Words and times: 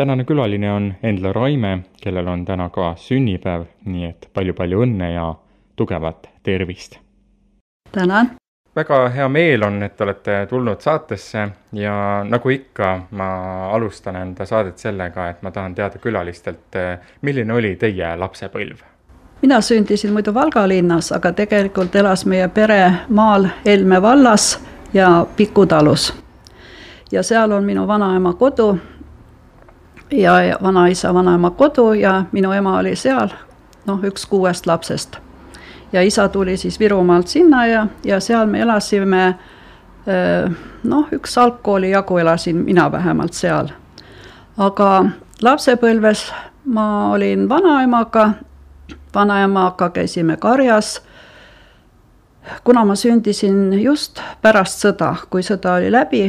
tänane 0.00 0.24
külaline 0.24 0.72
on 0.72 0.94
Endla 1.02 1.32
Raime, 1.32 1.78
kellel 2.02 2.28
on 2.28 2.44
täna 2.44 2.70
ka 2.72 2.94
sünnipäev, 2.96 3.66
nii 3.84 4.06
et 4.08 4.28
palju-palju 4.32 4.78
õnne 4.80 5.10
ja 5.12 5.24
tugevat 5.76 6.28
tervist! 6.42 6.94
tänan! 7.92 8.30
väga 8.76 9.00
hea 9.12 9.26
meel 9.28 9.62
on, 9.62 9.82
et 9.82 10.00
olete 10.00 10.46
tulnud 10.48 10.80
saatesse 10.80 11.42
ja 11.76 11.94
nagu 12.24 12.48
ikka, 12.48 12.88
ma 13.10 13.26
alustan 13.76 14.16
enda 14.16 14.46
saadet 14.48 14.78
sellega, 14.78 15.26
et 15.28 15.42
ma 15.42 15.52
tahan 15.52 15.74
teada 15.74 16.00
külalistelt, 16.00 16.78
milline 17.20 17.52
oli 17.52 17.74
teie 17.76 18.14
lapsepõlv? 18.16 18.80
mina 19.42 19.60
sündisin 19.60 20.14
muidu 20.16 20.32
Valga 20.34 20.64
linnas, 20.68 21.12
aga 21.12 21.32
tegelikult 21.32 21.96
elas 21.96 22.24
meie 22.24 22.48
pere 22.48 22.80
maal 23.08 23.50
Helme 23.66 24.00
vallas 24.02 24.54
ja 24.94 25.26
Piku 25.36 25.66
talus. 25.66 26.14
ja 27.12 27.22
seal 27.22 27.52
on 27.52 27.68
minu 27.68 27.86
vanaema 27.86 28.32
kodu 28.32 28.78
ja, 30.10 30.58
vanaisa, 30.62 31.14
vanaema 31.14 31.50
kodu 31.50 31.92
ja 31.92 32.24
minu 32.32 32.52
ema 32.52 32.78
oli 32.78 32.96
seal, 32.96 33.28
noh, 33.86 34.02
üks 34.04 34.26
kuuest 34.26 34.66
lapsest. 34.66 35.16
ja 35.92 36.02
isa 36.02 36.28
tuli 36.28 36.56
siis 36.56 36.80
Virumaalt 36.80 37.28
sinna 37.28 37.66
ja, 37.66 37.86
ja 38.04 38.20
seal 38.20 38.46
me 38.46 38.60
elasime 38.60 39.34
noh, 40.84 41.08
üks 41.12 41.38
algkooli 41.38 41.90
jagu 41.90 42.18
elasin 42.18 42.56
mina 42.56 42.92
vähemalt 42.92 43.32
seal. 43.32 43.68
aga 44.58 45.04
lapsepõlves 45.42 46.32
ma 46.64 47.10
olin 47.12 47.48
vanaemaga 47.48 48.30
vanaemaga 49.14 49.90
käisime 49.90 50.36
karjas. 50.36 51.02
kuna 52.64 52.84
ma 52.84 52.94
sündisin 52.94 53.82
just 53.82 54.20
pärast 54.42 54.80
sõda, 54.80 55.14
kui 55.30 55.42
sõda 55.42 55.74
oli 55.76 55.90
läbi, 55.92 56.22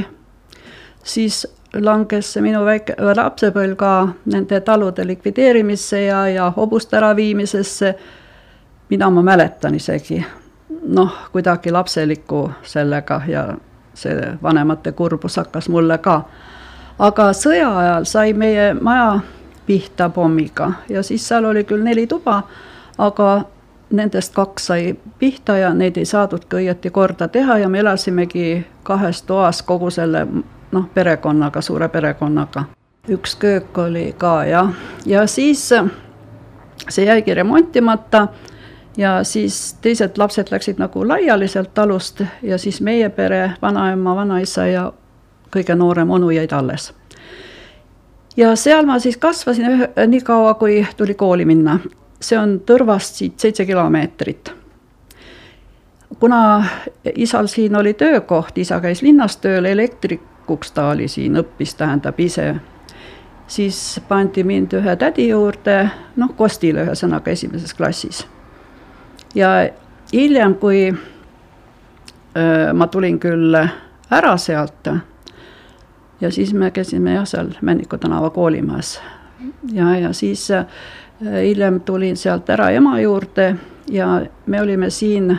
siis 1.04 1.48
langes 1.74 2.38
minu 2.42 2.66
väike 2.66 2.96
lapsepõlv 3.16 3.76
ka 3.76 3.92
nende 4.26 4.62
talude 4.62 5.06
likvideerimisse 5.08 6.02
ja, 6.02 6.28
ja 6.28 6.50
hobuste 6.56 6.98
äraviimisesse, 6.98 7.96
mida 8.90 9.10
ma 9.10 9.22
mäletan 9.22 9.76
isegi 9.76 10.26
noh, 10.88 11.14
kuidagi 11.32 11.72
lapseliku 11.72 12.52
sellega 12.64 13.22
ja 13.28 13.46
see 13.94 14.34
vanemate 14.44 14.92
kurbus 14.92 15.38
hakkas 15.38 15.70
mulle 15.70 15.98
ka. 15.98 16.22
aga 17.00 17.32
sõja 17.34 17.70
ajal 17.78 18.06
sai 18.06 18.34
meie 18.34 18.74
maja 18.74 19.20
pihta 19.66 20.10
pommiga 20.10 20.72
ja 20.90 21.04
siis 21.04 21.28
seal 21.28 21.46
oli 21.46 21.64
küll 21.64 21.84
neli 21.84 22.08
tuba 22.08 22.44
aga 22.98 23.42
nendest 23.92 24.34
kaks 24.34 24.66
sai 24.66 24.96
pihta 25.20 25.58
ja 25.58 25.74
neid 25.74 25.98
ei 25.98 26.06
saadudki 26.06 26.62
õieti 26.62 26.90
korda 26.90 27.28
teha 27.28 27.58
ja 27.58 27.70
me 27.70 27.80
elasimegi 27.80 28.66
kahes 28.84 29.22
toas 29.22 29.62
kogu 29.62 29.90
selle 29.90 30.28
noh, 30.72 30.88
perekonnaga, 30.94 31.62
suure 31.62 31.90
perekonnaga. 31.90 32.64
üks 33.10 33.36
köök 33.36 33.78
oli 33.78 34.14
ka 34.18 34.46
jah, 34.46 34.70
ja 35.06 35.28
siis 35.28 35.74
see 36.90 37.06
jäigi 37.06 37.34
remontimata 37.34 38.28
ja 38.98 39.24
siis 39.24 39.74
teised 39.82 40.18
lapsed 40.18 40.52
läksid 40.52 40.78
nagu 40.78 41.08
laiali 41.08 41.48
sealt 41.48 41.74
talust 41.74 42.22
ja 42.42 42.58
siis 42.58 42.82
meie 42.82 43.10
pere, 43.10 43.52
vanaema, 43.62 44.16
vanaisa 44.16 44.66
ja 44.68 44.92
kõige 45.56 45.76
noorem 45.76 46.10
onu 46.10 46.30
jäid 46.30 46.52
alles. 46.52 46.94
ja 48.38 48.56
seal 48.56 48.86
ma 48.86 49.00
siis 49.00 49.18
kasvasin 49.18 49.72
ühe, 49.72 49.90
nii 50.08 50.22
kaua, 50.22 50.54
kui 50.54 50.88
tuli 50.98 51.14
kooli 51.14 51.46
minna 51.46 51.80
see 52.22 52.40
on 52.40 52.60
Tõrvast 52.66 53.20
siit 53.20 53.40
seitse 53.40 53.66
kilomeetrit. 53.66 54.54
kuna 56.20 56.66
isal 57.16 57.48
siin 57.48 57.76
oli 57.76 57.94
töökoht, 57.94 58.58
isa 58.58 58.78
käis 58.82 59.02
linnas 59.02 59.38
tööl, 59.42 59.66
elektrikuks 60.52 60.72
ta 60.72 60.90
oli 60.90 61.08
siin, 61.08 61.38
õppis, 61.38 61.76
tähendab 61.78 62.20
ise, 62.20 62.56
siis 63.48 64.02
pandi 64.08 64.44
mind 64.44 64.74
ühe 64.74 64.96
tädi 64.96 65.30
juurde, 65.30 65.90
noh, 66.16 66.36
kostile 66.36 66.84
ühesõnaga 66.86 67.32
esimeses 67.32 67.74
klassis. 67.74 68.28
ja 69.36 69.70
hiljem, 70.14 70.56
kui 70.56 70.92
öö, 72.36 72.74
ma 72.74 72.88
tulin 72.88 73.20
küll 73.20 73.56
ära 74.12 74.38
sealt 74.38 74.88
ja 76.22 76.32
siis 76.32 76.54
me 76.54 76.72
käisime 76.72 77.14
jah, 77.14 77.26
seal 77.26 77.54
Männiku 77.62 77.98
tänava 77.98 78.30
koolimajas 78.30 79.00
ja, 79.72 79.96
ja 80.00 80.14
siis 80.14 80.50
hiljem 81.22 81.80
tulin 81.82 82.18
sealt 82.18 82.50
ära 82.50 82.70
ema 82.72 83.00
juurde 83.00 83.56
ja 83.88 84.22
me 84.46 84.62
olime 84.62 84.90
siin, 84.90 85.38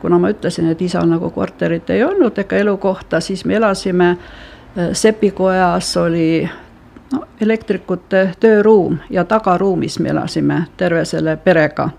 kuna 0.00 0.18
ma 0.18 0.30
ütlesin, 0.30 0.70
et 0.70 0.82
isal 0.82 1.06
nagu 1.08 1.30
korterit 1.30 1.90
ei 1.90 2.04
olnud 2.04 2.38
ega 2.38 2.56
elukohta, 2.56 3.20
siis 3.20 3.44
me 3.44 3.54
elasime 3.56 4.10
äh, 4.10 4.90
sepikojas 4.92 5.96
oli 5.96 6.48
no, 7.12 7.24
elektrikute 7.40 8.30
tööruum 8.40 8.98
ja 9.10 9.24
tagaruumis 9.24 9.98
me 9.98 10.08
elasime 10.08 10.64
terve 10.76 11.04
selle 11.04 11.36
perega. 11.36 11.90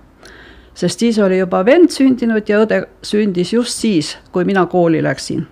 sest 0.74 1.00
siis 1.00 1.20
oli 1.20 1.38
juba 1.40 1.66
vend 1.66 1.90
sündinud 1.92 2.50
ja 2.50 2.62
õde 2.66 2.86
sündis 3.04 3.54
just 3.54 3.80
siis, 3.80 4.18
kui 4.32 4.46
mina 4.46 4.66
kooli 4.66 5.04
läksin. 5.04 5.48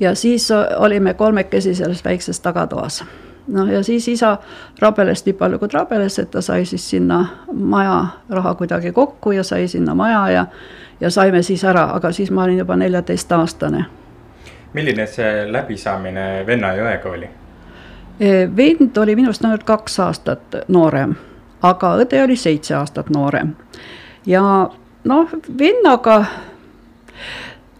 ja 0.00 0.14
siis 0.14 0.50
olime 0.76 1.14
kolmekesi 1.14 1.74
selles 1.74 2.04
väikses 2.04 2.40
tagatoas 2.40 3.04
noh, 3.46 3.68
ja 3.72 3.82
siis 3.82 4.08
isa 4.08 4.38
rabeles 4.80 5.24
nii 5.26 5.32
palju, 5.32 5.58
kui 5.58 5.68
rabeles, 5.72 6.18
et 6.18 6.30
ta 6.30 6.42
sai 6.42 6.64
siis 6.64 6.90
sinna 6.90 7.24
maja 7.52 8.06
raha 8.30 8.54
kuidagi 8.54 8.92
kokku 8.92 9.32
ja 9.32 9.44
sai 9.44 9.68
sinna 9.68 9.94
maja 9.94 10.28
ja 10.30 10.46
ja 11.00 11.10
saime 11.10 11.42
siis 11.42 11.64
ära, 11.64 11.90
aga 11.94 12.12
siis 12.12 12.30
ma 12.30 12.44
olin 12.44 12.58
juba 12.58 12.76
neljateistaastane. 12.76 13.84
milline 14.72 15.06
see 15.06 15.52
läbisaamine 15.52 16.46
venna 16.46 16.74
ja 16.74 16.84
õega 16.84 17.10
oli? 17.10 17.28
E, 18.20 18.48
vend 18.56 18.96
oli 18.96 19.16
minust 19.16 19.44
ainult 19.44 19.64
kaks 19.64 20.00
aastat 20.00 20.56
noorem, 20.68 21.14
aga 21.62 21.94
õde 21.96 22.22
oli 22.24 22.36
seitse 22.36 22.74
aastat 22.74 23.10
noorem. 23.10 23.54
ja 24.26 24.70
noh, 25.04 25.28
vennaga 25.58 26.24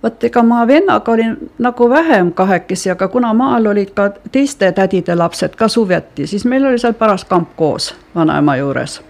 vot 0.03 0.25
ega 0.25 0.43
ma 0.43 0.67
vennaga 0.67 1.13
olin 1.13 1.51
nagu 1.59 1.91
vähem 1.91 2.33
kahekesi, 2.33 2.91
aga 2.91 3.09
kuna 3.09 3.35
maal 3.35 3.67
olid 3.67 3.91
ka 3.95 4.11
teiste 4.33 4.73
tädide 4.73 5.15
lapsed 5.15 5.57
ka 5.57 5.69
suveti, 5.69 6.27
siis 6.27 6.45
meil 6.45 6.65
oli 6.65 6.79
seal 6.79 6.95
paras 6.95 7.25
kamp 7.25 7.57
koos 7.57 7.95
vanaema 8.15 8.57
juures. 8.57 9.03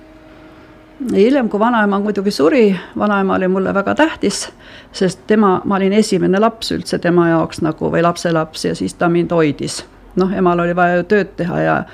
hiljem, 1.12 1.48
kui 1.48 1.60
vanaema 1.60 2.00
muidugi 2.00 2.30
suri, 2.30 2.80
vanaema 2.98 3.34
oli 3.34 3.48
mulle 3.48 3.74
väga 3.74 3.94
tähtis, 3.94 4.48
sest 4.92 5.20
tema, 5.26 5.60
ma 5.64 5.76
olin 5.76 5.92
esimene 5.92 6.40
laps 6.40 6.72
üldse 6.72 6.98
tema 6.98 7.28
jaoks 7.28 7.62
nagu 7.62 7.92
või 7.92 8.02
lapselaps 8.02 8.64
ja 8.64 8.74
siis 8.74 8.94
ta 8.94 9.08
mind 9.08 9.30
hoidis. 9.30 9.84
noh, 10.16 10.32
emal 10.32 10.58
oli 10.58 10.76
vaja 10.76 10.96
ju 10.96 11.02
tööd 11.02 11.36
teha 11.36 11.60
ja 11.60 11.84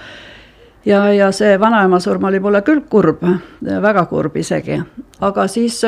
ja, 0.87 1.13
ja 1.13 1.33
see 1.33 1.61
vanaema 1.61 2.01
surm 2.01 2.25
oli 2.25 2.41
mulle 2.41 2.63
küll 2.63 2.81
kurb, 2.91 3.23
väga 3.63 4.05
kurb 4.07 4.37
isegi, 4.37 4.83
aga 5.21 5.47
siis 5.47 5.85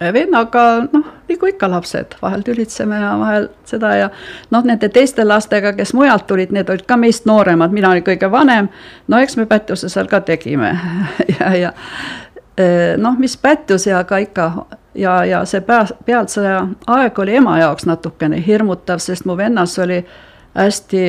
vennaga 0.00 0.62
noh, 0.92 1.04
nagu 1.28 1.48
ikka 1.48 1.70
lapsed, 1.70 2.16
vahel 2.22 2.42
tülitseme 2.46 3.00
ja 3.00 3.14
vahel 3.18 3.48
seda 3.64 3.94
ja 3.96 4.10
noh, 4.50 4.64
nende 4.64 4.88
teiste 4.92 5.24
lastega, 5.24 5.72
kes 5.76 5.94
mujalt 5.96 6.26
tulid, 6.26 6.52
need 6.52 6.70
olid 6.70 6.86
ka 6.86 6.98
meist 7.00 7.26
nooremad, 7.26 7.72
mina 7.72 7.90
olin 7.90 8.04
kõige 8.04 8.30
vanem. 8.30 8.68
no 9.08 9.18
eks 9.18 9.36
me 9.36 9.46
pättuse 9.46 9.88
seal 9.88 10.10
ka 10.10 10.20
tegime 10.20 10.74
ja, 11.38 11.54
ja 11.56 11.72
e, 12.56 12.96
noh, 12.96 13.18
mis 13.18 13.36
pättusi, 13.36 13.92
aga 13.92 14.18
ikka 14.18 14.50
ja, 14.94 15.24
ja 15.24 15.44
see 15.44 15.60
pea, 15.60 15.86
pealtsõja 16.04 16.60
aeg 16.86 17.18
oli 17.18 17.36
ema 17.40 17.58
jaoks 17.60 17.86
natukene 17.86 18.42
hirmutav, 18.46 19.00
sest 19.02 19.24
mu 19.24 19.36
vennas 19.36 19.78
oli 19.78 20.02
hästi 20.56 21.02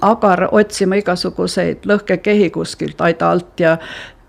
agar 0.00 0.46
otsima 0.50 0.96
igasuguseid 1.00 1.84
lõhkekehi 1.88 2.50
kuskilt 2.50 3.00
aida 3.04 3.30
alt 3.30 3.60
ja 3.60 3.76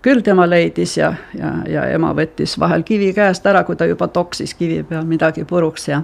küll 0.02 0.22
tema 0.22 0.46
leidis 0.50 0.96
ja, 0.96 1.12
ja, 1.38 1.52
ja 1.68 1.84
ema 1.94 2.12
võttis 2.16 2.56
vahel 2.58 2.82
kivi 2.82 3.12
käest 3.14 3.46
ära, 3.46 3.62
kui 3.64 3.76
ta 3.78 3.86
juba 3.86 4.08
toksis 4.08 4.54
kivi 4.58 4.82
peal 4.88 5.06
midagi 5.06 5.44
puruks 5.48 5.88
ja 5.88 6.02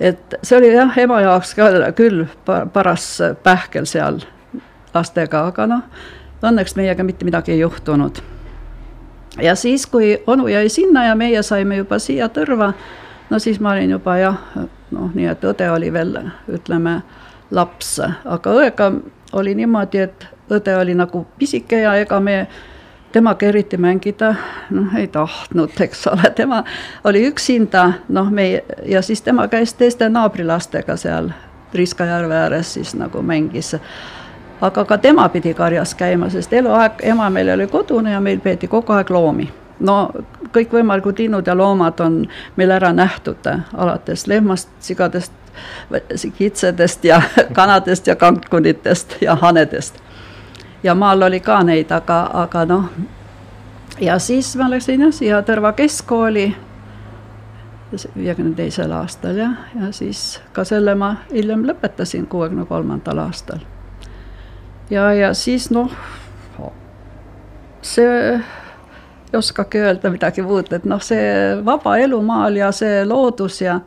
et 0.00 0.38
see 0.42 0.58
oli 0.58 0.72
jah, 0.72 0.98
ema 0.98 1.20
jaoks 1.20 1.54
ka 1.58 1.70
küll 1.96 2.24
paras 2.72 3.08
pähkel 3.42 3.86
seal 3.86 4.22
lastega, 4.94 5.46
aga 5.50 5.66
noh, 5.68 5.82
õnneks 6.44 6.76
meiega 6.78 7.04
mitte 7.04 7.24
midagi 7.24 7.52
ei 7.52 7.60
juhtunud. 7.60 8.22
ja 9.42 9.54
siis, 9.54 9.86
kui 9.86 10.18
onu 10.26 10.48
jäi 10.48 10.68
sinna 10.68 11.04
ja 11.04 11.14
meie 11.14 11.42
saime 11.42 11.76
juba 11.76 11.98
siia 11.98 12.28
Tõrva, 12.28 12.72
no 13.30 13.38
siis 13.38 13.60
ma 13.60 13.72
olin 13.72 13.90
juba 13.90 14.16
jah, 14.18 14.38
noh, 14.90 15.10
nii 15.14 15.26
et 15.26 15.44
õde 15.44 15.70
oli 15.70 15.92
veel, 15.92 16.16
ütleme, 16.48 17.02
laps, 17.50 17.98
aga 18.24 18.52
õega 18.60 18.92
oli 19.32 19.54
niimoodi, 19.54 19.98
et 19.98 20.28
õde 20.50 20.76
oli 20.78 20.94
nagu 20.94 21.26
pisike 21.38 21.80
ja 21.82 21.96
ega 21.98 22.20
me 22.20 22.46
temaga 23.14 23.46
eriti 23.46 23.76
mängida 23.76 24.34
noh, 24.70 24.94
ei 24.98 25.06
tahtnud, 25.08 25.70
eks 25.80 26.06
ole, 26.10 26.30
tema 26.34 26.64
oli 27.04 27.22
üksinda, 27.28 27.92
noh, 28.08 28.30
meie 28.30 28.64
ja 28.90 29.02
siis 29.02 29.22
tema 29.22 29.46
käis 29.48 29.74
teiste 29.74 30.08
naabrilastega 30.08 30.96
seal 30.96 31.30
Priiska 31.70 32.04
järve 32.06 32.36
ääres 32.38 32.74
siis 32.74 32.94
nagu 32.94 33.22
mängis. 33.22 33.76
aga 34.60 34.84
ka 34.84 34.98
tema 34.98 35.28
pidi 35.28 35.54
karjas 35.54 35.94
käima, 35.94 36.30
sest 36.30 36.52
eluaeg 36.52 36.92
ema 37.02 37.30
meil 37.30 37.48
oli 37.54 37.66
kodune 37.66 38.12
ja 38.12 38.20
meil 38.20 38.40
peeti 38.40 38.68
kogu 38.68 38.92
aeg 38.92 39.10
loomi. 39.10 39.48
No 39.80 40.10
kõikvõimalikud 40.54 41.18
linnud 41.18 41.46
ja 41.46 41.56
loomad 41.56 42.00
on 42.00 42.24
meil 42.56 42.70
ära 42.70 42.92
nähtud, 42.92 43.46
alates 43.76 44.26
lehmast, 44.26 44.68
sigadest, 44.80 45.32
kitsedest 46.38 47.04
ja 47.04 47.22
kanadest 47.58 48.06
ja 48.06 48.16
kankkunitest 48.16 49.16
ja 49.20 49.34
hanedest 49.34 50.02
ja 50.84 50.94
maal 50.94 51.22
oli 51.22 51.40
ka 51.40 51.62
neid, 51.62 51.90
aga, 51.90 52.20
aga 52.44 52.64
noh, 52.68 52.88
ja 54.00 54.18
siis 54.18 54.56
ma 54.56 54.68
läksin 54.70 55.00
jah, 55.06 55.12
siia 55.14 55.42
Tõrva 55.42 55.72
keskkooli 55.72 56.48
viiekümne 58.16 58.54
teisel 58.58 58.92
aastal 58.92 59.38
jah, 59.38 59.54
ja 59.80 59.92
siis 59.92 60.40
ka 60.52 60.64
selle 60.64 60.94
ma 60.98 61.14
hiljem 61.32 61.64
lõpetasin 61.68 62.26
kuuekümne 62.26 62.66
kolmandal 62.66 63.18
aastal. 63.22 63.62
ja, 64.90 65.12
ja 65.12 65.34
siis 65.34 65.70
noh, 65.70 65.92
see 67.82 68.34
ei 69.32 69.38
oskagi 69.38 69.78
öelda 69.78 70.10
midagi 70.10 70.42
muud, 70.42 70.72
et 70.72 70.84
noh, 70.84 71.02
see 71.02 71.54
vaba 71.64 71.96
elu 71.98 72.20
maal 72.22 72.56
ja 72.56 72.72
see 72.72 73.04
loodus 73.06 73.60
ja 73.62 73.80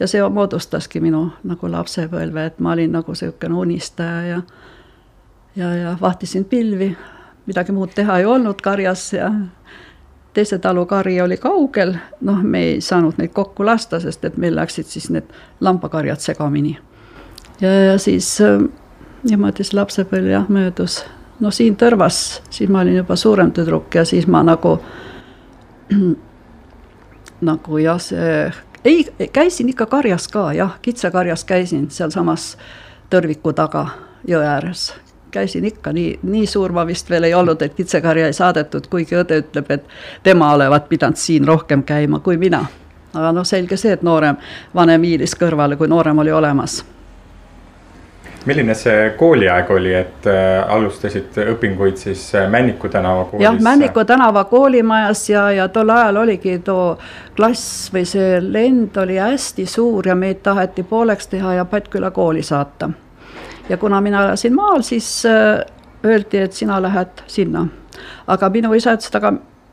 ja 0.00 0.06
see 0.08 0.28
moodustaski 0.28 1.00
minu 1.00 1.28
nagu 1.46 1.70
lapsepõlve, 1.70 2.46
et 2.46 2.60
ma 2.60 2.72
olin 2.72 2.92
nagu 2.96 3.12
niisugune 3.12 3.54
unistaja 3.54 4.22
ja 4.26 4.40
ja, 5.56 5.74
ja 5.74 5.96
vahtisin 6.00 6.44
pilvi, 6.44 6.96
midagi 7.46 7.72
muud 7.72 7.92
teha 7.94 8.18
ei 8.18 8.26
olnud 8.26 8.60
karjas 8.62 9.12
ja 9.12 9.30
teise 10.32 10.58
talu 10.58 10.86
kari 10.86 11.20
oli 11.20 11.36
kaugel, 11.36 11.94
noh, 12.20 12.42
me 12.42 12.62
ei 12.62 12.80
saanud 12.80 13.18
neid 13.18 13.32
kokku 13.32 13.66
lasta, 13.66 14.00
sest 14.00 14.24
et 14.24 14.36
meil 14.36 14.56
läksid 14.56 14.88
siis 14.88 15.10
need 15.10 15.28
lambakarjad 15.60 16.20
segamini. 16.20 16.78
ja, 17.60 17.98
siis 17.98 18.40
äh, 18.40 18.62
niimoodi 19.28 19.64
see 19.64 19.76
lapsepõlv 19.76 20.30
jah, 20.32 20.48
möödus. 20.48 21.04
no 21.40 21.50
siin 21.50 21.76
Tõrvas, 21.76 22.42
siis 22.50 22.70
ma 22.70 22.80
olin 22.80 22.96
juba 23.02 23.16
suurem 23.16 23.52
tüdruk 23.52 23.94
ja 23.94 24.04
siis 24.04 24.26
ma 24.26 24.42
nagu, 24.42 24.78
nagu 27.50 27.78
jah, 27.78 28.00
see, 28.00 28.52
ei, 28.84 29.04
käisin 29.32 29.68
ikka 29.68 29.86
karjas 29.86 30.28
ka 30.28 30.52
jah, 30.56 30.78
kitsekarjas 30.82 31.44
käisin 31.44 31.90
sealsamas 31.90 32.56
tõrviku 33.10 33.52
taga 33.52 33.86
jõe 34.28 34.46
ääres 34.46 34.92
käisin 35.32 35.64
ikka 35.64 35.92
nii, 35.92 36.18
nii 36.22 36.46
suur 36.46 36.72
ma 36.72 36.86
vist 36.86 37.10
veel 37.10 37.28
ei 37.28 37.34
olnud, 37.34 37.62
et 37.62 37.74
kitsekarja 37.74 38.28
ei 38.30 38.36
saadetud, 38.36 38.86
kuigi 38.92 39.18
õde 39.18 39.42
ütleb, 39.42 39.70
et 39.70 39.84
tema 40.22 40.52
olevat 40.54 40.88
pidanud 40.88 41.20
siin 41.20 41.48
rohkem 41.48 41.82
käima 41.82 42.20
kui 42.20 42.36
mina. 42.36 42.64
aga 43.14 43.32
noh, 43.32 43.44
selge 43.44 43.76
see, 43.76 43.92
et 43.92 44.02
noorem 44.02 44.36
vanem 44.74 45.02
hiilis 45.02 45.36
kõrvale, 45.36 45.76
kui 45.76 45.88
noorem 45.88 46.18
oli 46.18 46.32
olemas 46.32 46.82
milline 48.46 48.74
see 48.74 49.10
kooliaeg 49.18 49.70
oli, 49.70 49.92
et 49.94 50.26
äh, 50.26 50.62
alustasid 50.74 51.36
õpinguid 51.52 52.00
siis 52.00 52.24
äh, 52.34 52.48
Männiku 52.50 52.88
tänava 52.88 53.24
koolis? 53.24 53.44
jah, 53.44 53.60
Männiku 53.60 54.04
tänava 54.04 54.44
koolimajas 54.50 55.28
ja, 55.30 55.44
ja 55.52 55.68
tol 55.68 55.90
ajal 55.90 56.22
oligi 56.24 56.58
too 56.64 56.96
klass 57.36 57.92
või 57.94 58.04
see 58.08 58.40
lend 58.42 58.96
oli 58.98 59.20
hästi 59.22 59.66
suur 59.66 60.08
ja 60.08 60.18
meid 60.18 60.42
taheti 60.42 60.82
pooleks 60.82 61.30
teha 61.30 61.54
ja 61.60 61.64
Pattküla 61.64 62.10
kooli 62.10 62.42
saata 62.42 62.90
ja 63.68 63.76
kuna 63.76 64.00
mina 64.00 64.24
elasin 64.24 64.54
maal, 64.54 64.82
siis 64.82 65.26
äh, 65.26 65.60
öeldi, 66.04 66.38
et 66.38 66.52
sina 66.52 66.82
lähed 66.82 67.22
sinna. 67.26 67.66
aga 68.26 68.48
minu 68.50 68.74
isa 68.74 68.94
ütles, 68.96 69.08
et 69.08 69.16
aga 69.16 69.32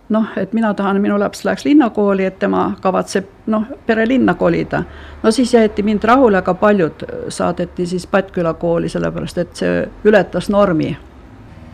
noh, 0.09 0.25
et 0.38 0.53
mina 0.53 0.74
tahan, 0.74 1.01
minu 1.01 1.19
laps 1.19 1.44
läheks 1.45 1.65
linnakooli, 1.65 2.25
et 2.25 2.39
tema 2.39 2.74
kavatseb 2.81 3.27
noh, 3.47 3.65
pere 3.86 4.07
linna 4.07 4.33
kolida. 4.33 4.83
no 5.24 5.31
siis 5.31 5.53
jäeti 5.53 5.83
mind 5.83 6.03
rahule, 6.03 6.38
aga 6.38 6.53
paljud 6.53 7.06
saadeti 7.30 7.86
siis 7.86 8.07
Pattküla 8.07 8.53
kooli, 8.53 8.89
sellepärast 8.89 9.38
et 9.38 9.56
see 9.56 9.86
ületas 10.06 10.50
normi. 10.50 10.97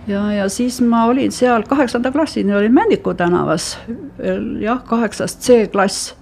ja, 0.07 0.31
ja 0.33 0.49
siis 0.49 0.81
ma 0.81 1.05
olin 1.05 1.31
seal 1.31 1.63
kaheksanda 1.63 2.11
klassini, 2.11 2.55
olin 2.55 2.73
Männiku 2.73 3.13
tänavas, 3.13 3.77
jah, 4.59 4.83
kaheksas 4.83 5.39
C-klass 5.39 6.15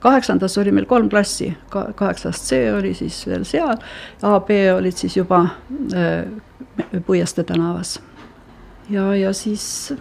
kaheksandas 0.00 0.58
oli 0.58 0.72
meil 0.72 0.86
kolm 0.86 1.08
klassi, 1.08 1.52
kaheksas 1.70 2.42
C 2.48 2.60
oli 2.78 2.94
siis 2.94 3.18
veel 3.26 3.44
seal, 3.44 3.76
A, 4.22 4.40
B 4.40 4.60
olid 4.76 4.96
siis 4.96 5.16
juba 5.16 5.46
äh, 5.94 6.26
Puieste 7.06 7.44
tänavas. 7.44 8.00
ja, 8.90 9.14
ja 9.16 9.32
siis 9.32 9.94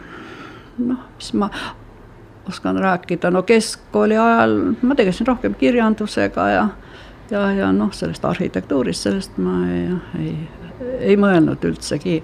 noh, 0.77 0.99
mis 1.15 1.33
ma 1.33 1.49
oskan 2.47 2.77
rääkida, 2.77 3.31
no 3.31 3.43
keskkooli 3.43 4.17
ajal 4.17 4.59
ma 4.81 4.95
tegelesin 4.95 5.27
rohkem 5.27 5.55
kirjandusega 5.55 6.49
ja 6.49 6.67
ja, 7.31 7.51
ja 7.51 7.71
noh, 7.71 7.91
sellest 7.93 8.25
arhitektuurist, 8.25 9.07
sellest 9.07 9.37
ma 9.41 9.59
ei, 9.67 9.87
ei, 10.19 10.33
ei 11.11 11.17
mõelnud 11.19 11.63
üldsegi. 11.69 12.21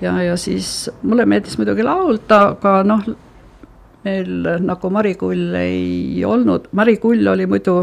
ja, 0.00 0.16
ja 0.22 0.36
siis 0.36 0.90
mulle 1.02 1.26
meeldis 1.26 1.58
muidugi 1.58 1.84
laulda, 1.86 2.42
aga 2.56 2.80
noh, 2.86 3.04
meil 4.04 4.48
nagu 4.60 4.90
Mari 4.90 5.14
Kull 5.14 5.54
ei 5.54 6.24
olnud, 6.24 6.68
Mari 6.72 6.96
Kull 6.96 7.26
oli 7.26 7.46
muidu 7.46 7.76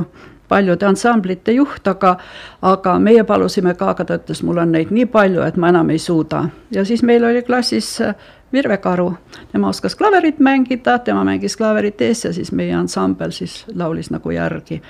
paljude 0.49 0.85
ansamblite 0.85 1.51
juht, 1.51 1.87
aga, 1.87 2.15
aga 2.61 2.97
meie 2.99 3.23
palusime 3.23 3.75
ka, 3.77 3.93
aga 3.93 4.05
ta 4.05 4.17
ütles, 4.19 4.41
mul 4.43 4.57
on 4.63 4.73
neid 4.73 4.91
nii 4.93 5.05
palju, 5.11 5.43
et 5.45 5.59
ma 5.61 5.69
enam 5.69 5.93
ei 5.93 6.01
suuda. 6.01 6.43
ja 6.71 6.85
siis 6.85 7.03
meil 7.03 7.23
oli 7.23 7.43
klassis 7.45 8.01
äh, 8.01 8.15
Virve 8.53 8.77
Karu, 8.77 9.13
tema 9.51 9.69
oskas 9.69 9.95
klaverit 9.95 10.39
mängida, 10.39 10.99
tema 10.99 11.23
mängis 11.23 11.57
klaverit 11.57 12.01
ees 12.01 12.25
ja 12.25 12.33
siis 12.33 12.51
meie 12.51 12.73
ansambel 12.73 13.31
siis 13.31 13.65
laulis 13.75 14.09
nagu 14.09 14.31
järgi. 14.31 14.81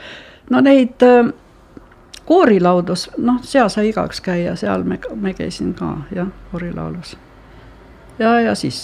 no 0.49 0.61
neid 0.61 1.03
äh, 1.03 1.33
koorilaudus, 2.25 3.09
noh, 3.17 3.41
seal 3.43 3.69
sai 3.69 3.89
igaüks 3.89 4.21
käia, 4.21 4.55
seal 4.55 4.83
me, 4.83 4.99
me 5.15 5.33
käisin 5.33 5.73
ka 5.73 5.97
jah, 6.15 6.27
koorilaulus. 6.51 7.17
ja, 8.19 8.39
ja 8.39 8.55
siis 8.55 8.79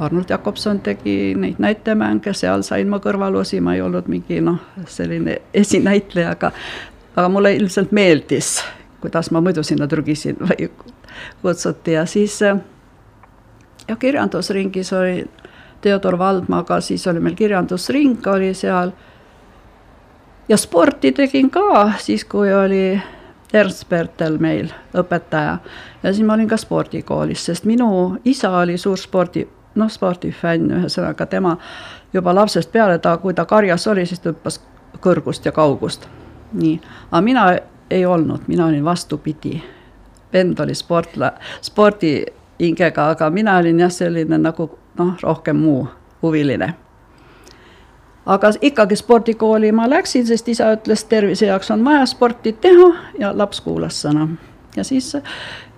Arnold 0.00 0.30
Jakobson 0.30 0.80
tegi 0.80 1.34
neid 1.34 1.58
näitemänge, 1.58 2.32
seal 2.34 2.62
sain 2.62 2.88
ma 2.88 3.00
kõrvalusi, 3.02 3.60
ma 3.60 3.74
ei 3.74 3.82
olnud 3.82 4.06
mingi 4.10 4.40
noh, 4.44 4.60
selline 4.86 5.40
esinäitleja, 5.54 6.36
aga 6.36 6.52
aga 7.18 7.28
mulle 7.28 7.54
ilmselt 7.56 7.92
meeldis, 7.92 8.60
kuidas 9.02 9.30
ma 9.34 9.40
muidu 9.42 9.62
sinna 9.66 9.88
trügisin 9.90 10.38
või 10.46 10.70
kutsuti 11.42 11.96
ja 11.96 12.06
siis 12.06 12.40
ja 13.88 13.96
kirjandusringis 13.96 14.92
oli 14.92 15.26
Theodor 15.80 16.18
Valdmaga, 16.18 16.80
siis 16.80 17.06
oli 17.06 17.20
meil 17.20 17.34
kirjandusring 17.34 18.26
oli 18.26 18.54
seal. 18.54 18.90
ja 20.48 20.56
sporti 20.56 21.12
tegin 21.12 21.50
ka 21.50 21.92
siis, 21.98 22.24
kui 22.24 22.54
oli 22.54 23.00
Ernst 23.52 23.88
Pertel 23.88 24.38
meil 24.38 24.68
õpetaja 24.94 25.58
ja 26.02 26.12
siis 26.12 26.26
ma 26.26 26.34
olin 26.34 26.48
ka 26.48 26.56
spordikoolis, 26.56 27.46
sest 27.46 27.64
minu 27.64 28.18
isa 28.24 28.50
oli 28.58 28.78
suur 28.78 28.98
spordi 28.98 29.48
noh, 29.78 29.90
spordifänn, 29.90 30.70
ühesõnaga 30.80 31.26
tema 31.26 31.56
juba 32.12 32.34
lapsest 32.34 32.72
peale, 32.72 32.98
ta, 32.98 33.16
kui 33.16 33.34
ta 33.34 33.44
karjas 33.44 33.86
oli, 33.86 34.06
siis 34.06 34.20
ta 34.20 34.32
hüppas 34.32 34.60
kõrgust 35.04 35.46
ja 35.46 35.52
kaugust. 35.52 36.08
nii, 36.52 36.80
aga 37.10 37.22
mina 37.22 37.46
ei 37.90 38.06
olnud, 38.06 38.40
mina 38.46 38.66
olin 38.66 38.84
vastupidi. 38.84 39.62
vend 40.32 40.58
oli 40.60 40.74
sportla-, 40.74 41.32
spordihingega, 41.60 43.10
aga 43.10 43.30
mina 43.30 43.56
olin 43.56 43.80
jah, 43.80 43.90
selline 43.90 44.38
nagu 44.38 44.70
noh, 44.98 45.16
rohkem 45.22 45.56
muu 45.56 45.88
huviline 46.22 46.74
aga 48.28 48.50
ikkagi 48.60 48.96
spordikooli 48.96 49.72
ma 49.72 49.90
läksin, 49.90 50.26
sest 50.26 50.48
isa 50.48 50.72
ütles, 50.76 51.04
tervise 51.08 51.46
jaoks 51.46 51.70
on 51.70 51.84
vaja 51.84 52.06
sporti 52.06 52.52
teha 52.52 52.88
ja 53.18 53.32
laps 53.38 53.60
kuulas 53.60 54.02
sõna. 54.04 54.28
ja 54.76 54.84
siis 54.84 55.16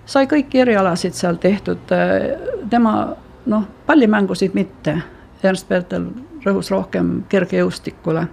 sai 0.07 0.27
kõiki 0.27 0.59
erialasid 0.65 1.15
seal 1.15 1.39
tehtud, 1.39 1.95
tema 2.71 2.95
noh, 3.51 3.67
pallimängusid 3.87 4.55
mitte, 4.55 5.01
Ernst 5.43 5.69
Pertel 5.69 6.07
rõhus 6.45 6.71
rohkem 6.71 7.23
kergejõustikule. 7.29 8.27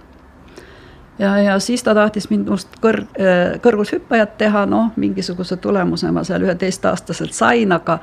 ja, 1.18 1.38
ja 1.38 1.58
siis 1.58 1.82
ta 1.82 1.94
tahtis 1.94 2.30
mind 2.30 2.48
must 2.48 2.78
kõr-, 2.82 3.04
äh, 3.20 3.58
kõrgushüppajat 3.62 4.38
teha, 4.38 4.66
noh, 4.66 4.92
mingisuguse 4.96 5.56
tulemuse 5.56 6.10
ma 6.12 6.24
seal 6.24 6.46
üheteistaastaselt 6.46 7.32
sain, 7.32 7.72
aga 7.72 7.98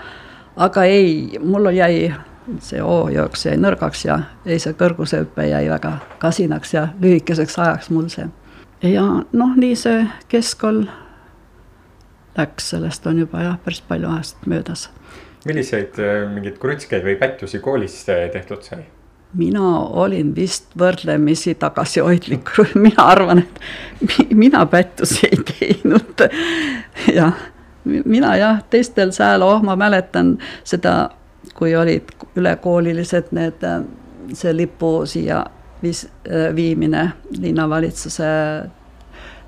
aga 0.55 0.83
ei, 0.83 1.39
mul 1.43 1.71
jäi 1.75 2.13
see 2.61 2.81
O-jooks 2.83 3.45
jäi 3.45 3.57
nõrgaks 3.57 4.05
ja 4.05 4.19
ei, 4.45 4.59
see 4.59 4.73
kõrgusehüpe 4.77 5.47
jäi 5.49 5.69
väga 5.69 5.97
kasinaks 6.19 6.73
ja 6.73 6.87
lühikeseks 7.01 7.59
ajaks 7.59 7.89
mul 7.89 8.07
see. 8.13 8.27
ja 8.83 9.05
noh, 9.31 9.55
nii 9.55 9.75
see 9.75 10.05
keskkool 10.27 10.85
läks, 12.37 12.69
sellest 12.69 13.07
on 13.07 13.19
juba 13.19 13.41
jah, 13.41 13.57
päris 13.63 13.81
palju 13.81 14.11
aastat 14.11 14.47
möödas 14.47 14.89
milliseid 15.45 15.99
äh, 16.01 16.25
mingeid 16.29 16.59
krutskeid 16.61 17.05
või 17.05 17.15
pättusi 17.19 17.61
koolis 17.63 17.97
äh, 18.09 18.27
tehtud 18.33 18.65
sai? 18.65 18.83
mina 19.35 19.65
olin 19.99 20.29
vist 20.35 20.69
võrdlemisi 20.79 21.57
tagasihoidlik, 21.59 22.53
mina 22.85 23.03
arvan, 23.03 23.41
et 23.43 24.31
mina 24.31 24.61
pättusi 24.65 25.27
ei 25.27 25.41
teinud. 25.49 26.23
jah, 27.17 27.41
mina 27.83 28.35
jah, 28.39 28.61
teistel 28.71 29.11
sääl, 29.11 29.43
oh, 29.43 29.59
ma 29.65 29.75
mäletan 29.75 30.37
seda, 30.63 31.09
kui 31.57 31.75
olid 31.75 32.15
ülekoolilised 32.39 33.35
need, 33.35 33.65
äh, 33.67 33.83
see 34.31 34.55
lipu 34.55 34.93
siia 35.09 35.43
viis, 35.83 36.05
viimine 36.55 37.09
linnavalitsuse 37.35 38.31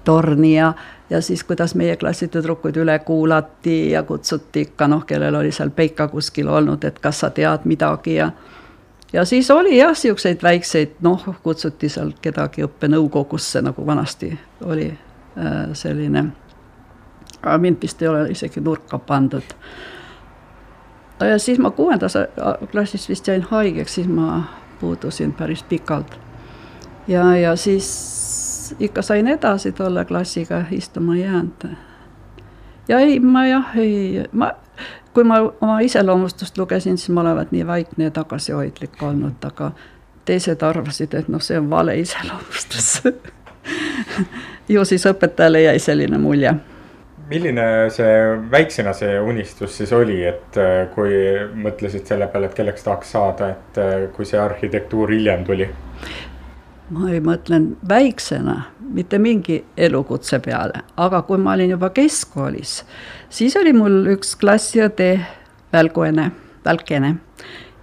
torni 0.03 0.57
ja 0.57 0.73
ja 1.09 1.21
siis, 1.21 1.43
kuidas 1.43 1.75
meie 1.75 1.95
klassitüdrukuid 1.95 2.75
üle 2.75 2.99
kuulati 2.99 3.91
ja 3.91 4.03
kutsuti 4.03 4.61
ikka 4.61 4.87
noh, 4.87 5.05
kellel 5.05 5.35
oli 5.35 5.51
seal 5.51 5.69
peika 5.69 6.07
kuskil 6.07 6.47
olnud, 6.47 6.83
et 6.83 6.99
kas 6.99 7.19
sa 7.19 7.29
tead 7.29 7.65
midagi 7.65 8.15
ja 8.15 8.31
ja 9.13 9.25
siis 9.25 9.51
oli 9.51 9.77
jah, 9.77 9.89
niisuguseid 9.89 10.43
väikseid, 10.43 10.97
noh, 11.01 11.23
kutsuti 11.43 11.89
seal 11.89 12.11
kedagi 12.21 12.65
õppenõukogusse, 12.67 13.61
nagu 13.63 13.85
vanasti 13.85 14.33
oli 14.65 14.89
äh, 14.91 15.55
selline, 15.73 16.25
aga 17.41 17.57
mind 17.57 17.81
vist 17.81 18.01
ei 18.01 18.07
ole 18.07 18.27
isegi 18.31 18.61
nurka 18.61 18.99
pandud. 18.99 19.55
ja 21.19 21.39
siis 21.39 21.59
ma 21.59 21.71
kuuendas 21.71 22.17
klassis 22.71 23.09
vist 23.09 23.27
jäin 23.27 23.41
haigeks, 23.41 23.95
siis 23.95 24.07
ma 24.07 24.43
puudusin 24.79 25.33
päris 25.33 25.63
pikalt. 25.63 26.19
ja, 27.07 27.35
ja 27.37 27.55
siis 28.67 28.81
ikka 28.89 29.01
sain 29.01 29.27
edasi 29.27 29.71
tolle 29.71 30.05
klassiga 30.05 30.63
istuma 30.71 31.15
jäänud. 31.15 31.67
ja 32.87 32.99
ei, 32.99 33.19
ma 33.19 33.47
jah, 33.47 33.77
ei, 33.77 34.23
ma, 34.31 34.51
kui 35.13 35.23
ma 35.23 35.39
oma 35.61 35.79
iseloomustust 35.79 36.57
lugesin, 36.57 36.97
siis 36.97 37.09
ma 37.09 37.21
olevat 37.21 37.51
nii 37.51 37.67
vaikne 37.67 38.03
ja 38.03 38.11
tagasihoidlik 38.11 39.03
olnud, 39.03 39.43
aga 39.43 39.71
teised 40.25 40.61
arvasid, 40.61 41.13
et 41.13 41.27
noh, 41.27 41.41
see 41.41 41.59
on 41.59 41.69
vale 41.69 41.95
iseloomustus 41.99 43.01
ju 44.73 44.85
siis 44.85 45.05
õpetajale 45.05 45.61
jäi 45.61 45.79
selline 45.79 46.17
mulje 46.17 46.55
milline 47.29 47.89
see 47.91 48.11
väiksena 48.51 48.93
see 48.95 49.19
unistus 49.19 49.77
siis 49.77 49.91
oli, 49.93 50.21
et 50.25 50.57
äh, 50.57 50.87
kui 50.95 51.11
mõtlesid 51.63 52.07
selle 52.07 52.27
peale, 52.31 52.47
et 52.47 52.55
kelleks 52.55 52.85
tahaks 52.87 53.11
saada, 53.11 53.49
et 53.55 53.79
äh, 53.83 53.95
kui 54.15 54.25
see 54.25 54.39
arhitektuur 54.39 55.11
hiljem 55.11 55.43
tuli? 55.47 55.67
Ma 56.89 57.09
ei 57.11 57.19
mõtlenud 57.23 57.77
väiksena 57.89 58.61
mitte 58.93 59.19
mingi 59.19 59.65
elukutse 59.77 60.39
peale, 60.39 60.83
aga 60.97 61.21
kui 61.27 61.37
ma 61.37 61.53
olin 61.57 61.73
juba 61.75 61.89
keskkoolis, 61.89 62.83
siis 63.29 63.57
oli 63.59 63.73
mul 63.75 64.05
üks 64.13 64.35
klassiõde 64.39 65.09
Välguene, 65.73 66.31
Välkene. 66.65 67.15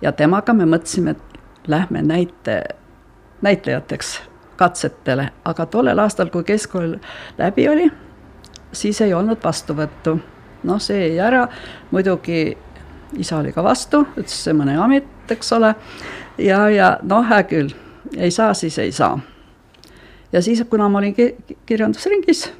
Ja 0.03 0.13
temaga 0.13 0.55
me 0.57 0.65
mõtlesime, 0.69 1.13
et 1.13 1.69
lähme 1.69 2.03
näite, 2.03 2.63
näitlejateks 3.45 4.15
katsetele, 4.57 5.29
aga 5.45 5.67
tollel 5.67 5.99
aastal, 5.99 6.31
kui 6.33 6.45
keskkool 6.45 6.97
läbi 7.39 7.69
oli, 7.69 7.91
siis 8.73 9.01
ei 9.01 9.15
olnud 9.15 9.45
vastuvõttu. 9.45 10.19
noh, 10.65 10.81
see 10.81 11.09
jäi 11.09 11.19
ära, 11.21 11.43
muidugi 11.91 12.57
isa 13.21 13.39
oli 13.39 13.53
ka 13.53 13.63
vastu, 13.63 14.07
ütles 14.17 14.37
see 14.47 14.55
mõne 14.57 14.79
amet, 14.81 15.07
eks 15.31 15.53
ole, 15.53 15.75
ja, 16.39 16.69
ja 16.73 16.95
noh, 17.03 17.25
hää 17.29 17.43
küll, 17.51 17.75
ei 18.17 18.31
saa, 18.31 18.55
siis 18.55 18.79
ei 18.79 18.93
saa. 18.93 19.19
ja 20.33 20.43
siis, 20.43 20.65
kuna 20.71 20.89
ma 20.89 20.99
olin 20.99 21.15
kirjandusringis, 21.67 22.53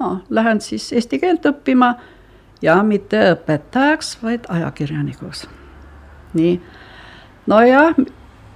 no 0.00 0.20
lähen 0.30 0.60
siis 0.60 0.92
eesti 0.92 1.18
keelt 1.18 1.46
õppima 1.46 1.94
ja 2.62 2.82
mitte 2.82 3.20
õpetajaks, 3.32 4.18
vaid 4.22 4.48
ajakirjanikuks. 4.48 5.48
nii, 6.34 6.60
nojah, 7.46 7.94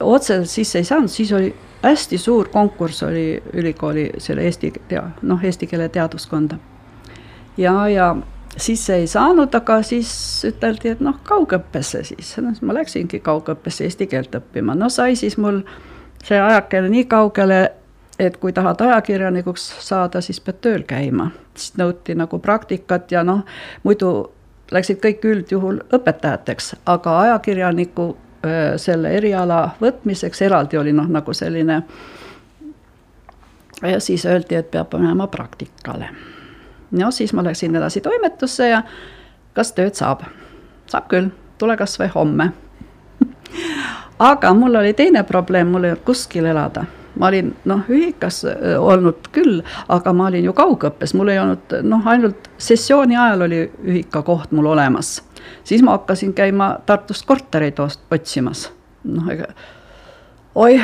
otseselt 0.00 0.50
sisse 0.50 0.78
ei 0.78 0.84
saanud, 0.84 1.08
siis 1.08 1.32
oli 1.32 1.54
hästi 1.82 2.18
suur 2.18 2.48
konkurss 2.48 3.02
oli 3.02 3.42
ülikooli 3.52 4.10
selle 4.18 4.44
eesti, 4.46 4.72
noh, 5.22 5.44
eesti 5.44 5.66
keele 5.66 5.88
teaduskonda. 5.88 6.56
ja, 7.56 7.88
ja 7.88 8.16
sisse 8.56 8.94
ei 8.94 9.06
saanud, 9.06 9.54
aga 9.54 9.82
siis 9.82 10.10
üteldi, 10.48 10.92
et 10.92 11.00
noh, 11.00 11.16
kaugõppesse 11.24 12.04
siis, 12.04 12.34
no 12.38 12.52
siis 12.52 12.64
ma 12.66 12.76
läksingi 12.76 13.20
kaugõppesse 13.24 13.84
eesti 13.84 14.06
keelt 14.06 14.34
õppima, 14.36 14.76
no 14.78 14.88
sai 14.92 15.16
siis 15.16 15.38
mul 15.40 15.62
see 16.24 16.40
ajakene 16.40 16.90
nii 16.92 17.06
kaugele, 17.10 17.62
et 18.18 18.36
kui 18.36 18.52
tahad 18.52 18.80
ajakirjanikuks 18.80 19.64
saada, 19.80 20.20
siis 20.20 20.40
pead 20.40 20.60
tööl 20.60 20.84
käima. 20.86 21.30
siis 21.54 21.76
nõuti 21.78 22.14
nagu 22.14 22.38
praktikat 22.38 23.12
ja 23.12 23.24
noh, 23.24 23.44
muidu 23.82 24.32
läksid 24.72 25.00
kõik 25.00 25.24
üldjuhul 25.24 25.80
õpetajateks, 25.92 26.74
aga 26.86 27.18
ajakirjaniku 27.20 28.12
selle 28.76 29.12
eriala 29.16 29.70
võtmiseks, 29.80 30.42
eraldi 30.42 30.78
oli 30.78 30.92
noh, 30.92 31.08
nagu 31.08 31.34
selline. 31.34 31.82
ja 33.82 34.00
siis 34.00 34.26
öeldi, 34.26 34.54
et 34.54 34.70
peab 34.70 34.94
minema 34.98 35.26
praktikale. 35.26 36.08
No 36.92 37.10
siis 37.10 37.32
ma 37.32 37.44
läksin 37.44 37.76
edasi 37.76 38.00
toimetusse 38.00 38.68
ja 38.68 38.82
kas 39.56 39.72
tööd 39.76 39.98
saab? 39.98 40.24
saab 40.86 41.08
küll, 41.08 41.30
tule 41.58 41.76
kasvõi 41.76 42.10
homme 42.14 42.50
aga 44.32 44.54
mul 44.54 44.80
oli 44.82 44.92
teine 44.96 45.22
probleem, 45.28 45.72
mul 45.72 45.88
ei 45.88 45.94
olnud 45.94 46.04
kuskil 46.06 46.48
elada 46.50 46.84
ma 47.18 47.28
olin 47.28 47.50
noh, 47.68 47.82
ühikas 47.92 48.42
olnud 48.78 49.28
küll, 49.32 49.60
aga 49.92 50.12
ma 50.16 50.30
olin 50.30 50.46
ju 50.48 50.54
kaugõppes, 50.56 51.12
mul 51.14 51.32
ei 51.32 51.40
olnud 51.42 51.76
noh, 51.84 52.06
ainult 52.08 52.48
sessiooni 52.58 53.18
ajal 53.18 53.46
oli 53.48 53.66
ühikakoht 53.84 54.52
mul 54.56 54.72
olemas 54.72 55.18
siis 55.64 55.82
ma 55.82 55.90
hakkasin 55.90 56.34
käima 56.34 56.76
Tartust 56.86 57.26
kortereid 57.26 57.78
otsimas. 58.10 58.72
noh, 59.04 59.28
ega 59.30 59.46
oi, 60.54 60.80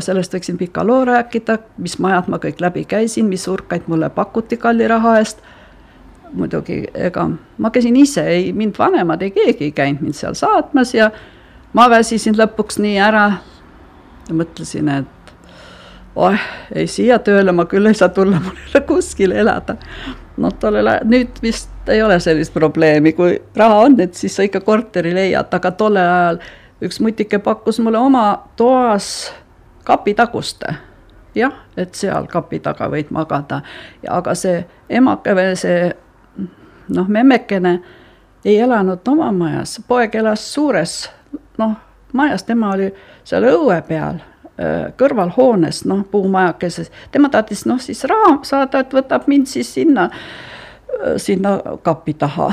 sellest 0.00 0.34
võiksin 0.34 0.58
pika 0.58 0.86
loo 0.86 1.04
rääkida, 1.04 1.58
mis 1.78 1.98
majad 2.02 2.28
ma 2.28 2.40
kõik 2.42 2.60
läbi 2.60 2.84
käisin, 2.84 3.28
mis 3.30 3.46
urkaid 3.48 3.86
mulle 3.86 4.10
pakuti 4.10 4.56
kalli 4.56 4.88
raha 4.88 5.18
eest. 5.18 5.42
muidugi, 6.34 6.84
ega 6.94 7.28
ma 7.58 7.70
käisin 7.70 7.96
ise, 7.96 8.26
ei 8.26 8.52
mind 8.52 8.74
vanemad, 8.78 9.22
ei 9.22 9.30
keegi 9.30 9.64
ei 9.64 9.72
käinud 9.72 10.00
mind 10.02 10.18
seal 10.18 10.34
saatmas 10.34 10.94
ja 10.94 11.10
ma 11.72 11.90
väsisin 11.90 12.34
lõpuks 12.34 12.80
nii 12.82 12.98
ära 12.98 13.28
mõtlesin, 14.32 14.88
et 14.88 15.32
oih, 16.16 16.40
ei 16.74 16.86
siia 16.86 17.18
tööle 17.18 17.52
ma 17.52 17.66
küll 17.70 17.86
ei 17.86 17.94
saa 17.94 18.08
tulla, 18.08 18.40
mul 18.40 18.56
ei 18.56 18.74
ole 18.74 18.84
kuskil 18.88 19.32
elada. 19.32 19.76
Noh, 20.36 20.50
tollel 20.58 20.88
ajal, 20.90 21.06
nüüd 21.06 21.38
vist 21.42 21.90
ei 21.90 22.02
ole 22.02 22.18
sellist 22.20 22.54
probleemi, 22.54 23.12
kui 23.14 23.36
raha 23.56 23.84
on, 23.86 24.00
et 24.02 24.14
siis 24.18 24.34
sa 24.34 24.46
ikka 24.46 24.64
korteri 24.66 25.14
leiad, 25.14 25.52
aga 25.54 25.70
tollel 25.78 26.10
ajal 26.10 26.40
üks 26.84 27.00
mutike 27.00 27.38
pakkus 27.38 27.80
mulle 27.80 27.98
oma 27.98 28.44
toas 28.56 29.32
kapitaguste. 29.84 30.74
jah, 31.34 31.52
et 31.76 31.94
seal 31.94 32.26
kapi 32.30 32.60
taga 32.62 32.86
võid 32.86 33.10
magada, 33.10 33.62
aga 34.08 34.34
see 34.38 34.60
emake 34.88 35.34
või 35.34 35.56
see 35.58 35.88
noh, 36.94 37.08
memmekene 37.08 37.80
ei 38.44 38.60
elanud 38.60 39.08
oma 39.08 39.32
majas, 39.32 39.80
poeg 39.88 40.14
elas 40.14 40.44
suures 40.54 41.10
noh, 41.58 41.74
majas, 42.12 42.44
tema 42.46 42.70
oli 42.76 42.92
seal 43.24 43.48
õue 43.50 43.80
peal 43.88 44.22
kõrvalhoones, 44.96 45.82
noh, 45.90 46.04
puumajakeses, 46.10 46.90
tema 47.10 47.28
tahtis 47.28 47.64
noh, 47.66 47.80
siis 47.82 48.04
raha 48.06 48.36
saada, 48.46 48.84
et 48.84 48.92
võtab 48.94 49.26
mind 49.26 49.50
siis 49.50 49.72
sinna, 49.74 50.08
sinna 51.16 51.58
kapi 51.82 52.14
taha. 52.14 52.52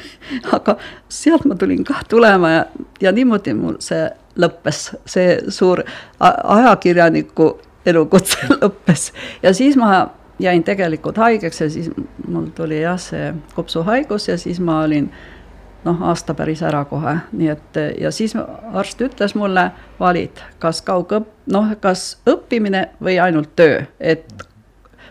aga 0.56 0.76
sealt 1.08 1.44
ma 1.44 1.54
tulin 1.54 1.84
kah 1.84 2.04
tulema 2.08 2.50
ja, 2.50 2.64
ja 3.00 3.12
niimoodi 3.12 3.54
mul 3.54 3.80
see 3.82 4.06
lõppes, 4.40 4.92
see 5.06 5.40
suur 5.48 5.82
ajakirjaniku 6.20 7.50
elukutse 7.86 8.48
lõppes. 8.60 9.10
Ja 9.42 9.54
siis 9.54 9.76
ma 9.76 10.10
jäin 10.40 10.64
tegelikult 10.64 11.16
haigeks 11.16 11.60
ja 11.60 11.70
siis 11.70 11.90
mul 12.28 12.48
tuli 12.54 12.80
jah, 12.82 12.98
see 13.00 13.34
kopsuhaigus 13.54 14.28
ja 14.28 14.38
siis 14.38 14.60
ma 14.60 14.82
olin 14.84 15.10
noh, 15.84 16.02
aasta 16.02 16.34
päris 16.34 16.62
ära 16.62 16.84
kohe, 16.84 17.16
nii 17.32 17.48
et 17.48 17.80
ja 18.00 18.10
siis 18.12 18.34
arst 18.36 19.00
ütles 19.00 19.34
mulle, 19.34 19.70
valid, 20.00 20.42
kas 20.60 20.82
kaugõpp, 20.84 21.28
noh, 21.52 21.72
kas 21.80 22.20
õppimine 22.28 22.90
või 23.02 23.18
ainult 23.20 23.54
töö, 23.56 23.82
et 24.00 24.28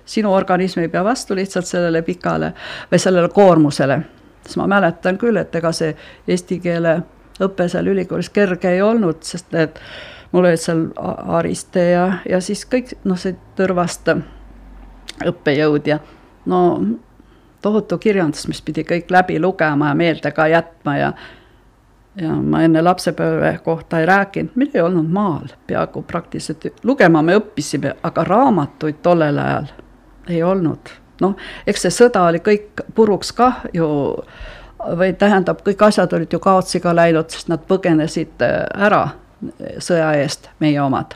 sinu 0.09 0.33
organism 0.33 0.83
ei 0.83 0.89
pea 0.89 1.03
vastu 1.05 1.37
lihtsalt 1.37 1.67
sellele 1.69 2.01
pikale 2.01 2.53
või 2.91 2.99
sellele 2.99 3.29
koormusele. 3.33 3.99
siis 4.43 4.57
ma 4.57 4.67
mäletan 4.67 5.17
küll, 5.17 5.37
et 5.37 5.55
ega 5.55 5.71
see 5.71 5.95
eesti 6.27 6.59
keele 6.59 7.01
õpe 7.39 7.67
seal 7.69 7.87
ülikoolis 7.87 8.29
kerge 8.29 8.71
ei 8.71 8.81
olnud, 8.81 9.21
sest 9.23 9.53
et 9.53 9.79
mul 10.31 10.45
olid 10.45 10.61
seal 10.61 10.87
Ariste 11.39 11.89
ja, 11.91 12.05
ja 12.29 12.41
siis 12.41 12.65
kõik 12.65 12.95
noh, 13.03 13.17
see 13.19 13.35
Tõrvast 13.57 14.09
õppejõud 15.25 15.87
ja 15.87 15.99
no 16.49 16.61
tohutu 17.61 17.97
kirjandus, 17.97 18.47
mis 18.47 18.61
pidi 18.61 18.85
kõik 18.87 19.11
läbi 19.11 19.39
lugema 19.39 19.91
ja 19.91 19.97
meelde 19.97 20.31
ka 20.31 20.47
jätma 20.47 20.97
ja 20.97 21.11
ja 22.19 22.33
ma 22.35 22.63
enne 22.65 22.81
lapsepõlve 22.83 23.51
kohta 23.63 23.99
ei 23.99 24.07
rääkinud, 24.09 24.55
meil 24.55 24.71
ei 24.73 24.81
olnud 24.81 25.11
maal 25.13 25.51
peaaegu 25.67 26.01
praktiliselt, 26.07 26.65
lugema 26.83 27.21
me 27.23 27.37
õppisime, 27.39 27.93
aga 28.03 28.23
raamatuid 28.27 28.99
tollel 29.05 29.37
ajal 29.39 29.69
ei 30.29 30.43
olnud. 30.43 30.93
noh, 31.21 31.35
eks 31.67 31.81
see 31.85 31.91
sõda 31.91 32.27
oli 32.29 32.39
kõik 32.39 32.83
puruks 32.95 33.31
kah 33.35 33.65
ju, 33.73 33.87
või 34.99 35.13
tähendab, 35.19 35.63
kõik 35.65 35.81
asjad 35.89 36.13
olid 36.15 36.33
ju 36.33 36.39
kaotsi 36.39 36.79
ka 36.79 36.95
läinud, 36.95 37.29
sest 37.29 37.49
nad 37.51 37.65
põgenesid 37.67 38.45
äh, 38.45 38.61
ära 38.87 39.09
sõja 39.79 40.13
eest, 40.19 40.49
meie 40.59 40.79
omad 40.81 41.15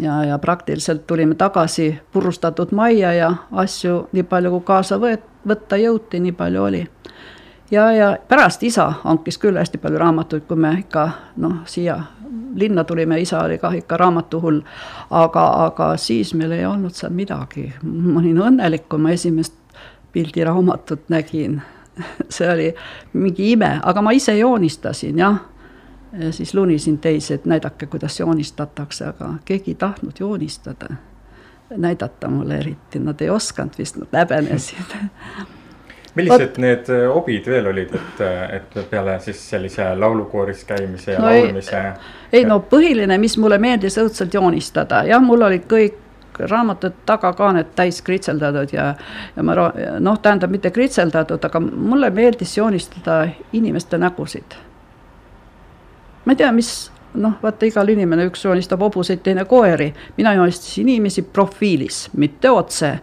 ja, 0.00 0.24
ja 0.24 0.38
praktiliselt 0.38 1.06
tulime 1.06 1.34
tagasi 1.34 2.00
purustatud 2.12 2.72
majja 2.72 3.12
ja 3.12 3.34
asju 3.52 4.08
nii 4.12 4.22
palju, 4.22 4.50
kui 4.50 4.66
kaasa 4.66 4.98
võet-, 5.00 5.28
võtta 5.48 5.78
jõuti, 5.80 6.20
nii 6.20 6.32
palju 6.32 6.62
oli. 6.62 6.82
Ja, 7.70 7.92
ja 7.92 8.16
pärast 8.28 8.62
isa 8.62 8.92
hankis 9.04 9.38
küll 9.38 9.56
hästi 9.58 9.78
palju 9.78 9.98
raamatuid, 9.98 10.46
kui 10.48 10.56
me 10.56 10.72
ikka 10.80 11.08
noh, 11.36 11.62
siia 11.66 12.00
linna 12.54 12.84
tulime, 12.84 13.20
isa 13.20 13.40
oli 13.42 13.58
kah 13.58 13.74
ikka 13.74 13.96
raamatuhull. 13.96 14.60
aga, 15.10 15.46
aga 15.64 15.96
siis 15.96 16.34
meil 16.34 16.52
ei 16.52 16.66
olnud 16.66 16.94
seal 16.94 17.12
midagi, 17.12 17.72
ma 17.82 18.20
olin 18.20 18.42
õnnelik, 18.48 18.88
kui 18.88 18.98
ma 18.98 19.10
esimest 19.10 19.54
pildiraamatut 20.12 21.08
nägin. 21.08 21.62
See 22.34 22.50
oli 22.50 22.74
mingi 23.12 23.52
ime, 23.52 23.80
aga 23.82 24.02
ma 24.02 24.10
ise 24.10 24.36
joonistasin 24.38 25.18
jah. 25.18 25.42
Ja 26.18 26.32
siis 26.32 26.54
lunisin 26.54 26.98
teisi, 26.98 27.34
et 27.34 27.44
näidake, 27.44 27.86
kuidas 27.90 28.20
joonistatakse, 28.20 29.06
aga 29.06 29.32
keegi 29.44 29.72
ei 29.72 29.74
tahtnud 29.74 30.20
joonistada, 30.20 30.94
näidata 31.76 32.30
mulle 32.30 32.58
eriti, 32.58 33.02
nad 33.02 33.20
ei 33.20 33.30
osanud 33.30 33.74
vist, 33.78 33.98
nad 33.98 34.14
häbenesid 34.14 34.94
millised 36.14 36.58
need 36.62 36.88
äh, 36.92 37.06
hobid 37.14 37.48
veel 37.50 37.66
olid, 37.66 37.94
et, 37.94 38.20
äh, 38.22 38.56
et 38.58 38.78
peale 38.90 39.18
siis 39.20 39.40
sellise 39.50 39.86
laulukooris 39.98 40.64
käimise 40.64 41.12
ja 41.16 41.20
no 41.22 41.30
laulmise? 41.30 41.82
ei 42.32 42.44
no 42.44 42.60
põhiline, 42.70 43.18
mis 43.18 43.36
mulle 43.38 43.58
meeldis 43.58 43.98
õudselt 44.02 44.34
joonistada, 44.34 45.04
jah, 45.08 45.22
mul 45.22 45.42
olid 45.48 45.66
kõik 45.70 46.00
raamatud 46.38 46.92
tagakaaned 47.06 47.74
täis 47.78 48.00
kritseldatud 48.02 48.72
ja, 48.74 48.88
ja 49.36 49.42
ma 49.42 49.54
noh, 49.54 50.18
tähendab 50.22 50.50
mitte 50.50 50.70
kritseldatud, 50.74 51.44
aga 51.44 51.60
mulle 51.60 52.10
meeldis 52.10 52.56
joonistada 52.56 53.28
inimeste 53.52 53.98
nägusid. 53.98 54.58
ma 56.24 56.32
ei 56.32 56.36
tea, 56.36 56.52
mis 56.52 56.90
noh, 57.14 57.38
vaata 57.42 57.66
igal 57.66 57.88
inimene, 57.88 58.26
üks 58.30 58.44
joonistab 58.44 58.82
hobuseid, 58.82 59.22
teine 59.22 59.44
koeri, 59.44 59.92
mina 60.16 60.34
joonistasin 60.34 60.88
inimesi 60.88 61.22
profiilis, 61.22 62.08
mitte 62.16 62.50
otse. 62.50 62.98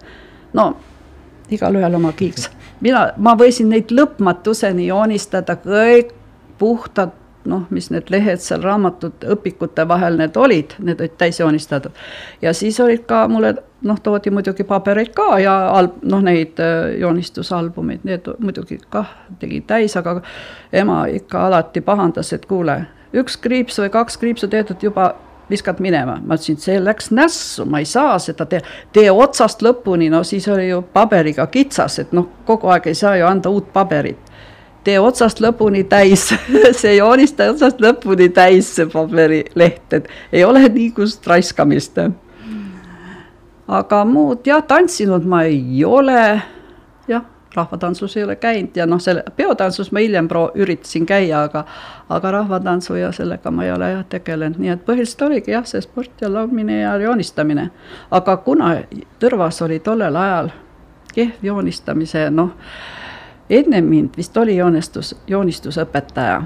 no 0.54 0.76
igalühel 1.52 1.96
oma 1.96 2.12
kiiks, 2.12 2.50
mina, 2.82 3.08
ma 3.18 3.36
võisin 3.38 3.70
neid 3.70 3.92
lõpmatuseni 3.94 4.88
joonistada 4.88 5.58
kõik 5.62 6.14
puhtad 6.62 7.18
noh, 7.46 7.66
mis 7.70 7.90
need 7.90 8.10
lehed 8.14 8.42
seal 8.42 8.62
raamatud, 8.62 9.24
õpikute 9.34 9.86
vahel 9.90 10.18
need 10.20 10.38
olid, 10.38 10.76
need 10.80 11.00
olid 11.02 11.16
täis 11.18 11.40
joonistatud. 11.40 11.92
ja 12.42 12.54
siis 12.54 12.80
olid 12.80 13.06
ka 13.10 13.28
mulle 13.28 13.56
noh, 13.82 14.00
toodi 14.04 14.30
muidugi 14.30 14.64
pabereid 14.68 15.14
ka 15.18 15.40
ja 15.42 15.56
al-, 15.74 15.92
noh, 16.02 16.22
neid 16.22 16.60
äh, 16.62 16.94
joonistusalbumeid, 17.02 18.06
need 18.06 18.30
muidugi 18.40 18.80
kah 18.90 19.10
tegi 19.40 19.62
täis, 19.68 19.98
aga 19.98 20.20
ema 20.74 21.06
ikka 21.10 21.48
alati 21.48 21.82
pahandas, 21.82 22.34
et 22.34 22.46
kuule, 22.46 22.84
üks 23.14 23.38
kriips 23.42 23.82
või 23.82 23.90
kaks 23.94 24.22
kriipsu 24.22 24.48
tehtud 24.52 24.84
juba 24.84 25.14
viskad 25.52 25.82
minema, 25.84 26.18
ma 26.26 26.38
ütlesin, 26.38 26.58
see 26.62 26.80
läks 26.82 27.12
nässu, 27.16 27.66
ma 27.70 27.82
ei 27.82 27.88
saa 27.90 28.18
seda 28.20 28.48
teha, 28.50 28.64
tee 28.96 29.12
otsast 29.12 29.64
lõpuni, 29.66 30.10
no 30.12 30.24
siis 30.28 30.48
oli 30.52 30.70
ju 30.70 30.82
paberiga 30.94 31.48
kitsas, 31.52 32.00
et 32.04 32.14
noh, 32.16 32.30
kogu 32.48 32.72
aeg 32.72 32.90
ei 32.92 32.98
saa 32.98 33.18
ju 33.20 33.28
anda 33.30 33.52
uut 33.52 33.72
paberit. 33.74 34.30
Tee 34.82 34.98
otsast 34.98 35.40
lõpuni 35.44 35.84
täis 35.86 36.32
see 36.82 36.96
joonista 36.96 37.52
otsast 37.52 37.84
lõpuni 37.84 38.32
täis, 38.34 38.72
see 38.78 38.90
paberileht, 38.90 39.86
et 39.94 40.10
ei 40.32 40.44
ole 40.48 40.64
niisugust 40.70 41.28
raiskamist. 41.28 42.00
aga 43.68 44.06
muud 44.06 44.48
jah, 44.48 44.64
tantsinud 44.68 45.26
ma 45.26 45.44
ei 45.44 45.86
ole, 45.86 46.42
jah, 47.08 47.28
rahvatantsus 47.56 48.18
ei 48.18 48.24
ole 48.24 48.36
käinud 48.36 48.76
ja 48.76 48.86
noh, 48.86 49.02
selle 49.02 49.24
peotantsus 49.36 49.92
ma 49.92 50.00
hiljem 50.00 50.28
pro-, 50.28 50.52
üritasin 50.56 51.06
käia, 51.06 51.44
aga 51.44 51.66
aga 52.10 52.32
rahvatantsu 52.32 52.96
ja 52.96 53.12
sellega 53.12 53.52
ma 53.52 53.66
ei 53.66 53.72
ole 53.72 53.92
jah 53.92 54.06
tegelenud, 54.10 54.60
nii 54.60 54.74
et 54.74 54.86
põhiliselt 54.86 55.26
oligi 55.28 55.52
jah, 55.52 55.66
see 55.68 55.82
sport 55.82 56.22
ja 56.22 56.34
laulmine 56.34 56.82
ja 56.82 56.96
joonistamine. 56.98 57.70
aga 58.12 58.38
kuna 58.38 58.76
Tõrvas 59.20 59.62
oli 59.62 59.80
tollel 59.80 60.16
ajal 60.16 60.50
kehv 61.14 61.44
joonistamise 61.44 62.30
noh, 62.30 62.56
ennem 63.50 63.86
mind 63.86 64.18
vist 64.18 64.38
oli 64.38 64.56
joonistus, 64.58 65.16
joonistusõpetaja, 65.28 66.42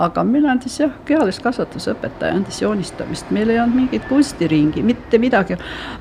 aga 0.00 0.24
meil 0.24 0.46
andis 0.50 0.78
jah, 0.80 0.92
kehaliskasvatusõpetaja 1.08 2.36
andis 2.38 2.60
joonistamist, 2.62 3.30
meil 3.34 3.50
ei 3.52 3.60
olnud 3.60 3.76
mingit 3.82 4.06
kunstiringi, 4.08 4.82
mitte 4.82 5.18
midagi. 5.18 5.58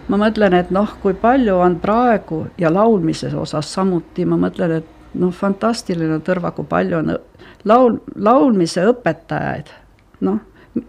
ma 0.08 0.18
mõtlen, 0.18 0.56
et 0.58 0.72
noh, 0.72 0.96
kui 1.01 1.13
palju 1.13 1.58
on 1.60 1.79
praegu 1.79 2.46
ja 2.58 2.74
laulmise 2.74 3.32
osas 3.36 3.74
samuti, 3.74 4.25
ma 4.25 4.38
mõtlen, 4.38 4.77
et 4.79 5.18
noh, 5.20 5.34
fantastiline 5.34 6.20
Tõrva, 6.25 6.51
kui 6.51 6.65
palju 6.70 6.98
on 6.98 7.18
laul, 7.65 8.00
laulmise 8.15 8.86
õpetajaid, 8.91 9.74
noh, 10.22 10.39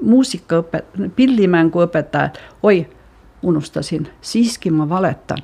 muusikaõpet-, 0.00 1.11
pillimänguõpetajad, 1.17 2.38
oi, 2.62 2.87
unustasin, 3.43 4.09
siiski 4.21 4.71
ma 4.71 4.88
valetan. 4.88 5.43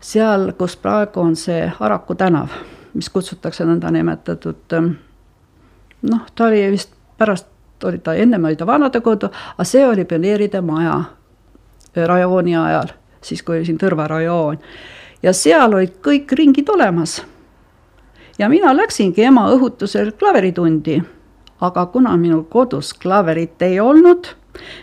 seal, 0.00 0.52
kus 0.58 0.76
praegu 0.76 1.20
on 1.20 1.36
see 1.36 1.72
Araku 1.80 2.14
tänav 2.14 2.50
mis 2.94 3.08
kutsutakse 3.10 3.64
nõndanimetatud 3.64 4.76
ähm, 4.76 4.94
noh, 6.02 6.26
ta 6.34 6.46
oli 6.46 6.64
vist 6.70 6.92
pärast, 7.18 7.48
oli 7.84 7.98
ta, 7.98 8.14
ennem 8.14 8.44
oli 8.44 8.56
ta 8.56 8.66
vanadekodu, 8.66 9.30
aga 9.54 9.66
see 9.66 9.84
oli 9.86 10.04
pioneeride 10.04 10.60
maja 10.60 10.98
äh, 10.98 12.06
rajooni 12.06 12.56
ajal, 12.56 12.94
siis 13.22 13.42
kui 13.42 13.58
oli 13.58 13.68
siin 13.68 13.78
Tõrva 13.78 14.08
rajoon. 14.10 14.58
ja 15.22 15.32
seal 15.32 15.74
olid 15.74 15.98
kõik 16.02 16.32
ringid 16.32 16.68
olemas. 16.68 17.22
ja 18.38 18.48
mina 18.48 18.76
läksingi 18.76 19.24
ema 19.24 19.48
õhutusel 19.54 20.12
klaveritundi, 20.12 21.02
aga 21.60 21.86
kuna 21.86 22.16
minul 22.16 22.44
kodus 22.44 22.94
klaverit 22.94 23.62
ei 23.62 23.80
olnud 23.80 24.34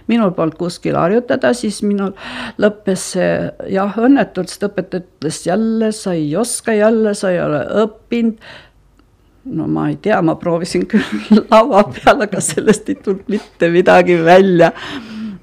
minul 0.07 0.31
polnud 0.35 0.57
kuskil 0.57 0.97
harjutada, 0.97 1.51
siis 1.53 1.81
minul 1.85 2.13
lõppes 2.61 3.05
see 3.13 3.33
jah, 3.73 3.97
õnnetult, 4.01 4.51
sest 4.51 4.65
õpetaja 4.69 5.03
ütles 5.05 5.41
jälle 5.47 5.91
sa 5.95 6.15
ei 6.17 6.31
oska, 6.37 6.73
jälle 6.73 7.13
sa 7.17 7.33
ei 7.33 7.41
ole 7.43 7.61
õppinud. 7.83 8.39
No 9.49 9.67
ma 9.67 9.89
ei 9.89 9.97
tea, 10.01 10.21
ma 10.21 10.35
proovisin 10.39 10.85
küll 10.89 11.03
laua 11.51 11.83
peal, 11.93 12.25
aga 12.25 12.41
sellest 12.43 12.89
ei 12.89 12.99
tulnud 13.03 13.31
mitte 13.31 13.71
midagi 13.73 14.19
välja 14.25 14.71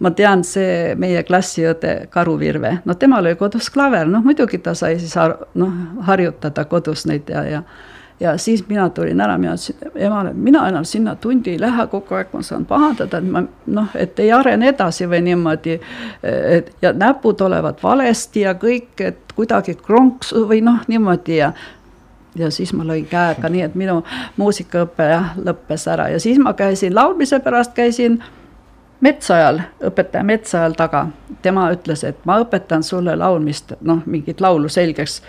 ma 0.00 0.12
tean, 0.12 0.44
see 0.44 0.94
meie 1.00 1.22
klassiõde 1.24 2.06
Karu 2.12 2.36
Virve, 2.40 2.78
no 2.84 2.96
temal 3.00 3.24
oli 3.24 3.36
kodus 3.40 3.70
klaver, 3.72 4.08
noh 4.10 4.24
muidugi 4.24 4.60
ta 4.62 4.74
sai 4.76 4.98
siis 5.00 5.16
noh, 5.56 5.76
harjutada 6.08 6.66
kodus 6.68 7.06
neid 7.08 7.30
ja, 7.32 7.44
ja 7.48 7.62
ja 8.20 8.38
siis 8.40 8.68
mina 8.68 8.88
tulin 8.90 9.20
ära, 9.20 9.38
mina 9.38 9.52
ütlesin 9.52 9.90
emale, 9.94 10.32
mina 10.32 10.68
enam 10.68 10.84
sinna 10.84 11.16
tundi 11.20 11.52
ei 11.52 11.60
lähe, 11.60 11.86
kogu 11.92 12.16
aeg 12.16 12.32
ma 12.32 12.40
saan 12.42 12.64
pahandada, 12.64 13.18
et 13.20 13.28
ma 13.28 13.42
noh, 13.66 13.90
et 13.94 14.18
ei 14.24 14.30
arene 14.32 14.70
edasi 14.72 15.08
või 15.08 15.20
niimoodi. 15.26 15.78
et 16.22 16.70
ja 16.82 16.92
näpud 16.92 17.40
olevat 17.44 17.82
valesti 17.82 18.40
ja 18.40 18.54
kõik, 18.54 18.94
et 19.00 19.34
kuidagi 19.36 19.74
kronksu 19.74 20.46
või 20.48 20.62
noh, 20.64 20.80
niimoodi 20.88 21.36
ja 21.36 21.52
ja 22.38 22.50
siis 22.50 22.72
ma 22.76 22.84
lõin 22.84 23.06
käega, 23.10 23.48
nii 23.48 23.62
et 23.66 23.74
minu 23.74 24.00
muusikaõpe 24.36 25.08
jah, 25.10 25.32
lõppes 25.36 25.86
ära. 25.90 26.08
Ja 26.12 26.20
siis 26.20 26.38
ma 26.42 26.52
käisin 26.56 26.94
laulmise 26.94 27.40
pärast 27.44 27.74
käisin 27.76 28.20
Metsajal, 29.00 29.60
õpetaja 29.84 30.24
Metsajal 30.24 30.76
taga, 30.76 31.06
tema 31.42 31.68
ütles, 31.72 32.04
et 32.08 32.22
ma 32.24 32.38
õpetan 32.40 32.84
sulle 32.84 33.16
laulmist, 33.16 33.74
noh, 33.84 34.00
mingit 34.06 34.40
laulu 34.40 34.68
selgeks. 34.72 35.20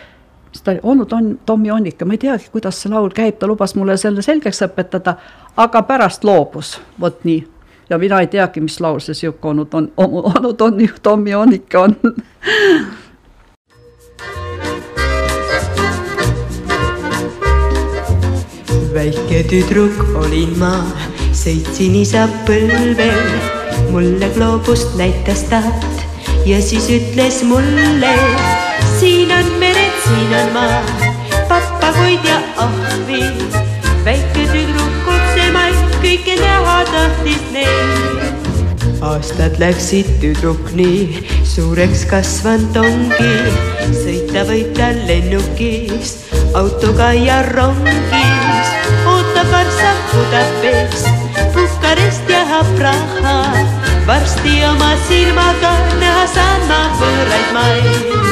Siis 0.51 0.63
ta 0.63 0.71
oli 0.71 0.79
onu 0.83 1.05
Tom, 1.05 1.33
Tommi 1.45 1.71
Onnika, 1.71 2.05
ma 2.05 2.15
ei 2.15 2.21
teagi, 2.21 2.47
kuidas 2.51 2.79
see 2.81 2.91
laul 2.91 3.11
käib, 3.11 3.35
ta 3.39 3.47
lubas 3.47 3.75
mulle 3.75 3.97
selle 3.99 4.23
selgeks 4.23 4.63
õpetada, 4.63 5.17
aga 5.59 5.83
pärast 5.83 6.23
loobus, 6.23 6.77
vot 6.99 7.23
nii. 7.27 7.43
ja 7.89 7.97
mina 7.97 8.19
ei 8.19 8.27
teagi, 8.27 8.61
mis 8.63 8.79
laul 8.79 8.99
see 9.03 9.15
sihuke 9.15 9.47
onu 9.47 9.65
Tom, 9.65 9.89
onu 9.97 10.53
Tommi 11.03 11.35
Onnika 11.35 11.81
on 11.81 11.95
väike 18.97 19.43
tüdruk 19.45 19.97
olin 20.17 20.55
ma, 20.57 20.71
sõitsin 21.37 21.99
isa 21.99 22.23
põlvel, 22.47 23.19
mulle 23.93 24.29
gloobust 24.33 24.95
näitas 24.97 25.43
ta 25.51 25.59
ja 26.47 26.57
siis 26.65 26.87
ütles 26.89 27.43
mulle, 27.45 28.13
siin 28.97 29.29
on 29.35 29.51
mered, 29.61 29.99
siin 30.07 30.33
on 30.39 30.49
maa, 30.55 30.79
papagoid 31.51 32.25
ja 32.25 32.39
ahvid. 32.63 33.59
väike 34.07 34.47
tüdruk 34.49 35.11
otsemaid 35.13 35.93
kõike 36.01 36.39
näha 36.41 36.79
tahtis 36.89 37.45
neil. 37.53 38.23
aastad 39.11 39.61
läksid, 39.61 40.09
tüdruk 40.23 40.73
nii 40.73 41.21
suureks 41.45 42.07
kasvanud 42.09 42.81
ongi, 42.81 43.35
sõita 44.01 44.47
võib 44.49 44.73
ta 44.73 44.89
lennukis, 45.05 46.17
autoga 46.57 47.13
ja 47.13 47.43
rongis, 47.53 48.76
Varssav, 49.51 49.97
Budapest, 50.13 51.07
Bukarest 51.53 52.29
ja 52.29 52.63
Praha. 52.77 53.37
varsti 54.07 54.65
oma 54.65 54.91
silmaga 55.07 55.73
näha 55.99 56.25
saan 56.27 56.61
ma 56.69 56.81
võõraid 56.99 57.49
maid 57.53 58.27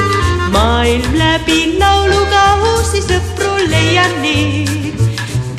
maailm 0.55 1.15
läbi 1.19 1.59
lauluga 1.79 2.43
uusi 2.69 3.01
sõpru 3.03 3.51
leian 3.71 4.13
nii. 4.21 4.93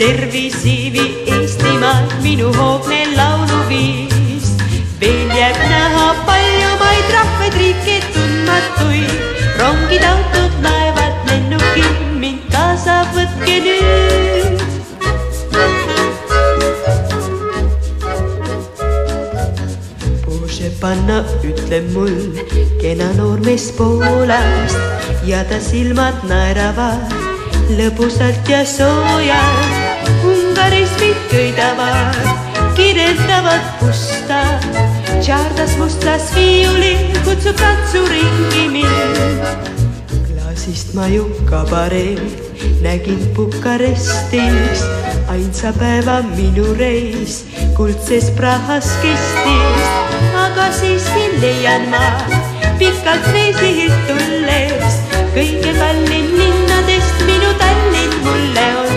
tervisiivi 0.00 1.06
Eestimaal 1.36 2.06
minu 2.24 2.52
hoogne 2.58 3.02
lauluviis. 3.16 4.52
veel 5.00 5.32
jääb 5.38 5.58
näha 5.72 6.06
paljumaid 6.28 7.10
rahvaid, 7.16 7.58
riike 7.62 7.98
tundmatuid. 8.12 9.18
rongid, 9.60 10.04
autod, 10.12 10.54
laevad, 10.68 11.18
lennukid, 11.30 12.06
mind 12.22 12.48
kaasa 12.52 13.02
võtke 13.16 13.60
nüüd. 13.66 14.25
Panna, 20.86 21.24
ütle 21.42 21.80
mul, 21.90 22.14
kena 22.78 23.08
noormees 23.18 23.72
Poolast 23.74 24.76
ja 25.26 25.40
ta 25.50 25.58
silmad 25.62 26.20
naeravad 26.30 27.14
lõbusalt 27.74 28.46
ja 28.46 28.60
soojalt. 28.70 30.06
Ungaris 30.30 30.92
meid 31.00 31.18
köidavad, 31.32 32.20
kirjeldavad 32.78 33.66
musta, 33.80 34.44
Tšardas 35.16 35.74
mustlas 35.80 36.30
viiulil 36.36 37.18
kutsub 37.26 37.58
tantsuringi 37.58 38.68
mind. 38.76 39.18
klaas 40.28 40.66
taksist 40.66 40.94
ma 40.94 41.06
ju 41.10 41.26
kabareed 41.50 42.22
nägin 42.82 43.20
Bukarestis, 43.34 44.86
ainsa 45.28 45.72
päeva 45.72 46.22
minu 46.36 46.74
reis 46.78 47.44
kuldses 47.76 48.30
Prahas 48.30 48.88
kestis, 49.02 50.05
aga 50.34 50.66
siiski 50.78 51.24
leian 51.40 51.88
ma 51.92 52.04
pikalt 52.78 53.26
reisilt 53.34 53.96
tulles 54.08 54.98
kõige 55.36 55.72
kallim 55.80 56.28
linnadest 56.40 57.24
minu 57.28 57.50
Tallinn 57.62 58.14
mulle 58.26 58.66
on. 58.82 58.94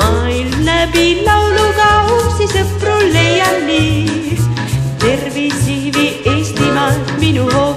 maailm 0.00 0.52
läbi 0.68 1.06
lauluga 1.26 1.90
uusi 2.16 2.48
sõpru 2.54 2.96
leian 3.12 3.64
nii, 3.68 4.38
tervisi 5.04 5.78
vii 5.96 6.12
Eestimaalt 6.34 7.16
minu 7.20 7.48
hoogne 7.52 7.73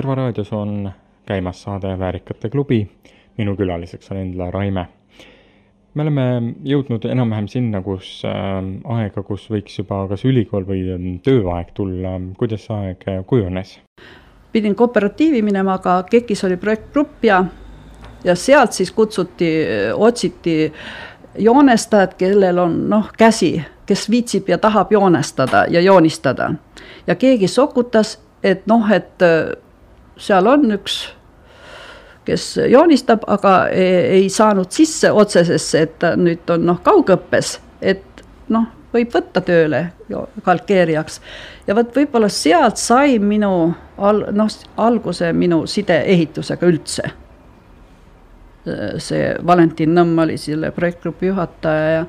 Tõrva 0.00 0.14
raadios 0.16 0.48
on 0.56 0.86
käimas 1.28 1.58
saade 1.60 1.90
Väärikate 2.00 2.48
klubi, 2.48 2.78
minu 3.36 3.52
külaliseks 3.52 4.08
on 4.14 4.16
Endla 4.16 4.46
Raime. 4.50 4.86
me 5.94 6.02
oleme 6.02 6.24
jõudnud 6.64 7.04
enam-vähem 7.04 7.48
sinna, 7.52 7.82
kus 7.84 8.22
äh, 8.24 8.62
aega, 8.94 9.22
kus 9.22 9.44
võiks 9.52 9.76
juba 9.76 10.06
kas 10.08 10.24
ülikool 10.24 10.64
või 10.64 10.86
ähm, 10.94 11.06
tööaeg 11.20 11.74
tulla, 11.76 12.14
kuidas 12.38 12.64
see 12.64 12.78
aeg 12.78 13.04
äh, 13.12 13.20
kujunes? 13.26 13.76
pidin 14.52 14.74
kooperatiivi 14.74 15.42
minema, 15.42 15.76
aga 15.76 16.00
KEK-is 16.08 16.46
oli 16.48 16.56
projektgrupp 16.56 17.28
ja, 17.28 17.44
ja 18.24 18.34
sealt 18.34 18.72
siis 18.72 18.96
kutsuti, 18.96 19.52
otsiti 19.94 20.72
joonestajad, 21.38 22.16
kellel 22.16 22.58
on 22.58 22.86
noh, 22.88 23.12
käsi, 23.18 23.58
kes 23.86 24.08
viitsib 24.10 24.48
ja 24.48 24.58
tahab 24.58 24.96
joonestada 24.96 25.66
ja 25.68 25.80
joonistada. 25.80 26.54
ja 27.06 27.14
keegi 27.14 27.48
sokutas, 27.48 28.16
et 28.42 28.64
noh, 28.66 28.88
et 28.88 29.20
äh, 29.20 29.58
seal 30.20 30.46
on 30.46 30.68
üks, 30.76 31.00
kes 32.24 32.44
joonistab, 32.70 33.24
aga 33.26 33.54
ei, 33.72 33.94
ei 34.20 34.28
saanud 34.30 34.70
sisse 34.70 35.12
otsesesse, 35.12 35.86
et 35.86 35.96
ta 35.98 36.14
nüüd 36.16 36.50
on 36.52 36.66
noh, 36.68 36.82
kaugõppes, 36.84 37.56
et 37.80 38.24
noh, 38.52 38.68
võib 38.92 39.14
võtta 39.14 39.42
tööle 39.46 39.84
kalkeerijaks. 40.44 41.20
ja 41.66 41.74
vot 41.74 41.96
võib-olla 41.96 42.28
sealt 42.28 42.78
sai 42.78 43.18
minu 43.18 43.72
al-, 43.98 44.26
noh, 44.34 44.50
alguse 44.76 45.32
minu 45.32 45.64
side 45.66 46.02
ehitusega 46.14 46.66
üldse. 46.66 47.10
See 49.00 49.30
Valentin 49.46 49.94
Nõmm 49.96 50.18
oli 50.20 50.36
selle 50.38 50.68
projektgrupi 50.76 51.30
juhataja 51.30 51.92
ja, 51.94 52.02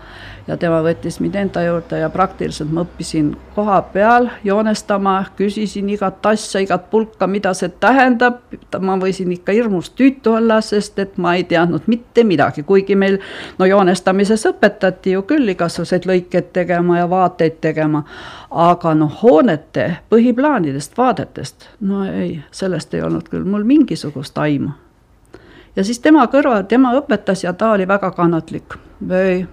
ja 0.47 0.57
tema 0.59 0.81
võttis 0.83 1.21
mind 1.23 1.37
enda 1.39 1.63
juurde 1.63 2.01
ja 2.01 2.09
praktiliselt 2.11 2.73
ma 2.75 2.83
õppisin 2.83 3.29
koha 3.55 3.77
peal 3.93 4.27
joonestama, 4.43 5.13
küsisin 5.37 5.89
igat 5.95 6.25
asja, 6.27 6.59
igat 6.65 6.89
pulka, 6.91 7.27
mida 7.27 7.53
see 7.55 7.71
tähendab. 7.79 8.41
ma 8.79 8.97
võisin 8.99 9.31
ikka 9.31 9.55
hirmus 9.55 9.93
tüütu 9.95 10.35
olla, 10.35 10.59
sest 10.61 10.99
et 10.99 11.17
ma 11.17 11.35
ei 11.39 11.43
teadnud 11.47 11.87
mitte 11.87 12.23
midagi, 12.27 12.63
kuigi 12.63 12.95
meil 12.95 13.19
no 13.59 13.65
joonestamises 13.65 14.45
õpetati 14.51 15.15
ju 15.15 15.23
küll 15.23 15.55
igasuguseid 15.55 16.05
lõikeid 16.05 16.51
tegema 16.53 16.99
ja 16.99 17.09
vaateid 17.09 17.61
tegema. 17.61 18.03
aga 18.51 18.93
noh, 18.93 19.21
hoonete 19.23 20.03
põhiplaanidest, 20.11 20.97
vaadetest, 20.97 21.69
no 21.79 22.03
ei, 22.03 22.41
sellest 22.51 22.93
ei 22.93 23.01
olnud 23.01 23.29
küll 23.31 23.47
mul 23.47 23.63
mingisugust 23.63 24.37
aimu 24.37 24.80
ja 25.75 25.83
siis 25.83 25.99
tema 25.99 26.25
kõrval, 26.27 26.65
tema 26.67 26.93
õpetas 26.97 27.43
ja 27.43 27.53
ta 27.53 27.71
oli 27.71 27.87
väga 27.87 28.11
kannatlik. 28.11 28.77
ei, 29.11 29.45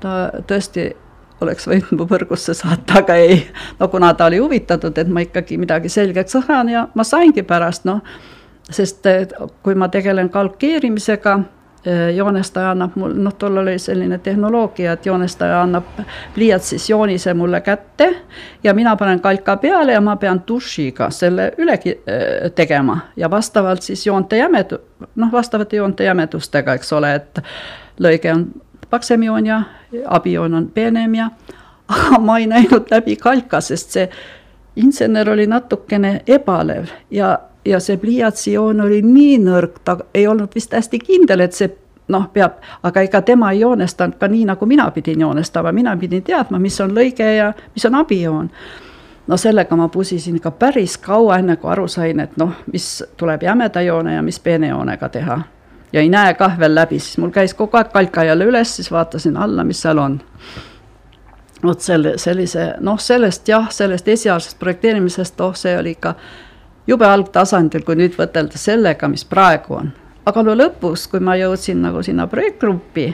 ta 0.00 0.30
tõesti 0.46 0.90
oleks 1.42 1.66
võinud 1.66 1.96
mu 1.98 2.06
põrgusse 2.10 2.54
saata, 2.54 3.00
aga 3.02 3.16
ei. 3.18 3.40
no 3.80 3.88
kuna 3.88 4.12
ta 4.14 4.28
oli 4.30 4.38
huvitatud, 4.42 4.98
et 4.98 5.08
ma 5.08 5.24
ikkagi 5.24 5.58
midagi 5.58 5.90
selgeks 5.92 6.38
saan 6.46 6.70
ja 6.72 6.86
ma 6.94 7.04
saingi 7.04 7.42
pärast, 7.46 7.86
noh, 7.88 8.02
sest 8.70 9.06
eh, 9.06 9.26
kui 9.62 9.74
ma 9.74 9.88
tegelen 9.92 10.30
kalkeerimisega, 10.30 11.38
joonestaja 12.14 12.70
annab 12.70 12.94
mul, 12.94 13.14
noh, 13.18 13.34
tollal 13.34 13.66
oli 13.66 13.78
selline 13.78 14.18
tehnoloogia, 14.18 14.92
et 14.92 15.06
joonestaja 15.06 15.62
annab 15.62 15.84
pliiatsis 16.34 16.90
joonise 16.90 17.34
mulle 17.34 17.60
kätte 17.60 18.14
ja 18.64 18.74
mina 18.74 18.96
panen 18.96 19.20
kalka 19.20 19.56
peale 19.56 19.92
ja 19.92 20.00
ma 20.00 20.16
pean 20.16 20.42
dušiga 20.48 21.10
selle 21.10 21.52
üle 21.58 21.78
eh, 21.84 22.50
tegema. 22.54 22.98
Ja 23.16 23.30
vastavalt 23.30 23.82
siis 23.82 24.06
joonte 24.06 24.38
jämedu-, 24.38 24.80
noh, 25.14 25.32
vastavate 25.32 25.76
joonte 25.76 26.04
jämedustega, 26.04 26.74
eks 26.74 26.92
ole, 26.92 27.14
et 27.14 27.42
lõige 27.98 28.32
on 28.34 28.46
paksem 28.90 29.22
joon 29.22 29.46
ja 29.46 29.62
abijoon 30.06 30.54
on 30.54 30.68
peenem 30.74 31.14
ja 31.14 31.30
aga 31.94 32.18
ma 32.18 32.38
ei 32.38 32.46
näinud 32.46 32.90
läbi 32.90 33.16
kalka, 33.16 33.60
sest 33.60 33.98
see 33.98 34.08
insener 34.76 35.30
oli 35.30 35.46
natukene 35.46 36.20
ebalev 36.26 36.92
ja, 37.10 37.38
ja 37.64 37.80
see 37.80 37.96
pliiatsijoon 37.96 38.80
oli 38.80 39.02
nii 39.02 39.38
nõrk, 39.38 39.78
ta 39.84 39.98
ei 40.14 40.26
olnud 40.26 40.54
vist 40.54 40.72
hästi 40.72 40.98
kindel, 40.98 41.40
et 41.40 41.52
see 41.52 41.70
noh, 42.08 42.28
peab, 42.32 42.58
aga 42.82 43.02
ega 43.06 43.22
tema 43.22 43.52
ei 43.52 43.60
joonestanud 43.60 44.18
ka 44.20 44.28
nii, 44.28 44.44
nagu 44.50 44.66
mina 44.66 44.90
pidin 44.90 45.20
joonestama, 45.20 45.72
mina 45.72 45.96
pidin 45.96 46.22
teadma, 46.22 46.58
mis 46.58 46.80
on 46.80 46.94
lõige 46.94 47.28
ja 47.36 47.52
mis 47.74 47.86
on 47.86 47.94
abijoon. 47.94 48.50
no 49.26 49.36
sellega 49.36 49.76
ma 49.76 49.88
pusisin 49.88 50.36
ikka 50.36 50.50
päris 50.50 50.98
kaua, 50.98 51.38
enne 51.38 51.56
kui 51.56 51.70
aru 51.70 51.88
sain, 51.88 52.20
et 52.20 52.36
noh, 52.36 52.52
mis 52.72 53.04
tuleb 53.16 53.42
jämeda 53.42 53.82
joone 53.82 54.14
ja 54.14 54.22
mis 54.22 54.40
peene 54.40 54.68
joonega 54.68 55.08
teha 55.08 55.42
ja 55.92 56.00
ei 56.00 56.08
näe 56.08 56.34
kah 56.34 56.58
veel 56.58 56.74
läbi, 56.74 56.98
siis 56.98 57.18
mul 57.18 57.30
käis 57.30 57.54
kogu 57.54 57.76
aeg 57.76 57.92
kalka 57.92 58.24
jälle 58.24 58.44
üles, 58.44 58.76
siis 58.76 58.90
vaatasin 58.90 59.36
alla, 59.36 59.64
mis 59.64 59.82
seal 59.82 59.98
on. 59.98 60.20
vot 61.62 61.80
selle, 61.80 62.16
sellise, 62.18 62.74
noh, 62.80 62.98
sellest 62.98 63.48
jah, 63.48 63.68
sellest 63.70 64.08
esialgsest 64.08 64.58
projekteerimisest, 64.58 65.40
oh, 65.40 65.54
see 65.54 65.76
oli 65.78 65.92
ikka 65.94 66.14
jube 66.86 67.06
algtasandil, 67.06 67.84
kui 67.86 67.98
nüüd 67.98 68.16
võtelda 68.18 68.58
sellega, 68.58 69.08
mis 69.08 69.24
praegu 69.24 69.78
on. 69.80 69.92
aga 70.26 70.42
no 70.46 70.54
lõpus, 70.54 71.08
kui 71.10 71.20
ma 71.20 71.36
jõudsin 71.36 71.82
nagu 71.82 72.02
sinna 72.02 72.26
projektgruppi 72.30 73.08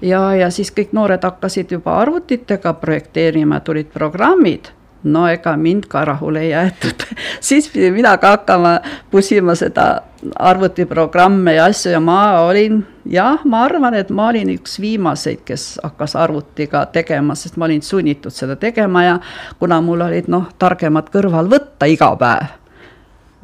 ja, 0.00 0.34
ja 0.34 0.50
siis 0.50 0.70
kõik 0.74 0.94
noored 0.94 1.22
hakkasid 1.24 1.72
juba 1.74 1.98
arvutitega 2.00 2.74
projekteerima, 2.80 3.60
tulid 3.60 3.90
programmid 3.94 4.70
no 5.04 5.26
ega 5.28 5.56
mind 5.56 5.86
ka 5.88 6.04
rahule 6.08 6.40
ei 6.40 6.50
jäetud 6.50 7.04
siis 7.48 7.68
pidin 7.68 7.92
mina 7.94 8.16
ka 8.18 8.34
hakkama 8.36 8.78
pusima 9.10 9.54
seda 9.54 10.02
arvutiprogramme 10.36 11.54
ja 11.54 11.66
asju 11.68 11.92
ja 11.92 12.00
ma 12.00 12.40
olin, 12.46 12.80
jah, 13.04 13.44
ma 13.44 13.64
arvan, 13.66 13.94
et 13.94 14.10
ma 14.10 14.30
olin 14.32 14.54
üks 14.54 14.78
viimaseid, 14.80 15.42
kes 15.44 15.66
hakkas 15.82 16.16
arvutiga 16.16 16.86
tegema, 16.92 17.36
sest 17.36 17.58
ma 17.60 17.68
olin 17.68 17.82
sunnitud 17.84 18.32
seda 18.32 18.56
tegema 18.56 19.04
ja 19.04 19.18
kuna 19.60 19.80
mul 19.84 20.06
olid 20.06 20.30
noh, 20.32 20.48
targemad 20.58 21.12
kõrval 21.12 21.50
võtta 21.52 21.90
iga 21.90 22.14
päev. 22.16 22.54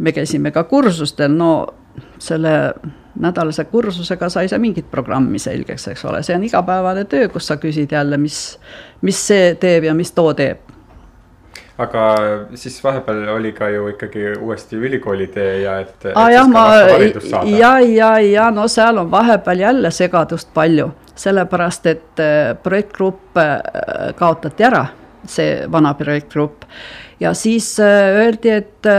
Me 0.00 0.12
käisime 0.16 0.50
ka 0.50 0.64
kursustel, 0.64 1.32
no 1.36 1.52
selle 2.18 2.72
nädalase 3.20 3.64
kursusega 3.68 4.28
sai 4.32 4.48
sa 4.48 4.58
mingit 4.58 4.90
programmi 4.90 5.38
selgeks, 5.38 5.88
eks 5.92 6.04
ole, 6.08 6.22
see 6.24 6.36
on 6.36 6.44
igapäevane 6.46 7.04
töö, 7.10 7.28
kus 7.28 7.50
sa 7.50 7.58
küsid 7.60 7.92
jälle, 7.92 8.16
mis, 8.20 8.58
mis 9.02 9.20
see 9.26 9.54
teeb 9.60 9.88
ja 9.90 9.94
mis 9.94 10.12
too 10.16 10.34
teeb 10.34 10.70
aga 11.80 12.04
siis 12.60 12.76
vahepeal 12.84 13.28
oli 13.36 13.52
ka 13.56 13.68
ju 13.72 13.88
ikkagi 13.94 14.34
uuesti 14.40 14.76
ülikooli 14.76 15.26
tee 15.32 15.60
ja 15.62 15.78
et, 15.80 15.94
saada. 17.30 17.50
ja, 17.56 17.72
ja, 17.80 18.10
ja 18.20 18.50
no 18.50 18.68
seal 18.68 19.00
on 19.00 19.10
vahepeal 19.10 19.64
jälle 19.64 19.90
segadust 19.90 20.52
palju, 20.54 20.90
sellepärast 21.14 21.86
et 21.86 22.20
äh, 22.20 22.56
projektgrupp 22.62 23.40
äh, 23.40 23.54
kaotati 24.16 24.66
ära, 24.68 24.86
see 25.24 25.64
vana 25.72 25.94
projektgrupp. 25.94 26.68
ja 27.20 27.34
siis 27.34 27.72
äh, 27.80 28.20
öeldi, 28.24 28.50
et 28.60 28.92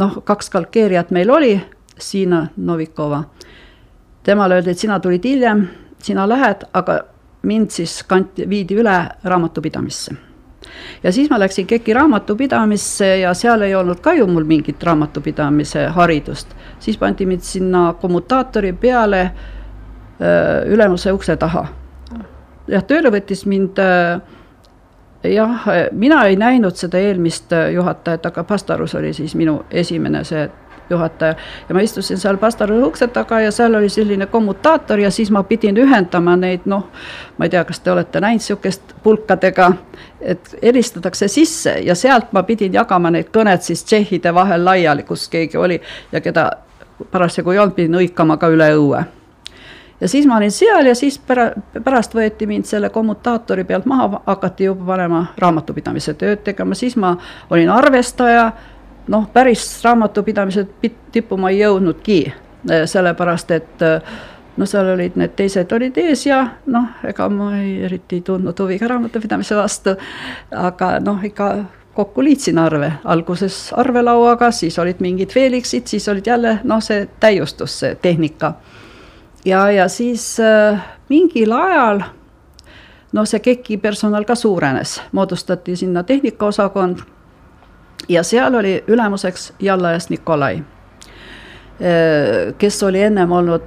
noh, 0.00 0.22
kaks 0.24 0.50
kalkeerijat 0.50 1.10
meil 1.10 1.30
oli, 1.30 1.54
Siina 2.00 2.46
Novikova. 2.56 3.24
temale 4.22 4.54
öeldi, 4.54 4.70
et 4.70 4.78
sina 4.78 5.00
tulid 5.00 5.24
hiljem, 5.24 5.66
sina 6.02 6.26
lähed, 6.28 6.64
aga 6.76 6.98
mind 7.42 7.70
siis 7.72 8.02
kanti, 8.04 8.48
viidi 8.48 8.76
üle 8.76 8.96
raamatupidamisse 9.24 10.14
ja 11.02 11.12
siis 11.12 11.30
ma 11.30 11.38
läksin 11.40 11.66
KEK-i 11.66 11.94
raamatupidamisse 11.94 13.06
ja 13.18 13.34
seal 13.34 13.62
ei 13.64 13.74
olnud 13.74 14.00
ka 14.00 14.12
ju 14.12 14.26
mul 14.26 14.44
mingit 14.44 14.82
raamatupidamise 14.82 15.86
haridust. 15.86 16.48
siis 16.78 16.98
pandi 16.98 17.26
mind 17.26 17.40
sinna 17.40 17.94
kommutaatori 18.00 18.72
peale 18.72 19.30
öö, 20.20 20.64
ülemuse 20.66 21.12
ukse 21.12 21.36
taha. 21.36 21.66
jah, 22.68 22.84
tööle 22.84 23.10
võttis 23.10 23.46
mind 23.46 23.78
öö, 23.78 24.18
jah, 25.24 25.64
mina 25.92 26.24
ei 26.24 26.36
näinud 26.36 26.76
seda 26.76 26.98
eelmist 26.98 27.52
juhatajat, 27.74 28.26
aga 28.26 28.44
Pastarus 28.44 28.94
oli 28.94 29.12
siis 29.12 29.34
minu 29.34 29.62
esimene 29.70 30.24
see 30.24 30.48
juhataja. 30.90 31.34
Ja 31.68 31.74
ma 31.74 31.80
istusin 31.80 32.18
seal 32.18 32.36
Pastaruse 32.36 32.84
ukse 32.84 33.08
taga 33.08 33.40
ja 33.40 33.52
seal 33.52 33.74
oli 33.74 33.88
selline 33.88 34.26
kommutaator 34.26 34.98
ja 34.98 35.10
siis 35.10 35.30
ma 35.30 35.42
pidin 35.42 35.76
ühendama 35.76 36.36
neid 36.36 36.64
noh, 36.64 36.88
ma 37.38 37.46
ei 37.46 37.50
tea, 37.50 37.64
kas 37.64 37.80
te 37.80 37.92
olete 37.92 38.20
näinud 38.20 38.40
niisugust 38.40 38.94
pulkadega, 39.02 39.72
et 40.20 40.56
helistatakse 40.62 41.28
sisse 41.28 41.78
ja 41.84 41.94
sealt 41.94 42.32
ma 42.32 42.42
pidin 42.42 42.74
jagama 42.74 43.10
neid 43.10 43.30
kõned 43.34 43.62
siis 43.62 43.84
tšehhide 43.84 44.34
vahel 44.34 44.64
laiali, 44.64 45.02
kus 45.02 45.28
keegi 45.28 45.56
oli 45.56 45.80
ja 46.12 46.20
keda 46.20 46.50
parasjagu 47.10 47.50
ei 47.50 47.58
olnud, 47.58 47.74
pidin 47.74 47.98
hõikama 48.00 48.36
ka 48.36 48.48
üle 48.48 48.72
õue 48.76 49.04
ja 50.00 50.08
siis 50.08 50.26
ma 50.26 50.36
olin 50.36 50.50
seal 50.50 50.86
ja 50.86 50.94
siis 50.94 51.18
pära-, 51.18 51.52
pärast 51.84 52.14
võeti 52.14 52.46
mind 52.46 52.64
selle 52.64 52.90
kommutaatori 52.90 53.64
pealt 53.64 53.86
maha, 53.86 54.22
hakati 54.26 54.64
juba 54.64 54.86
panema 54.92 55.26
raamatupidamise 55.38 56.14
tööd 56.14 56.44
tegema, 56.44 56.74
siis 56.74 56.96
ma 56.96 57.16
olin 57.50 57.70
arvestaja, 57.70 58.50
noh, 59.08 59.28
päris 59.32 59.84
raamatupidamise 59.84 60.66
tippu 61.12 61.36
ma 61.36 61.50
ei 61.50 61.60
jõudnudki, 61.60 62.20
eh, 62.70 62.86
sellepärast 62.86 63.50
et 63.56 63.82
eh, 63.86 64.14
no 64.56 64.66
seal 64.66 64.94
olid 64.94 65.18
need 65.20 65.36
teised 65.36 65.72
olid 65.72 65.98
ees 66.00 66.26
ja 66.26 66.40
noh, 66.66 66.88
ega 67.06 67.28
ma 67.32 67.52
ei, 67.58 67.76
eriti 67.88 68.20
ei 68.20 68.24
tundnud 68.26 68.58
huvi 68.60 68.78
ka 68.78 68.88
raamatupidamise 68.94 69.56
vastu, 69.56 69.96
aga 70.56 70.96
noh, 71.04 71.20
ikka 71.24 71.52
kokku 71.94 72.22
liitsin 72.24 72.58
arve, 72.58 72.92
alguses 73.04 73.72
arvelauaga, 73.76 74.50
siis 74.54 74.78
olid 74.78 75.00
mingid 75.04 75.32
Felixid, 75.34 75.90
siis 75.90 76.08
olid 76.08 76.26
jälle 76.26 76.58
noh, 76.64 76.80
see 76.82 77.08
täiustus, 77.20 77.80
see 77.82 77.96
tehnika 78.02 78.54
ja, 79.44 79.70
ja 79.70 79.88
siis 79.88 80.40
äh, 80.40 80.80
mingil 81.08 81.52
ajal 81.52 82.02
noh, 83.12 83.26
see 83.26 83.40
KEK-i 83.40 83.76
personal 83.76 84.24
ka 84.24 84.34
suurenes, 84.34 85.00
moodustati 85.12 85.76
sinna 85.76 86.02
tehnikaosakond 86.02 86.98
ja 88.08 88.22
seal 88.22 88.54
oli 88.54 88.84
ülemuseks 88.86 89.52
Jallajas 89.60 90.10
Nikolai, 90.10 90.56
äh, 90.56 90.64
kes 92.58 92.82
oli 92.82 93.02
ennem 93.02 93.32
olnud 93.32 93.62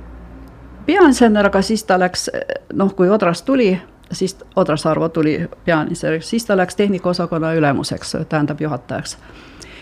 peainsener, 0.85 1.47
aga 1.47 1.61
siis 1.61 1.83
ta 1.83 1.99
läks, 1.99 2.29
noh, 2.73 2.95
kui 2.95 3.09
Odras 3.09 3.41
tuli, 3.41 3.81
siis 4.11 4.37
Odras 4.55 4.85
Arvo 4.85 5.09
tuli 5.09 5.37
peainseneriks, 5.65 6.29
siis 6.29 6.45
ta 6.45 6.57
läks 6.57 6.75
tehnikaosakonna 6.75 7.53
ülemuseks, 7.53 8.17
tähendab 8.29 8.61
juhatajaks. 8.61 9.17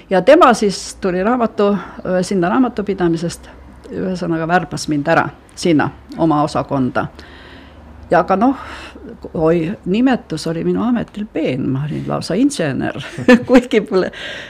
ja 0.10 0.22
tema 0.22 0.54
siis 0.54 0.96
tuli 1.02 1.24
raamatu, 1.24 1.78
sinna 2.22 2.50
raamatupidamisest, 2.50 3.50
ühesõnaga 3.92 4.48
värbas 4.48 4.88
mind 4.92 5.08
ära 5.12 5.28
sinna 5.56 5.90
oma 6.18 6.44
osakonda. 6.44 7.08
ja 8.12 8.20
aga 8.20 8.36
noh, 8.36 8.56
oi, 9.34 9.72
nimetus 9.86 10.48
oli 10.48 10.64
minu 10.68 10.84
ametil 10.84 11.26
peen, 11.34 11.70
ma 11.72 11.86
olin 11.86 12.04
lausa 12.08 12.36
insener 12.36 12.98
kuigi 13.48 13.84
mul 13.90 14.08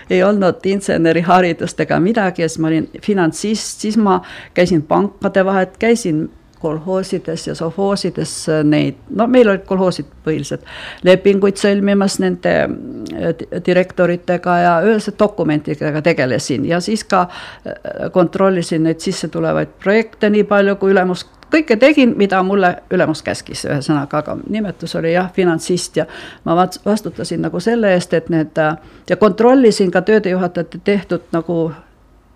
ei 0.10 0.23
olnud 0.23 0.65
inseneriharidust 0.65 1.80
ega 1.86 1.99
midagi 1.99 2.41
ja 2.41 2.49
siis 2.49 2.60
ma 2.60 2.71
olin 2.71 2.89
finantsist, 3.01 3.86
siis 3.86 3.97
ma 3.97 4.21
käisin 4.54 4.82
pankade 4.82 5.45
vahet, 5.45 5.77
käisin 5.77 6.30
kolhoosides 6.62 7.47
ja 7.47 7.56
sovhoosides 7.56 8.34
neid, 8.63 9.00
no 9.10 9.28
meil 9.28 9.50
olid 9.50 9.65
kolhoosid 9.67 10.08
põhiliselt, 10.26 10.63
lepinguid 11.08 11.60
sõlmimas 11.60 12.19
nende 12.21 12.54
äh, 12.65 13.43
direktoritega 13.65 14.58
ja 14.62 14.78
üleüldse 14.86 15.13
dokumentidega 15.19 16.02
tegelesin 16.06 16.65
ja 16.69 16.80
siis 16.80 17.04
ka 17.04 17.26
äh, 17.28 18.10
kontrollisin 18.12 18.84
neid 18.88 19.04
sissetulevaid 19.04 19.78
projekte 19.84 20.30
nii 20.30 20.43
palju, 20.50 20.78
kui 20.82 20.95
ülemus 20.95 21.26
kõike 21.52 21.76
tegin, 21.80 22.13
mida 22.17 22.39
mulle 22.47 22.76
ülemus 22.93 23.21
käskis, 23.26 23.65
ühesõnaga, 23.67 24.21
aga 24.24 24.38
nimetus 24.50 24.95
oli 24.95 25.13
jah, 25.13 25.32
finantsist 25.36 25.97
ja 26.00 26.08
ma 26.47 26.56
vastutasin 26.56 27.41
nagu 27.43 27.60
selle 27.60 27.93
eest, 27.95 28.13
et 28.13 28.30
need 28.32 28.58
äh, 28.62 28.76
ja 29.10 29.17
kontrollisin 29.17 29.91
ka 29.91 30.02
töödejuhatajate 30.08 30.84
tehtud 30.84 31.32
nagu 31.36 31.71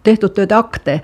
tehtud 0.06 0.36
tööde 0.38 0.54
akte, 0.56 1.00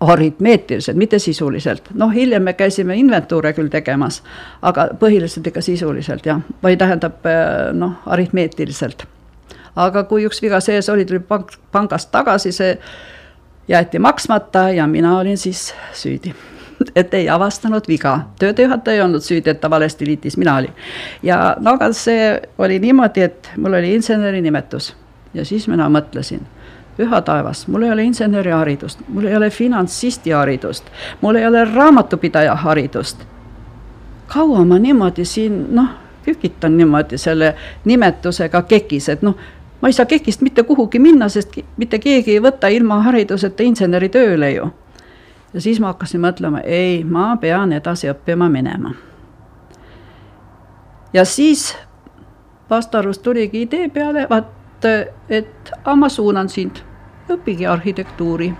aritmeetiliselt, 0.00 0.96
mitte 0.96 1.18
sisuliselt. 1.18 1.82
noh, 1.94 2.10
hiljem 2.14 2.42
me 2.42 2.52
käisime 2.52 2.96
inventuure 2.96 3.52
küll 3.52 3.68
tegemas, 3.68 4.22
aga 4.62 4.88
põhiliselt 4.98 5.46
ikka 5.50 5.62
sisuliselt 5.62 6.26
jah, 6.26 6.42
või 6.62 6.76
tähendab 6.78 7.26
eh, 7.26 7.72
noh, 7.74 7.98
aritmeetiliselt. 8.06 9.06
aga 9.76 10.04
kui 10.04 10.26
üks 10.26 10.42
viga 10.42 10.60
sees 10.60 10.88
oli, 10.88 11.04
tuli 11.04 11.20
pank, 11.20 11.56
pangast 11.72 12.12
tagasi, 12.14 12.52
see 12.52 12.76
jäeti 13.68 13.98
maksmata 13.98 14.70
ja 14.70 14.86
mina 14.86 15.18
olin 15.18 15.38
siis 15.38 15.72
süüdi 15.92 16.34
et 17.00 17.14
ei 17.14 17.28
avastanud 17.28 17.88
viga, 17.88 18.20
töödejuhataja 18.38 19.00
ei 19.00 19.02
olnud 19.02 19.24
süüdi, 19.24 19.50
et 19.50 19.60
ta 19.60 19.70
valesti 19.70 20.06
liitis, 20.06 20.36
mina 20.36 20.56
olin. 20.56 20.74
ja 21.22 21.56
no 21.60 21.74
aga 21.74 21.90
see 21.92 22.30
oli 22.58 22.78
niimoodi, 22.78 23.26
et 23.26 23.50
mul 23.56 23.74
oli 23.80 23.94
inseneri 23.94 24.42
nimetus 24.42 24.94
ja 25.34 25.44
siis 25.44 25.66
mina 25.68 25.90
mõtlesin 25.90 26.46
püha 26.98 27.20
taevas, 27.22 27.68
mul 27.68 27.82
ei 27.82 27.92
ole 27.92 28.02
inseneriharidust, 28.02 29.00
mul 29.08 29.24
ei 29.24 29.36
ole 29.36 29.50
finantsisti 29.50 30.30
haridust, 30.30 30.84
mul 31.20 31.34
ei 31.34 31.46
ole 31.46 31.64
raamatupidaja 31.64 32.54
haridust. 32.54 33.22
kaua 34.26 34.64
ma 34.64 34.78
niimoodi 34.78 35.24
siin 35.24 35.66
noh, 35.74 35.88
kükitan 36.22 36.76
niimoodi 36.76 37.18
selle 37.18 37.54
nimetusega 37.84 38.62
kekis, 38.62 39.08
et 39.08 39.22
noh, 39.22 39.36
ma 39.80 39.88
ei 39.88 39.92
saa 39.92 40.06
kekist 40.06 40.40
mitte 40.40 40.62
kuhugi 40.62 40.98
minna, 40.98 41.28
sest 41.28 41.54
mitte 41.76 41.98
keegi 41.98 42.34
ei 42.34 42.42
võta 42.42 42.68
ilma 42.68 42.98
hariduseta 43.02 43.62
inseneri 43.62 44.08
tööle 44.08 44.50
ju. 44.50 44.66
ja 45.54 45.60
siis 45.60 45.80
ma 45.80 45.94
hakkasin 45.94 46.20
mõtlema, 46.20 46.60
ei, 46.66 47.04
ma 47.04 47.36
pean 47.36 47.72
edasi 47.72 48.10
õppima 48.10 48.50
minema. 48.50 48.94
ja 51.12 51.24
siis 51.24 51.76
Pastarust 52.68 53.22
tuligi 53.22 53.62
idee 53.62 53.88
peale, 53.88 54.26
vaat 54.30 54.84
et 55.28 55.72
aga 55.84 55.96
ma 55.96 56.08
suunan 56.08 56.48
sind 56.48 56.87
õpige 57.30 57.68
arhitektuuri. 57.68 58.52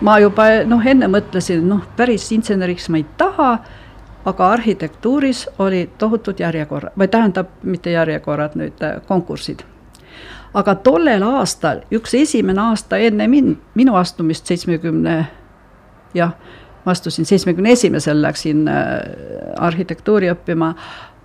ma 0.00 0.18
juba 0.22 0.44
noh, 0.64 0.86
enne 0.86 1.08
mõtlesin, 1.10 1.64
noh, 1.68 1.82
päris 1.96 2.28
inseneriks 2.32 2.88
ma 2.88 3.00
ei 3.00 3.06
taha, 3.18 3.58
aga 4.24 4.50
arhitektuuris 4.50 5.48
olid 5.58 5.96
tohutud 5.98 6.38
järjekorrad, 6.40 6.94
või 6.98 7.08
tähendab, 7.08 7.50
mitte 7.62 7.90
järjekorrad, 7.90 8.54
nüüd 8.54 8.82
äh, 8.82 9.00
konkursid. 9.06 9.64
aga 10.54 10.74
tollel 10.74 11.22
aastal, 11.22 11.82
üks 11.92 12.14
esimene 12.14 12.60
aasta 12.60 12.96
enne 12.96 13.26
mind, 13.28 13.56
minu 13.74 13.96
astumist 13.96 14.46
seitsmekümne, 14.46 15.26
jah, 16.14 16.32
ma 16.84 16.92
astusin 16.92 17.26
seitsmekümne 17.26 17.72
esimesel, 17.72 18.22
läksin 18.22 18.68
äh, 18.68 19.00
arhitektuuri 19.56 20.30
õppima, 20.32 20.74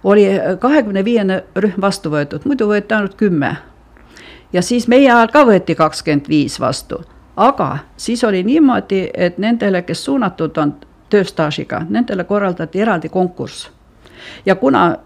oli 0.04 0.26
kahekümne 0.60 1.06
viiene 1.06 1.44
rühm 1.56 1.82
vastu 1.82 2.10
võetud, 2.12 2.44
muidu 2.46 2.68
võeti 2.68 2.96
ainult 2.96 3.16
kümme 3.16 3.56
ja 4.54 4.62
siis 4.62 4.88
meie 4.88 5.12
ajal 5.12 5.28
ka 5.34 5.46
võeti 5.46 5.76
kakskümmend 5.76 6.30
viis 6.30 6.60
vastu, 6.60 7.02
aga 7.36 7.78
siis 7.98 8.24
oli 8.24 8.44
niimoodi, 8.44 9.10
et 9.14 9.38
nendele, 9.38 9.82
kes 9.82 10.06
suunatud 10.06 10.58
on 10.58 10.76
tööstaažiga, 11.10 11.86
nendele 11.90 12.24
korraldati 12.24 12.82
eraldi 12.82 13.10
konkurss. 13.10 13.70
ja 14.46 14.56
kuna 14.56 14.98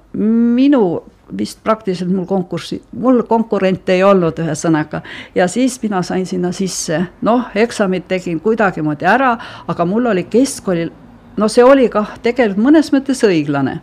minu 0.58 1.04
vist 1.38 1.60
praktiliselt 1.64 2.12
mul 2.12 2.26
konkurssi, 2.26 2.82
mul 2.92 3.24
konkurente 3.24 3.94
ei 3.94 4.04
olnud, 4.04 4.40
ühesõnaga. 4.40 5.02
ja 5.36 5.48
siis 5.48 5.82
mina 5.82 6.02
sain 6.02 6.26
sinna 6.26 6.52
sisse, 6.52 7.02
noh, 7.22 7.50
eksamid 7.56 8.08
tegin 8.08 8.40
kuidagimoodi 8.40 9.06
ära, 9.06 9.38
aga 9.68 9.86
mul 9.86 10.06
oli 10.06 10.24
keskkooli, 10.24 10.92
no 11.38 11.48
see 11.48 11.64
oli 11.64 11.90
kah 11.90 12.18
tegelikult 12.22 12.64
mõnes 12.64 12.92
mõttes 12.94 13.24
õiglane. 13.24 13.80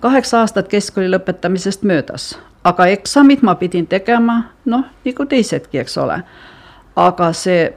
kaheksa 0.00 0.40
aastat 0.40 0.68
keskkooli 0.68 1.10
lõpetamisest 1.10 1.82
möödas, 1.82 2.38
aga 2.64 2.86
eksamid 2.86 3.42
ma 3.42 3.54
pidin 3.54 3.86
tegema 3.86 4.42
noh, 4.64 4.84
nagu 5.04 5.26
teisedki, 5.26 5.78
eks 5.78 5.96
ole. 5.98 6.20
aga 6.96 7.32
see, 7.32 7.72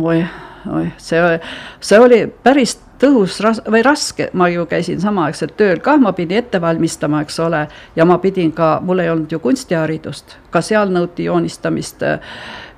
oi, 0.00 0.24
oi, 0.72 0.86
see, 0.96 1.40
see 1.80 2.00
oli 2.00 2.20
päris 2.42 2.78
tõhus 3.00 3.40
ras- 3.42 3.62
või 3.68 3.82
raske, 3.84 4.30
ma 4.32 4.48
ju 4.48 4.64
käisin 4.70 5.00
samaaegselt 5.02 5.56
tööl 5.58 5.82
kah, 5.84 5.98
ma 6.00 6.14
pidin 6.16 6.38
ette 6.40 6.60
valmistama, 6.60 7.20
eks 7.24 7.38
ole, 7.42 7.66
ja 7.96 8.06
ma 8.08 8.18
pidin 8.22 8.52
ka, 8.52 8.78
mul 8.82 9.02
ei 9.02 9.10
olnud 9.10 9.32
ju 9.32 9.40
kunstiharidust, 9.42 10.38
ka 10.50 10.62
seal 10.62 10.92
nõuti 10.94 11.28
joonistamist. 11.28 12.02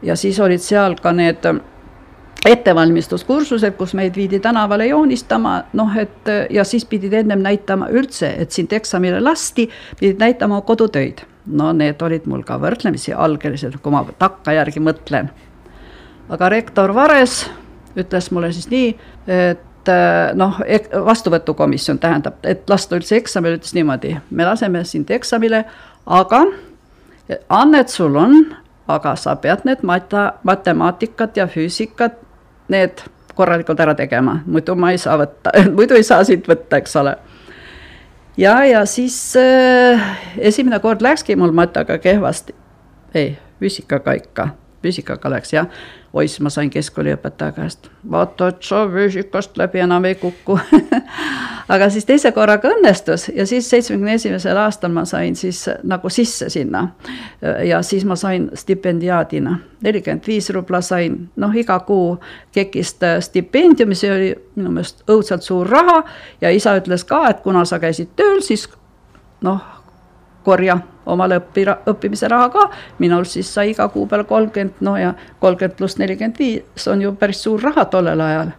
ja 0.02 0.16
siis 0.16 0.40
olid 0.40 0.60
seal 0.60 0.96
ka 1.02 1.12
need 1.12 1.46
ettevalmistuskursused, 2.44 3.74
kus 3.78 3.94
meid 3.94 4.16
viidi 4.16 4.40
tänavale 4.40 4.86
joonistama, 4.86 5.62
noh 5.72 5.96
et 5.98 6.30
ja 6.50 6.64
siis 6.64 6.84
pidid 6.84 7.12
ennem 7.12 7.42
näitama 7.42 7.88
üldse, 7.90 8.34
et 8.38 8.50
sind 8.54 8.72
eksamile 8.72 9.20
lasti, 9.20 9.68
pidid 10.00 10.20
näitama 10.22 10.60
kodutöid. 10.60 11.24
no 11.46 11.72
need 11.72 12.02
olid 12.02 12.24
mul 12.26 12.42
ka 12.42 12.56
võrdlemisi 12.58 13.12
algelised, 13.14 13.76
kui 13.82 13.92
ma 13.92 14.04
takkajärgi 14.18 14.80
mõtlen. 14.80 15.30
aga 16.28 16.48
rektor 16.48 16.94
Vares 16.94 17.50
ütles 17.96 18.30
mulle 18.30 18.52
siis 18.52 18.68
nii, 18.70 18.96
et 19.26 19.90
noh, 20.34 20.60
vastuvõtukomisjon 21.04 21.98
tähendab, 21.98 22.34
et 22.42 22.70
lasta 22.70 22.96
üldse 22.98 23.16
eksamile, 23.16 23.60
ütles 23.60 23.74
niimoodi, 23.74 24.16
me 24.30 24.44
laseme 24.44 24.84
sind 24.84 25.10
eksamile, 25.10 25.64
aga 26.06 26.44
annet 27.48 27.88
sul 27.88 28.16
on, 28.16 28.36
aga 28.88 29.16
sa 29.16 29.36
pead 29.36 29.64
need 29.64 29.82
mata-, 29.82 30.34
matemaatikat 30.46 31.36
ja 31.36 31.46
füüsikat 31.50 32.25
need 32.72 33.02
korralikult 33.36 33.80
ära 33.80 33.94
tegema, 33.94 34.40
muidu 34.46 34.74
ma 34.78 34.92
ei 34.94 35.00
saa 35.00 35.18
võtta, 35.20 35.52
muidu 35.76 35.96
ei 35.98 36.04
saa 36.06 36.24
siit 36.24 36.48
võtta, 36.48 36.80
eks 36.80 36.96
ole. 37.00 37.16
ja, 38.40 38.58
ja 38.64 38.84
siis 38.88 39.18
äh, 39.40 40.06
esimene 40.38 40.80
kord 40.80 41.04
läkski 41.04 41.36
mul 41.36 41.52
matjaga 41.56 41.98
kehvasti. 41.98 42.54
ei, 43.14 43.36
füüsikaga 43.60 44.16
ikka, 44.20 44.48
füüsikaga 44.82 45.30
läks 45.30 45.52
jah. 45.52 45.66
Oi, 46.16 46.28
siis 46.28 46.40
ma 46.40 46.50
sain 46.50 46.70
keskkooliõpetaja 46.72 47.52
käest, 47.52 47.90
vaata, 48.10 48.48
et 48.48 48.62
sa 48.64 48.86
füüsikast 48.88 49.58
läbi 49.60 49.82
enam 49.84 50.04
ei 50.08 50.14
kuku. 50.16 50.56
Aga 51.74 51.88
siis 51.90 52.06
teise 52.06 52.30
korraga 52.32 52.70
õnnestus 52.70 53.26
ja 53.34 53.44
siis 53.46 53.68
seitsmekümne 53.70 54.14
esimesel 54.16 54.56
aastal 54.62 54.94
ma 54.94 55.04
sain 55.04 55.36
siis 55.36 55.64
nagu 55.82 56.08
sisse 56.08 56.48
sinna. 56.50 56.88
ja 57.64 57.82
siis 57.82 58.04
ma 58.04 58.16
sain 58.16 58.48
stipendiaadina, 58.54 59.58
nelikümmend 59.82 60.26
viis 60.26 60.50
rubla 60.54 60.80
sain, 60.80 61.18
noh, 61.36 61.54
iga 61.54 61.80
kuu 61.84 62.16
KEK-ist 62.54 63.02
stipendiumi, 63.20 63.94
see 63.98 64.12
oli 64.12 64.34
minu 64.54 64.72
meelest 64.78 65.02
õudselt 65.10 65.42
suur 65.42 65.68
raha. 65.68 66.04
Ja 66.40 66.50
isa 66.54 66.78
ütles 66.78 67.04
ka, 67.04 67.26
et 67.30 67.42
kuna 67.42 67.64
sa 67.64 67.82
käisid 67.82 68.14
tööl, 68.16 68.40
siis 68.46 68.68
noh, 69.42 69.75
korja 70.46 70.78
omale 71.06 71.40
õpi, 71.40 71.64
õppimise 71.90 72.28
raha 72.30 72.48
ka, 72.54 72.68
minul 73.02 73.26
siis 73.28 73.50
sai 73.54 73.72
iga 73.72 73.88
kuu 73.92 74.06
peale 74.10 74.26
kolmkümmend, 74.26 74.78
no 74.86 74.96
ja 74.98 75.14
kolmkümmend 75.42 75.78
pluss 75.78 75.98
nelikümmend 75.98 76.38
viis 76.38 76.86
on 76.90 77.02
ju 77.02 77.12
päris 77.18 77.42
suur 77.46 77.62
raha 77.62 77.86
tollel 77.90 78.20
ajal. 78.20 78.54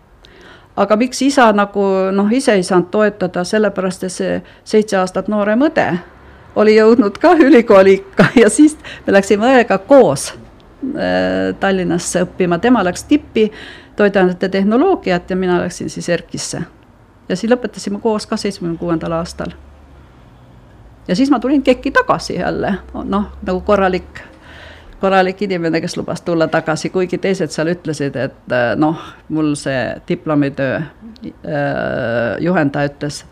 aga 0.78 0.95
miks 0.95 1.21
isa 1.26 1.52
nagu 1.58 1.84
noh, 2.13 2.32
ise 2.32 2.54
ei 2.54 2.63
saanud 2.63 2.91
toetada, 2.91 3.43
sellepärast 3.43 4.04
et 4.04 4.13
see 4.13 4.38
seitse 4.63 5.00
aastat 5.00 5.28
noorem 5.28 5.65
õde 5.69 5.88
oli 6.58 6.76
jõudnud 6.78 7.17
ka 7.21 7.36
ülikooli 7.39 8.00
ikka 8.02 8.30
ja 8.43 8.50
siis 8.50 8.78
me 9.06 9.13
läksime 9.13 9.52
õega 9.52 9.80
koos 9.89 10.32
äh, 10.32 11.54
Tallinnasse 11.60 12.26
õppima, 12.28 12.60
tema 12.60 12.84
läks 12.86 13.08
tippi 13.10 13.52
toiduainete 13.97 14.50
tehnoloogiat 14.50 15.30
ja 15.30 15.36
mina 15.36 15.62
läksin 15.62 15.89
siis 15.89 16.10
ERK-isse. 16.10 16.62
ja 17.30 17.36
siis 17.36 17.52
lõpetasime 17.52 18.02
koos 18.02 18.28
ka 18.28 18.38
seitsmekümne 18.38 18.80
kuuendal 18.80 19.17
aastal 19.19 19.58
ja 21.08 21.15
siis 21.15 21.32
ma 21.32 21.39
tulin 21.39 21.63
KEK-i 21.63 21.91
tagasi 21.91 22.36
jälle, 22.36 22.74
noh, 22.93 23.30
nagu 23.41 23.62
korralik, 23.62 24.22
korralik 25.00 25.41
inimene, 25.41 25.82
kes 25.82 25.98
lubas 25.98 26.22
tulla 26.22 26.48
tagasi, 26.48 26.89
kuigi 26.89 27.17
teised 27.17 27.54
seal 27.54 27.72
ütlesid, 27.72 28.15
et 28.15 28.54
äh, 28.54 28.74
noh, 28.76 29.02
mul 29.30 29.56
see 29.60 29.82
diplomitöö 30.10 30.76
äh, 30.78 30.86
juhendaja 32.39 32.91
ütles, 32.91 33.24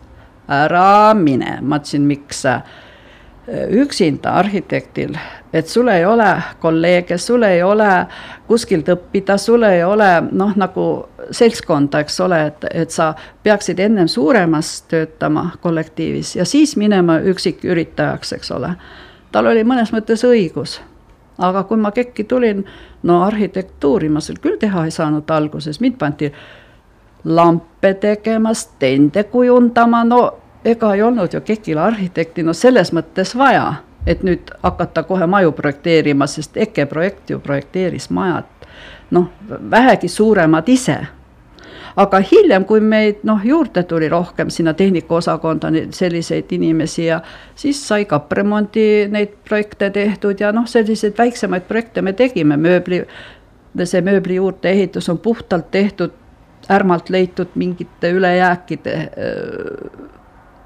ära 0.48 1.14
mine, 1.18 1.60
ma 1.62 1.82
ütlesin, 1.82 2.06
miks 2.08 2.46
üksinda 3.70 4.32
arhitektil, 4.32 5.18
et 5.54 5.68
sul 5.68 5.88
ei 5.88 6.06
ole 6.06 6.42
kolleege, 6.60 7.18
sul 7.18 7.44
ei 7.44 7.64
ole 7.64 8.08
kuskilt 8.48 8.90
õppida, 8.90 9.38
sul 9.38 9.64
ei 9.64 9.84
ole 9.84 10.10
noh, 10.32 10.56
nagu 10.58 10.86
seltskonda, 11.32 12.02
eks 12.02 12.20
ole, 12.26 12.40
et, 12.48 12.66
et 12.74 12.92
sa 12.92 13.14
peaksid 13.44 13.80
ennem 13.80 14.08
suuremas 14.08 14.82
töötama 14.90 15.52
kollektiivis 15.62 16.36
ja 16.36 16.46
siis 16.46 16.76
minema 16.78 17.20
üksiküritajaks, 17.20 18.34
eks 18.34 18.52
ole. 18.52 18.74
tal 19.32 19.46
oli 19.52 19.64
mõnes 19.64 19.94
mõttes 19.94 20.26
õigus. 20.26 20.82
aga 21.38 21.64
kui 21.64 21.78
ma 21.78 21.92
KEK-i 21.92 22.24
tulin, 22.24 22.66
no 23.04 23.24
arhitektuuri 23.24 24.10
ma 24.10 24.20
seal 24.20 24.38
küll 24.42 24.58
teha 24.58 24.86
ei 24.86 24.92
saanud 24.92 25.30
alguses, 25.30 25.80
mind 25.80 25.98
pandi 25.98 26.32
lampe 27.26 27.94
tegema, 27.94 28.54
stende 28.54 29.24
kujundama, 29.24 30.04
no 30.04 30.34
ega 30.66 30.94
ei 30.96 31.02
olnud 31.02 31.34
ju 31.34 31.42
KEK-il 31.42 31.78
arhitekti 31.78 32.44
no 32.44 32.54
selles 32.54 32.94
mõttes 32.94 33.36
vaja, 33.38 33.74
et 34.08 34.24
nüüd 34.24 34.52
hakata 34.64 35.04
kohe 35.04 35.28
maju 35.28 35.52
projekteerima, 35.52 36.28
sest 36.28 36.58
EKE 36.58 36.86
projekt 36.86 37.30
ju 37.30 37.40
projekteeris 37.40 38.10
majad 38.10 38.50
noh, 39.12 39.30
vähegi 39.72 40.08
suuremad 40.08 40.70
ise. 40.70 40.98
Aga 41.96 42.20
hiljem, 42.20 42.66
kui 42.68 42.82
meid 42.84 43.22
noh, 43.24 43.40
juurde 43.46 43.86
tuli 43.88 44.10
rohkem 44.12 44.50
sinna 44.52 44.74
tehnikaosakonda 44.74 45.70
selliseid 45.96 46.52
inimesi 46.52 47.06
ja 47.06 47.22
siis 47.56 47.80
sai 47.88 48.06
kappremondi 48.06 49.08
neid 49.12 49.38
projekte 49.48 49.90
tehtud 49.96 50.44
ja 50.44 50.52
noh, 50.52 50.68
selliseid 50.68 51.16
väiksemaid 51.18 51.64
projekte 51.70 52.04
me 52.04 52.14
tegime, 52.14 52.58
mööbli, 52.60 53.06
see 53.84 54.04
mööbli 54.04 54.42
juurdeehitus 54.42 55.08
on 55.10 55.22
puhtalt 55.24 55.72
tehtud, 55.72 56.12
ärmalt 56.72 57.10
leitud 57.10 57.56
mingite 57.56 58.12
ülejääkide 58.12 58.96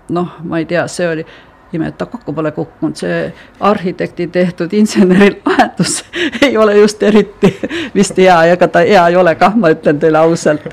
noh, 0.09 0.39
ma 0.43 0.59
ei 0.59 0.65
tea, 0.65 0.87
see 0.87 1.07
oli 1.07 1.25
ime, 1.73 1.87
et 1.87 1.97
ta 1.97 2.05
kokku 2.05 2.33
pole 2.33 2.51
kukkunud, 2.51 2.97
see 2.97 3.33
arhitekti 3.59 4.27
tehtud 4.27 4.73
inseneri 4.73 5.41
lahendus 5.45 6.03
ei 6.45 6.57
ole 6.57 6.77
just 6.77 7.03
eriti 7.03 7.53
vist 7.95 8.17
hea 8.17 8.37
ja 8.49 8.57
ega 8.57 8.67
ta 8.67 8.83
hea 8.85 9.07
ei 9.07 9.15
ole 9.15 9.35
kah, 9.35 9.55
ma 9.55 9.71
ütlen 9.73 9.99
teile 9.99 10.17
ausalt. 10.17 10.65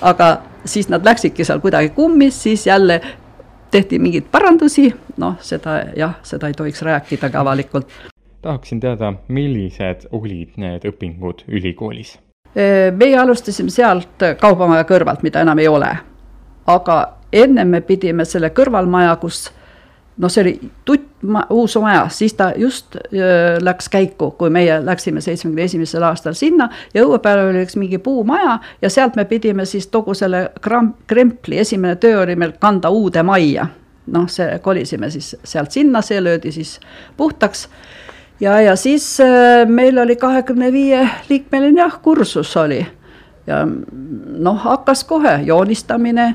aga 0.00 0.30
siis 0.64 0.88
nad 0.88 1.04
läksidki 1.04 1.44
seal 1.44 1.60
kuidagi 1.60 1.88
kummis, 1.88 2.42
siis 2.42 2.66
jälle 2.66 3.00
tehti 3.70 3.98
mingeid 3.98 4.28
parandusi, 4.32 4.90
noh, 5.16 5.38
seda 5.40 5.78
jah, 5.96 6.18
seda 6.22 6.50
ei 6.50 6.54
tohiks 6.54 6.82
rääkidagi 6.82 7.36
avalikult. 7.36 7.88
tahaksin 8.42 8.80
teada, 8.80 9.12
millised 9.28 10.06
olid 10.12 10.56
need 10.56 10.84
õpingud 10.84 11.46
ülikoolis? 11.48 12.18
meie 12.96 13.16
alustasime 13.18 13.70
sealt 13.72 14.20
kaubamaja 14.40 14.84
kõrvalt, 14.84 15.22
mida 15.22 15.40
enam 15.40 15.58
ei 15.58 15.68
ole. 15.68 15.88
aga 16.66 16.98
ennem 17.32 17.68
me 17.68 17.80
pidime 17.80 18.24
selle 18.28 18.50
kõrvalmaja, 18.54 19.16
kus 19.20 19.46
noh, 20.16 20.30
see 20.30 20.42
oli 20.42 20.70
tutt, 20.84 21.08
uus 21.50 21.76
maja, 21.80 22.06
siis 22.12 22.34
ta 22.34 22.50
just 22.56 22.96
öö, 22.96 23.58
läks 23.62 23.88
käiku, 23.88 24.30
kui 24.38 24.50
meie 24.50 24.80
läksime 24.84 25.20
seitsmekümne 25.20 25.64
esimesel 25.64 26.02
aastal 26.06 26.34
sinna 26.36 26.68
ja 26.94 27.04
õue 27.06 27.20
peal 27.22 27.44
oli 27.46 27.62
üks 27.62 27.78
mingi 27.80 27.98
puumaja 28.02 28.58
ja 28.82 28.90
sealt 28.90 29.16
me 29.16 29.24
pidime 29.30 29.66
siis 29.68 29.86
kogu 29.86 30.14
selle 30.18 30.48
kram-, 30.60 30.94
krempli, 31.06 31.58
esimene 31.62 31.96
töö 31.96 32.24
oli 32.24 32.36
meil 32.36 32.56
kanda 32.60 32.90
uude 32.90 33.22
majja. 33.22 33.68
noh, 34.12 34.26
see, 34.28 34.58
kolisime 34.62 35.10
siis 35.14 35.36
sealt 35.44 35.70
sinna, 35.70 36.02
see 36.02 36.18
löödi 36.22 36.52
siis 36.52 36.80
puhtaks 37.16 37.68
ja, 38.40 38.60
ja 38.60 38.76
siis 38.76 39.06
öö, 39.20 39.66
meil 39.66 39.98
oli 39.98 40.16
kahekümne 40.16 40.72
viie 40.72 41.06
liikmeline 41.28 41.80
jah, 41.80 42.00
kursus 42.02 42.56
oli 42.56 42.82
ja 43.46 43.66
noh, 44.38 44.58
hakkas 44.62 45.04
kohe 45.04 45.34
joonistamine, 45.46 46.28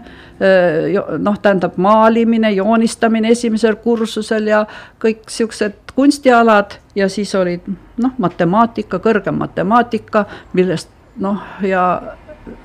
noh, 1.19 1.39
tähendab 1.41 1.77
maalimine, 1.77 2.51
joonistamine 2.51 3.31
esimesel 3.31 3.77
kursusel 3.83 4.47
ja 4.51 4.65
kõik 5.03 5.29
siuksed 5.31 5.95
kunstialad 5.95 6.77
ja 6.95 7.09
siis 7.09 7.33
olid 7.35 7.65
noh, 7.97 8.13
matemaatika, 8.17 8.99
kõrgem 9.03 9.39
matemaatika, 9.39 10.25
millest 10.53 10.91
noh, 11.23 11.39
ja 11.63 11.87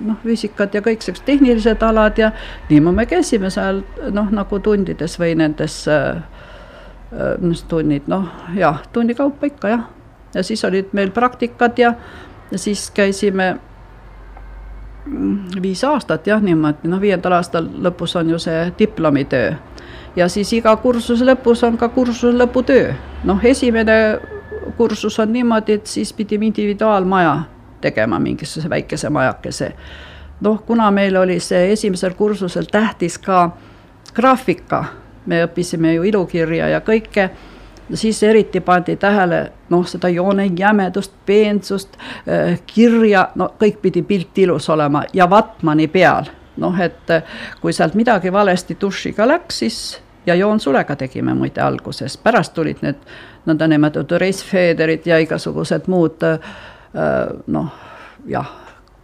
noh, 0.01 0.19
füüsikad 0.25 0.75
ja 0.75 0.83
kõik 0.83 1.07
siuksed 1.07 1.25
tehnilised 1.27 1.83
alad 1.83 2.19
ja 2.19 2.33
niimoodi 2.71 2.97
me 2.97 3.07
käisime 3.07 3.51
seal 3.51 3.83
noh, 4.11 4.31
nagu 4.35 4.59
tundides 4.63 5.19
või 5.23 5.37
nendes 5.39 5.85
mis 7.41 7.63
tunnid, 7.69 8.07
noh 8.09 8.29
jah, 8.57 8.81
tunni 8.93 9.15
kaupa 9.15 9.47
ikka 9.47 9.69
jah. 9.69 9.83
ja 10.35 10.43
siis 10.43 10.65
olid 10.65 10.95
meil 10.97 11.11
praktikad 11.13 11.79
ja, 11.79 11.95
ja 12.51 12.59
siis 12.59 12.91
käisime 12.95 13.57
viis 15.63 15.85
aastat 15.85 16.27
jah, 16.27 16.43
niimoodi, 16.43 16.89
noh, 16.89 17.01
viiendal 17.01 17.33
aastal 17.39 17.67
lõpus 17.83 18.15
on 18.19 18.31
ju 18.31 18.39
see 18.39 18.73
diplomitöö. 18.79 19.53
ja 20.17 20.29
siis 20.29 20.53
iga 20.53 20.77
kursuse 20.77 21.25
lõpus 21.25 21.65
on 21.67 21.79
ka 21.79 21.89
kursuse 21.89 22.37
lõputöö. 22.39 22.95
noh, 23.25 23.45
esimene 23.45 24.21
kursus 24.77 25.19
on 25.19 25.33
niimoodi, 25.33 25.73
et 25.73 25.87
siis 25.87 26.13
pidime 26.13 26.47
individuaalmaja 26.47 27.43
tegema, 27.81 28.19
mingisuguse 28.19 28.71
väikese 28.71 29.11
majakese. 29.11 29.73
noh, 30.41 30.63
kuna 30.67 30.91
meil 30.91 31.17
oli 31.17 31.41
see 31.41 31.73
esimesel 31.73 32.15
kursusel 32.15 32.65
tähtis 32.71 33.19
ka 33.19 33.51
graafika, 34.15 34.85
me 35.27 35.45
õppisime 35.47 35.95
ju 35.95 36.03
ilukirja 36.03 36.69
ja 36.69 36.81
kõike 36.81 37.31
siis 37.95 38.23
eriti 38.23 38.61
pandi 38.61 38.97
tähele 38.97 39.53
noh, 39.69 39.87
seda 39.87 40.09
joone 40.09 40.47
jämedust, 40.59 41.13
peensust, 41.27 41.97
äh, 42.29 42.61
kirja, 42.67 43.29
no 43.35 43.53
kõik 43.61 43.81
pidi 43.83 44.03
pilt 44.03 44.39
ilus 44.39 44.69
olema 44.71 45.05
ja 45.13 45.31
vatmani 45.31 45.89
peal. 45.89 46.31
noh, 46.57 46.81
et 46.81 47.11
äh, 47.11 47.23
kui 47.61 47.73
sealt 47.73 47.95
midagi 47.95 48.33
valesti 48.33 48.77
dušiga 48.81 49.29
läks, 49.29 49.59
siis 49.59 50.01
ja 50.27 50.35
joonsulega 50.35 50.97
tegime 50.97 51.35
muide 51.35 51.61
alguses, 51.61 52.17
pärast 52.17 52.55
tulid 52.55 52.83
need 52.83 52.99
nõndanimetatud 53.47 54.19
reisfeederid 54.21 55.07
ja 55.07 55.19
igasugused 55.19 55.89
muud 55.89 56.23
äh, 56.23 56.39
noh, 57.47 57.73
jah, 58.27 58.51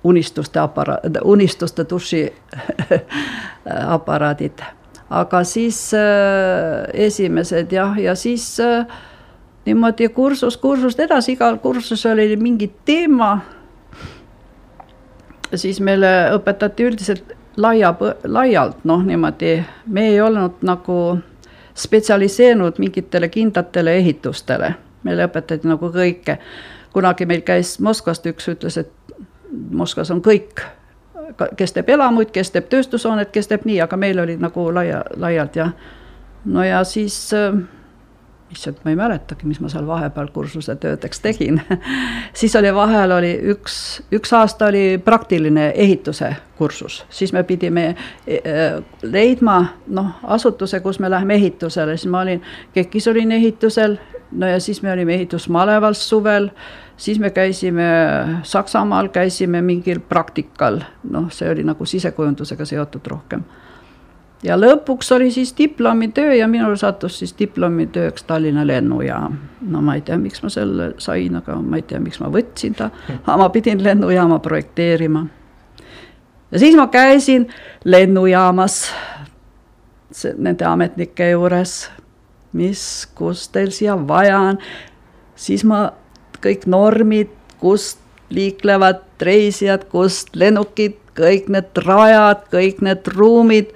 unistuste 0.04 0.60
aparaat, 0.60 1.22
unistuste 1.24 1.86
duši 1.90 2.26
aparaadid 3.96 4.60
aga 5.10 5.44
siis 5.44 5.94
äh, 5.94 6.88
esimesed 6.92 7.72
jah, 7.72 7.96
ja 7.98 8.14
siis 8.14 8.60
äh, 8.60 8.86
niimoodi 9.66 10.08
kursus 10.08 10.56
kursust 10.56 11.00
edasi, 11.00 11.32
igal 11.36 11.58
kursusel 11.58 12.18
oli 12.18 12.36
mingi 12.36 12.70
teema. 12.84 13.38
siis 15.54 15.80
meile 15.80 16.08
õpetati 16.36 16.84
üldiselt 16.84 17.32
laia, 17.56 17.94
laialt, 18.24 18.84
noh 18.84 19.04
niimoodi, 19.04 19.62
me 19.86 20.08
ei 20.08 20.20
olnud 20.20 20.60
nagu 20.62 21.18
spetsialiseerunud 21.78 22.78
mingitele 22.78 23.28
kindlatele 23.28 23.96
ehitustele, 23.96 24.74
meile 25.02 25.28
õpetati 25.28 25.68
nagu 25.68 25.92
kõike. 25.94 26.38
kunagi 26.92 27.26
meil 27.26 27.42
käis 27.46 27.78
Moskvast 27.80 28.26
üks, 28.26 28.48
ütles, 28.48 28.76
et 28.76 28.92
Moskvas 29.70 30.10
on 30.10 30.20
kõik 30.22 30.60
kes 31.56 31.72
teeb 31.72 31.88
elamuid, 31.88 32.30
kes 32.32 32.50
teeb 32.50 32.68
tööstushoonet, 32.72 33.32
kes 33.32 33.50
teeb 33.50 33.66
nii, 33.68 33.80
aga 33.84 33.96
meil 33.96 34.18
oli 34.18 34.36
nagu 34.40 34.68
laia, 34.74 35.02
laialt 35.16 35.56
jah. 35.56 35.72
no 36.44 36.64
ja 36.64 36.84
siis 36.84 37.18
äh, 37.36 37.52
issand, 38.52 38.76
ma 38.84 38.90
ei 38.90 38.96
mäletagi, 38.96 39.46
mis 39.46 39.60
ma 39.60 39.68
seal 39.68 39.86
vahepeal 39.86 40.28
kursuse 40.32 40.76
töödeks 40.76 41.20
tegin. 41.20 41.60
Siis 42.38 42.56
oli 42.56 42.74
vahel 42.74 43.12
oli 43.12 43.32
üks, 43.52 44.02
üks 44.12 44.32
aasta 44.32 44.66
oli 44.66 45.00
praktiline 45.04 45.70
ehituse 45.74 46.32
kursus, 46.58 47.04
siis 47.10 47.32
me 47.32 47.42
pidime 47.46 47.84
e, 48.26 48.38
leidma 49.02 49.58
noh, 49.86 50.08
asutuse, 50.22 50.80
kus 50.80 50.98
me 50.98 51.10
läheme 51.10 51.34
ehitusele, 51.34 51.96
siis 51.96 52.10
ma 52.10 52.24
olin, 52.24 52.42
KEK-is 52.74 53.08
olin 53.08 53.32
ehitusel, 53.32 53.96
no 54.32 54.46
ja 54.46 54.60
siis 54.60 54.82
me 54.82 54.92
olime 54.92 55.14
ehitusmalevas 55.14 56.08
suvel, 56.08 56.50
siis 56.96 57.18
me 57.18 57.30
käisime 57.30 57.88
Saksamaal, 58.42 59.08
käisime 59.08 59.62
mingil 59.62 60.00
praktikal, 60.00 60.82
noh, 61.10 61.30
see 61.32 61.50
oli 61.50 61.64
nagu 61.64 61.86
sisekujundusega 61.86 62.64
seotud 62.64 63.06
rohkem. 63.06 63.44
Ja 64.42 64.54
lõpuks 64.54 65.10
oli 65.14 65.32
siis 65.34 65.50
diplomitöö 65.58 66.34
ja 66.34 66.46
minul 66.48 66.76
sattus 66.78 67.18
siis 67.18 67.34
diplomitööks 67.38 68.22
Tallinna 68.22 68.66
lennujaam. 68.66 69.38
no 69.66 69.82
ma 69.82 69.94
ei 69.94 70.00
tea, 70.00 70.18
miks 70.18 70.42
ma 70.42 70.48
selle 70.48 70.92
sain, 70.98 71.36
aga 71.36 71.56
ma 71.56 71.76
ei 71.76 71.82
tea, 71.82 71.98
miks 72.00 72.20
ma 72.20 72.30
võtsin 72.30 72.76
ta, 72.78 72.90
aga 73.26 73.36
ma 73.36 73.48
pidin 73.48 73.82
lennujaama 73.84 74.38
projekteerima. 74.38 75.26
ja 76.50 76.58
siis 76.58 76.76
ma 76.76 76.86
käisin 76.86 77.48
lennujaamas 77.84 78.92
nende 80.38 80.64
ametnike 80.64 81.30
juures, 81.30 81.90
mis, 82.52 82.82
kus 83.14 83.48
teil 83.52 83.72
siia 83.74 83.96
vaja 84.08 84.38
on, 84.52 84.60
siis 85.36 85.64
ma 85.68 85.88
kõik 86.42 86.66
normid, 86.70 87.32
kust 87.60 87.98
liiklevad 88.30 89.02
reisijad, 89.22 89.88
kust 89.90 90.36
lennukid, 90.36 90.96
kõik 91.18 91.48
need 91.52 91.82
rajad, 91.84 92.46
kõik 92.52 92.82
need 92.84 93.08
ruumid. 93.16 93.72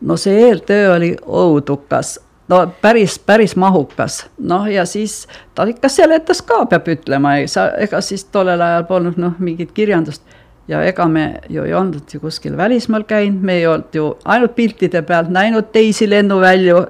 No 0.00 0.16
see 0.20 0.48
eeltöö 0.48 0.94
oli 0.96 1.12
õudukas, 1.24 2.16
no 2.52 2.60
päris, 2.82 3.18
päris 3.18 3.56
mahukas, 3.56 4.26
noh 4.38 4.66
ja 4.70 4.84
siis 4.86 5.24
ta 5.54 5.64
ikka 5.68 5.88
seletas 5.88 6.42
ka, 6.44 6.64
peab 6.70 6.88
ütlema, 6.92 7.38
ei 7.40 7.48
sa, 7.50 7.70
ega 7.80 8.02
siis 8.04 8.26
tollel 8.32 8.62
ajal 8.62 8.84
polnud 8.90 9.20
noh, 9.20 9.38
mingit 9.38 9.72
kirjandust. 9.76 10.22
Ja 10.66 10.80
ega 10.82 11.04
me 11.06 11.40
ju 11.48 11.62
ei 11.62 11.74
olnud 11.78 12.10
ju 12.10 12.18
kuskil 12.20 12.56
välismaal 12.58 13.04
käinud, 13.06 13.42
me 13.42 13.60
ei 13.60 13.66
olnud 13.70 13.94
ju 13.94 14.08
ainult 14.26 14.56
piltide 14.56 15.02
pealt 15.06 15.30
näinud 15.30 15.70
teisi 15.72 16.08
lennuvälju. 16.10 16.80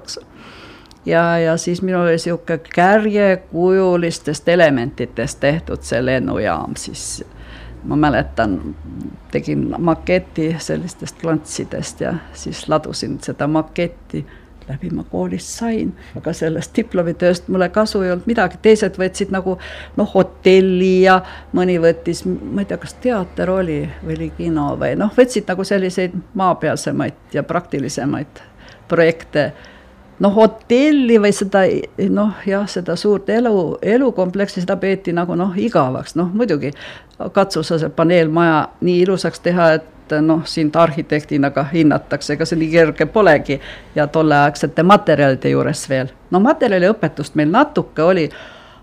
Ja, 1.07 1.39
ja 1.39 1.57
siis 1.57 1.81
minul 1.81 2.01
oli 2.01 2.19
sihuke 2.19 2.57
kärjekujulistest 2.57 4.49
elementidest 4.49 5.39
tehtud 5.39 5.81
see 5.81 6.05
lennujaam 6.05 6.75
siis. 6.75 7.25
Ma 7.83 7.95
mäletan, 7.95 8.75
tegin 9.31 9.75
maketi 9.77 10.55
sellistest 10.59 11.21
klantsidest 11.21 12.01
ja 12.01 12.13
siis 12.33 12.69
ladusin 12.69 13.19
seda 13.23 13.47
maketti. 13.47 14.25
Läbi 14.67 14.89
ma 14.89 15.03
koolist 15.07 15.47
sain, 15.47 15.93
aga 16.19 16.33
sellest 16.35 16.73
diplomitööst 16.75 17.45
mulle 17.47 17.69
kasu 17.71 18.01
ei 18.03 18.11
olnud 18.11 18.25
midagi, 18.27 18.57
teised 18.61 18.97
võtsid 18.99 19.31
nagu 19.31 19.53
noh, 19.95 20.09
hotelli 20.11 21.05
ja 21.05 21.21
mõni 21.55 21.77
võttis, 21.79 22.25
ma 22.25 22.65
ei 22.65 22.67
tea, 22.67 22.77
kas 22.81 22.97
teater 22.99 23.53
oli 23.53 23.77
või 24.01 24.17
oli 24.17 24.29
kino 24.41 24.73
või 24.81 24.97
noh, 24.99 25.13
võtsid 25.15 25.47
nagu 25.47 25.63
selliseid 25.63 26.19
maapealsemaid 26.35 27.37
ja 27.39 27.47
praktilisemaid 27.47 28.43
projekte 28.91 29.53
noh, 30.19 30.33
hotelli 30.35 31.19
või 31.21 31.33
seda 31.35 31.63
noh, 32.09 32.39
jah, 32.45 32.65
seda 32.69 32.95
suurt 32.99 33.29
elu, 33.29 33.77
elukompleksi, 33.81 34.63
seda 34.63 34.77
peeti 34.81 35.13
nagu 35.13 35.35
noh, 35.37 35.53
igavaks, 35.57 36.15
noh 36.17 36.31
muidugi 36.33 36.73
katsu 37.33 37.63
sa 37.63 37.79
see 37.81 37.89
paneelmaja 37.89 38.67
nii 38.81 38.99
ilusaks 39.05 39.39
teha, 39.45 39.71
et 39.77 40.17
noh, 40.21 40.43
sind 40.45 40.75
arhitektina 40.75 41.51
ka 41.51 41.65
hinnatakse, 41.71 42.35
ega 42.35 42.45
see 42.45 42.59
nii 42.59 42.69
kerge 42.71 43.05
polegi. 43.11 43.59
ja 43.95 44.07
tolleaegsete 44.07 44.83
materjalide 44.83 45.49
juures 45.49 45.89
veel, 45.89 46.13
no 46.31 46.39
materjaliõpetust 46.39 47.35
meil 47.35 47.51
natuke 47.51 48.03
oli, 48.03 48.29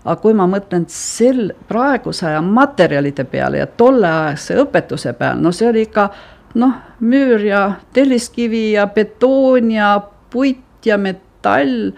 aga 0.05 0.15
kui 0.21 0.33
ma 0.37 0.47
mõtlen 0.47 0.85
sel, 0.91 1.51
praeguse 1.67 2.27
aja 2.27 2.41
materjalide 2.41 3.23
peale 3.23 3.63
ja 3.63 3.67
tolleaegse 3.67 4.59
õpetuse 4.61 5.13
peale, 5.13 5.41
no 5.41 5.51
see 5.51 5.69
oli 5.69 5.87
ikka 5.87 6.09
noh, 6.55 6.75
müür 6.99 7.41
ja 7.43 7.63
telliskivi 7.93 8.71
ja 8.75 8.87
betoon 8.87 9.71
ja 9.71 9.95
puit 10.29 10.64
ja 10.85 10.97
metall 10.97 11.91